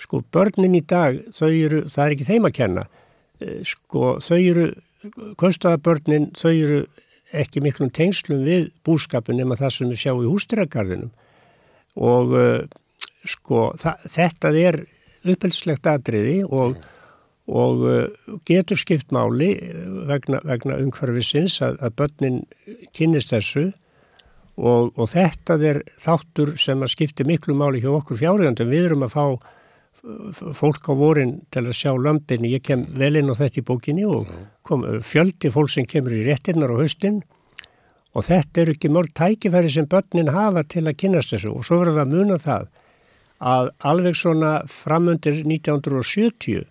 [0.00, 2.86] sko börnin í dag, þau eru, það er ekki þeim að kenna,
[3.40, 4.66] eh, sko þau eru,
[5.40, 6.82] konstaðabörnin, þau eru
[7.30, 11.12] ekki miklum tengslum við búskapin nema það sem við sjá í hústýragarðinum
[12.00, 12.32] og
[13.28, 14.80] sko þetta er
[15.28, 16.78] upphelslegt atriði og,
[17.50, 19.52] og uh, getur skipt máli
[20.08, 22.40] vegna, vegna umhverfisins að, að börnin
[22.96, 23.70] kynist þessu
[24.56, 28.70] og, og þetta er þáttur sem að skipti miklu máli hjá okkur fjárhengandum.
[28.70, 29.24] Við erum að fá
[30.56, 32.54] fólk á vorin til að sjá lömpinni.
[32.54, 34.30] Ég kem vel inn á þetta í bókinni og
[34.66, 37.20] kom, fjöldi fólk sem kemur í réttinnar á haustin
[38.16, 41.82] og þetta eru ekki mörg tækifæri sem börnin hafa til að kynast þessu og svo
[41.82, 42.70] verður það að muna það
[43.50, 46.64] að alveg svona framundir 1970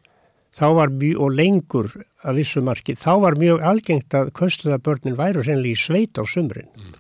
[0.56, 1.91] þá var mjög, og lengur
[2.25, 6.67] að vissu marki, þá var mjög algengt að köstuðabörnin væru hreinlega í sveit á sumrin.
[6.75, 6.98] Mm.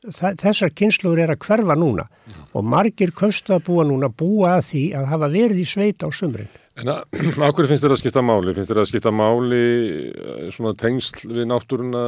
[0.00, 2.44] Þessar kynsluður er að hverfa núna mm.
[2.56, 6.48] og margir köstuðabúa núna búa að því að hafa verið í sveit á sumrin.
[6.80, 7.02] En að
[7.36, 8.54] hverju finnst þér að skipta máli?
[8.56, 9.64] Finnst þér að skipta máli
[10.08, 12.04] eh, svona tengsl við náttúruna,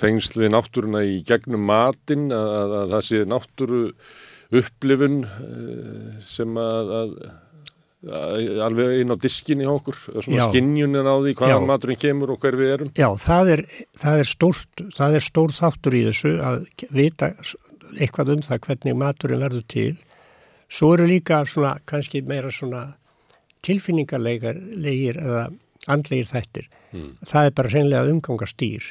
[0.00, 3.82] tengsl við náttúruna í gegnum matinn, að, að, að það sé náttúru
[4.62, 7.14] upplifun eh, sem að, að
[8.06, 10.44] alveg inn á diskinni okkur, svona Já.
[10.52, 12.92] skinjunin á því hvaðan maturinn kemur og hver við erum.
[12.94, 13.62] Já, það er,
[13.98, 16.60] það er stórt, það er stór þáttur í þessu að
[16.94, 17.32] vita
[17.98, 19.90] eitthvað um það hvernig maturinn verður til.
[20.68, 22.84] Svo eru líka svona, kannski meira svona
[23.66, 25.48] tilfinningarlegir eða
[25.90, 26.70] andlegir þættir.
[27.26, 28.86] Það er bara hreinlega umgangast dýr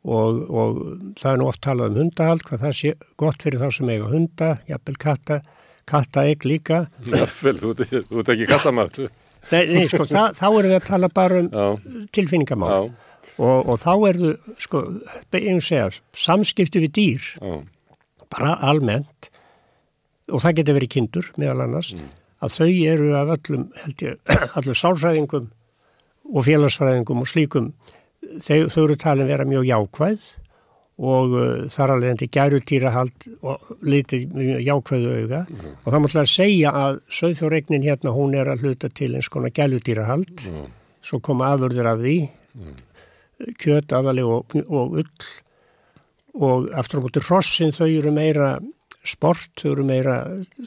[0.00, 0.78] og, og
[1.20, 4.08] það er nú oft talað um hundahald, hvað það sé gott fyrir þá sem eiga
[4.08, 5.42] hunda, jafnvel katta,
[5.90, 6.84] kattaegg líka.
[7.10, 9.10] Jafnvel, þú, ert- þú ert ekki kattamaður.
[9.50, 12.70] Nei, nei sko, það, þá erum við að tala bara um tilfinningamál.
[12.70, 12.80] já,
[13.40, 14.30] og, og þá er þú,
[14.62, 14.82] sko,
[15.34, 15.86] einu segja,
[16.24, 17.54] samskipti við dýr, já,
[18.30, 19.30] bara almennt,
[20.30, 21.94] og það getur verið kindur meðal annars,
[22.44, 24.20] að þau eru af öllum, held ég,
[24.60, 25.48] allum sálfræðingum
[26.30, 27.72] og félagsfræðingum og slíkum,
[28.38, 30.28] þau, þau eru talin vera mjög jákvæð
[31.00, 35.40] og uh, þar alveg endi gærutýrahald og litið mjög jákvæðu auga.
[35.84, 39.54] Og það múttilega að segja að söðfjórregnin hérna hún er að hluta til eins konar
[39.56, 40.44] gælutýrahald,
[41.00, 42.16] svo koma afurður af því,
[43.60, 45.30] kjöt aðalega og, og ull.
[46.40, 48.50] Og aftur á móti hrossin þau eru meira
[49.02, 50.18] sport, þau eru meira,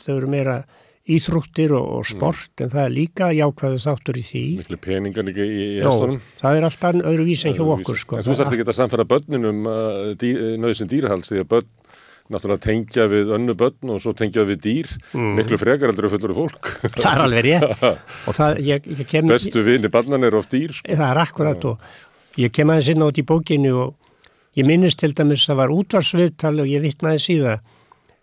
[0.01, 0.57] þau eru meira
[1.03, 4.43] íþrúttir og, og sport en það er líka jákvæðu þáttur í því.
[4.61, 6.19] miklu peningar líka í, í hestunum.
[6.39, 8.19] það er alltaf öðruvísi en hjá okkur sko.
[8.19, 10.31] En þú þarf ekki að samfæra börnunum uh, dý,
[10.63, 11.71] nöðsinn dýrahalds því að börn
[12.31, 14.93] náttúrulega tengja við önnu börn og svo tengja við dýr
[15.35, 16.71] miklu frekar að fullur fólk.
[17.01, 17.83] Það er alveg rétt
[18.29, 20.71] og það, ég, ég kem, Bestu vini barnan er oft dýr.
[20.71, 20.87] Sko.
[20.87, 24.15] það er akkurat og ég kem aðeins inn á þetta í bókinu og
[24.55, 27.57] ég minnist til dæmis að það var útvarsviðtal og ég vitnaði síða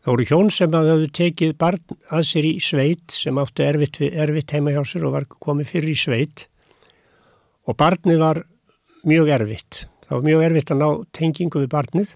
[0.01, 3.99] Það voru hjón sem að höfðu tekið barn að sér í sveit sem áttu erfitt,
[4.01, 6.47] erfitt heima hjá sér og var komið fyrir í sveit
[7.69, 8.41] og barnið var
[9.05, 9.83] mjög erfitt.
[10.07, 10.89] Það var mjög erfitt að ná
[11.19, 12.15] tengingu við barnið.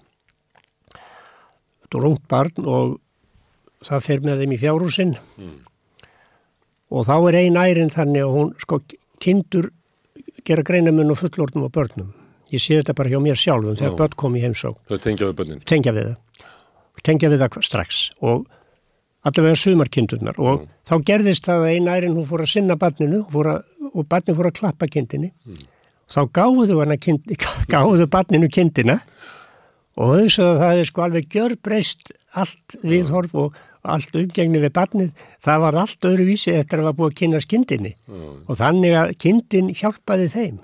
[1.85, 2.97] Þetta var ungt barn og
[3.85, 5.15] það fer með þeim í fjárhúsinn
[6.95, 8.81] og þá er ein ærin þannig að hún sko
[9.21, 9.69] kindur
[10.45, 12.09] gera greinamun og fullorðnum og börnum.
[12.53, 15.37] Ég sé þetta bara hjá mér sjálfum þegar börn kom í heimsók Þau tengja við
[15.39, 15.61] börnin.
[15.69, 16.51] tengja við það
[17.03, 18.45] tengja við það strax og
[19.25, 20.39] allavega sumarkindurnar.
[20.39, 24.07] Og þá gerðist það að einn ærin hún fór að sinna barninu fór að, og
[24.11, 25.31] barninu fór að klappa kindinni.
[26.11, 27.31] Þá gáðu kind,
[27.73, 28.99] gáðu barninu kindina
[29.95, 34.71] og þau sagði að það er sko alveg gjörbreyst allt viðhorf og allt umgengni við
[34.73, 35.11] barnið,
[35.45, 37.91] það var allt öðruvísi eftir að það var búið að kynna kindinni.
[38.49, 40.57] Og þannig að kindin hjálpaði þeim.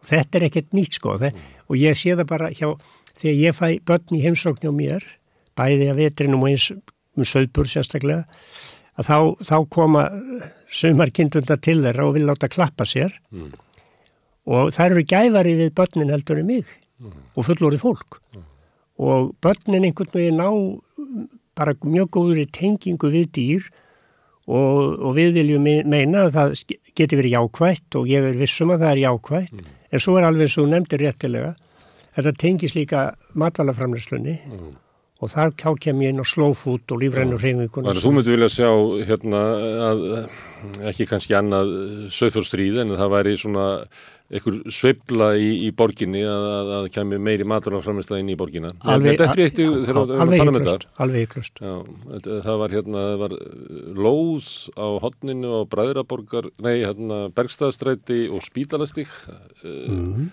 [0.00, 1.16] Og þetta er ekkert nýtt sko.
[1.20, 1.32] Þe,
[1.68, 2.68] og ég sé það bara hjá
[3.20, 5.04] þegar ég fæ börn í heimsókn hjá mér
[5.58, 8.24] bæði að vetrinum og eins um söðbur sérstaklega
[9.00, 9.16] að þá,
[9.48, 10.04] þá koma
[10.70, 13.14] sumarkindunda til þeirra og vil láta klappa sér.
[14.50, 16.64] Og það eru gæfari við börnin heldur en mig
[17.36, 18.18] og fullorið fólk.
[19.00, 20.48] Og börnin einhvern veginn ná
[21.56, 23.66] bara mjög góður í tengingu við dýr
[24.50, 26.54] og, og við viljum me- meina að það
[26.98, 29.64] geti verið jákvætt og ég er vissum að það er jákvætt.
[29.92, 31.54] En svo er alveg eins og nefndir réttilega
[32.16, 33.04] þetta tengis líka
[33.38, 34.76] matvælaframleyslunni og
[35.28, 38.70] þar ká kem ég inn á slow food og lífrænur að þú myndi vilja sjá
[39.10, 39.42] hérna
[39.90, 40.06] að
[40.88, 41.74] ekki kannski annað
[42.16, 43.66] söðfjórstríð en það væri svona
[44.30, 48.70] einhver sveifla í, í borginni að, að, að kemi meiri maturaframistað inn í borginna.
[48.94, 50.68] alveg, að alveg tala um
[52.46, 53.34] það var hérna, það var
[54.06, 59.10] lóð á hotninu á Bræðraborgar, nei, hérna Bergstaðstræti og Spítalastík,
[59.66, 60.30] mm.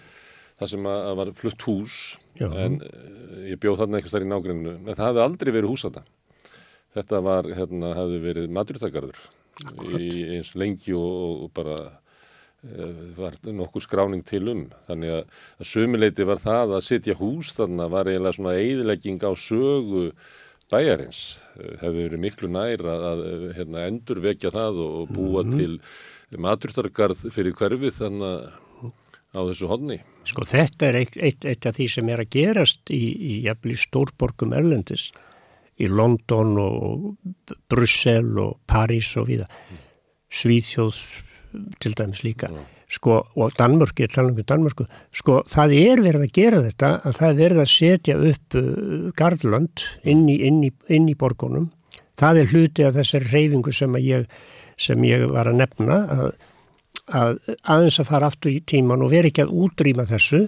[0.58, 1.98] Það sem að, að var flutt hús,
[2.40, 2.48] Já.
[2.66, 5.86] en uh, ég bjóð þarna einhvers þar í nágrinu, en það hafði aldrei verið hús
[5.88, 6.03] þetta.
[6.98, 9.24] Þetta var, hérna, hafði verið maturþakarður
[9.98, 14.66] í eins lengi og, og bara uh, var nokkur skráning til um.
[14.90, 19.32] Þannig að, að sömuleiti var það að setja hús þarna var eiginlega svona eðilegging á
[19.38, 20.06] sögu
[20.72, 21.24] bæjarins.
[21.58, 25.76] Uh, Hefði verið miklu nær að, að hérna, endurvekja það og, búa til
[26.44, 28.64] maturþarkarð fyrir hverfið þannig
[29.36, 30.00] á þessu hodni.
[30.28, 33.78] Sko þetta er eitt, eitt, eitt af því sem er að gerast í, í, í
[33.80, 35.10] stórborgum Erlendis,
[35.78, 37.12] í London og
[37.70, 39.48] Brussel og París og viða.
[40.34, 40.98] Svíþjóð
[41.82, 42.50] til dæmis líka.
[42.88, 47.18] Sko, og Danmörk, ég tala um Danmörku, sko, það er verið að gera þetta að
[47.18, 51.68] það er verið að setja upp uh, gardlönd inn í, inn, í, inn í borgunum.
[52.18, 54.24] Það er hluti af þessari reyfingu sem, ég,
[54.80, 56.30] sem ég var að nefna að
[57.08, 60.45] að aðeins að fara aftur í tíman og vera ekki að útrýma þessu.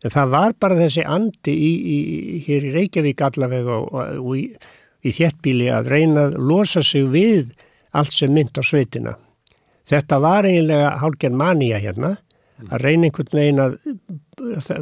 [0.00, 1.96] En það var bara þessi andi í, í,
[2.46, 3.90] hér í Reykjavík allavega og,
[4.22, 4.46] og, í,
[5.04, 7.52] í þéttbíli að reyna að losa sig við
[7.92, 9.16] allt sem mynd á sveitina.
[9.90, 12.14] Þetta var eiginlega hálfgerð manía hérna
[12.70, 13.76] að reyna einhvern veginn að,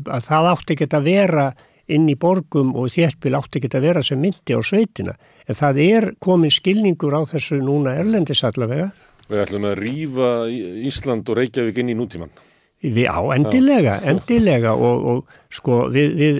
[0.06, 1.48] að það átti ekki að vera
[1.88, 5.14] inn í borgum og þéttbíl átti ekki að vera sem myndi á sveitina.
[5.48, 8.90] En það er komin skilningur á þessu núna erlendis allavega
[9.28, 10.30] Við ætlum að rýfa
[10.88, 12.32] Ísland og Reykjavík inn í nútíman.
[12.78, 16.36] Við á, endilega, endilega og, og sko við, við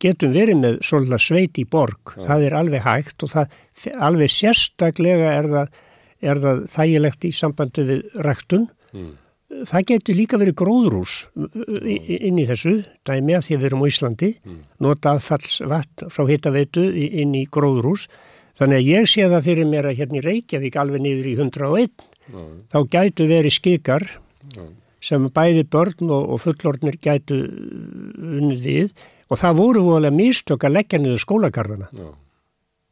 [0.00, 2.22] getum verið með svolítið sveit í borg, Já.
[2.30, 3.56] það er alveg hægt og það,
[4.08, 5.82] alveg sérstaklega er það,
[6.32, 8.64] er það þægilegt í sambandi við ræktun.
[8.96, 9.10] Mm.
[9.68, 13.90] Það getur líka verið gróðrús inn í þessu, dæmi að því að við erum á
[13.90, 14.62] Íslandi, mm.
[14.86, 18.06] nota aðfallsvatt frá hittaveitu inn í gróðrús.
[18.56, 21.92] Þannig að ég sé það fyrir mér að hérna í Reykjavík alveg niður í 101,
[22.30, 22.52] mm.
[22.72, 24.06] þá gætu verið skikar
[25.02, 28.92] sem bæði börn og, og fullornir gætu unnið við
[29.32, 32.08] og það voru volið mistök að leggja niður skólagarðana Já.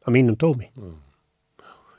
[0.05, 0.71] á mínum tómi.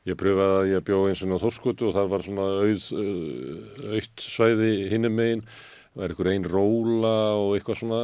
[0.02, 3.92] Ég pröfaði að ég bjó eins og á Þorskutu og það var svona auð, uh,
[3.94, 5.44] auðt svæði hinnum meginn,
[5.92, 8.00] það er einhver einn róla og eitthvað svona,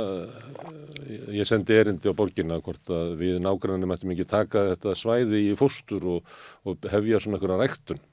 [1.34, 5.56] ég sendi erindi á borginna hvort að við nágrannum ættum ekki taka þetta svæði í
[5.58, 8.04] fóstur og, og hefja svona einhverja ræktun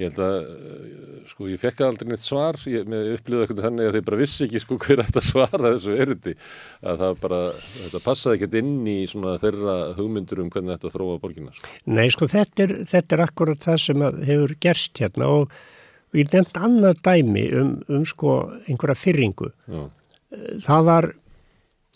[0.00, 3.96] ég held að, eh, sko, ég fekk aldrei neitt svar, ég upplýði eitthvað þannig að
[3.98, 6.34] þeir bara vissi ekki, sko, hver ætti að svara þessu erindi,
[6.82, 11.20] að það bara þetta passaði ekkert inn í svona þeirra hugmyndur um hvernig þetta þróa
[11.20, 11.76] borginna sko.
[11.92, 15.56] Nei, sko, þetta er, þetta er akkurat það sem hefur gerst hérna og
[16.16, 18.36] ég nefnd annað dæmi um, um sko,
[18.68, 19.82] einhverja fyrringu Já.
[20.66, 21.08] það var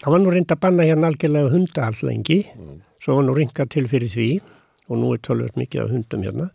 [0.01, 2.73] það var nú reynd að banna hérna algjörlega hundahall lengi, Já.
[3.03, 4.31] svo var nú ringað til fyrir því
[4.87, 6.51] og nú er tölvöld mikið af hundum hérna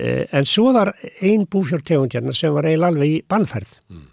[0.00, 3.76] en svo var einn búfjörtegund hérna sem var eiginlega alveg í bannferð.
[3.90, 4.06] Mm.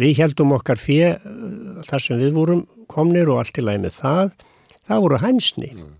[0.00, 4.00] Við heldum okkar fyrir eh, þar sem við vorum komnir og allt í lagi með
[4.00, 4.34] það.
[4.86, 5.70] Það voru hænsni.
[5.74, 5.94] Mm.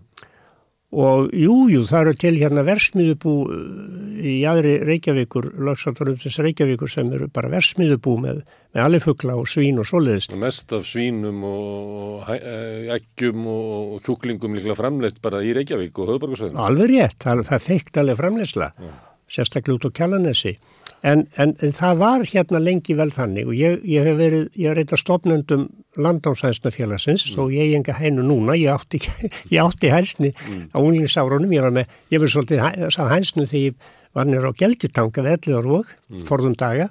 [0.97, 6.93] Og jújú, jú, það eru til hérna versmiðubú eh, í aðri Reykjavíkur, lagsátturum þess Reykjavíkur
[6.93, 8.45] sem eru bara versmiðubú með,
[8.77, 10.37] með alifugla og svín og soliðist.
[10.37, 16.63] Mest af svínum og eggjum og kjúklingum líklega framleitt bara í Reykjavík og höfðborgarsöðum.
[16.69, 18.71] Alveg rétt, það, það feikt alveg framleitsla.
[18.77, 18.95] Ja
[19.31, 20.55] sérstaklega út á kjallanessi
[21.03, 24.81] en, en, það var hérna lengi vel þannig og ég, ég hef verið, ég er
[24.81, 25.65] eitthvað stopnendum
[25.99, 27.41] landánsæðsnafélagsins mm.
[27.43, 29.01] og ég enga hænu núna, ég átti,
[29.53, 30.63] ég átti hænsni mm.
[30.71, 34.59] á unglingsárunum, ég var með, ég verið svolítið sá hænsnu þegar ég var nýra á
[34.61, 36.23] Gelgjutanga við Elliðarvog, mm.
[36.29, 36.87] forðum daga,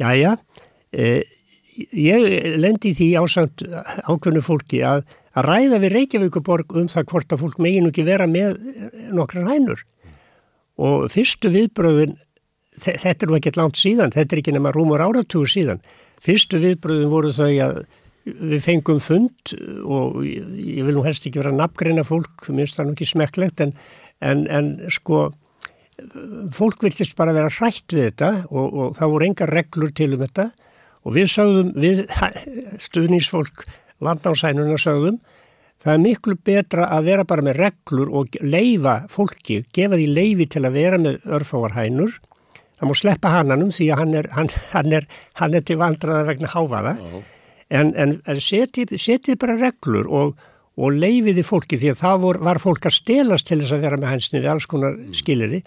[0.00, 0.36] jájá,
[0.94, 1.10] e,
[1.90, 3.66] ég lendi því ásand
[4.06, 5.02] ákveðnu fólki að,
[5.36, 8.56] að ræða við Reykjavíkuborg um það hvort að fólk meginu ekki vera með
[9.16, 9.82] nokkra hænur
[10.76, 12.16] og fyrstu viðbröðin,
[12.76, 15.80] þetta er nú ekkert langt síðan, þetta er ekki nema rúmur áratúr síðan,
[16.22, 17.80] fyrstu viðbröðin voru þau að
[18.26, 19.54] við fengum fund
[19.86, 23.74] og ég vil nú helst ekki vera nafngreina fólk, minnst það nú ekki smekklegt en,
[24.18, 25.28] en, en sko
[26.52, 30.24] fólk viltist bara vera hrætt við þetta og, og það voru enga reglur til um
[30.24, 30.50] þetta.
[31.06, 32.02] Og við sögðum, við
[32.88, 33.64] stuðnísfólk
[34.04, 35.20] landnáðsænuna sögðum
[35.84, 40.48] Það er miklu betra að vera bara með reglur og leifa fólki, gefa því leifi
[40.56, 42.16] til að vera með örfáarhænur.
[42.76, 45.06] Það múr sleppa hannanum því að hann er, hann, hann er,
[45.40, 46.96] hann er til vandraða vegna háfaða.
[46.96, 47.22] Uh -huh.
[47.68, 50.36] En, en, en setið seti bara reglur og,
[50.76, 53.96] og leifiði fólki því að það vor, var fólk að stelast til þess að vera
[53.96, 55.14] með hænsni við alls konar mm.
[55.14, 55.62] skiliði.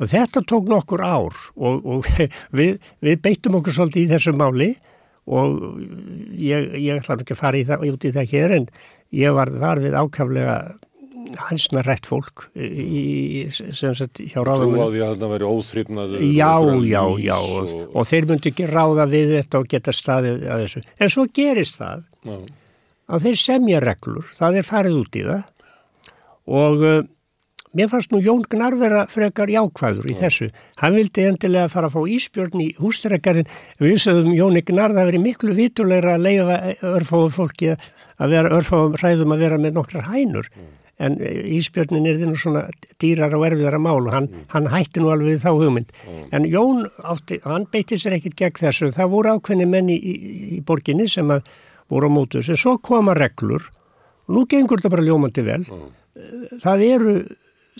[0.00, 2.06] Og þetta tók nokkur ár og, og
[2.58, 4.74] við, við beittum okkur svolítið í þessu máli
[5.30, 5.60] og
[6.34, 8.64] ég, ég ætla ekki að fara í það, út í það hér en
[9.14, 10.56] ég var, var við ákaflega
[11.38, 16.24] hansna rétt fólk í, sem sagt hjá ráðum Trú á því að það væri óþryfnaður
[16.26, 16.52] Já,
[16.88, 20.84] já, já og, og þeir myndi ekki ráða við þetta og geta staðið að þessu.
[20.98, 22.36] En svo gerist það já.
[23.14, 25.42] að þeir semja reglur, það er farið út í það.
[26.52, 26.86] Og
[27.72, 30.50] Mér fannst nú Jón Gnar vera frekar jákvæður í þessu.
[30.82, 33.48] Hann vildi endilega fara að fá íspjörn í hústrekkarinn.
[33.80, 36.58] Við vissum Jón Gnar það verið miklu vitulegra að leifa
[36.90, 40.50] örfáum fólki að vera örfáum ræðum að vera með nokkrar hænur.
[40.52, 40.70] Mm.
[41.02, 41.16] En
[41.56, 42.66] íspjörnin er nú svona
[43.00, 44.44] dýrar og erfiðara mál og hann, mm.
[44.52, 45.96] hann hætti nú alveg þá hugmynd.
[46.04, 46.26] Mm.
[46.36, 48.90] En Jón átti, hann beitti sér ekkit gegn þessu.
[48.92, 51.48] Það voru ákveðni menni í, í, í borginni sem að
[51.88, 52.60] voru á mótu þessu.
[52.60, 53.64] Svo koma reglur
[54.28, 55.64] nú gengur þetta bara ljómandi vel.
[56.60, 57.16] Það eru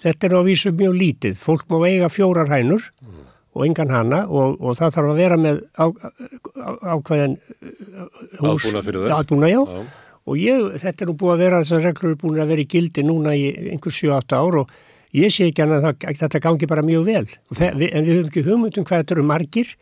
[0.03, 3.25] þetta er á vísu mjög lítið, fólk má eiga fjórar hænur mm.
[3.57, 8.07] og engan hana og, og það þarf að vera með á, á, ákveðin uh,
[8.41, 9.83] hús, aðbúna fyrir þess aðbúna, já, já.
[10.27, 13.07] og ég, þetta er búið að vera þessar reglur er búin að vera í gildi
[13.07, 14.77] núna í einhver 7-8 ár og
[15.17, 17.27] ég sé ekki að það, þetta gangi bara mjög vel.
[17.53, 19.75] Það, við, en við höfum ekki hugmyndum hvað þetta eru margir.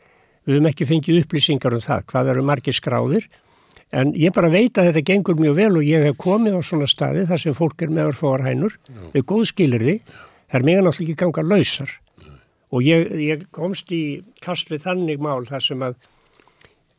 [0.48, 3.28] Við höfum ekki fengið upplýsingar um það hvað eru margir skráðir
[3.90, 6.86] En ég bara veit að þetta gengur mjög vel og ég hef komið á svona
[6.90, 8.76] staði þar sem fólk er meður fóarhænur
[9.14, 9.96] við góð skilirði,
[10.52, 11.96] þær meðan náttúrulega ekki ganga lausar.
[12.70, 15.96] Og ég, ég komst í kast við þannig mál þar sem að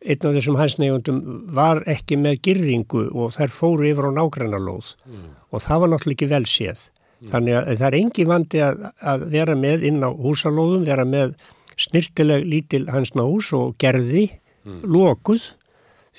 [0.01, 1.21] einn af þessum hænsnegundum
[1.55, 5.29] var ekki með girðingu og þær fóru yfir á nágrannarlóð mm.
[5.53, 6.83] og það var náttúrulega ekki vel séð.
[7.21, 7.31] Mm.
[7.31, 11.35] Þannig að það er engi vandi að, að vera með inn á húsalóðum, vera með
[11.79, 14.27] snirtileg lítil hans nós og gerði
[14.65, 15.47] lokuð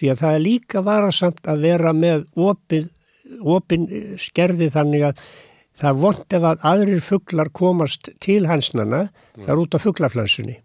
[0.03, 2.91] því að það er líka varasamt að vera með opið,
[3.55, 3.89] opin
[4.21, 5.25] skerði þannig að
[5.79, 9.07] það vond ef að aðrir fugglar komast til hansnana,
[9.39, 10.59] það er út af fugglaflansunni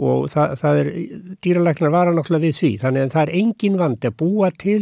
[0.00, 0.90] og það, það er,
[1.44, 4.80] dýralæknar vara náttúrulega við því, þannig að það er engin vandi að búa til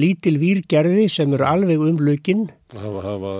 [0.00, 3.32] lítil výrgerði sem eru alveg umlökin hafa, hafa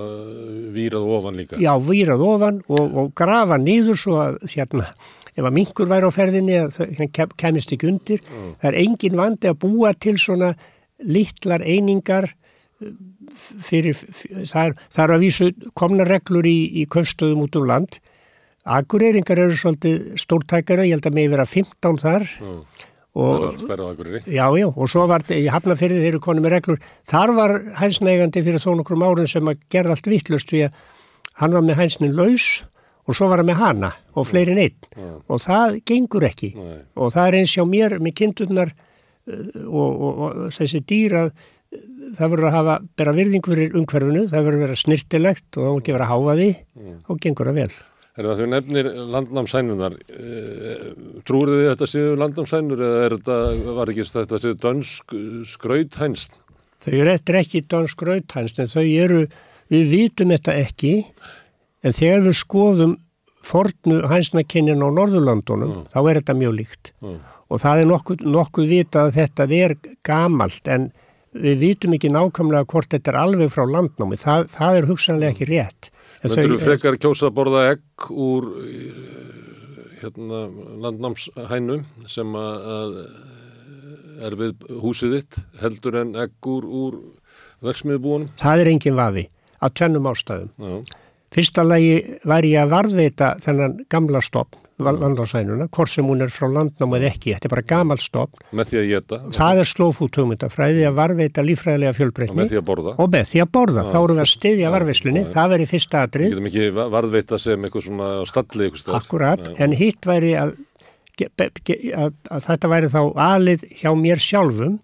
[0.75, 1.59] vírað ofan líka.
[1.63, 4.91] Já, vírað ofan og, og grafa niður svo að hérna,
[5.35, 8.23] ef að minkur væri á ferðinni að það kem, kemist ekki undir.
[8.63, 10.55] Það er engin vandi að búa til svona
[11.03, 12.31] litlar einingar
[13.63, 18.01] fyrir, fyrir það, það er að vísu komna reglur í, í köfstöðum út um land.
[18.65, 22.27] Akureyringar eru svolítið stórtækara, ég held að mig vera 15 þar.
[22.41, 22.61] Mm.
[23.15, 23.45] Og.
[24.27, 26.81] Já, já, og svo var í Hafnafyrði þeirri konu með reglur.
[27.07, 30.81] Þar var hænsnægandi fyrir þó nokkrum árun sem að gerða allt vittlust því að
[31.39, 32.49] hann var með hænsnin laus
[33.05, 35.21] og svo var hann með hana og fleiri neitt Mm.
[35.29, 36.79] og það gengur ekki Nei.
[36.97, 38.71] og það er eins hjá mér með kindurnar
[39.67, 41.31] og, og, og þessi dýr að
[42.15, 45.73] það verður að hafa bera virðingu fyrir umhverfinu, það verður að vera snirtilegt og það
[45.75, 46.49] má ekki vera að háfa því
[47.11, 47.73] og gengur það vel.
[48.15, 50.75] Er það því nefnir landnámsænunar, e,
[51.27, 53.39] trúur þið þetta séu landnámsænur eða er þetta,
[53.81, 55.17] var ekki þetta séu dönsk
[55.51, 56.39] skrauthænst?
[56.85, 59.25] Þau eru eftir ekki dansk rauthænst en þau eru,
[59.73, 60.93] við vitum þetta ekki
[61.85, 62.97] en þegar við skoðum
[63.45, 67.19] fornu hænsnakinnin á Norðurlandunum þá er þetta mjög líkt Mm.
[67.53, 69.75] og það er nokkuð, nokkuð vitað að þetta er
[70.09, 70.87] gamalt en
[71.35, 75.49] við vitum ekki nákvæmlega hvort þetta er alveg frá landnámi, það, það er hugsanlega ekki
[75.51, 75.91] rétt.
[76.23, 80.41] Þetta þau- frekar kjósa að borða egg úr eh, hérna,
[80.85, 82.95] landnámshænum sem að, að
[84.25, 86.99] er við húsið þitt heldur en egg úr, úr
[87.67, 88.31] verksmiðbúanum.
[88.41, 89.27] Það er engin vafi
[89.65, 90.51] að tvennum ástæðum.
[90.59, 91.01] Já,
[91.35, 91.95] Fyrsta lagi
[92.31, 97.09] væri ég að varðveita þennan gamla stopn, landásænuna, hvort sem hún er frá landnámi eða
[97.13, 98.39] ekki, þetta er bara gamal stopn.
[98.55, 102.59] með því að geta Það er slófút hugmyndafræði að varðveita lífræðilega og fjölbreytni með því
[102.61, 102.95] að borða.
[102.99, 103.85] og með því að borða.
[103.91, 107.39] Þá erum við að styðja varðveislunni, það veri fyrsta Við atrið, getum ekki va- varðveita
[107.45, 108.95] sem eitthvað svona stalli eitthvað stöð.
[109.01, 110.55] akkurat, en hitt væri að,
[111.19, 111.31] ge-
[111.95, 114.79] að, að þetta væri þá alið hjá mér sjálfum.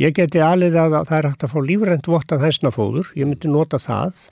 [0.00, 3.46] Ég geti alið að, að það er hægt að fá lífrænt vottað hænsnafóður, ég myndi
[3.52, 4.28] nota það.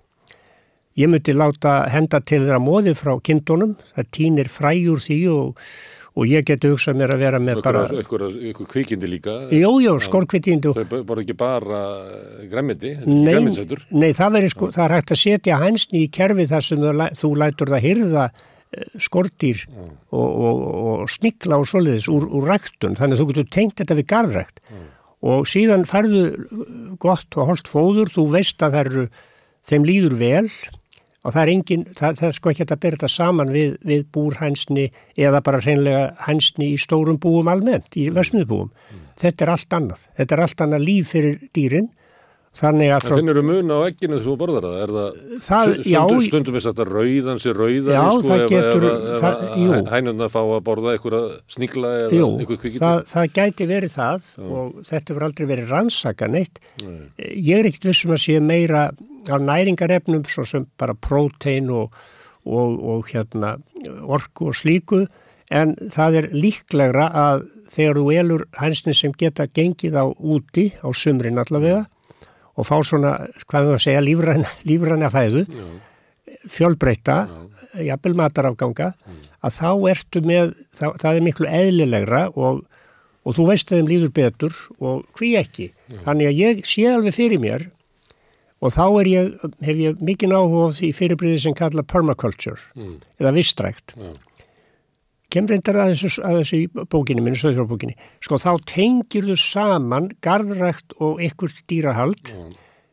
[1.00, 5.62] Ég myndi láta henda til þeirra móði frá kindunum, það týnir fræjur því og,
[6.18, 8.34] og ég geti hugsað mér að vera með bara, Eitthvað,
[8.74, 9.36] kvikindi líka.
[9.54, 11.80] jú, jú, skorkvitindu Þau borða ekki bara
[12.50, 13.84] græmiti, Nei, græmitsætur.
[13.94, 17.12] nei það, sko, það er hægt að setja hænsni í kerfi þar sem þú, læ-
[17.22, 18.28] þú lætur það hyrða
[19.02, 19.64] skortýr
[20.14, 20.60] og, og,
[21.02, 22.94] og snigla og svoleiðis úr, úr ræktun.
[22.98, 24.60] Þannig að þú getur tengt þetta við garðrækt.
[25.26, 26.20] Og síðan færðu
[27.02, 29.06] gott og holdt fóður, þú veist að það eru,
[29.68, 30.46] þeim líður vel
[31.24, 34.04] og það er engin, það, það er sko ekki að bera þetta saman við, við
[34.14, 34.86] búrhænsni
[35.20, 38.70] eða bara hreinlega hænsni í stórum búum almennt, í versmiðbúum.
[39.20, 41.90] Þetta er allt annað, þetta er allt annað líf fyrir dýrin
[42.58, 44.78] þannig að En finnur þú mun á egginu þú borðar það?
[44.82, 48.86] Er það, Það- stundum, já, stundum er þetta rauðan sér rauðan, Já, sko, það getur-
[48.90, 49.68] ef, það- jú.
[49.78, 52.80] ef hænurna fá að borða einhverja snigla eða Jú, einhver kvikindi?
[52.82, 56.58] það, það gæti verið það og þetta hefur aldrei verið rannsaka neitt.
[57.18, 58.90] Ég er ekkert vissum að sé meira
[59.30, 61.92] af næringarefnum svo sem bara prótein og,
[62.46, 63.58] og, og hérna,
[64.02, 65.06] orku og slíku
[65.50, 70.90] en það er líklegra að þegar þú elur hænsni sem geta gengið á úti á
[70.90, 71.86] sumrin allavega
[72.58, 73.12] og fá svona,
[73.46, 75.44] hvað við að segja, lífræna, lífræna fæðu,
[76.50, 77.16] fjölbreyta,
[77.86, 78.92] jafnvel matarafganga,
[79.40, 82.62] að þá ertu með, það, það er miklu eðlilegra og,
[83.24, 85.70] og þú veist að þeim líður betur og hví ekki.
[86.06, 87.68] Þannig að ég sé alveg fyrir mér
[88.60, 89.30] og þá ég,
[89.64, 92.60] hef ég mikið áhuga á því fyrirbriði sem kalla permaculture
[93.20, 93.94] eða vistrækt.
[93.96, 94.10] Já.
[95.30, 97.96] Kemur að þessu, að þessu í bókinni minni, söðfjárbókinni.
[98.24, 102.32] Sko þá tengir þú saman garðrækt og ykkurt dýrahald.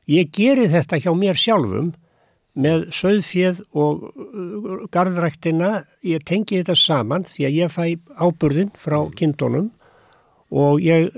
[0.07, 1.95] Ég geri þetta hjá mér sjálfum
[2.57, 5.71] með söðfjöð og uh, garðræktina.
[6.05, 7.83] Ég tengi þetta saman því að ég fæ
[8.21, 9.71] áburðin frá kindunum
[10.53, 11.09] og ég,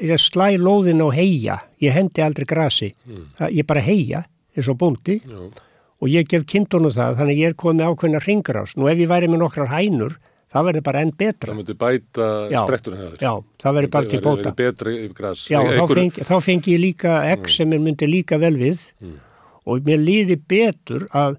[0.00, 1.58] ég slæ lóðin á heia.
[1.82, 2.92] Ég hendi aldrei grasi.
[3.38, 4.24] Það, ég bara heia
[4.56, 5.50] eins og bóndi Já.
[6.00, 8.76] og ég gef kindunum það þannig ég er komið ákveðna ringrás.
[8.76, 10.16] Nú ef ég væri með nokkrar hænur,
[10.50, 11.50] það verður bara enn betra.
[11.52, 12.30] Það myndi bæta
[12.64, 13.20] sprettunum hefur.
[13.22, 14.30] Já, það verður bara til bóta.
[14.30, 15.44] Það verður betri í græs.
[15.50, 18.84] Já, þá fengi, þá fengi ég líka egg sem ég myndi líka vel við
[19.66, 21.38] og mér líði betur að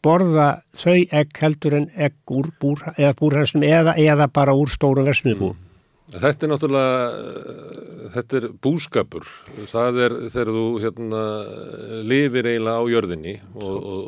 [0.00, 5.04] borða þau egg heldur en egg úr búr, eða búrhansnum eða, eða bara úr stórum
[5.08, 5.58] versmiðbúum.
[6.10, 9.26] Þetta er náttúrulega, eh, þetta er búskapur.
[9.70, 11.20] Það er þegar þú hérna,
[12.02, 14.00] lifir eiginlega á jörðinni og, og,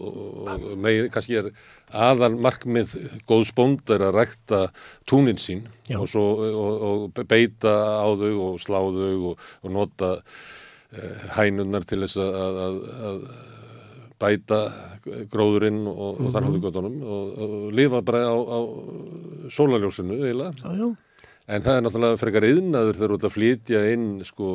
[0.48, 1.50] og með, kannski er
[1.92, 2.96] aðal markmið
[3.28, 4.62] góð spónd er að rækta
[5.06, 10.16] túnin sín og, svo, og beita á þau og slá þau og nota
[10.90, 12.82] eh, hænunar til þess að, að,
[13.12, 13.22] að
[14.22, 14.60] bæta
[15.30, 18.58] gróðurinn og, og þar hóttu gotunum og lifa bara á, á
[19.54, 20.54] sólaljósinu eiginlega.
[20.62, 21.11] Já, já
[21.46, 24.50] en það er náttúrulega frekar yðnaður þegar þú ert að flytja inn sko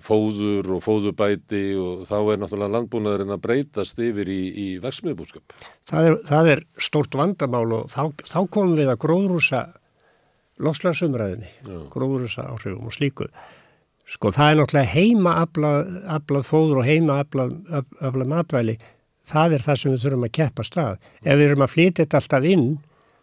[0.00, 5.52] fóður og fóðubæti og þá er náttúrulega landbúnaðurinn að breytast yfir í, í versmiðbúskap.
[5.90, 9.66] Það það er stórt vandamál og þá, þá komum við að gróðrúsa
[10.62, 11.50] lofslagsumræðinni,
[11.92, 13.28] gróðrúsa áhrifum og slíku.
[14.08, 17.52] Sko það er náttúrulega heima aflað, aflað fóður og heima aflað,
[18.00, 18.78] aflað matvæli,
[19.28, 21.10] það er það sem við þurfum að keppa stað.
[21.22, 22.66] Ef við erum að flytja þetta alltaf inn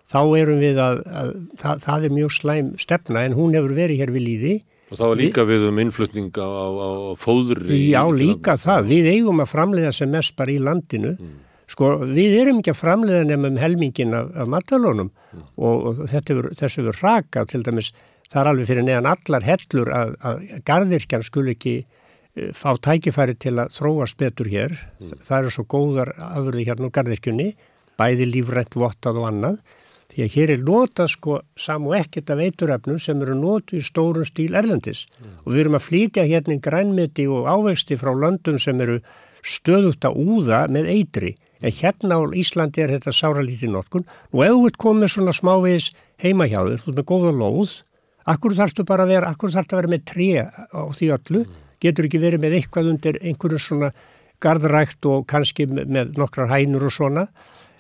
[0.10, 4.02] þá erum við að, að það, það er mjög slæm stefna en hún hefur verið
[4.02, 4.56] hér við líði.
[4.90, 6.90] Og þá líka við, um innflutning á, á,
[7.22, 7.78] fóðri.
[7.92, 8.90] Já, líka það.
[8.90, 11.14] Við eigum að framleiða sem mest bara í landinu.
[11.14, 11.36] Mm.
[11.70, 15.44] Sko, við erum ekki að framleiða nefnum helmingin af, af matalónum mm.
[15.62, 17.92] og, og þetta er, þessu verður raka til dæmis.
[18.30, 23.38] Það er alveg fyrir neðan allar hellur að, að gardirkjan skul ekki uh, fá tækifæri
[23.38, 24.74] til að þróast betur hér.
[24.98, 25.22] Mm.
[25.22, 27.52] Það eru svo góðar afurði hérna á gardirkjunni,
[28.02, 29.62] bæði lífrænt, vottað og annað
[30.10, 34.28] því að hér er nota sko samu ekkert af eituröfnum sem eru notu í stórun
[34.28, 35.06] stíl erlendis.
[35.20, 35.36] Mm.
[35.46, 39.00] og við erum að flytja hérna grænmiti og ávexti frá löndum sem eru
[39.46, 41.36] stöðut að úða með eitri.
[41.62, 44.08] En hérna á Íslandi er þetta sára lítið notkun.
[44.34, 45.92] Og ef þú ert komið svona smávegis
[46.24, 47.78] heimahjáður, þú ert með góða lóð
[48.30, 51.60] akkur þarfstu bara að vera, akkur þarfstu að vera með tré á því öllu, mm.
[51.84, 53.92] getur ekki verið með eitthvað undir einhverju svona
[54.44, 57.26] gardrækt og kannski með nokkrar hænur og svona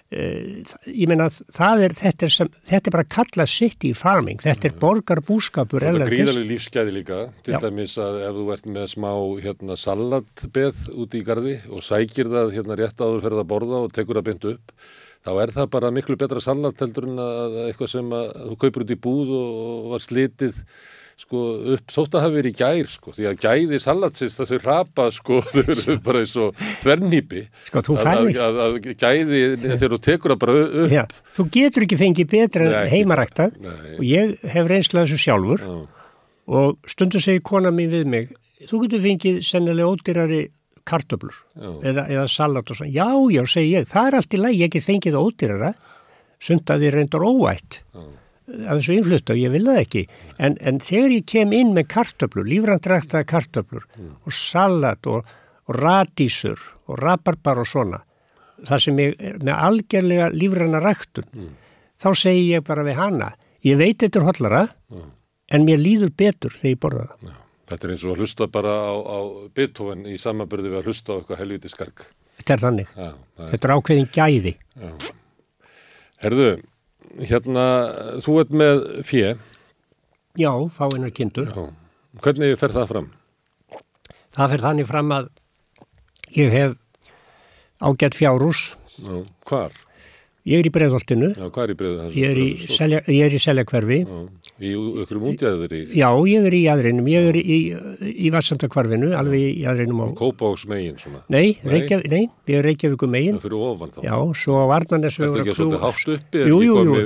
[0.09, 4.73] ég meina það er þetta er, sem, þetta er bara kallað city farming þetta er
[4.73, 4.79] mm.
[4.81, 7.59] borgar búskapur Þetta er gríðalega lífsgæði líka til Já.
[7.61, 9.11] dæmis að ef þú ert með smá
[9.43, 13.93] hérna, salatbeð út í gardi og sækir það hérna rétt áður fyrir að borða og
[13.93, 14.73] tekur það beint upp
[15.27, 18.87] þá er það bara miklu betra salat heldur en að eitthvað sem að þú kaupur
[18.87, 20.57] út í búð og var slitið
[21.19, 21.39] sko
[21.75, 25.63] upp þótt að hafa verið gær sko því að gæði salatsins þessu rapa sko þau
[25.65, 30.33] eru bara eins og tvernýpi sko þú færði að, að, að gæði þegar þú tekur
[30.33, 30.93] það bara upp.
[30.93, 31.03] Já,
[31.35, 33.57] þú getur ekki fengið betra heimaræktað.
[33.97, 35.65] Og ég hef reynslað þessu sjálfur.
[35.65, 35.79] Já.
[36.49, 38.31] og stundu segi kona mín við mig
[38.65, 40.39] þú getur fengið sennilega ódýrari
[40.89, 42.93] kartöblur eða, eða salat og svona.
[42.95, 45.73] Já já segi ég það er allt í læg ég get fengið ódýrara.
[46.39, 47.81] Sund að þið reyndur óætt.
[47.91, 48.07] Já
[48.65, 50.03] af þessu innflutta og ég vil það ekki
[50.37, 54.13] en, en þegar ég kem inn með kartöflur lífrandræktaða kartöflur mm.
[54.25, 55.33] og salat og,
[55.69, 58.01] og radísur og rabarbar og svona
[58.67, 61.51] það sem ég með algjörlega lífranna ræktun mm.
[62.01, 63.33] þá segi ég bara við hana
[63.65, 65.11] ég veit þetta er hollara mm.
[65.55, 67.37] en mér líður betur þegar ég borða það Já.
[67.69, 69.19] Þetta er eins og að hlusta bara á, á
[69.53, 72.07] Beethoven í samanbyrði við að hlusta á eitthvað helviti skark
[72.39, 73.09] Þetta er þannig, Já,
[73.51, 74.91] þetta er ákveðin gæði Já.
[76.23, 76.47] Herðu
[77.17, 77.63] Hérna,
[78.21, 79.33] þú ert með fjö.
[80.39, 81.49] Já, fáinnar kindur.
[81.49, 81.65] Já.
[82.23, 83.07] Hvernig fer það fram?
[84.35, 85.29] Það fer þannig fram að
[86.37, 86.77] ég hef
[87.81, 88.61] ágætt fjárús.
[88.99, 89.73] Já, hvar?
[90.49, 91.27] Ég er í breiðholtinu.
[91.37, 92.45] Já, hvað er í breiðholtinu?
[93.13, 93.99] Ég er í seljakverfi.
[94.59, 94.71] Í
[95.03, 95.81] ykkurum útjæður í?
[95.95, 97.09] Já, ég er í jæðrinum.
[97.11, 97.57] Ég er í, í,
[98.25, 100.07] í Vassandakvarfinu, alveg í jæðrinum á...
[100.17, 101.21] Kópáks megin svona?
[101.31, 103.37] Nei, Reykjavík, nei, ég er Reykjavíku megin.
[103.37, 103.99] Það fyrir ofan þá?
[104.07, 105.29] Já, svo á Arnarnesvegur...
[105.29, 106.41] Er þetta ekki svolítið hátt uppi?
[106.49, 106.97] Jú, jú, jú.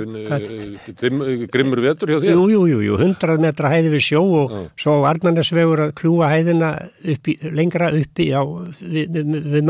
[1.04, 2.32] Grimm, grimmur vetur hjá þér?
[2.32, 2.96] Jú, jú, jú, jú.
[2.96, 4.64] 100 metra hæði við sjó og já.
[4.86, 6.72] svo á Arnarnesvegur að kljúa hæðina
[7.14, 8.42] uppi, lengra uppi á,
[8.80, 9.62] við, við, við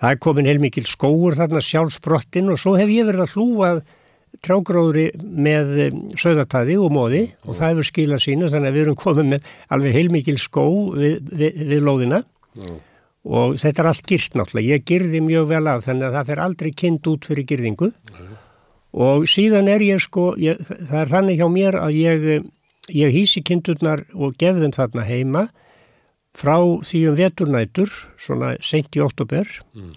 [0.00, 3.72] Það er komin heilmikil skóur þarna sjálfsbrottin og svo hef ég verið að hlúa
[4.44, 7.48] trágróðri með um, söðartæði og móði mm.
[7.48, 10.64] og það hefur skilað sínu þannig að við erum komið með alveg heilmikil skó
[10.94, 12.78] við, við, við lóðina mm.
[13.36, 14.76] og þetta er allt gyrt náttúrulega.
[14.76, 18.30] Ég gyrði mjög vel af þannig að það fer aldrei kind út fyrir gyrðingu mm.
[19.08, 22.28] og síðan er ég sko, ég, það er þannig hjá mér að ég,
[23.02, 25.48] ég hýsi kindurnar og gef þeim þarna heima
[26.36, 29.90] frá því um veturnætur, svona sent í oktober mm.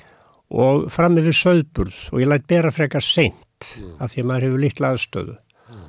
[0.58, 3.96] og fram við söðburð og ég lætt bera frekar sent mm.
[4.00, 5.38] af því að maður hefur litla aðstöðu.
[5.70, 5.86] Mm.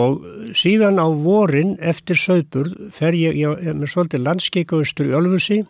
[0.00, 0.26] Og
[0.58, 5.62] síðan á vorin eftir söðburð fer ég, ég er með svolítið landskeikaustur í Ölfusi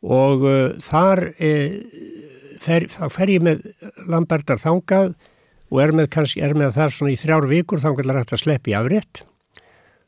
[0.00, 1.74] og uh, þar uh,
[2.60, 3.64] fer, fer ég með
[4.10, 5.14] Lambertar þangað
[5.70, 8.42] og er með, kannski, er með þar svona í þrjár vikur þangað er hægt að
[8.44, 9.24] sleppi afrétt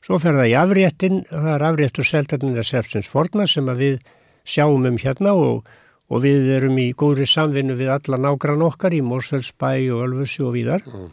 [0.03, 3.99] Svo fer það í afréttin, það er afréttur seltarnir að Sefsins forna sem að við
[4.43, 5.69] sjáum um hérna og,
[6.11, 10.57] og við erum í góðri samvinnu við alla nágrann okkar í Mórsfellsbæ og Ölfussi og
[10.57, 10.83] víðar.
[10.87, 11.11] Mm.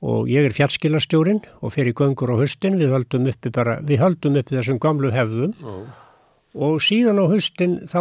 [0.00, 4.00] og ég er fjallskilastjórin og fer í göngur á höstin, við höldum uppi bara, við
[4.00, 5.74] höldum uppi þessum gamlu hefðum Já.
[6.56, 8.00] og síðan á höstin þá,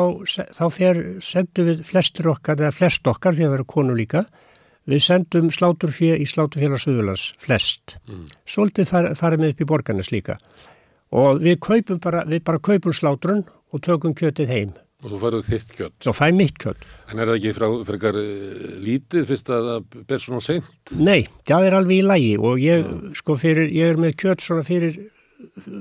[0.56, 4.24] þá fer, sendum við flestir okkar, eða flest okkar, því að vera konu líka,
[4.90, 7.98] við sendum sláturfjö í sláturfélag Suðurlands, flest.
[8.10, 8.28] Mm.
[8.50, 10.40] Svolítið far, farið með upp í borgarnas líka
[11.16, 15.46] og við kaupum bara, við bara kaupum sláturinn og tökum kjötið heim Og þú farið
[15.48, 16.08] þitt kjött.
[16.12, 16.82] og fæ mitt kjött.
[17.08, 20.74] En er það ekki frá frekar uh, lítið fyrst að það ber svona seint?
[20.92, 24.66] Nei, það er alveg í lægi og ég, sko, fyrir, ég er með kjött svona
[24.68, 25.00] fyrir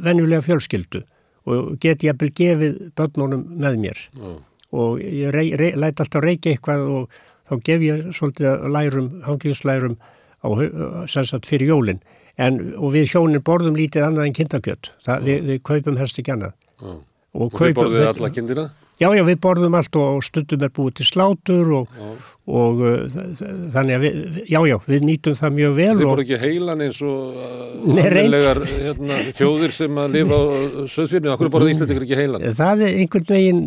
[0.06, 1.02] venjulega fjölskyldu
[1.48, 4.30] og get ég að gefið börnunum með mér Já.
[4.78, 9.98] og ég rey, rey, læt alltaf reykja eitthvað og þá gef ég svolítið lærum, hangingslærum
[10.44, 10.48] á,
[11.10, 12.02] sem sagt fyrir jólinn
[12.38, 16.36] en og við hjónin borðum lítið annað en kindakjött, það, við, við kaupum helst ekki
[16.36, 16.92] annað Já.
[16.92, 18.68] og, Og þið borðið alla kindina?
[18.98, 21.90] Já, já, við borðum allt og stundum er búið til slátur og,
[22.50, 23.18] og uh,
[23.70, 24.16] þannig að við,
[24.50, 28.08] já, já, við nýtum það mjög vel Þið og borðið ekki heilan eins og reynd.
[28.08, 30.46] almennilegar hérna, þjóðir sem að lifa á
[30.96, 31.30] söðsvinni.
[31.30, 32.48] Akkur borðið Íslandingur ekki heilan?
[32.58, 33.62] það er einhvern veginn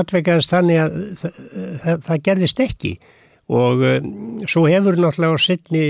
[0.00, 1.40] atveikaðist þannig að það,
[1.82, 2.94] það, það gerðist ekki
[3.50, 4.08] og um,
[4.46, 5.84] svo hefur náttúrulega á setni,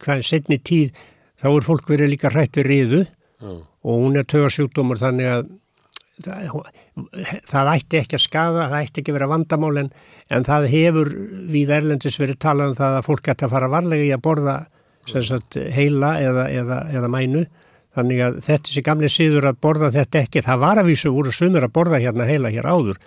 [0.00, 0.92] hvað, setni tíð
[1.38, 3.50] þá er fólk verið líka hrætt við riðu Já.
[3.58, 5.50] og hún er tögasjúkdómur þannig að
[6.24, 6.56] það,
[7.46, 9.92] það ætti ekki að skaða, það ætti ekki að vera vandamál en,
[10.34, 11.12] en það hefur
[11.52, 14.58] við Erlendis verið talað um það að fólk ætti að fara varlega í að borða
[15.08, 17.46] sagt, heila eða, eða, eða mænu
[17.98, 21.32] þannig að þetta sé gamli síður að borða þetta ekki, það var að vísu voru
[21.34, 22.98] sumir að borða hérna heila hér áður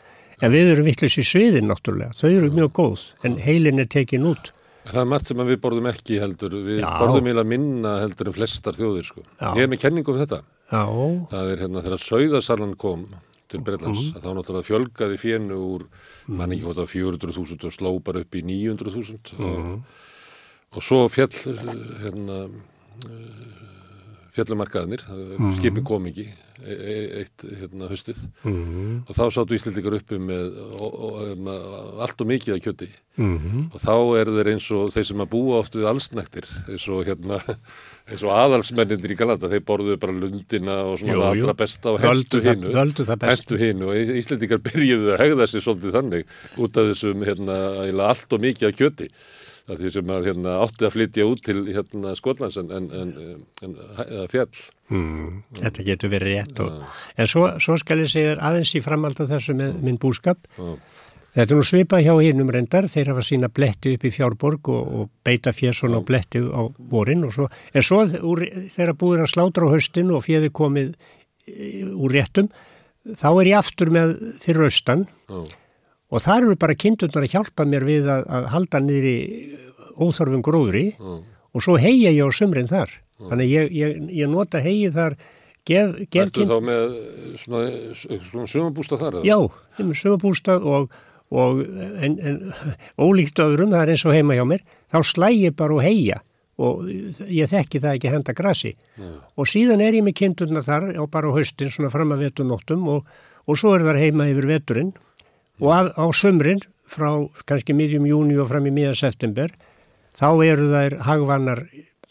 [0.42, 4.26] en við erum vittlust í sviðin náttúrulega, þau eru mjög góð en heilin er tekin
[4.32, 6.56] út Það er margt sem við borðum ekki heldur.
[6.66, 6.88] Við Já.
[6.98, 9.22] borðum eiginlega minna heldur en flestar þjóðir, sko.
[9.38, 9.52] Já.
[9.54, 10.40] Ég er með kenningu um þetta.
[10.74, 10.82] Já,
[11.30, 13.04] Það er hérna þegar Sauðasalan kom
[13.48, 14.16] til Breitlands, Mhm.
[14.18, 15.86] að þá náttúrulega fjölgaði fjennu úr,
[16.34, 19.46] mann ekki hvort að 400.000 og sló bara upp í 900.000 Mhm.
[19.46, 19.84] og,
[20.74, 23.61] og svo fjall uh, hérna uh,
[24.36, 25.54] fjallumarkaðnir, Mhm.
[25.60, 26.28] skipin kom ekki
[26.62, 29.04] e e eitt hérna höstið Mhm.
[29.10, 31.48] og þá sátu Íslendingar uppi með og, og, um,
[32.00, 33.72] allt og mikið að kjöti Mhm.
[33.74, 37.06] og þá eru þeir eins og þeir sem að búa oft við allsnæktir eins og
[37.06, 37.40] hérna
[38.12, 41.42] eins og aðalsmennindir í Galata, þeir borðuðu bara lundina og svona Jú, það jú.
[41.44, 43.16] allra besta og hendu besta.
[43.26, 46.26] hendu hinu og Í- Íslendingar byrjuðu að hegða sér svolítið þannig
[46.58, 49.08] út af þessum hérna allt og mikið að kjöti
[49.68, 53.14] það því sem að hérna átti að flytja út til hérna Skotlands en, en, en,
[53.66, 53.78] en
[54.32, 54.50] fjall.
[54.92, 56.82] Mm, þetta getur verið rétt og,
[57.16, 60.44] en svo, svo skal ég segja aðeins í framhald af þessu með minn búskap.
[60.58, 60.74] Já.
[61.38, 62.90] þetta er nú svipað hjá hinnum reyndar.
[62.92, 67.24] Þeir hafa sína bletti upp í fjárborg og, og beita svona á bletti á vorin
[67.28, 70.94] og svo, en svo úr, þegar búið að slátra á höstin og fjöði komið
[71.48, 72.52] e, úr réttum
[73.06, 75.08] þá er ég aftur með fyrir austan.
[75.30, 75.42] Já.
[76.12, 79.18] Og þar eru bara kindurnar að hjálpa mér við að, að halda niður í
[80.02, 81.12] óþörfum gróðri Já.
[81.56, 82.92] og svo heia ég á sumrin þar.
[83.22, 85.16] Þannig ég, ég, ég nota heið þar
[85.68, 86.98] gef, gef Ertu þá með
[87.38, 87.70] svona,
[88.26, 89.20] svona sömabústa þar?
[89.28, 89.38] já,
[89.78, 90.96] sumabústað og,
[91.30, 91.62] og
[92.02, 92.40] en, en
[92.98, 96.22] ólíkt öðrum, það er eins og heima hjá mér þá slæ ég bara og heia
[96.62, 98.72] og ég þekki það ekki henda grasi.
[99.40, 102.84] Og síðan er ég með kindurna þar og bara á haustin svona fram að vetunóttum
[102.92, 103.08] og,
[103.48, 104.92] og svo er þar heima yfir veturinn
[105.62, 107.12] og að, á sumrin frá
[107.48, 109.54] kannski miðjum júni og fram í miða september
[110.18, 111.64] þá eru þær hagvannar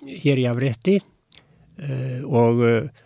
[0.06, 3.02] hér í afrétti uh, og uh,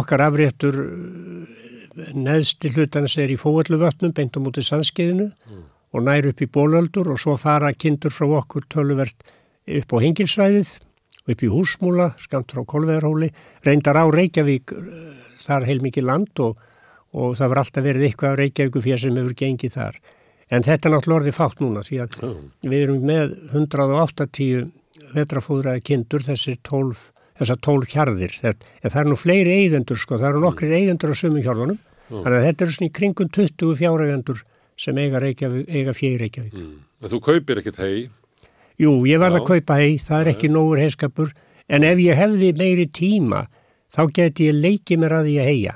[0.00, 5.30] okkar afréttur uh, neðsti hlutans er í fóalluvötnum beint á mútið sandskeiðinu
[5.88, 9.24] og nær upp í bólöldur og svo fara kindur frá okkur töluvert
[9.78, 10.76] upp á hengilsvæðið
[11.28, 13.28] upp í húsmúla, skamt frá Kolveðarhóli
[13.66, 14.72] reyndar á Reykjavík
[15.42, 16.54] þar heilmikið land og,
[17.16, 20.00] og það var alltaf verið eitthvað á Reykjavíku fyrir sem hefur gengið þar.
[20.48, 22.18] En þetta er náttúrulega orðið fátt núna því að
[22.64, 24.68] við erum með 180
[25.14, 27.02] vetrafóðraði kindur þessir 12,
[27.40, 28.36] þessar 12 hjarðir.
[28.44, 32.38] Þetta, það er nú fleiri eigendur sko, það eru nokkrir eigendur á sumum hjárðunum þannig
[32.38, 34.44] að þetta eru svona í kringum 20 fjárreigendur
[34.78, 36.56] sem eiga, eiga fjegi Reykjavík.
[37.02, 38.08] En þú kaupir ekkert hei
[38.78, 39.42] Jú, ég varð Já.
[39.42, 41.32] að kaupa hei, það er ekki nógur heiskapur,
[41.66, 43.48] en ef ég hefði meiri tíma,
[43.90, 45.72] þá geti ég leikið mér að því að heia.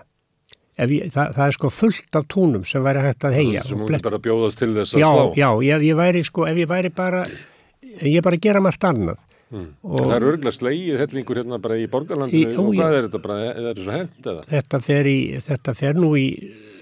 [0.90, 3.62] Ég, það, það er sko fullt af túnum sem væri hægt að heia.
[3.64, 6.56] sem hún bara bjóðast til þess að Já, slá já, ég, ég væri sko, ef
[6.56, 7.24] ég væri bara,
[8.02, 9.20] ég bara gera margt annað.
[9.52, 13.06] Og Það er örgulega slegið hellingur hérna bara í borgarlandinu Í- ó, og hvað er
[13.08, 14.44] þetta bara, er þetta svo hent eða?
[14.48, 16.26] þetta fer, í, þetta fer nú í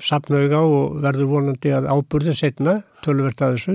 [0.00, 3.74] sapnauga og verður vonandi að áburði setna, tölvert að þessu.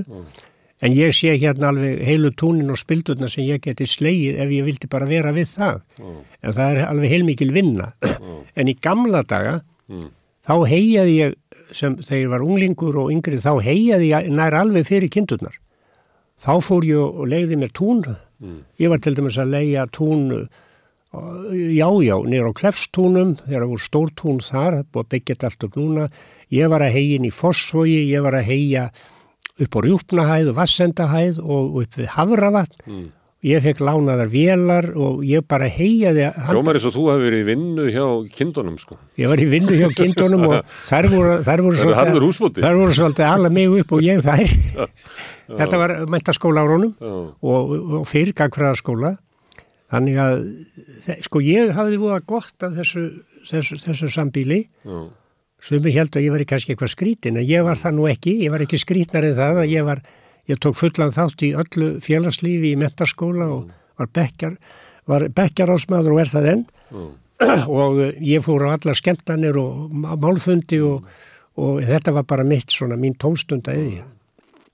[0.85, 4.65] En ég sé hérna alveg heilu túnin og spildurna sem ég geti slegið ef ég
[4.67, 5.81] vildi bara vera við það.
[6.43, 7.91] En það er alveg heilmikil vinna.
[8.55, 9.61] en í gamla daga,
[10.45, 11.35] þá heijaði ég,
[11.71, 15.57] sem þegar ég var unglingur og yngri, þá heijaði ég nær alveg fyrir kindurnar.
[16.41, 18.03] Þá fór ég og legði mér tún
[18.79, 20.47] Ég var til dæmis að leia tún,
[21.15, 25.51] já, já, niður á klefstúnum, þegar það voru stór tún þar, búið að byggja þetta
[25.51, 26.07] allt upp núna.
[26.53, 28.89] Ég var að heia inn í Fossvogi, ég var að heia
[29.55, 32.81] upp á Rjúpnahæð og Vassendahæð og upp við Havravatn.
[32.85, 33.05] Mm.
[33.45, 37.45] Ég fekk lánaðar vélar og ég bara heiaði Rómar eins og þú hefði verið í
[37.51, 38.05] vinnu hjá
[38.39, 38.97] kindunum sko.
[39.21, 41.77] Ég var í vinnu hjá kindunum og þær voru, þær voru,
[42.33, 44.55] svolítið, þær voru svolítið alla mig upp og ég þær.
[45.59, 49.13] Þetta var mentaskóla árónum og, og fyrirgagfræðaskóla.
[49.93, 50.41] Þannig að
[51.27, 53.05] sko ég hafði búið gott af þessu,
[53.45, 54.63] þessu, þessu sambíli
[55.61, 58.39] sem ég held að ég var kannski eitthvað skrítin en ég var það nú ekki.
[58.41, 60.01] Ég var ekki skrítnar en það að ég var
[60.51, 64.57] Ég tók fullan þátt í öllu félagslífi í mentaskóla og var bekkjar,
[65.09, 67.13] var bekkjarásmaður og er það enn mm.
[67.81, 71.07] og ég fór á alla skemmtanir og málfundi og,
[71.57, 74.11] og þetta var bara mitt svona mín tónstund að eða.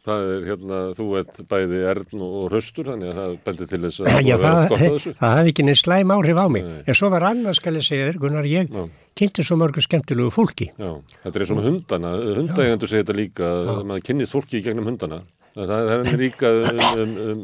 [0.02, 4.00] Það er hérna, þú ert bæði erðn og hraustur, þannig að það bendir til þess
[4.02, 4.62] að Já, það,
[5.06, 6.66] það hafði ekki neins slæm áhrif á mig.
[6.66, 6.80] Nei.
[6.90, 8.88] En svo var annað, skal ég segja þér, Gunnar, ég Já.
[9.22, 10.72] kynnti svo mörgu skemmtilegu fólki.
[10.74, 12.16] Já, þetta er með hundana.
[12.40, 15.22] Hundægjandur segir þetta líka, að maður kynnist fólki í gegnum hundana.
[15.56, 17.44] Það er líka um, um, um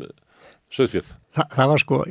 [0.73, 1.09] söðfjöld.
[1.35, 2.01] Þa, það var sko,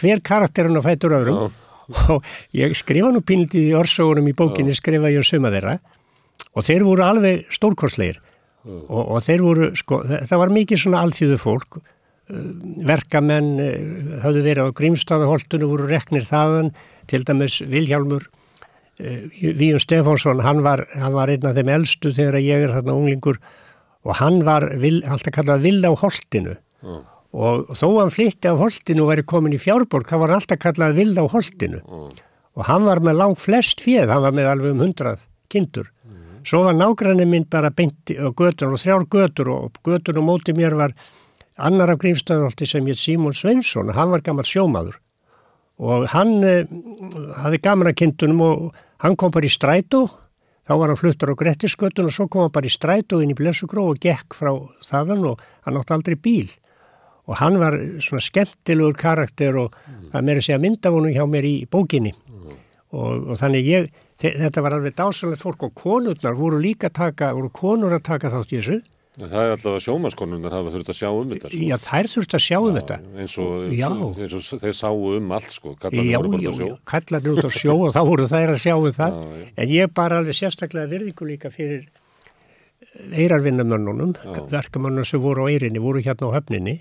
[0.00, 1.48] hver karakterinn á fætur öðrum Já.
[2.14, 4.80] og ég skrifa nú pínlítið í orsógunum í bókinni, Já.
[4.82, 5.78] skrifa ég um suma þeirra
[6.54, 8.20] og þeir voru alveg stórkorsleir
[8.68, 12.40] og, og þeir voru, sko, það var mikið svona alþjóðu fólk, uh,
[12.88, 13.76] verkamenn uh,
[14.24, 16.72] hafðu verið á Grímstaðaholtunu, voru reknir þaðan,
[17.08, 19.22] til dæmis Viljálmur, uh,
[19.58, 23.40] Víun Stefánsson, hann var, hann var einn af þeim eldstu þegar ég er þarna unglingur
[24.06, 26.54] og hann var vil, alltaf kallað vill á holtinu
[26.84, 27.02] mm.
[27.34, 30.62] og þó hann flytti á holtinu og væri komin í fjárborg þá var hann alltaf
[30.62, 32.08] kallað vill á holtinu mm.
[32.58, 35.90] og hann var með langt flest fjöð, hann var með alveg um hundrað kindur.
[36.04, 36.24] Mm.
[36.46, 40.54] Svo var nágrannin minn bara beinti á götur og þrjár götur og götur og móti
[40.56, 40.96] mér var
[41.58, 44.98] annar af grímstöðnálti sem hétt Símón Svensson, hann var gammal sjómaður
[45.78, 46.66] og hann eh,
[47.38, 50.06] hafði gaman að kindunum og hann kom bara í strætu
[50.68, 53.36] Þá var hann fluttur á Grettiskötun og svo kom hann bara í strætu inn í
[53.36, 54.50] Blessugró og gekk frá
[54.84, 56.50] þaðan og hann átti aldrei bíl.
[57.28, 60.10] Og hann var svona skemmtilegur karakter og mm.
[60.12, 62.12] það meiri segja myndavonum hjá mér í bókinni.
[62.12, 62.60] Mm.
[62.92, 63.88] Og, og þannig ég,
[64.20, 68.52] þetta var alveg dásalegt fólk og konurnar voru líka taka, voru konur að taka þátt
[68.52, 68.78] í þessu.
[69.18, 71.48] Það er alltaf að sjómaskonunnar hafa þurft að sjá um þetta.
[71.50, 71.62] Sko.
[71.66, 72.98] Já, þær þurft að sjá um já, þetta.
[73.18, 75.72] Eins og, eins og þeir sáu um allt, sko.
[75.82, 76.68] Kallarnir voru bara að sjó.
[76.68, 79.16] Já, kallarnir út á sjó og þá voru þær að sjá um það.
[79.18, 81.88] Já, en ég bara alveg sérstaklega virðingu líka fyrir
[83.18, 84.14] eirarvinnamönnunum,
[84.52, 86.76] verkamönnum sem voru á eirinni, voru hérna á höfninni.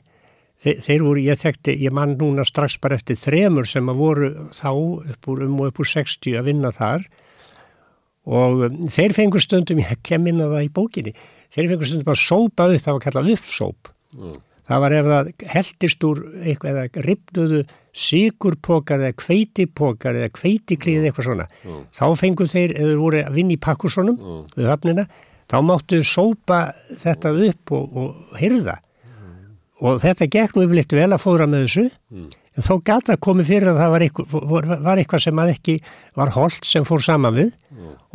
[0.62, 4.30] Þeir, þeir voru, ég þekkti, ég mann núna strax bara eftir þremur sem að voru
[4.54, 7.06] þá upp úr um og upp úr 60 að vinna þar
[8.28, 11.14] og um, þeir fengur stundum, ég kem inn að það í bókinni
[11.54, 13.92] þeir fengur stundum að sópa upp, það var kallað uppsóp.
[14.18, 14.38] Mm.
[14.68, 17.62] Það var ef það heldist úr eitthvað eða ripnuðu
[17.98, 21.46] sigurpokar eða kveitipokar eða kveitiklið eða eitthvað svona.
[21.64, 21.86] Mm.
[21.96, 24.42] Þá fengur þeir, ef þeir voru að vinna í pakkusónum mm.
[24.58, 25.08] við höfnina,
[25.48, 26.60] þá máttu sópa
[27.00, 28.76] þetta upp og, og hyrða.
[29.88, 31.88] Og þetta gekk nú yfirleitt vel að fóðra með þessu,
[32.58, 35.76] en þó gata komið fyrir að það var eitthvað, var eitthvað sem að ekki
[36.18, 37.52] var holdt sem fór saman við.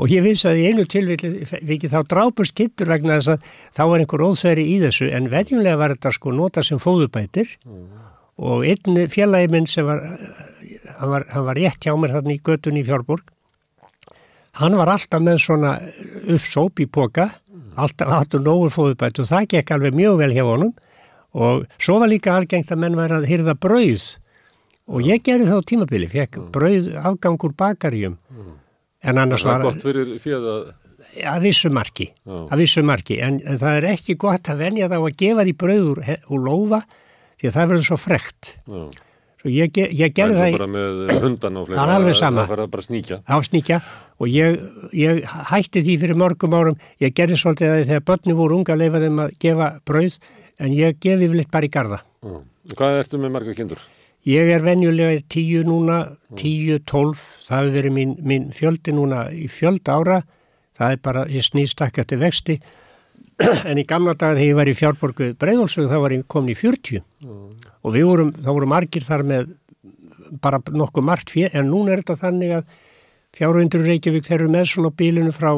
[0.03, 4.03] Og ég vissi að í einu tilvíki þá drápust kittur vegna þess að þá var
[4.03, 5.11] einhver óþveri í þessu.
[5.15, 7.85] En veðjumlega var þetta sko nota sem fóðubætir mm.
[8.43, 12.43] og einn félagi minn sem var hann, var, hann var rétt hjá mér þarna í
[12.43, 13.31] götun í Fjárborg
[14.61, 15.77] hann var alltaf með svona
[16.31, 17.77] uppsóp í boka mm.
[17.81, 20.73] alltaf alltaf nógur fóðubæt og það gekk alveg mjög vel hjá honum.
[21.33, 24.03] Og svo var líka algengt að menn var að hyrða brauð
[24.89, 26.51] og ég gerði þá tímabili, fekk mm.
[26.55, 28.59] brauð afgangur bakarjum mm
[29.03, 29.59] En annars var...
[29.59, 30.73] Það er gott fyrir fyrir að...
[31.43, 35.17] Vissu marki, að vissu marki, en, en það er ekki gott að venja þá að
[35.19, 36.79] gefa því brauður og lofa
[37.41, 38.53] því að það verður svo frekt.
[38.71, 38.85] Já.
[39.43, 40.45] Svo ég, ég gerði það...
[40.45, 41.79] Það er bara með hundan á fleira.
[41.81, 42.45] Það er alveg sama.
[42.45, 43.19] Það verður bara sníkja.
[43.27, 43.81] Já, sníkja
[44.23, 44.61] og ég,
[45.01, 48.85] ég hætti því fyrir mörgum árum, ég gerði svolítið að þegar börni voru unga að
[48.85, 50.21] leifa þeim að gefa brauð
[50.63, 51.99] en ég gefi vel eitt bara í garda.
[52.23, 52.39] Já.
[52.79, 53.83] Hvað ertu með marga kindur?
[54.29, 59.49] Ég er venjulega tíu núna, tíu, tólf, það hefur verið mín, mín fjöldi núna í
[59.51, 60.21] fjöld ára,
[60.79, 62.57] það er bara, ég snýst ekki eftir vexti,
[63.69, 66.59] en í gamla dagar þegar ég var í fjárborgu breyðolsvögg þá var ég komin í
[66.59, 67.73] 40 mm.
[67.83, 69.51] og við vorum, þá voru margir þar með
[70.45, 72.79] bara nokkuð margt fyrir, en núna er þetta þannig að
[73.35, 75.51] fjárhundur Reykjavík þeir eru með svona bílinu frá,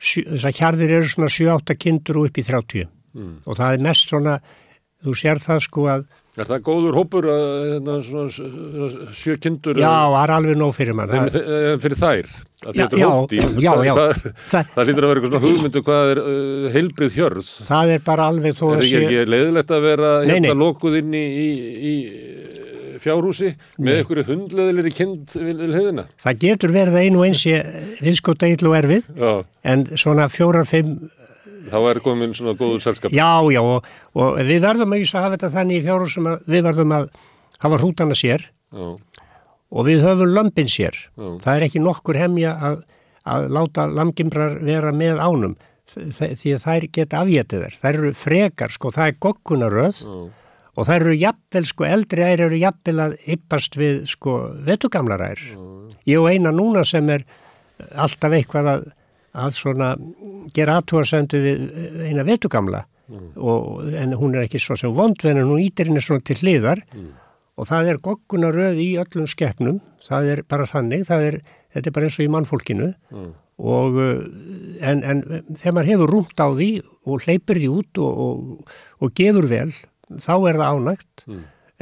[0.00, 3.38] þess að hjarðir eru svona 7-8 kindur og upp í 30 mm.
[3.44, 4.40] og það er mest svona,
[5.04, 7.42] þú sér það sko að Er það góður hópur að
[7.74, 11.28] hérna, svona, svona, sjö kindur Já, það er alveg nóg fyrir maður.
[11.28, 12.30] þeim, þeim, fyrir þær
[12.62, 13.08] Já, er já,
[13.58, 13.92] já, já.
[13.98, 18.04] það, það, það lítur að vera eitthvað hugmyndu hvað er uh, heilbrið hjörð það er
[18.06, 19.00] bara alveg þó er að ekki, sé...
[19.02, 20.60] ekki leiðilegt að vera Nei, hérna nei.
[20.62, 21.48] lokuð inn í, í,
[21.90, 23.50] í eh, fjárhúsi
[23.82, 28.78] með einhverju hundleðilegri kind við við hliðina Það getur verið einu eins ég viðskóta og
[28.78, 29.32] erfið, já,
[29.74, 31.10] en svona fjórar, fimm,
[31.70, 33.86] þá er komin svona góður selskap já, já, og,
[34.18, 37.08] og við verðum að hafa þetta þannig í fjárhúsum að við verðum að
[37.62, 38.86] hafa hrútana sér já,
[39.72, 40.96] og við höfum lömpin sér.
[41.16, 42.82] já, Það er ekki nokkur hemja að,
[43.24, 45.56] að láta lamgimbrar vera með ánum
[45.92, 47.74] því að þær geta afgetið þær.
[47.80, 49.98] Þær eru frekar, sko, það er goggunaröð
[50.72, 55.42] og þær eru jafnvel, sko, eldri ær eru jafnvel að yppast við, sko, vetugamlar ær.
[56.08, 57.26] Ég og eina núna sem er
[57.98, 58.86] alltaf eitthvað að,
[59.32, 59.90] að svona
[60.54, 61.62] gera aðtúarsendu við
[62.08, 62.84] eina vetugamla
[63.36, 66.82] og, en hún er ekki svo sem vondvenn en hún ítir henni svona til hliðar.
[67.60, 71.34] Og það er goggunaröð í öllum skeppnum, það er bara þannig, það er,
[71.74, 72.86] þetta er bara eins og í mannfólkinu.
[73.62, 74.22] Og uh,
[74.80, 75.20] en, en
[75.52, 76.70] þegar maður hefur rúmt á því
[77.04, 78.72] og hleypir því út og, og,
[79.04, 79.68] og gefur vel,
[80.16, 81.26] þá er það ánægt.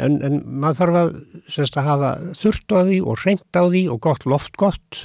[0.01, 1.15] En, en maður þarf að,
[1.55, 2.11] semst, að hafa
[2.43, 5.05] þurft á því og reynt á því og gott loft gott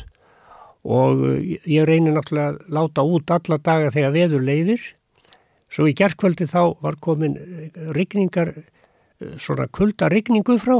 [0.86, 4.86] og uh, ég reynir náttúrulega að láta út alla daga þegar veður leifir
[5.76, 10.78] svo í gerkvöldi þá var komin eh, rigningar eh, svona kulda rigningu frá.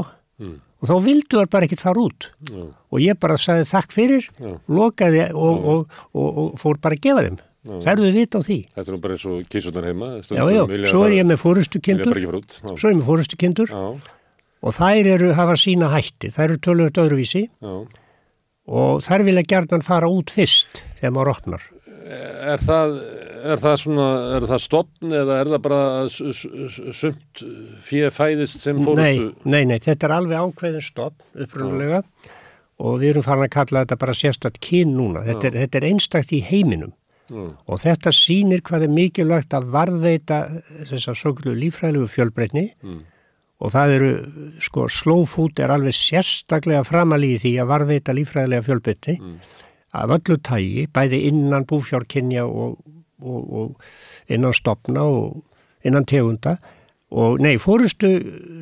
[0.76, 2.28] Og þá vildu þar bara ekkert fara út.
[2.44, 4.50] Já, og ég bara sagði þakk fyrir Já.
[4.68, 7.38] lokaði og, og, og, og fór bara að gefa þeim.
[7.66, 8.58] Það eru við vita á því?
[8.76, 11.80] Þetta er nú bara eins og kísunar heima já, já, svo er ég með fórustu
[11.82, 12.20] kindur
[12.62, 16.30] svo er ég með fórustu kindur og þær eru hafa sína hætti.
[16.30, 17.42] Þær eru tölvöld öðruvísi.
[17.50, 17.74] Já.
[18.66, 21.66] Og þær vilja gerðan fara út fyrst þegar maður opnar
[22.06, 22.92] Er það,
[23.50, 24.04] er það svona,
[24.36, 25.78] er það stopn eða er það bara
[26.94, 27.42] sumt
[27.82, 29.00] fyrir fæðist sem fórustu?
[29.02, 32.02] nei, nei, nei, þetta er alveg ákveðin stopp upprunalega
[32.78, 35.88] og við erum farin að kalla þetta bara sérstætt kyn núna þetta er, þetta er
[35.92, 36.94] einstakt í heiminum
[37.26, 37.56] Mm.
[37.66, 40.36] og þetta sýnir hvað er mikilvægt að varðveita
[40.86, 43.00] þessar svo lífræðilegu fjölbreytni Mm.
[43.56, 44.10] Og það eru,
[44.60, 49.38] sko, slow food er alveg sérstaklega framalíði því að varðveita lífræðilega fjölbreytni Mm.
[49.96, 52.76] af öllu tægi, bæði innan búfjárkinja og,
[53.22, 53.80] og, og
[54.28, 55.44] innan stopna og
[55.84, 56.58] innan tegunda
[57.10, 58.10] og nei, fórustu,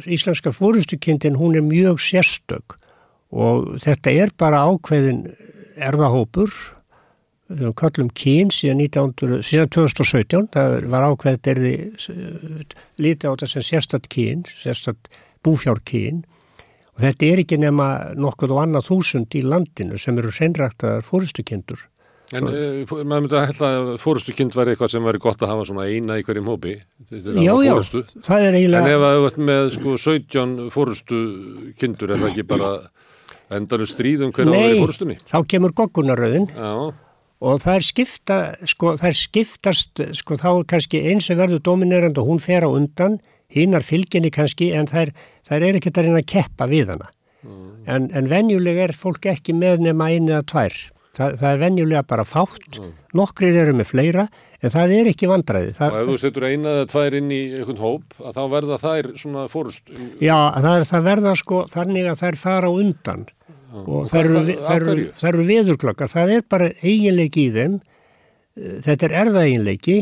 [0.07, 2.77] íslenska fórustukindin hún er mjög sérstök
[3.33, 5.25] og þetta er bara ákveðin
[5.77, 6.53] erðahópur
[7.53, 11.73] við kallum kyn síðan, 1900, síðan 2017 það var ákveðið erði
[13.05, 15.11] lítið á þetta sem sérstatt kyn sérstatt
[15.45, 16.23] búfjárkyn
[16.95, 21.85] og þetta er ekki nema nokkuð og annað þúsund í landinu sem eru hreinræktaðar fórustukindur
[22.35, 25.51] En uh, maður myndi að hella að fórustu kind væri eitthvað sem væri gott að
[25.53, 26.73] hafa svona eina í hverjum hópi.
[27.11, 28.01] Þetta er Já, alveg já, fórustu.
[28.25, 31.19] það er En eiginlega ef að ert með sko 17 fórustu
[31.79, 32.71] kindur, er það ekki bara
[33.55, 35.19] endanum stríð um hverja á vera í fórustunni?
[35.31, 36.73] þá kemur goggunaröðin Já,
[37.45, 38.39] og það er skipta,
[38.71, 42.65] sko, það er skiptast, sko, þá er kannski eins sem verður dominerand og hún fer
[42.65, 43.19] á undan,
[43.53, 45.13] hinnar fylginni kannski, en þær,
[45.49, 47.11] þær er ekkert að reyna að keppa við hana.
[47.85, 50.81] En, en venjulega er fólk ekki með nema einu eða tvær.
[51.15, 52.81] Það, það er venjulega bara fátt,
[53.15, 54.25] nokkrir eru með fleira,
[54.65, 55.75] en það er ekki vandræði.
[55.75, 58.81] og Það, ef þú setur eina eða tvær inn í einhvern hóp, að þá verða
[58.83, 59.93] þær svona fórust.
[60.25, 63.27] já, það, er, það verða sko þannig að þær fara á undan
[63.75, 65.11] og þær eru, eru, hverju?
[65.19, 66.09] þær eru veðurklokka.
[66.15, 67.81] Það er bara eiginleiki í þeim.
[68.57, 69.97] Eh, Þetta er erðaeiginleiki,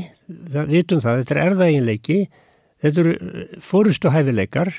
[0.52, 2.18] það, vitum það, þetta er erðaeiginleiki,
[2.84, 3.14] þetta eru
[3.64, 4.72] fórustu hæfileikar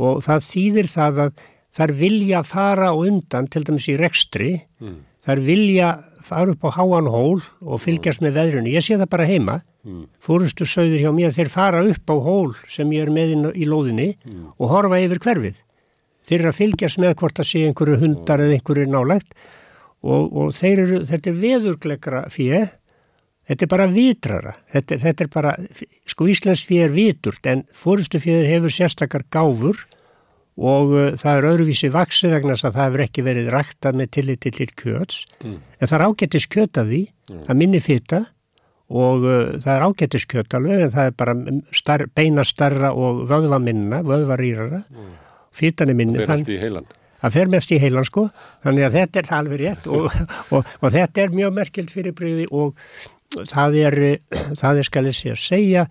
[0.00, 4.96] og það þýðir það að þær vilja fara á undan, til dæmis í rekstri, Mm.
[5.26, 5.90] þær vilja
[6.22, 8.72] fara upp á háan hól og fylgjast með veðrunni.
[8.74, 10.06] Ég sé það bara heima, Mm.
[10.22, 14.16] fórustu sögður hjá mér, þeir fara upp á hól sem ég er með í lóðinni
[14.58, 15.56] og horfa yfir hverfið.
[16.28, 19.32] Þeir eru að fylgjast með hvort það sé einhverju hundar eða einhverju nálægt
[20.02, 22.68] og, og þeir eru, þetta er veðurglegra fyrir,
[23.48, 25.56] þetta er bara vitrara, þetta, þetta er bara,
[26.10, 29.82] sko Íslands fyrir er viturt en fórustu fyrir hefur sérstakar gáfur
[30.62, 34.10] og uh, það er öðruvísi vaksi vegna þess að það hefur ekki verið ræktað með
[34.18, 35.58] tillit til kjöts Mm.
[35.80, 37.00] en það er ágættis kjöt af því,
[37.48, 38.18] það minni fita
[38.92, 41.34] og uh, það er ágættis kjöt alveg en það er bara
[41.72, 44.36] star, beina starra og vöðva minna, vöðva
[45.52, 46.18] fitan er minni.
[46.18, 46.86] Þeir þann- allt í heilan.
[47.22, 48.22] það fer mest í heilan sko
[48.64, 50.06] þannig að þetta er það alveg rétt og,
[50.58, 52.74] og, og þetta er mjög merkild fyrir breyði og
[53.52, 53.98] það er
[54.62, 55.84] það er skal ég segja, segja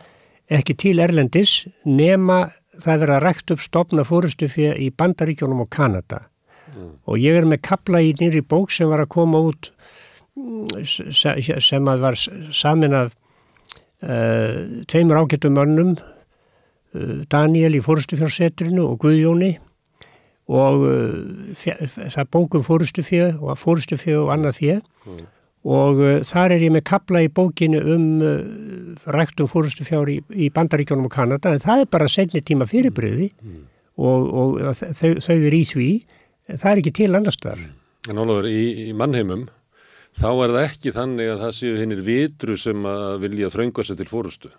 [0.51, 1.53] ekki til Erlendis
[1.87, 2.41] nema
[2.81, 6.25] það er verið að rækt upp stopna fórustu fyrir í Bandaríkjónum og Kanada
[7.07, 9.71] og ég er með kapla í nýri bók sem var að koma út
[10.35, 13.11] mm, se- sem að var samin af
[14.03, 16.03] uh, tveimur ágættum mönnum uh,
[17.31, 19.51] Daniel í fórustufjársetrinu og Guðjóni
[20.51, 21.67] og uh,
[22.11, 25.19] það bókum fórustufjö og fórustufjö og annað fjö mm.
[25.71, 28.07] og uh, þar er ég með kapla í bókinu um
[29.15, 33.61] ræktum fórustufjár í, í Bandaríkjónum og Kanada en það er bara senni tíma fyrirbriði mm.
[34.01, 35.91] og, og þau, þau er í því
[36.51, 37.69] það er ekki til annars þar
[38.09, 39.45] En Ólafur, í, í mannheimum
[40.17, 43.99] þá er það ekki þannig að það séu hinnir vitru sem að vilja þrönga sér
[43.99, 44.49] til fórustu.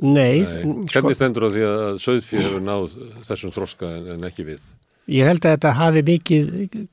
[0.00, 0.12] Nei.
[0.14, 0.44] Nei.
[0.44, 2.96] Sko- Hvernig stendur á því að söðfið hefur náð
[3.28, 4.64] þessum þroska en, en ekki við?
[5.12, 6.46] Ég held að þetta hafi mikið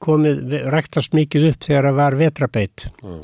[0.04, 2.86] komið, ræktast mikið upp þegar það var vetrabeitt.
[3.08, 3.22] Ah.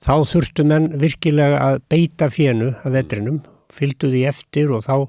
[0.00, 3.40] Þá þurftu menn virkilega að beita fjennu að vetrinum,
[3.72, 5.08] fylgdu því eftir og þá,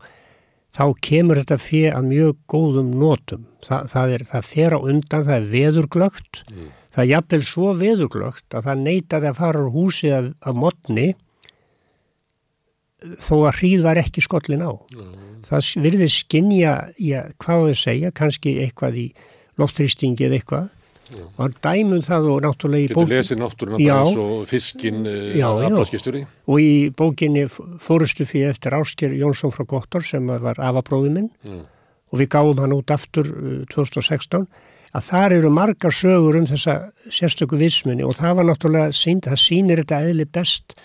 [0.71, 3.45] þá kemur þetta fje að mjög góðum nótum.
[3.63, 6.69] Þa, það, er, það fer á undan, það er veðurglögt, mm.
[6.95, 11.07] það er jafnvel svo veðurglögt að það neytaði að fara á húsi af, af modni
[13.01, 14.71] þó að hríð var ekki skollin á.
[14.93, 15.15] Mm.
[15.45, 19.07] Það virði skinja, já, hvað þau segja, kannski eitthvað í
[19.59, 20.67] lofthrýstingi eða eitthvað
[21.11, 21.25] já.
[21.41, 23.09] og dæmum það og náttúrulega í bókinni.
[23.09, 26.23] Getur lesið náttúrulega eins og fiskinn eh, aflaskisturi.
[26.47, 31.63] Og í bókinni fórustu fyrir eftir Ásker Jónsson frá Gottor sem var afabróðið minn mm.
[32.13, 33.33] og við gáum hann út aftur
[33.73, 36.77] 2016 eh, að þar eru margar sögur um þessa
[37.09, 40.75] sérstöku vissmunni og það var náttúrulega sínd, það sínir þetta eðli best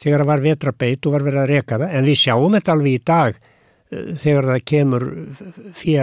[0.00, 2.96] þegar það var vetrabeit og var verið að reka það en við sjáum þetta alveg
[2.96, 5.06] í dag eh, þegar það kemur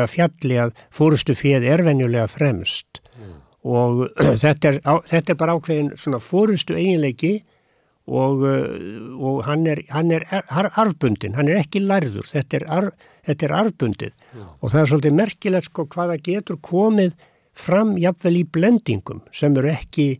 [0.03, 3.35] að fjalli að fórustu fyrir er venjulega fremst mm.
[3.73, 4.01] og
[4.43, 7.35] þetta er, þetta er bara ákveðin svona fórustu eiginleiki
[8.07, 13.07] og, eh, og hann er, hann er arfbundin, hann er ekki lærður, þetta er, arf,
[13.27, 14.51] þetta er arfbundið mm.
[14.61, 17.17] og það er svolítið merkilegt sko hvaða getur komið
[17.57, 20.11] fram jafnvel í blendingum sem eru ekki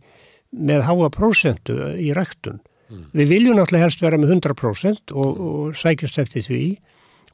[0.58, 2.58] með háa prósentu í ræktun
[2.88, 3.08] Mm.
[3.20, 6.62] Við viljum náttúrulega helst vera með 100% og, og sækjast eftir því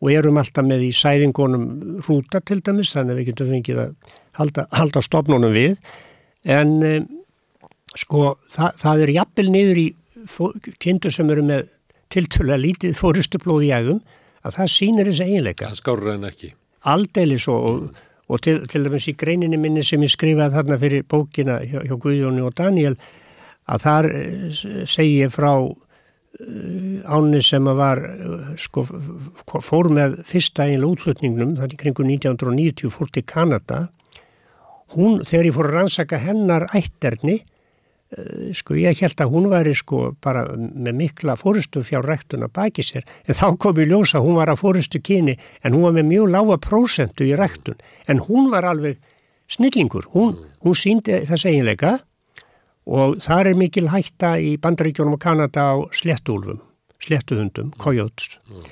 [0.00, 1.66] og erum alltaf með í sæðingunum
[2.04, 5.76] rúta til dæmis, þannig að við getum fengið að halda, halda stopnunum við
[6.44, 7.06] en um,
[7.94, 9.86] sko það, það er jafnvel niður í
[10.82, 11.68] kindur sem eru með
[12.12, 14.00] tiltölu að lítið fórustuplóð í ægum
[14.44, 15.70] að það sýnir þessi eiginleika.
[15.70, 16.50] Það skárra en ekki.
[16.92, 18.06] Aldeilis og, mm.
[18.28, 21.94] og til, til dæmis í greininni minni sem ég skrifaði þarna fyrir bókina hjá, hjá
[21.94, 22.98] Guðjóni og Daniel
[23.70, 28.84] að þar eh, segi frá eh, áni sem að var eh, sko,
[29.64, 33.86] fór með fyrsta einlega útlutningnum þannig kringu 1990 fór til Kanada.
[34.94, 37.40] Hún, þegar ég fór að rannsaka hennar ætterni
[38.54, 43.02] sko ég held að hún væri sko bara með mikla fórustu fjárræktun að baki sér
[43.24, 45.34] en þá kom ég ljósa hún var að fórustu kyni
[45.66, 47.80] en hún var með mjög lága prósentu í ræktun.
[48.06, 49.00] En hún var alveg
[49.50, 51.96] snillingur, hún, hún síndi þess eiginleika
[52.84, 56.60] og þar er mikil hætta í bandaríkjónum og Kanada á sléttúlfum,
[57.00, 58.58] sléttuhundum, kojóts mm.
[58.58, 58.68] mm.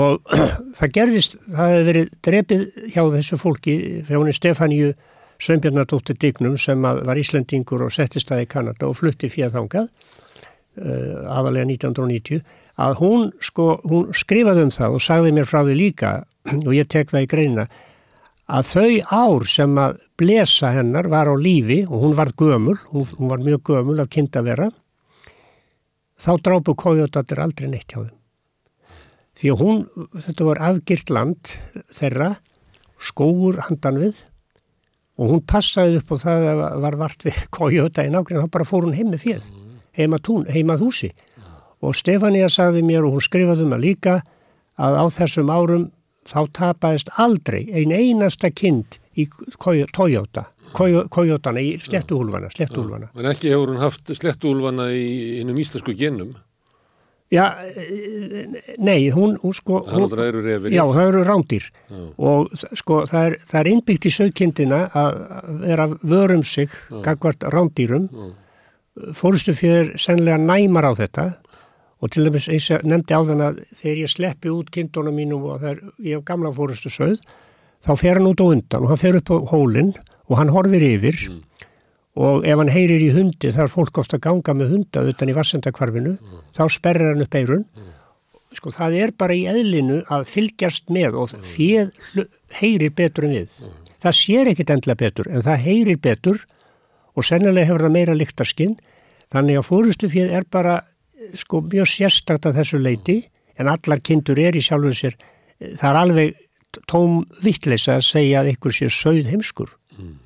[0.00, 0.34] og
[0.78, 3.76] það gerðist, það hefði verið drefið hjá þessu fólki
[4.08, 4.94] fyrir Stefáníu
[5.42, 11.66] Sveinbjörnardóttir Dignum sem var Íslandingur og settist það í Kanada og flutti fjæðangað uh, aðalega
[11.72, 12.44] 1990
[12.84, 16.14] að hún, sko, hún skrifaði um það og sagði mér frá því líka
[16.66, 17.66] og ég tek það í greina
[18.44, 23.06] að þau ár sem að blesa hennar var á lífi og hún var gömul, hún,
[23.16, 24.68] hún var mjög gömul af kindavera,
[26.20, 28.12] þá drápu kójótatir aldrei neitt hjá þeim.
[29.34, 29.80] Því að hún,
[30.14, 31.54] þetta var afgirt land
[31.90, 32.30] þeirra,
[33.00, 34.22] skóur handan við
[35.18, 38.68] og hún passaði upp á það að var vart við kójóta í nákvæmlega, þá bara
[38.68, 39.50] fór hún heim með fjöð,
[39.96, 41.10] heima, tún, heima húsi.
[41.84, 44.20] Og Stefania sagði mér og hún skrifaði um að líka
[44.80, 45.90] að á þessum árum
[46.28, 49.28] þá tapaðist aldrei ein einasta kind í
[49.94, 53.12] Toyota, Toyotana í slettuhúlfana, slettuhúlfana.
[53.14, 55.04] En ekki hefur hún haft slettuhúlfana í
[55.42, 56.34] innum íslensku genum?
[57.32, 57.56] Já,
[58.78, 59.80] nei, hún, hún sko...
[59.88, 60.70] Refir?
[60.74, 61.64] Já, það eru rándýr.
[61.88, 62.02] Já.
[62.28, 65.18] og sko það er, það er innbyggt í sögkindina að
[65.64, 66.74] vera vörum sig,
[67.06, 68.06] gagvart rándýrum,
[69.18, 71.24] fórstu fyrir sennilega næmar á þetta
[72.04, 75.46] og til dæmis eins og nefndi á þann að þegar ég sleppi út kindunum mínum
[75.48, 77.22] og þegar ég hef gamla fórustu sögð
[77.84, 79.94] þá fer hann út á undan og hann fer upp á hólinn
[80.28, 81.40] og hann horfir yfir mm.
[82.20, 85.32] og ef hann heyrir í hundi þar er fólk ofta að ganga með hunda utan
[85.32, 86.46] í vassendakvarfinu mm.
[86.56, 87.90] þá sperrir hann upp eirun mm.
[88.60, 91.50] sko það er bara í eðlinu að fylgjast með og mm.
[91.54, 92.24] fjöð
[92.60, 93.76] heyrir betur en við mm.
[94.04, 96.42] það sér ekkit endla betur en það heyrir betur
[97.14, 98.76] og sennilega hefur það meira líktarskinn
[99.32, 100.82] þannig að fórustu fjöð er bara
[101.38, 103.20] sko mjög sérstakt að þessu leiti
[103.60, 105.16] en allar kindur er í sjálfum sér
[105.60, 106.42] það er alveg
[106.90, 110.20] tóm vittleisa að segja að ykkur sé sögð heimskur mm.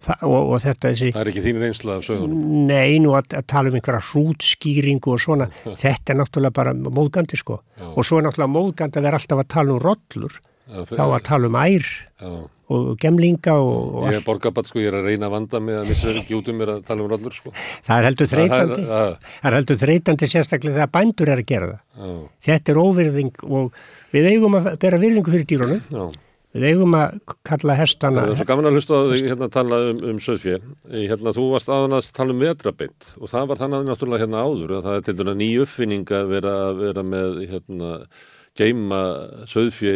[0.00, 1.10] Þa, og, og þetta þessi...
[1.12, 2.44] Það er ekki þín reynsla af sögunum?
[2.70, 7.36] Nei, nú að, að tala um einhverja hrútskýringu og svona, þetta er náttúrulega bara móðgandi
[7.36, 7.58] sko.
[7.76, 7.84] Já.
[7.90, 10.38] Og svo er náttúrulega móðgandi að vera alltaf að tala um rollur,
[10.88, 12.32] þá að tala um ær Já.
[12.70, 13.98] Og gemlinga og...
[14.00, 16.38] og ég er borgabatt sko, ég er að reyna að vanda með að missa ekki
[16.38, 17.52] út um mér að tala um rollur sko.
[17.86, 22.16] Það er heldur þreytandi, það, er heldur þreytandi sérstaklega þegar bændur er að gera það.
[22.48, 23.78] Þetta er óvirðing og
[24.14, 26.10] við eigum að bera virðingu fyrir dýrunum
[26.50, 28.24] Við eigum að kalla hestana...
[28.24, 30.56] Það er svo gaman að hlusta því hérna að tala um, um söðfjö.
[30.90, 34.72] Hérna, þú varst aðan að tala um vetrabind og það var þannig náttúrulega hérna áður
[34.74, 37.92] og það er til dæna nýju uppfinning að vera, vera með hérna,
[38.58, 39.00] geima
[39.52, 39.94] söðfjö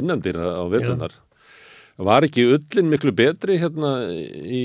[0.00, 1.14] innandýra á vetunar.
[1.14, 1.31] Já.
[2.00, 4.62] Var ekki öllin miklu betri hérna í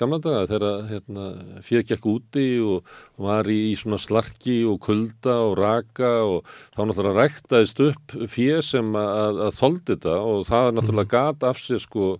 [0.00, 1.26] gamla daga þegar hérna,
[1.62, 2.88] fyrir gekk úti og
[3.20, 8.90] var í, svona slarki og kulda og raka og þá náttúrulega ræktaðist upp fyrir sem
[8.98, 11.14] að, að þóldi þetta og það náttúrulega mhm.
[11.14, 12.16] gata af sig sko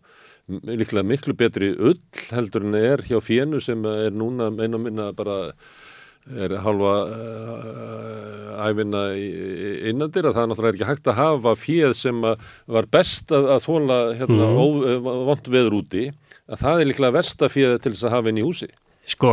[0.46, 1.98] líklega miklu betri öll
[2.30, 5.54] heldur en er hjá fjennu sem er núna meina minna bara
[6.32, 9.02] er halva uh, æfinna
[9.90, 13.64] innandir að það náttúrulega er ekki hægt að hafa fíð sem var best að, að
[13.66, 15.08] þóla hérna, mm.
[15.28, 16.04] vond veður úti.
[16.44, 18.68] Að það er líklega versta fíð til þess að hafa inn í húsi.
[19.08, 19.32] Sko,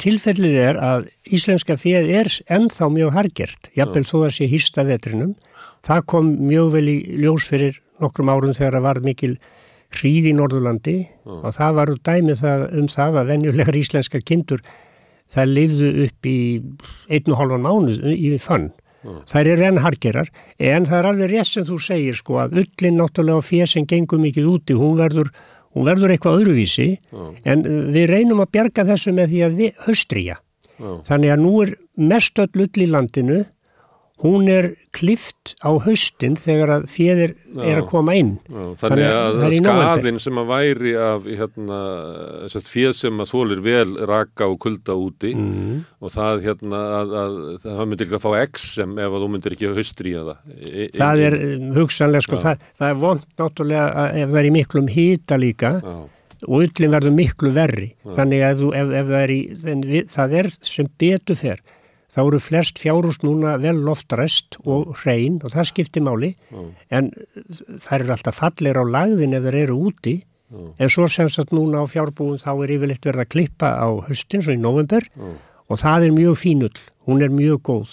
[0.00, 5.34] tilfellið er að íslenska fíð er ennþá mjög hargert, jafnvel þó að sé hýsta vetrinum,
[5.86, 9.34] það kom mjög vel í ljós fyrir nokkrum árum þegar það var mikil
[10.00, 10.98] hríð í Norðurlandi.
[11.26, 11.40] Mm.
[11.44, 14.64] og það var dæmið það, um það að venjulegar íslenska kindur
[15.30, 16.38] það lifðu upp í
[17.10, 18.70] einn og hálfan mánuð í fann.
[19.00, 19.20] Mm.
[19.30, 20.28] Það er enn hargerar,
[20.60, 24.20] en það er alveg rétt sem þú segir sko að ullin náttúrulega á fjesin gengur
[24.20, 25.30] mikið úti, hún verður,
[25.72, 27.30] hún verður eitthvað öðruvísi, mm.
[27.48, 30.36] en uh, við reynum að bjarga þessu með því að við höstrija.
[30.76, 31.00] Mm.
[31.08, 31.74] Þannig að nú er
[32.10, 33.40] mest öll ull í landinu
[34.20, 34.66] hún er
[34.96, 37.32] klift á haustin þegar að fjöður
[37.64, 38.34] er að koma inn.
[38.50, 41.80] Já, þannig að, að skadin sem að væri af hérna,
[42.68, 45.80] fjöð sem að þólir vel raka og kulda úti mm.
[46.04, 49.32] og það hérna að, að það myndir ekki að fá X sem ef að þú
[49.34, 50.46] myndir ekki að haustríja það.
[50.60, 54.50] E, e það er um, hugsanlega sko, það, það er vond náttúrulega ef það er
[54.50, 55.98] í miklum hýta líka Já.
[56.44, 57.92] og öllin verður miklu verri.
[58.04, 58.14] Já.
[58.20, 61.68] Þannig að þú, ef, ef það er í, það er sem betur fer
[62.10, 66.34] þá eru flest fjárhús núna vel loftræst og hrein og það skiptir máli.
[66.50, 66.70] Mm.
[66.90, 67.12] en
[67.78, 70.16] það eru alltaf fallir á lagðin ef þeir eru úti.
[70.50, 70.72] Mm.
[70.82, 74.42] en svo semst að núna á fjárbúin þá er yfirleitt verið að klippa á höstin
[74.42, 75.36] svo í november mm.
[75.70, 77.92] og það er mjög fínull, hún er mjög góð.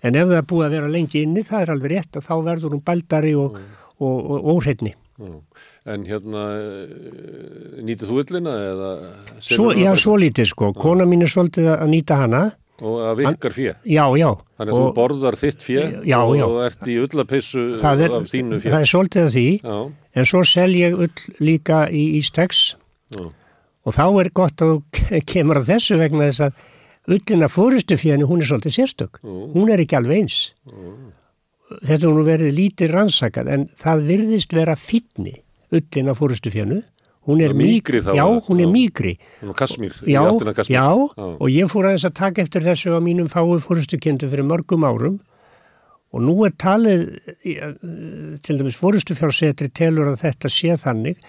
[0.00, 2.34] En ef það er búið að vera lengi inni það er alveg rétt að þá
[2.48, 3.60] verður hún baldari og,
[4.00, 6.44] og, og óhreitni En hérna
[7.84, 8.90] nýtið þú yllina eða?
[9.44, 12.42] Svo, já, svo lítið sko, kona mín er svolítið að nýta hana
[12.80, 13.74] Og það virkar fjö?
[13.84, 14.28] Já, já.
[14.56, 16.46] Þannig að og, þú borðar þitt fjö já, og já.
[16.66, 18.72] ert í ullapissu af þínu fjö?
[18.72, 19.76] Það er svolítið að því, já.
[20.16, 22.62] en svo sel ég ull líka í Ístex
[23.20, 26.66] og þá er gott að þú kemur að þessu vegna þess að
[27.10, 29.20] ullina fórustu fjönu, hún er svolítið sérstök.
[29.24, 30.38] Hún er ekki alveg eins.
[31.80, 35.36] Þetta er nú verið lítið rannsakað, en það virðist vera fítni
[35.74, 36.80] ullina fórustu fjönu
[37.28, 38.12] hún er mýgri þá?
[38.16, 39.16] Já, hún er mýgri.
[39.42, 39.50] Er.
[40.08, 40.22] Já,
[40.70, 40.86] já,
[41.28, 45.18] og ég fór aðeins að taka eftir þessu á mínum fáu fórustukendu fyrir mörgum árum
[46.10, 47.04] og nú er talið,
[48.42, 51.20] til dæmis fórustufjársetri telur að þetta sé þannig,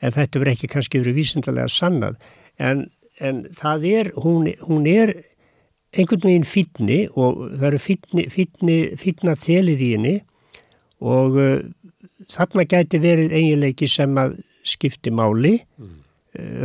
[0.00, 2.16] en þetta verður ekki kannski verið vísindarlega sannað,
[2.56, 2.86] en,
[3.20, 5.12] en það er, hún, hún er
[5.92, 10.16] einhvern veginn fítni og það eru fítni, fítni, fítna þelið í henni
[11.00, 11.58] og uh,
[12.30, 15.58] þarna gæti verið eiginleiki sem að skipti máli.
[15.80, 15.98] Mm.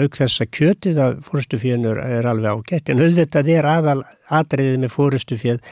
[0.03, 4.91] auk þess að kjötið af fórstufjörnur er alveg ágætt en auðvitað er aðal aðriðið með
[4.93, 5.63] fórstufjörn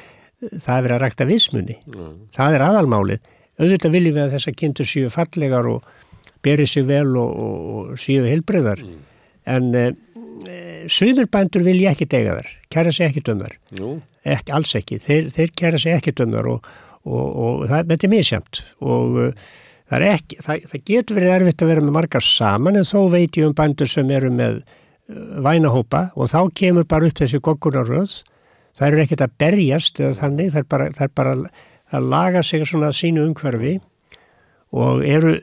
[0.50, 2.16] það er verið að rækta vismunni mm.
[2.34, 3.27] það er aðalmálið.
[3.61, 5.85] Auðvitað viljum við að þessa kynntu séu fallegar og
[6.43, 8.98] berið sér vel og, og, og séu heilbreyðar mm.
[9.53, 9.85] en e,
[10.92, 13.56] sömurbændur vilja ekki dega þar kæra sér ekki dömur
[14.24, 16.72] ekki, alls ekki, þeir, þeir kæra sér ekki dömur og,
[17.06, 19.22] og það, þetta er misjamt og
[19.91, 23.39] það, ekki, það, það getur verið erfitt að vera með margar saman en þó veit
[23.39, 28.19] ég um bændur sem eru með uh, vænahópa og þá kemur bara upp þessi goggunaröð
[28.73, 31.35] það eru ekkert að berjast eða þannig, það er bara, það er bara
[31.93, 33.77] að laga sig svona sínu umhverfi
[34.73, 35.37] og eru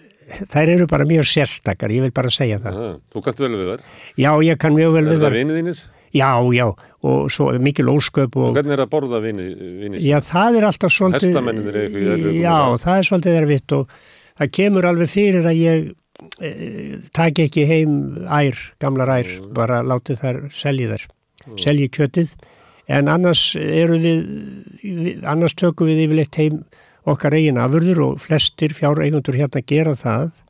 [0.50, 2.76] þær eru bara mjög sérstakar, ég vil bara segja það.
[2.76, 3.88] Aha, þú kannt vel við þar?
[4.20, 5.26] Já, ég kann mjög vel er við þar.
[5.26, 5.82] Er það vinið þínir?
[6.10, 6.64] Já, já,
[7.06, 8.48] og svo mikil ósköp og...
[8.48, 9.98] Og hvernig er að borða vinið?
[10.02, 11.28] Já, það er alltaf svolítið...
[11.28, 12.40] Hestamennir er eitthvað...
[12.40, 13.94] Já, það er svolítið erfitt og
[14.40, 15.90] það kemur alveg fyrir að ég
[16.40, 16.50] e,
[17.16, 17.94] taki ekki heim
[18.26, 19.52] ær, gamlar ær, mm.
[19.56, 21.06] bara láti þær selji þær,
[21.46, 21.58] mm.
[21.60, 22.34] selji kjötið
[22.90, 24.22] en annars eru við,
[25.28, 26.62] annars tökum við yfirleitt heim
[27.08, 30.42] okkar eigin afurður og flestir fjár eigundur hérna gera það.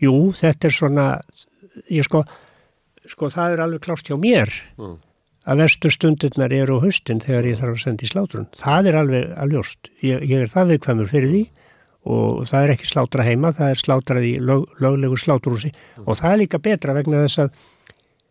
[0.00, 1.04] Jú, þetta er svona,
[1.92, 2.24] ég sko,
[3.10, 4.98] sko það er alveg klárt hjá mér Mm.
[5.46, 8.48] að vestu stundirnar eru á haustin þegar ég þarf að senda í slátrun.
[8.56, 9.90] Það er alveg alvjóst.
[10.02, 11.44] Ég, ég er það viðkvæmur fyrir því
[12.08, 15.72] og það er ekki slátra heima, það er slátrað í lög, löglegu slátrúsi
[16.06, 17.50] og það er líka betra vegna þess að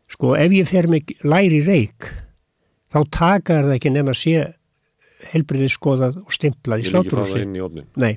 [0.10, 2.10] sko ef ég fer mig læri reik
[2.90, 4.48] þá takar það ekki nema að sé
[5.30, 7.44] helbriðið skoðað og stimplað í slátrúsi.
[8.00, 8.14] Nei,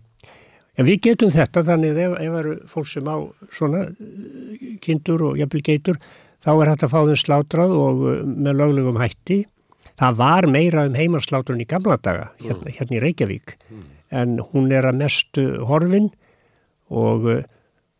[0.78, 3.16] en við getum þetta þannig ef, ef eru fólk sem á
[3.52, 5.98] svona eh, kindur og jafnvel geitur
[6.42, 9.42] þá er hægt að fá þeim slátrað og eh, með löglegum hætti.
[9.98, 13.58] Það var meira um heimarslátrun í gamla daga hérna, hérna í Reykjavík
[14.12, 16.10] en hún er að mestu horfin.
[16.92, 17.42] Og, eh,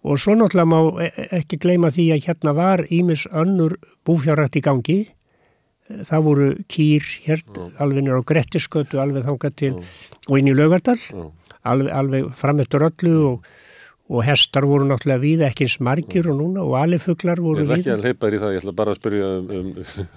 [0.05, 4.65] og svo náttúrulega má e- ekki gleyma því að hérna var ímis önnur búfjárrætt í
[4.65, 5.01] gangi.
[5.93, 9.73] Það voru kýr hérna, alveg nýra á Grettiskötu, alveg þangað til
[10.29, 11.27] og inn í Laugardal, Já.
[11.69, 13.49] alveg, alveg framöttur öllu og,
[14.09, 17.77] og hestar voru náttúrulega víða ekki eins margir og núna og alifuglar Ég voru ætla
[17.77, 17.99] ekki víða.
[17.99, 19.69] að leipa þér í það, ég ætla bara að spyrja um, um,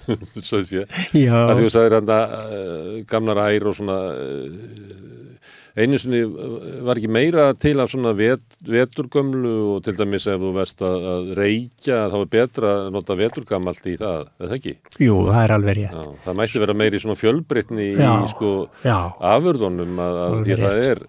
[0.50, 0.86] söðfjö.
[0.86, 5.16] Að því þú sagðir hann uh, gamlar ær og svona uh,
[5.76, 6.54] einu sinni uh,
[6.86, 11.06] var ekki meira til af svona vet, veturgömlu og til dæmis ef þú veist að,
[11.12, 14.74] að reykja þá er betra að nota veturgamalt í það, er það ekki?
[15.04, 16.00] jú, það er alveg rétt.
[16.00, 18.52] Já, það mætti vera meiri svona fjölbreytni í sko
[19.34, 21.04] afurðunum að, að því að það er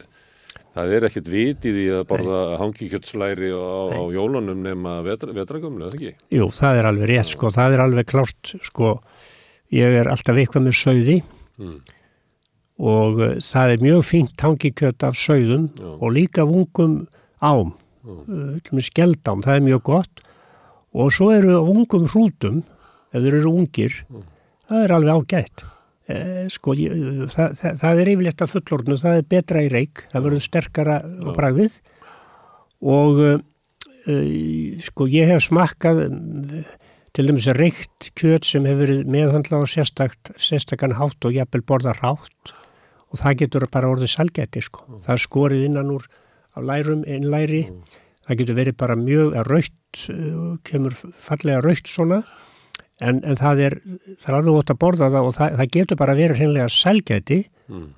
[0.78, 3.66] það er ekkert vit í að borða hangikjötslæri á,
[3.98, 6.12] á jólunum nema vetra, vetragömlu, er það ekki?
[6.38, 8.92] jú, það er alveg rétt, sko, það er alveg klárt, sko,
[9.74, 11.18] ég er alltaf eitthvað með sauði
[11.58, 11.80] Mm.
[12.78, 15.90] Og uh, það er mjög fínt tangikjöt af sauðum Já.
[15.98, 16.98] og líka af ungum
[17.42, 17.74] ám,
[18.72, 20.22] með skeldám, það er mjög gott.
[20.98, 22.62] Og svo eru af ungum hrútum,
[23.12, 23.98] ef þeir eru ungir,
[24.70, 25.66] það er alveg ágætt.
[26.08, 30.28] Eh, sko, það, það, það er yfirleitt að fullorðnu, það er betra í reik, það
[30.30, 31.80] verður sterkara á bragðið.
[32.88, 33.40] Og uh,
[34.88, 36.06] sko ég hef smakkað
[37.18, 41.96] til dæmis reikt kjöt sem hefur verið meðhandlað á sérstakt, sérstakann hátt og jafnvel borða
[41.98, 42.54] rátt
[43.18, 44.86] og það getur bara orðið salgæti sko.
[45.02, 46.06] Það er skorið innan úr
[46.54, 47.64] á lærum, innlæri,
[48.28, 52.22] það getur verið bara mjög raukt, uh, kemur fallega raukt svona.
[53.02, 53.74] En, en það er,
[54.18, 57.44] það er alveg ótt að borða það og það, það getur bara verið hreinlega salgæti
[57.68, 57.90] Mm.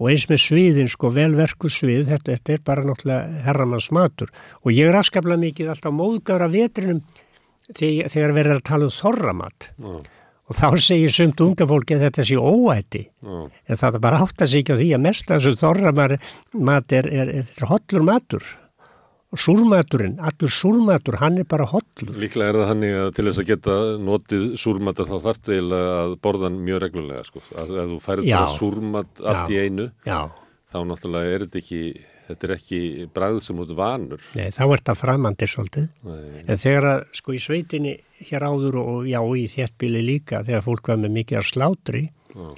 [0.00, 4.30] og eins með sviðin sko velverku svið, þetta, þetta er bara náttúrulega herramanns matur.
[4.64, 7.02] Og ég er askaplega mikið alltaf móðgar af vetrinum
[7.76, 9.68] þegar, þegar verður að tala um þorramat.
[9.76, 9.98] Já,
[10.48, 13.36] og þá segir sumt unga fólki að þetta sé óætti já,
[13.68, 17.34] en það er bara átt að segja því að mest af þessu þorramat er, er,
[17.42, 18.48] er, er hollur matur.
[19.28, 22.14] Og súrmaturinn, allur súrmatur hann er bara hollur.
[22.16, 26.14] Líklega er það hannig að til þess að geta notið súrmat þá þarftu eiginlega að
[26.24, 27.42] borða hann mjög reglulega sko.
[27.52, 29.66] að ef þú það súrmat allt í Já.
[29.68, 30.20] einu já,
[30.72, 31.82] þá náttúrulega er þetta ekki
[32.28, 32.80] þetta er ekki
[33.14, 34.22] bragð sem út vanur.
[34.36, 35.88] Nei, þá er þetta framandi svolítið.
[36.08, 36.44] Nei.
[36.44, 40.90] En þegar að sko í sveitinni hér áður og já í þéttbíli líka þegar fólk
[40.92, 42.48] var með mikið af slátri Já.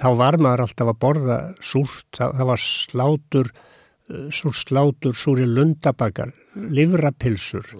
[0.00, 5.48] þá var maður alltaf að borða súrt, það, það var slátur, uh, súr slátur, súri
[5.48, 7.74] lundabakar, livrapilsur,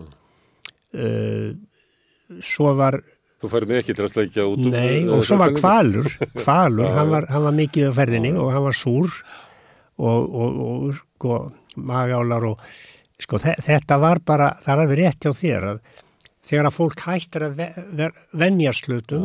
[0.95, 1.53] uh,
[2.45, 3.03] svo var,
[3.39, 6.09] Þú færið mig ekki til að sleikja út úr, nei, eh, og svo var kvalur,
[6.41, 9.13] kvalur, hann var, hann var mikið á ferðinni og hann var súr
[10.03, 11.41] og, og, og sko
[11.77, 12.63] magálar og
[13.19, 15.81] sko þe- þetta var bara, það er alveg rétt hjá þér að
[16.49, 17.67] þegar að fólk hættir að ve
[17.99, 19.25] ver venjast hlutum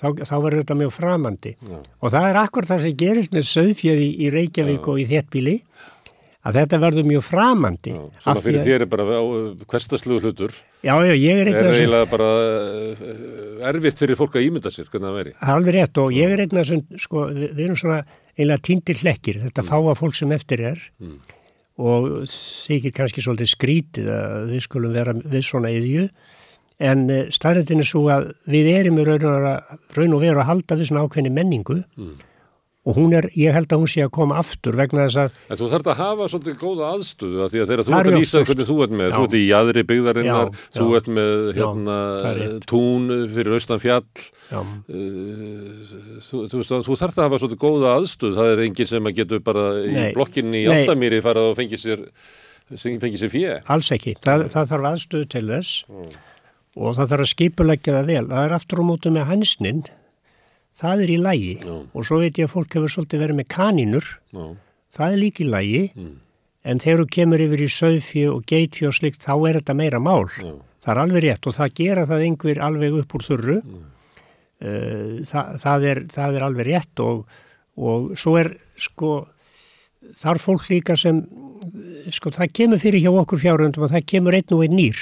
[0.00, 1.54] þá, þá verður þetta mjög framandi.
[1.66, 1.78] Já.
[2.00, 5.56] og það er akkur það sem gerist með söðfjöð í, Reykjavík og í þéttbíli
[6.46, 7.92] að þetta verður mjög framandi.
[7.92, 9.06] Já, Svona fyrir þér er bara
[9.70, 10.54] hverstaslugu hlutur.
[10.80, 14.46] Já, já, ég er er einn af þessum eiginlega bara eh, erfitt fyrir fólk að
[14.46, 17.60] ímynda sér hvernig það veri er alveg rétt og ég er af þessum sko, við,
[17.66, 18.00] erum svona
[18.38, 20.88] einlega týndir hlekkir þetta fáa fólk sem eftir er.
[21.02, 21.20] Mm.
[21.80, 26.08] og þykir kannski svolítið skrítið að við skulum vera við svona yðju
[26.80, 29.46] en staðrættin er svo að við erum raun og,
[29.96, 31.78] raun og veru að halda við svona ákveðni menningu.
[31.96, 32.18] Mm.
[32.88, 35.58] Og hún er, ég held að hún sé að koma aftur vegna þess að En
[35.60, 38.16] þú þarf að hafa svolítið góða aðstöðu af því að þegar þú ert er að
[38.16, 39.12] lýsa hvernig þú ert með, Já.
[39.16, 41.98] þú ert í jæðri byggðarinnar, Já, þú ert með hérna,
[42.70, 44.24] tún fyrir austan fjall,
[44.56, 44.64] uh,
[46.24, 49.16] þú, þú, veist, þú þarf að hafa svolítið góða aðstöðu, það er enginn sem að
[49.20, 50.08] getur bara í Nei.
[50.16, 50.66] blokkinni í.
[50.80, 52.04] Aldamýri farað og fengið sér,
[52.80, 53.54] fengið sér fjö.
[53.76, 54.16] alls ekki.
[54.24, 55.84] Það, það þarf aðstöðu til þess
[56.80, 58.26] og það þarf að skipuleggja það vel.
[58.30, 59.82] Það er aftur á mótu með hansnin
[60.76, 61.76] það er í lægi Já.
[61.94, 64.44] og svo veit ég að fólk hefur svolítið verið með kanínur Já,
[64.96, 66.16] það er líki lægi Mm.
[66.64, 69.98] en þegar þú kemur yfir í söðfjö og geitfjö og slikt þá er þetta meira
[70.00, 70.26] mál.
[70.28, 70.52] Já,
[70.84, 73.56] það er alveg rétt og það gera það einhver alveg upp úr þurru.
[74.60, 77.22] Uh, það, það, er, það er alveg rétt og,
[77.80, 79.12] og svo er sko
[80.20, 81.22] þar fólk líka sem
[82.12, 85.00] sko það kemur fyrir hjá okkur fjárhundum og það kemur einn og einn nýr.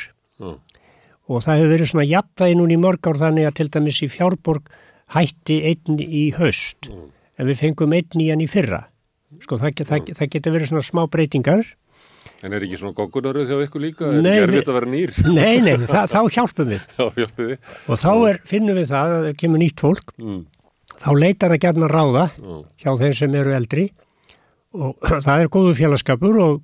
[1.29, 4.09] Og það hefur verið svona jafnvægi núna í mörg ár þannig að til dæmis í
[4.15, 4.71] fjárborg
[5.15, 6.91] hætti einn í haust.
[7.39, 8.85] En við fengum einn í hann í fyrra.
[9.45, 11.65] Sko það, það, það getur verið svona smá breytingar.
[12.43, 14.09] En er ekki svona goggunaröð hjá ykkur líka?
[14.13, 15.13] Er Nei, ekki erfitt við- að vera nýr?
[15.39, 16.87] nei, nei, það, þá hjálpum við.
[16.99, 17.73] Já, hjálpið þið.
[17.95, 20.13] og þá er, finnum við það að það kemur nýtt fólk.
[20.23, 20.41] Mm.
[20.99, 22.57] þá leitar það gætna ráða Já.
[22.83, 23.87] hjá þeim sem eru eldri.
[24.79, 26.59] Og það er góðu félagskapur og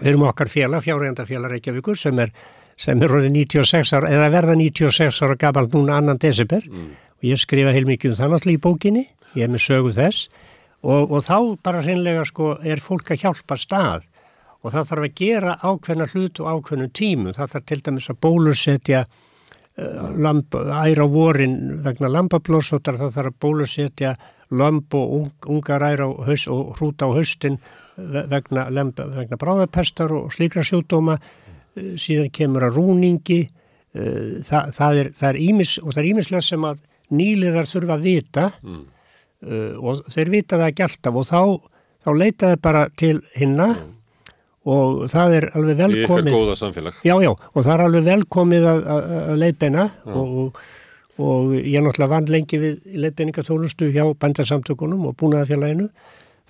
[0.00, 2.32] við erum okkar félag, fjárregendafélag Reykjavíkur sem er,
[2.80, 6.64] sem er orðið 96 ára, eða verða 96 ára gammal núna annan desember
[7.20, 9.04] og ég skrifa heilmikið um það náttúrulega í bókinni,
[9.36, 10.28] ég er með sögu þess.
[10.80, 14.06] Og, og þá bara hreinlega sko er fólk að hjálpa stað.
[14.64, 18.20] Og það þarf að gera ákveðna hlut og ákveðnum tímum, það þarf til dæmis að
[18.24, 19.02] bólusetja
[20.20, 24.14] lamb, æra á vorin vegna lambablósotar það þarf að bólusetja
[24.50, 27.58] lamb og ung, ungar æra haus og hrúta á haustin
[27.96, 31.18] ve- vegna, vegna bráðapestar og slíkra sjúkdóma.
[31.76, 33.40] Eh, síðan kemur að rúningi.
[33.94, 38.50] Eh, er, það er ímis og það er ímislega sem að nýliðar þurfa að vita
[38.62, 38.82] Mm.
[39.46, 41.40] uh, og þeir vita það ekki alltaf og þá,
[42.04, 43.70] þá leita þeir bara til hinna
[44.70, 46.98] og það er alveg Í ykkar velkomið góða samfélag.
[47.08, 50.60] Já, já, og það er alveg velkomið að, að, að leiðbeina og, og,
[51.24, 55.88] og ég náttúrulega vann lengi við leiðbeiningaþólustu hjá bændasamtökunum og búnaðafélaginu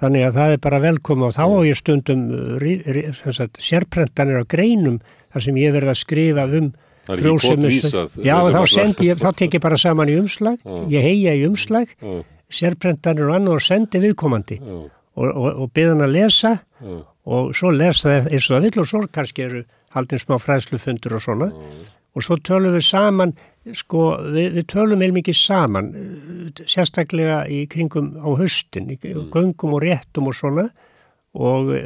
[0.00, 4.44] þannig að það er bara velkomið og þá á ég stundum uh, sagt, sérprentanir á
[4.50, 4.98] greinum
[5.30, 6.72] þar sem ég verið að skrifa um
[7.10, 10.16] Það er ekki frjósemis- kotvísað, Já, þá sendi ég, þá tek ég bara saman í
[10.20, 10.58] umslag.
[10.64, 10.80] Já.
[10.94, 11.94] ég heia í umslag.
[12.50, 14.58] Sérprentanir og annað og sendi viðkomandi.
[14.62, 14.78] Já,
[15.20, 16.56] og, og, og byggði hann að lesa.
[16.80, 16.98] Já.
[17.30, 19.58] og svo lesa það eins og það vill og svo kannski eru
[19.94, 21.50] haldin smá fræðslufundur og svona.
[22.16, 23.34] Og svo tölum við saman
[23.76, 29.76] sko, við, við tölum eða mikið saman eh, sérstaklega í kringum á höstin, í göngum
[29.76, 30.70] og réttum og svona.
[31.38, 31.82] Og e,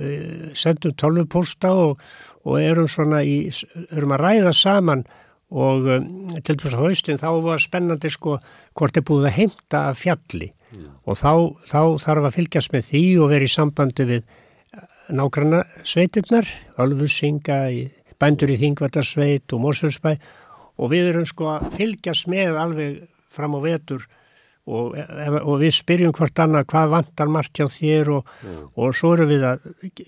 [0.57, 1.99] sendum tölvupósta og,
[2.45, 3.49] og erum svona í,
[3.91, 5.05] erum að ræða saman
[5.55, 6.07] og um,
[6.43, 8.39] til dæmis á haustin þá var spennandi sko
[8.75, 10.51] hvort er búið að heimta af fjalli.
[11.07, 11.33] Og þá,
[11.71, 14.25] þá þarf að fylgjast með því og vera í sambandi við
[15.15, 16.49] nágranna sveitirnar,
[16.81, 17.61] Ölfusinga,
[18.19, 20.17] bændur í Þingvallarsveit og Mórsfjölsbæ
[20.75, 23.01] og við erum sko að fylgjast með alveg
[23.31, 24.07] fram á vetur
[24.65, 28.35] og, og við spyrjum hvort annað hvað vantar margt hjá þér og,
[28.75, 29.67] og svo erum við að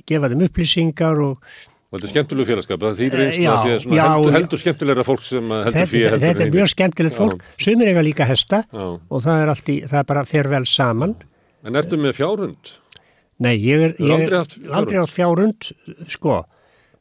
[0.08, 1.50] gefa þeim upplýsingar og
[1.86, 4.34] Og þetta er skemmtilegu félagskap, það þýr Eh, já, að sé já, heldur, já.
[4.36, 8.02] heldur skemmtilegra fólk sem að heldur fyrir heldur þetta er mjög skemmtilegt fólk, sumir eiga
[8.02, 8.86] líka hesta Já.
[8.98, 11.14] og það er, allt í, það er bara fer vel saman.
[11.64, 12.72] En ertu með fjárhund?
[13.38, 14.34] Nei, ég er, ég er
[14.74, 15.70] aldrei átt fjárhund,
[16.10, 16.40] sko,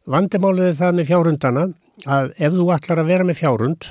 [0.06, 1.66] vandimálið er það með fjárhundana
[2.06, 3.88] að ef þú ætlar að vera með fjárhund,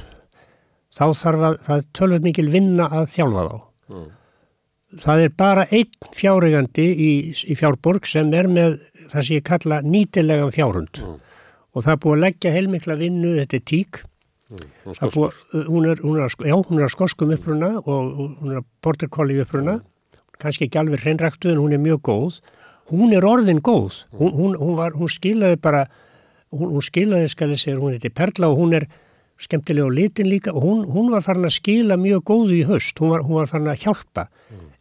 [0.94, 3.56] þá þarf að, það tölvöld mikil vinna að þjálfa þá.
[3.90, 4.06] Mm.
[5.02, 8.76] Það er bara einn fjáreigandi í, í fjárborg sem er með
[9.10, 11.00] það sem ég kalla nýtilegan fjárhund.
[11.02, 11.20] Mm.
[11.74, 14.05] og það er búið að leggja heilmikla vinnu, þetta er tík,
[14.84, 15.14] Það skoskur.
[15.16, 18.60] búið, hún, er, hún, er, já, hún er að skoskum uppruna og, og hún er
[18.60, 19.74] að border collie uppruna,
[20.39, 22.39] kannski ekki alveg hreinræktu en hún er mjög góð.
[22.92, 25.86] Hún er orðin góð, hún, hún, hún, var, hún skilaði bara,
[26.52, 28.86] hún, hún skilaði, skal ég segja, hún heiti Perla og hún er
[29.40, 30.52] skemmtilega á litin líka.
[30.55, 33.50] Og hún, hún var farin að skila mjög góðu í höst, hún var, hún var
[33.50, 34.28] farin að hjálpa.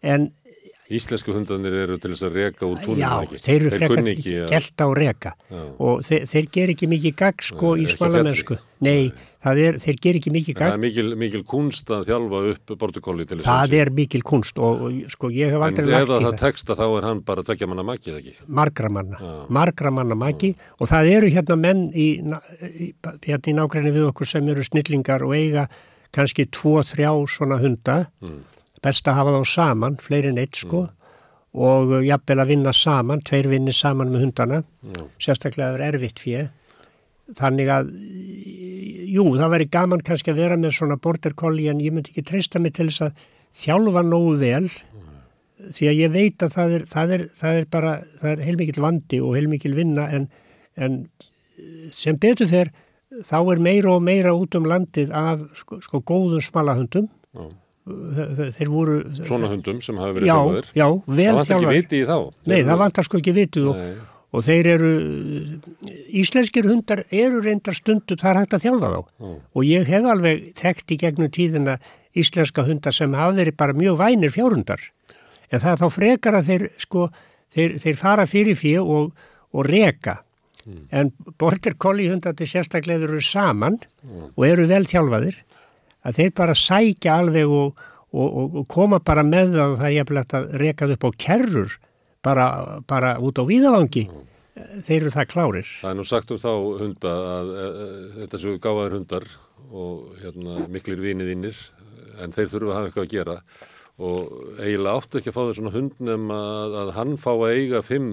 [0.04, 0.32] En
[0.94, 3.38] Íslensku hundanir eru til þess að reka úr túnum já, ekki.
[3.42, 5.62] þeir eru að- gelta og reka Já.
[5.80, 8.58] og þeir, þeir ger ekki mikið gagg sko Nei, í á smalamennsku.
[8.84, 9.14] Nei,
[9.46, 10.74] það er, þeir ger ekki mikið Það gagg.
[10.76, 14.82] er mikil, mikil kunst að þjálfa upp bortukóli til þess Það er mikil kunst og,
[14.90, 16.38] og sko ég hef En aldrei lagt í það það.
[16.44, 18.34] teksta þá er hann bara tvekja manna makið ekki.
[18.48, 19.34] Margra manna, Já.
[19.50, 24.28] margra manna maki og það eru hérna menn í, í, hérna í nágræni við okkur
[24.36, 25.70] sem eru snillingar og eiga
[26.14, 28.04] kannski tvo, þrjá svona hunda.
[28.22, 28.44] Mm.
[28.84, 30.88] Best að hafa þá saman, fleiri en eitt sko
[31.54, 35.04] og uh, jafnvel að vinna saman, tveir vinni saman með hundana, Já.
[35.28, 36.50] sérstaklega er erfitt fyrir.
[37.38, 37.92] Þannig að,
[39.14, 42.26] jú, það væri gaman kannski að vera með svona border collie en ég myndi ekki
[42.28, 43.22] treysta mig til þess að
[43.64, 44.68] þjálfa nógu vel
[45.72, 48.84] því að ég veit að það er, það er, það er bara, það er heilmikil
[48.84, 50.28] vandi og heilmikil vinna en,
[50.76, 50.98] en
[51.94, 52.74] sem betur fer
[53.24, 57.46] þá er meira og meira út um landið af sko, sko góðum smalahundum Já.
[57.84, 60.68] Þeir, voru Svona hundum sem hafa verið já, þjálfaðir.
[60.80, 62.18] já, Það vel vantar ekki viti í þá.
[62.52, 63.82] Nei, það vantar sko ekki vitið og,
[64.34, 64.92] og þeir eru,
[66.24, 69.00] íslenskir hundar eru reyndar stundum, það er hægt að þjálfa þá.
[69.04, 69.34] Já.
[69.54, 71.78] og ég hef alveg þekkt í gegnum tíðina
[72.24, 74.84] íslenska hundar sem hafa verið bara mjög vænir fjárhundar.
[75.52, 77.08] En það er þá frekar að þeir sko,
[77.54, 79.12] þeir, þeir fara fyrir fyrir og,
[79.54, 80.22] og reka.
[80.96, 83.82] En border collie hundar sérstaklega eru saman
[84.38, 85.36] og eru vel þjálfaðir
[86.04, 89.96] að þeir bara sækja alveg og, og, og, koma bara með það og það er
[89.98, 91.76] jafnilegt að rekað upp á kerrur
[92.24, 92.48] bara,
[92.88, 94.06] bara út á víðavangi.
[94.54, 95.70] Þeir eru það klárir.
[95.82, 96.52] Það er nú sagt um þá
[96.84, 97.88] hunda að e, e,
[98.20, 99.26] þetta séu gáðar hundar
[99.74, 101.58] og hérna, miklir viniðinir
[102.22, 103.38] en þeir þurfa að hafa eitthvað að gera.
[104.04, 107.58] Og eiginlega áttu ekki að fá þér svona hund nema að, að hann fá að
[107.58, 108.12] eiga fimm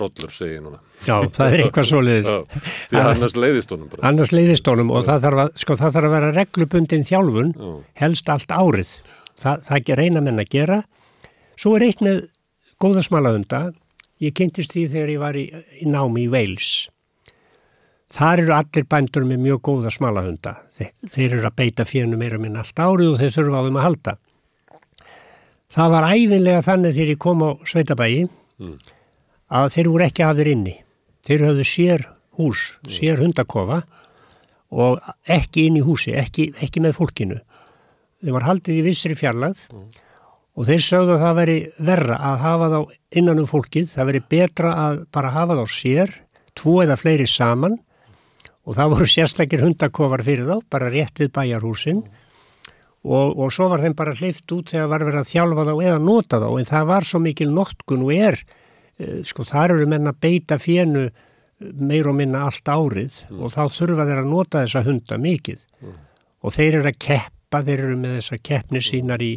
[0.00, 0.80] rollur, segi ég núna.
[1.06, 2.32] Já, það er eitthvað svo leiðis.
[2.32, 4.02] Já, því annars leiðist honum bara.
[4.10, 7.70] Annars leiðist honum og það þarf, að, sko, það þarf að vera reglubundin þjálfun, Já.
[8.02, 8.92] helst allt árið.
[9.36, 10.82] Það, það reyna menn að gera.
[11.56, 12.22] Svo er eitt með
[12.82, 13.62] góða smalahunda.
[14.24, 15.46] Ég kynntist því þegar ég var í,
[15.80, 16.88] í námi í Wales.
[18.16, 20.54] Þar eru allir bændur með mjög góða smalahunda.
[20.76, 23.78] Þeir, þeir eru að beita fjönu meira minn allt árið og þeir þurfa á þeim
[23.80, 24.14] að halda.
[25.76, 28.20] Það var æfinlega þannig þegar ég kom á Sveitabægi
[29.52, 30.74] að þeir voru ekki hafðir inni.
[31.26, 32.06] Þeir höfðu sér
[32.38, 33.82] hús, sér hundakofa
[34.74, 34.98] og
[35.30, 37.38] ekki inn í húsi, ekki, ekki með fólkinu.
[38.22, 39.64] Þeir var haldið í vissri fjarlagð
[40.56, 41.56] og þeir sögðu að það veri
[41.88, 42.78] verra að hafa þá
[43.20, 46.14] innan um fólkið, það veri betra að bara hafa þá sér,
[46.56, 47.76] tvo eða fleiri saman
[48.66, 52.00] og það voru sérstakir hundakofar fyrir þá, bara rétt við bæjarhúsin
[53.06, 55.98] og, og svo var þeim bara hleyft út þegar var verið að þjálfa þá eða
[56.02, 58.40] nota þá en það var svo mikil notkun og er,
[59.28, 61.08] sko þar eru menn að beita fjönu
[61.58, 65.64] meir og minna allt árið og þá þurfa þeir að nota þessa hunda mikið
[66.46, 69.30] og þeir eru að keppa, þeir eru með þessa keppni sínar í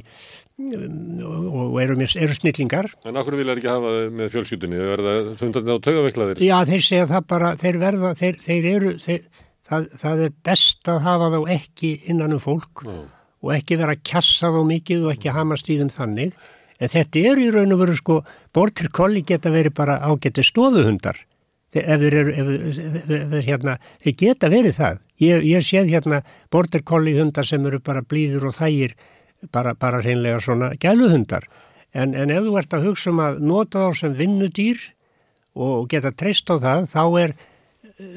[0.60, 1.22] um,
[1.64, 5.86] og eru, eru snillingar En okkur vilja ekki hafa með fjölskyldunni, þau verða fundandi á
[5.88, 6.44] taugaveiklaðir.
[6.44, 9.24] Já, þeir segja það bara, þeir verða, þeir, þeir eru, þeir,
[9.70, 13.00] það, það er best að hafa þá ekki innan um fólk Já.
[13.46, 16.48] og ekki vera að kjassa þá mikið og ekki hamast í þeim þannig.
[16.80, 18.22] En þetta eru í raun og veru sko,
[18.56, 21.20] bortir kolli geta verið bara ágætti stofuhundar.
[21.70, 23.76] Þeir, ef þeir eru, ef, ef, ef, ef, hérna,
[24.06, 25.02] þeir geta verið það.
[25.22, 26.22] Ég, ég séð hérna
[26.54, 28.96] bortir kolli hundar sem eru bara blíður og þægir,
[29.54, 31.46] bara, bara hreinlega svona gæluhundar.
[31.94, 34.82] En, en ef þú ert að hugsa um að nota þá sem vinnudýr
[35.60, 37.36] og geta treyst á það, þá er,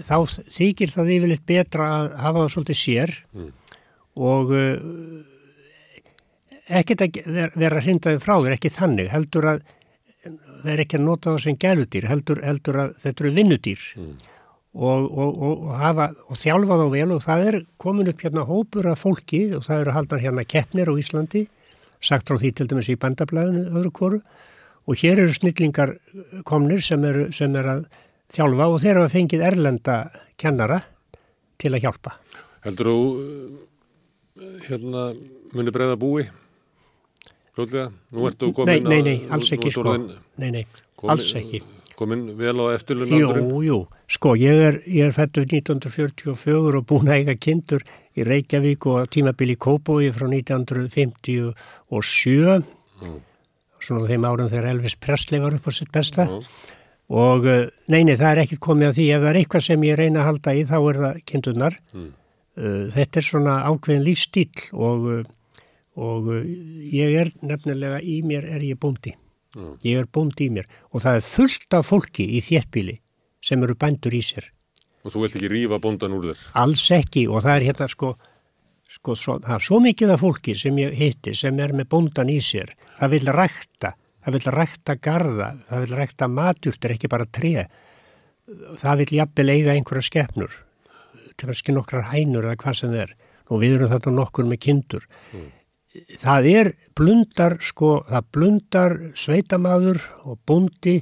[0.06, 0.16] þá
[0.54, 3.14] þykir það yfirleitt betra að hafa það svolítið sér
[4.12, 4.74] og uh,
[6.68, 9.64] ekkert að vera, vera hrindaði frá þér, ekki þannig, heldur að
[10.22, 14.20] það er ekki að nota það sem gæludýr, heldur, heldur að þetta eru vinnudýr og,
[14.78, 18.88] og, og, og, hafa, og þjálfa þá vel og það er komin upp hérna hópur
[18.92, 21.44] af fólki og það eru haldan hérna keppnir á Íslandi,
[22.02, 24.22] sagt frá því til dæmis í bandablaðinu öðru koru
[24.86, 25.96] og hér eru snillingar
[26.48, 27.84] komnir sem eru, sem eru að
[28.32, 29.98] þjálfa og þeir hafa fengið erlenda
[30.40, 30.80] kennara
[31.60, 32.16] til að hjálpa.
[32.64, 35.10] Heldur þú uh, hérna
[35.52, 36.26] muni breyða búi?
[37.56, 37.90] Fljóðlega?
[38.12, 39.82] Nú ertu Nei, komin nei, að- nei, alls ekki sko.
[39.84, 40.66] orðin- Nei, nei,
[40.96, 41.62] komin- alls ekki.
[41.96, 43.50] Komin vel á eftirlunandurinn?
[43.50, 47.80] Jú, jú, sko, ég er, ég er fættur 1944 og búin að eiga kindur
[48.16, 52.64] í Reykjavík og tímabili í Kópói frá 1957
[53.82, 56.36] svona á þeim árum þegar Elvis Presley var upp á sitt besta Já.
[57.10, 59.96] og uh, neini, það er ekkit komið að því ef það er eitthvað sem ég
[59.98, 62.10] reyna að halda í þá er það kindurnar Mm.
[62.56, 65.24] uh, þetta er svona ákveðin lífstíl og, uh,
[66.00, 66.40] og uh,
[66.88, 69.16] ég er nefnilega í mér er ég bóndi.
[69.52, 69.76] Mm.
[69.84, 70.68] ég er bóndi í mér.
[70.92, 72.96] Og það er fullt af fólki í þéttbíli
[73.44, 74.46] sem eru bændur í sér.
[75.02, 76.44] Og þú vilt ekki rífa bóndan úr þér?
[76.62, 77.26] alls ekki.
[77.28, 78.14] Og það er hérna sko,
[78.88, 82.32] sko svo, það er svo mikið af fólki sem ég hitti sem er með bóndan
[82.32, 82.72] í sér.
[82.96, 87.66] Það vil rækta, það vil rækta garða, það vil rækta matjúrtur ekki bara tré.
[88.80, 90.54] Það vil jafnvel eiga einhverja skepnur.
[91.36, 93.18] Til að skilja nokkrar hænur eða hvað sem það er.
[93.52, 95.04] Og við erum þetta nokkur með kindur
[96.18, 100.96] það er blundar sko, það blundar sveitamaður og bóndi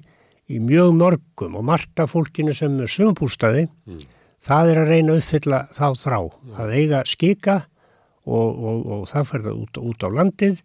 [0.51, 3.69] í mjög mörgum og margt af fólkinu sem er sögumbústaði
[4.43, 6.19] það er að reyna að uppfylla þá þrá
[6.65, 7.57] að eiga skika
[8.27, 10.61] og, og, og það fer það út, út á landið.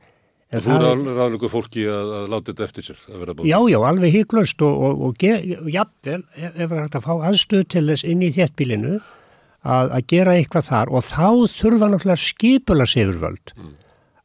[0.53, 3.49] En Og þú það- ráðlöku fólki að, að láta þetta eftir sér að vera bóndi?
[3.49, 7.13] Já, já, alveg híklaust og, og, og ge- jafnvel, ef ef það hægt að fá
[7.29, 12.21] aðstöð til þess inn í þéttbílinu að, að gera eitthvað þar og þá þurfa náttúrulega
[12.25, 13.55] skipula sefurvöld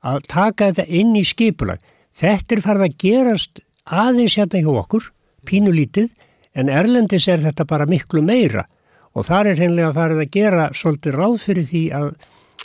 [0.07, 1.81] að taka þetta inn í skipulag.
[2.17, 5.09] Þetta er farið að gerast aðeins hérna hjá okkur,
[5.49, 6.11] pínulítið,
[6.55, 8.67] en erlendis er þetta bara miklu meira.
[9.15, 12.11] Og þar er hreinlega farið að gera svolítið ráð fyrir því að,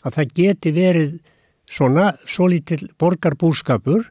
[0.03, 1.15] að það geti verið
[1.65, 4.05] svona svo lítill borgarbúskapur.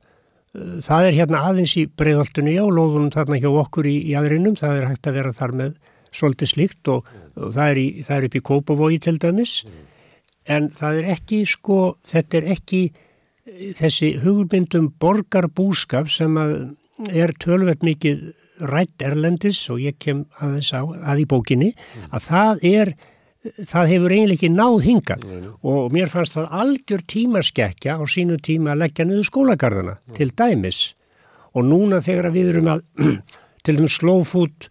[0.54, 4.78] Það er hérna aðeins í breyðoltunni og lóðunum þarna hjá okkur í, í aðrinum, það
[4.78, 5.72] er hægt að vera þar með
[6.14, 9.54] svolítið slíkt og, og það, er í, það er upp í Kópavogi til dæmis.
[10.44, 12.82] En það er ekki sko, þetta er ekki
[13.44, 16.39] þessi hugmyndum borgarbúskap sem
[17.12, 18.31] er tölvett mikið
[18.70, 21.73] rætt erlendis og ég kem aðeins á, að í bókinni,
[22.14, 22.92] að það er
[23.44, 25.24] það hefur eiginlega ekki náð hingað.
[25.66, 30.94] Og mér fannst það algjör tímaskekkja á sínu tíma að leggja niður skólagarðana til dæmis.
[31.55, 32.84] Og núna þegar við erum að
[33.64, 34.70] til dæmis slófút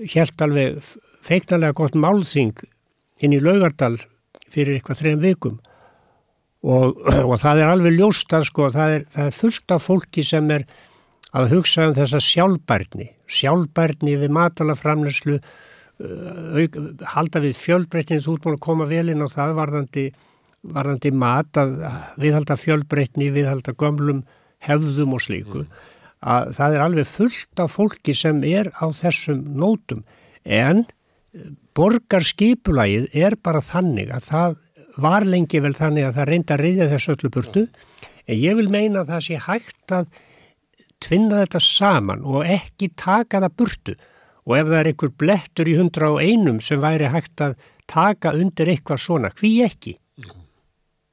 [0.00, 0.80] helt alveg
[1.26, 2.64] feiknarlega gott málþing
[3.20, 3.98] inn í Laugardal
[4.50, 5.60] fyrir eitthvað þrejum vikum
[6.66, 10.24] og, og það er alveg ljóst að sko, það er, það er fullt af fólki
[10.26, 10.66] sem er
[11.36, 16.80] að hugsa um þessa sjálfbærni, sjálfbærni við matalaframlöslu, uh,
[17.12, 20.06] halda við fjölbreytnið, þú ert múin að koma vel inn á það varðandi,
[20.76, 21.76] varðandi mat, að
[22.20, 24.24] viðhalda fjölbreytni, viðhalda gömlum
[24.66, 25.84] hefðum og slíku, mm.
[26.34, 30.02] að það er alveg fullt af fólki sem er á þessum nótum,
[30.44, 30.84] en
[31.78, 34.56] borgarskipulægið er bara þannig að það
[35.02, 37.62] var lengi vel þannig að það reynda að reyðja þessu öllu burtu,
[38.26, 40.10] en ég vil meina að það sé hægt að
[41.00, 43.96] tvinna þetta saman og ekki taka það burtu
[44.46, 47.56] og ef það er einhver blettur í hundra og einum sem væri hægt að
[47.90, 49.96] taka undir eitthvað svona, hví ekki?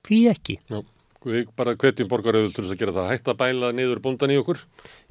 [0.07, 0.57] Hví ekki?
[0.69, 0.81] Já,
[1.27, 4.37] við bara hvetjum borgaröðul til þess að gera það hægt að bæla niður bundan í
[4.41, 4.61] okkur.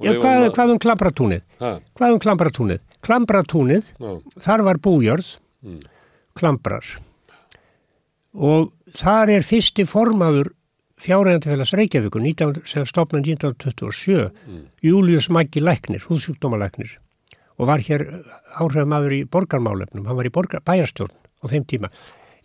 [0.01, 0.53] Já, hvað, að...
[0.57, 1.43] hvað um klambratúnið?
[1.61, 1.73] Ha?
[1.99, 2.85] Hvað um klambratúnið?
[3.07, 4.13] Klambratúnið, Já.
[4.47, 5.83] þar var bújörð, mm.
[6.39, 6.95] klambrar
[8.37, 10.51] og þar er fyrsti formaður
[11.01, 12.23] fjárhægandafélags Reykjavíkur
[12.65, 14.63] sem stopnaði 1927 mm.
[14.85, 16.97] Július Maggi Læknir, húsjúkdómalæknir
[17.57, 18.03] og var hér
[18.61, 21.89] áhrifamaður í borgarmálefnum, hann var í borgar, bæjarstjórn á þeim tíma.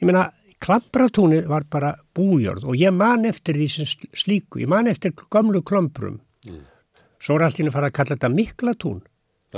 [0.00, 0.30] Ég meina,
[0.62, 5.62] Klampratúnið var bara bújörð og ég man eftir því sem slíku, ég man eftir gamlu
[5.66, 6.20] klombrum.
[6.46, 6.60] Mm.
[7.22, 9.00] Svo er allir að fara að kalla þetta miklatún.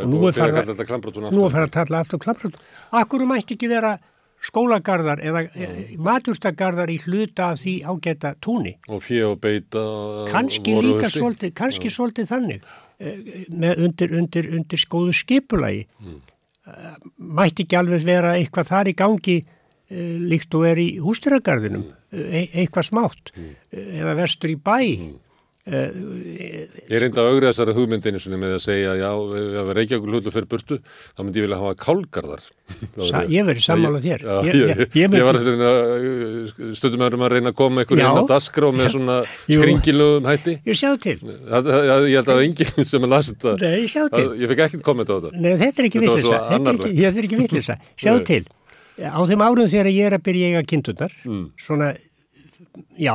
[0.00, 2.64] Og nú er fara að tala aftur klampratún.
[2.96, 3.92] Akkur mætti ekki vera
[4.44, 5.94] skólagarðar eða mm.
[6.04, 8.74] maturstagarðar í hluta af því ágæta túni.
[8.92, 9.84] Og fjö og beita.
[10.32, 11.96] Kanski líka svolítið, kannski ja.
[11.96, 15.84] svolítið þannig eh, með undir, undir, undir skóðu skipulagi.
[16.02, 16.22] Mm.
[16.64, 16.94] Eh,
[17.40, 22.24] mætti ekki alveg vera eitthvað þar í gangi eh, líkt og er í hústýragarðinum, mm.
[22.24, 23.52] e eitthvað smátt mm.
[24.02, 24.78] eða vestur í bæ.
[25.64, 26.64] Mm.
[26.90, 29.08] Ég reynda að augra þessari hugmyndinu með að segja já,
[29.62, 32.44] ef Reykjavík hlutu fyrir burtu þá myndi ég vilja hafa kálgarðar.
[33.08, 34.26] Sa, Ég verði sammála þér.
[34.28, 35.22] Já, ég, ég, ég, myndi...
[35.22, 39.18] ég var uh, stundum að reyna að koma einhverjum inn á daskra og með svona
[39.46, 40.58] skringilugum hætti.
[40.68, 41.18] Ég sjá til.
[41.24, 44.28] Það, það, Ég held að það enginn sem að lasa þetta Nei, ég sjá til.
[44.44, 45.36] Ég fikk ekkert komment á þetta.
[45.38, 48.42] Nei, þetta er ekki vittlisa Þetta er ekki vittlisa Sjá til.
[49.00, 51.46] Á þeim árum þegar ég er að byrja eiga kindurnar mm.
[51.58, 51.94] svona
[52.98, 53.14] já,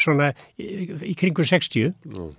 [0.00, 2.30] svona í kringu 60 no.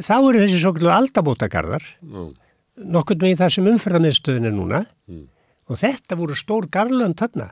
[0.00, 2.30] þá eru þessi svo kallu aldabótagarðar no.
[2.76, 5.24] nokkur með það sem umferðarmiðstöðin er núna mm.
[5.68, 7.50] og þetta voru stór garðlönd þarna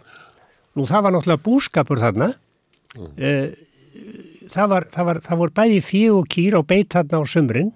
[0.78, 2.32] nú það var náttúrulega búskapur þarna
[2.96, 3.12] mm.
[4.50, 7.74] það, var, það, var, það voru bæði fíu og kýr og beit þarna á sömurinn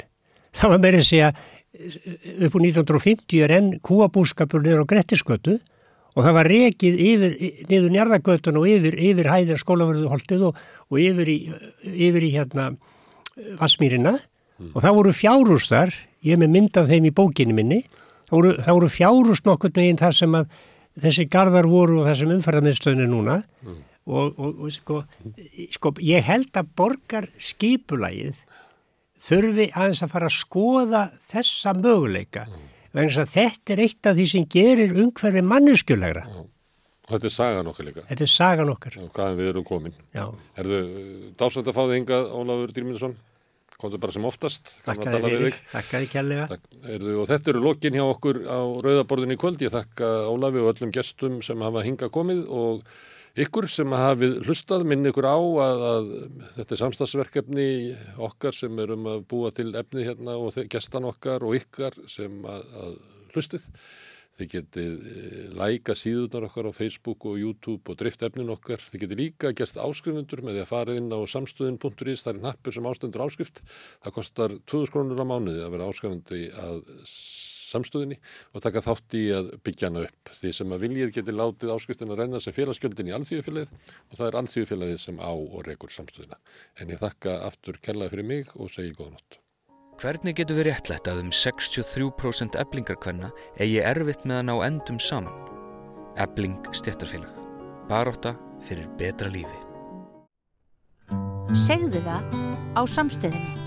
[0.55, 1.34] það var meirið að segja
[1.74, 5.58] upp úr 1950 er enn kúabúskapur niður á Grettiskötu
[6.15, 7.36] og það var rekið yfir,
[7.70, 10.60] niður njarðagötun og yfir, yfir hæðir skólaverðuholtið og,
[10.91, 11.39] og yfir í,
[11.91, 12.68] yfir í hérna
[13.59, 14.73] Vassmýrina mm.
[14.73, 15.94] og það voru fjárúst þar,
[16.26, 17.81] ég með myndað þeim í bókinu minni,
[18.28, 20.60] það voru, það voru fjárúst nokkur meginn þar sem að
[21.05, 23.81] þessi gardar voru og þessum umferðarmiðstöðinu núna mm.
[24.07, 25.01] og, og, og sko,
[25.75, 28.44] sko, ég held að borgar skipulægið
[29.25, 34.18] þurfi aðeins að fara að skoða þessa möguleika mm vegna að þetta er eitt af
[34.18, 36.24] því sem gerir umhverfi manneskjulegra.
[37.05, 38.02] Og þetta er sagan okkar líka.
[38.08, 38.97] Þetta er sagan okkar.
[38.97, 39.97] Já, hvaðan við erum komin.
[40.16, 40.24] Já.
[40.62, 40.81] Erðu
[41.36, 43.16] dásvægt að fá þig hingað, Ólafur Dýrmyndarsson?
[43.74, 44.70] Komðu bara sem oftast.
[44.86, 46.58] Þakkaði fyrir, þakkaði kærlega.
[46.94, 49.64] Erðu, og þetta eru lokin hjá okkur á Rauðaborðinu í kvöld.
[49.66, 52.86] Ég þakka Ólafi og öllum gestum sem hafa hingað komið og
[53.34, 56.08] ykkur sem hafið hlustað minn ykkur á að, að
[56.56, 57.68] þetta er samstagsverkefni
[58.28, 62.66] okkar sem erum að búa til efni hérna og gestan okkar og ykkar sem að,
[62.84, 62.98] að
[63.34, 63.70] hlustið.
[64.34, 68.82] Þið getið eh, læka síðunar okkar á Facebook og YouTube og drift efnin okkar.
[68.82, 72.74] Þið getið líka gæst áskrifundur með því að fara inn á samstöðin.is, það er nappur
[72.74, 73.62] sem ástendur áskrift.
[74.02, 76.82] Það kostar 2000 krónur á mánuði að vera áskrifundi að
[77.75, 78.19] samstöðinni
[78.55, 80.35] og taka þátt í að byggja hana upp.
[80.41, 84.27] Því sem að viljið geti látið áskriftin að renna sem félagsgjöldin í alþjóðfélagið og það
[84.28, 86.39] er alþjóðfélagið sem á og rekur samstöðina.
[86.81, 89.41] En ég þakka aftur kellaði fyrir mig og segi góða nótt.
[90.03, 93.31] Hvernig getur við réttlætt að um 63% eblingarkvenna
[93.62, 95.36] eigi erfitt með að ná endum saman?
[96.19, 97.31] Ebling stjættarfélag.
[97.91, 98.35] Baróta
[98.67, 99.61] fyrir betra lífi.
[101.67, 102.35] Segðu það
[102.75, 103.64] á samstöðinni.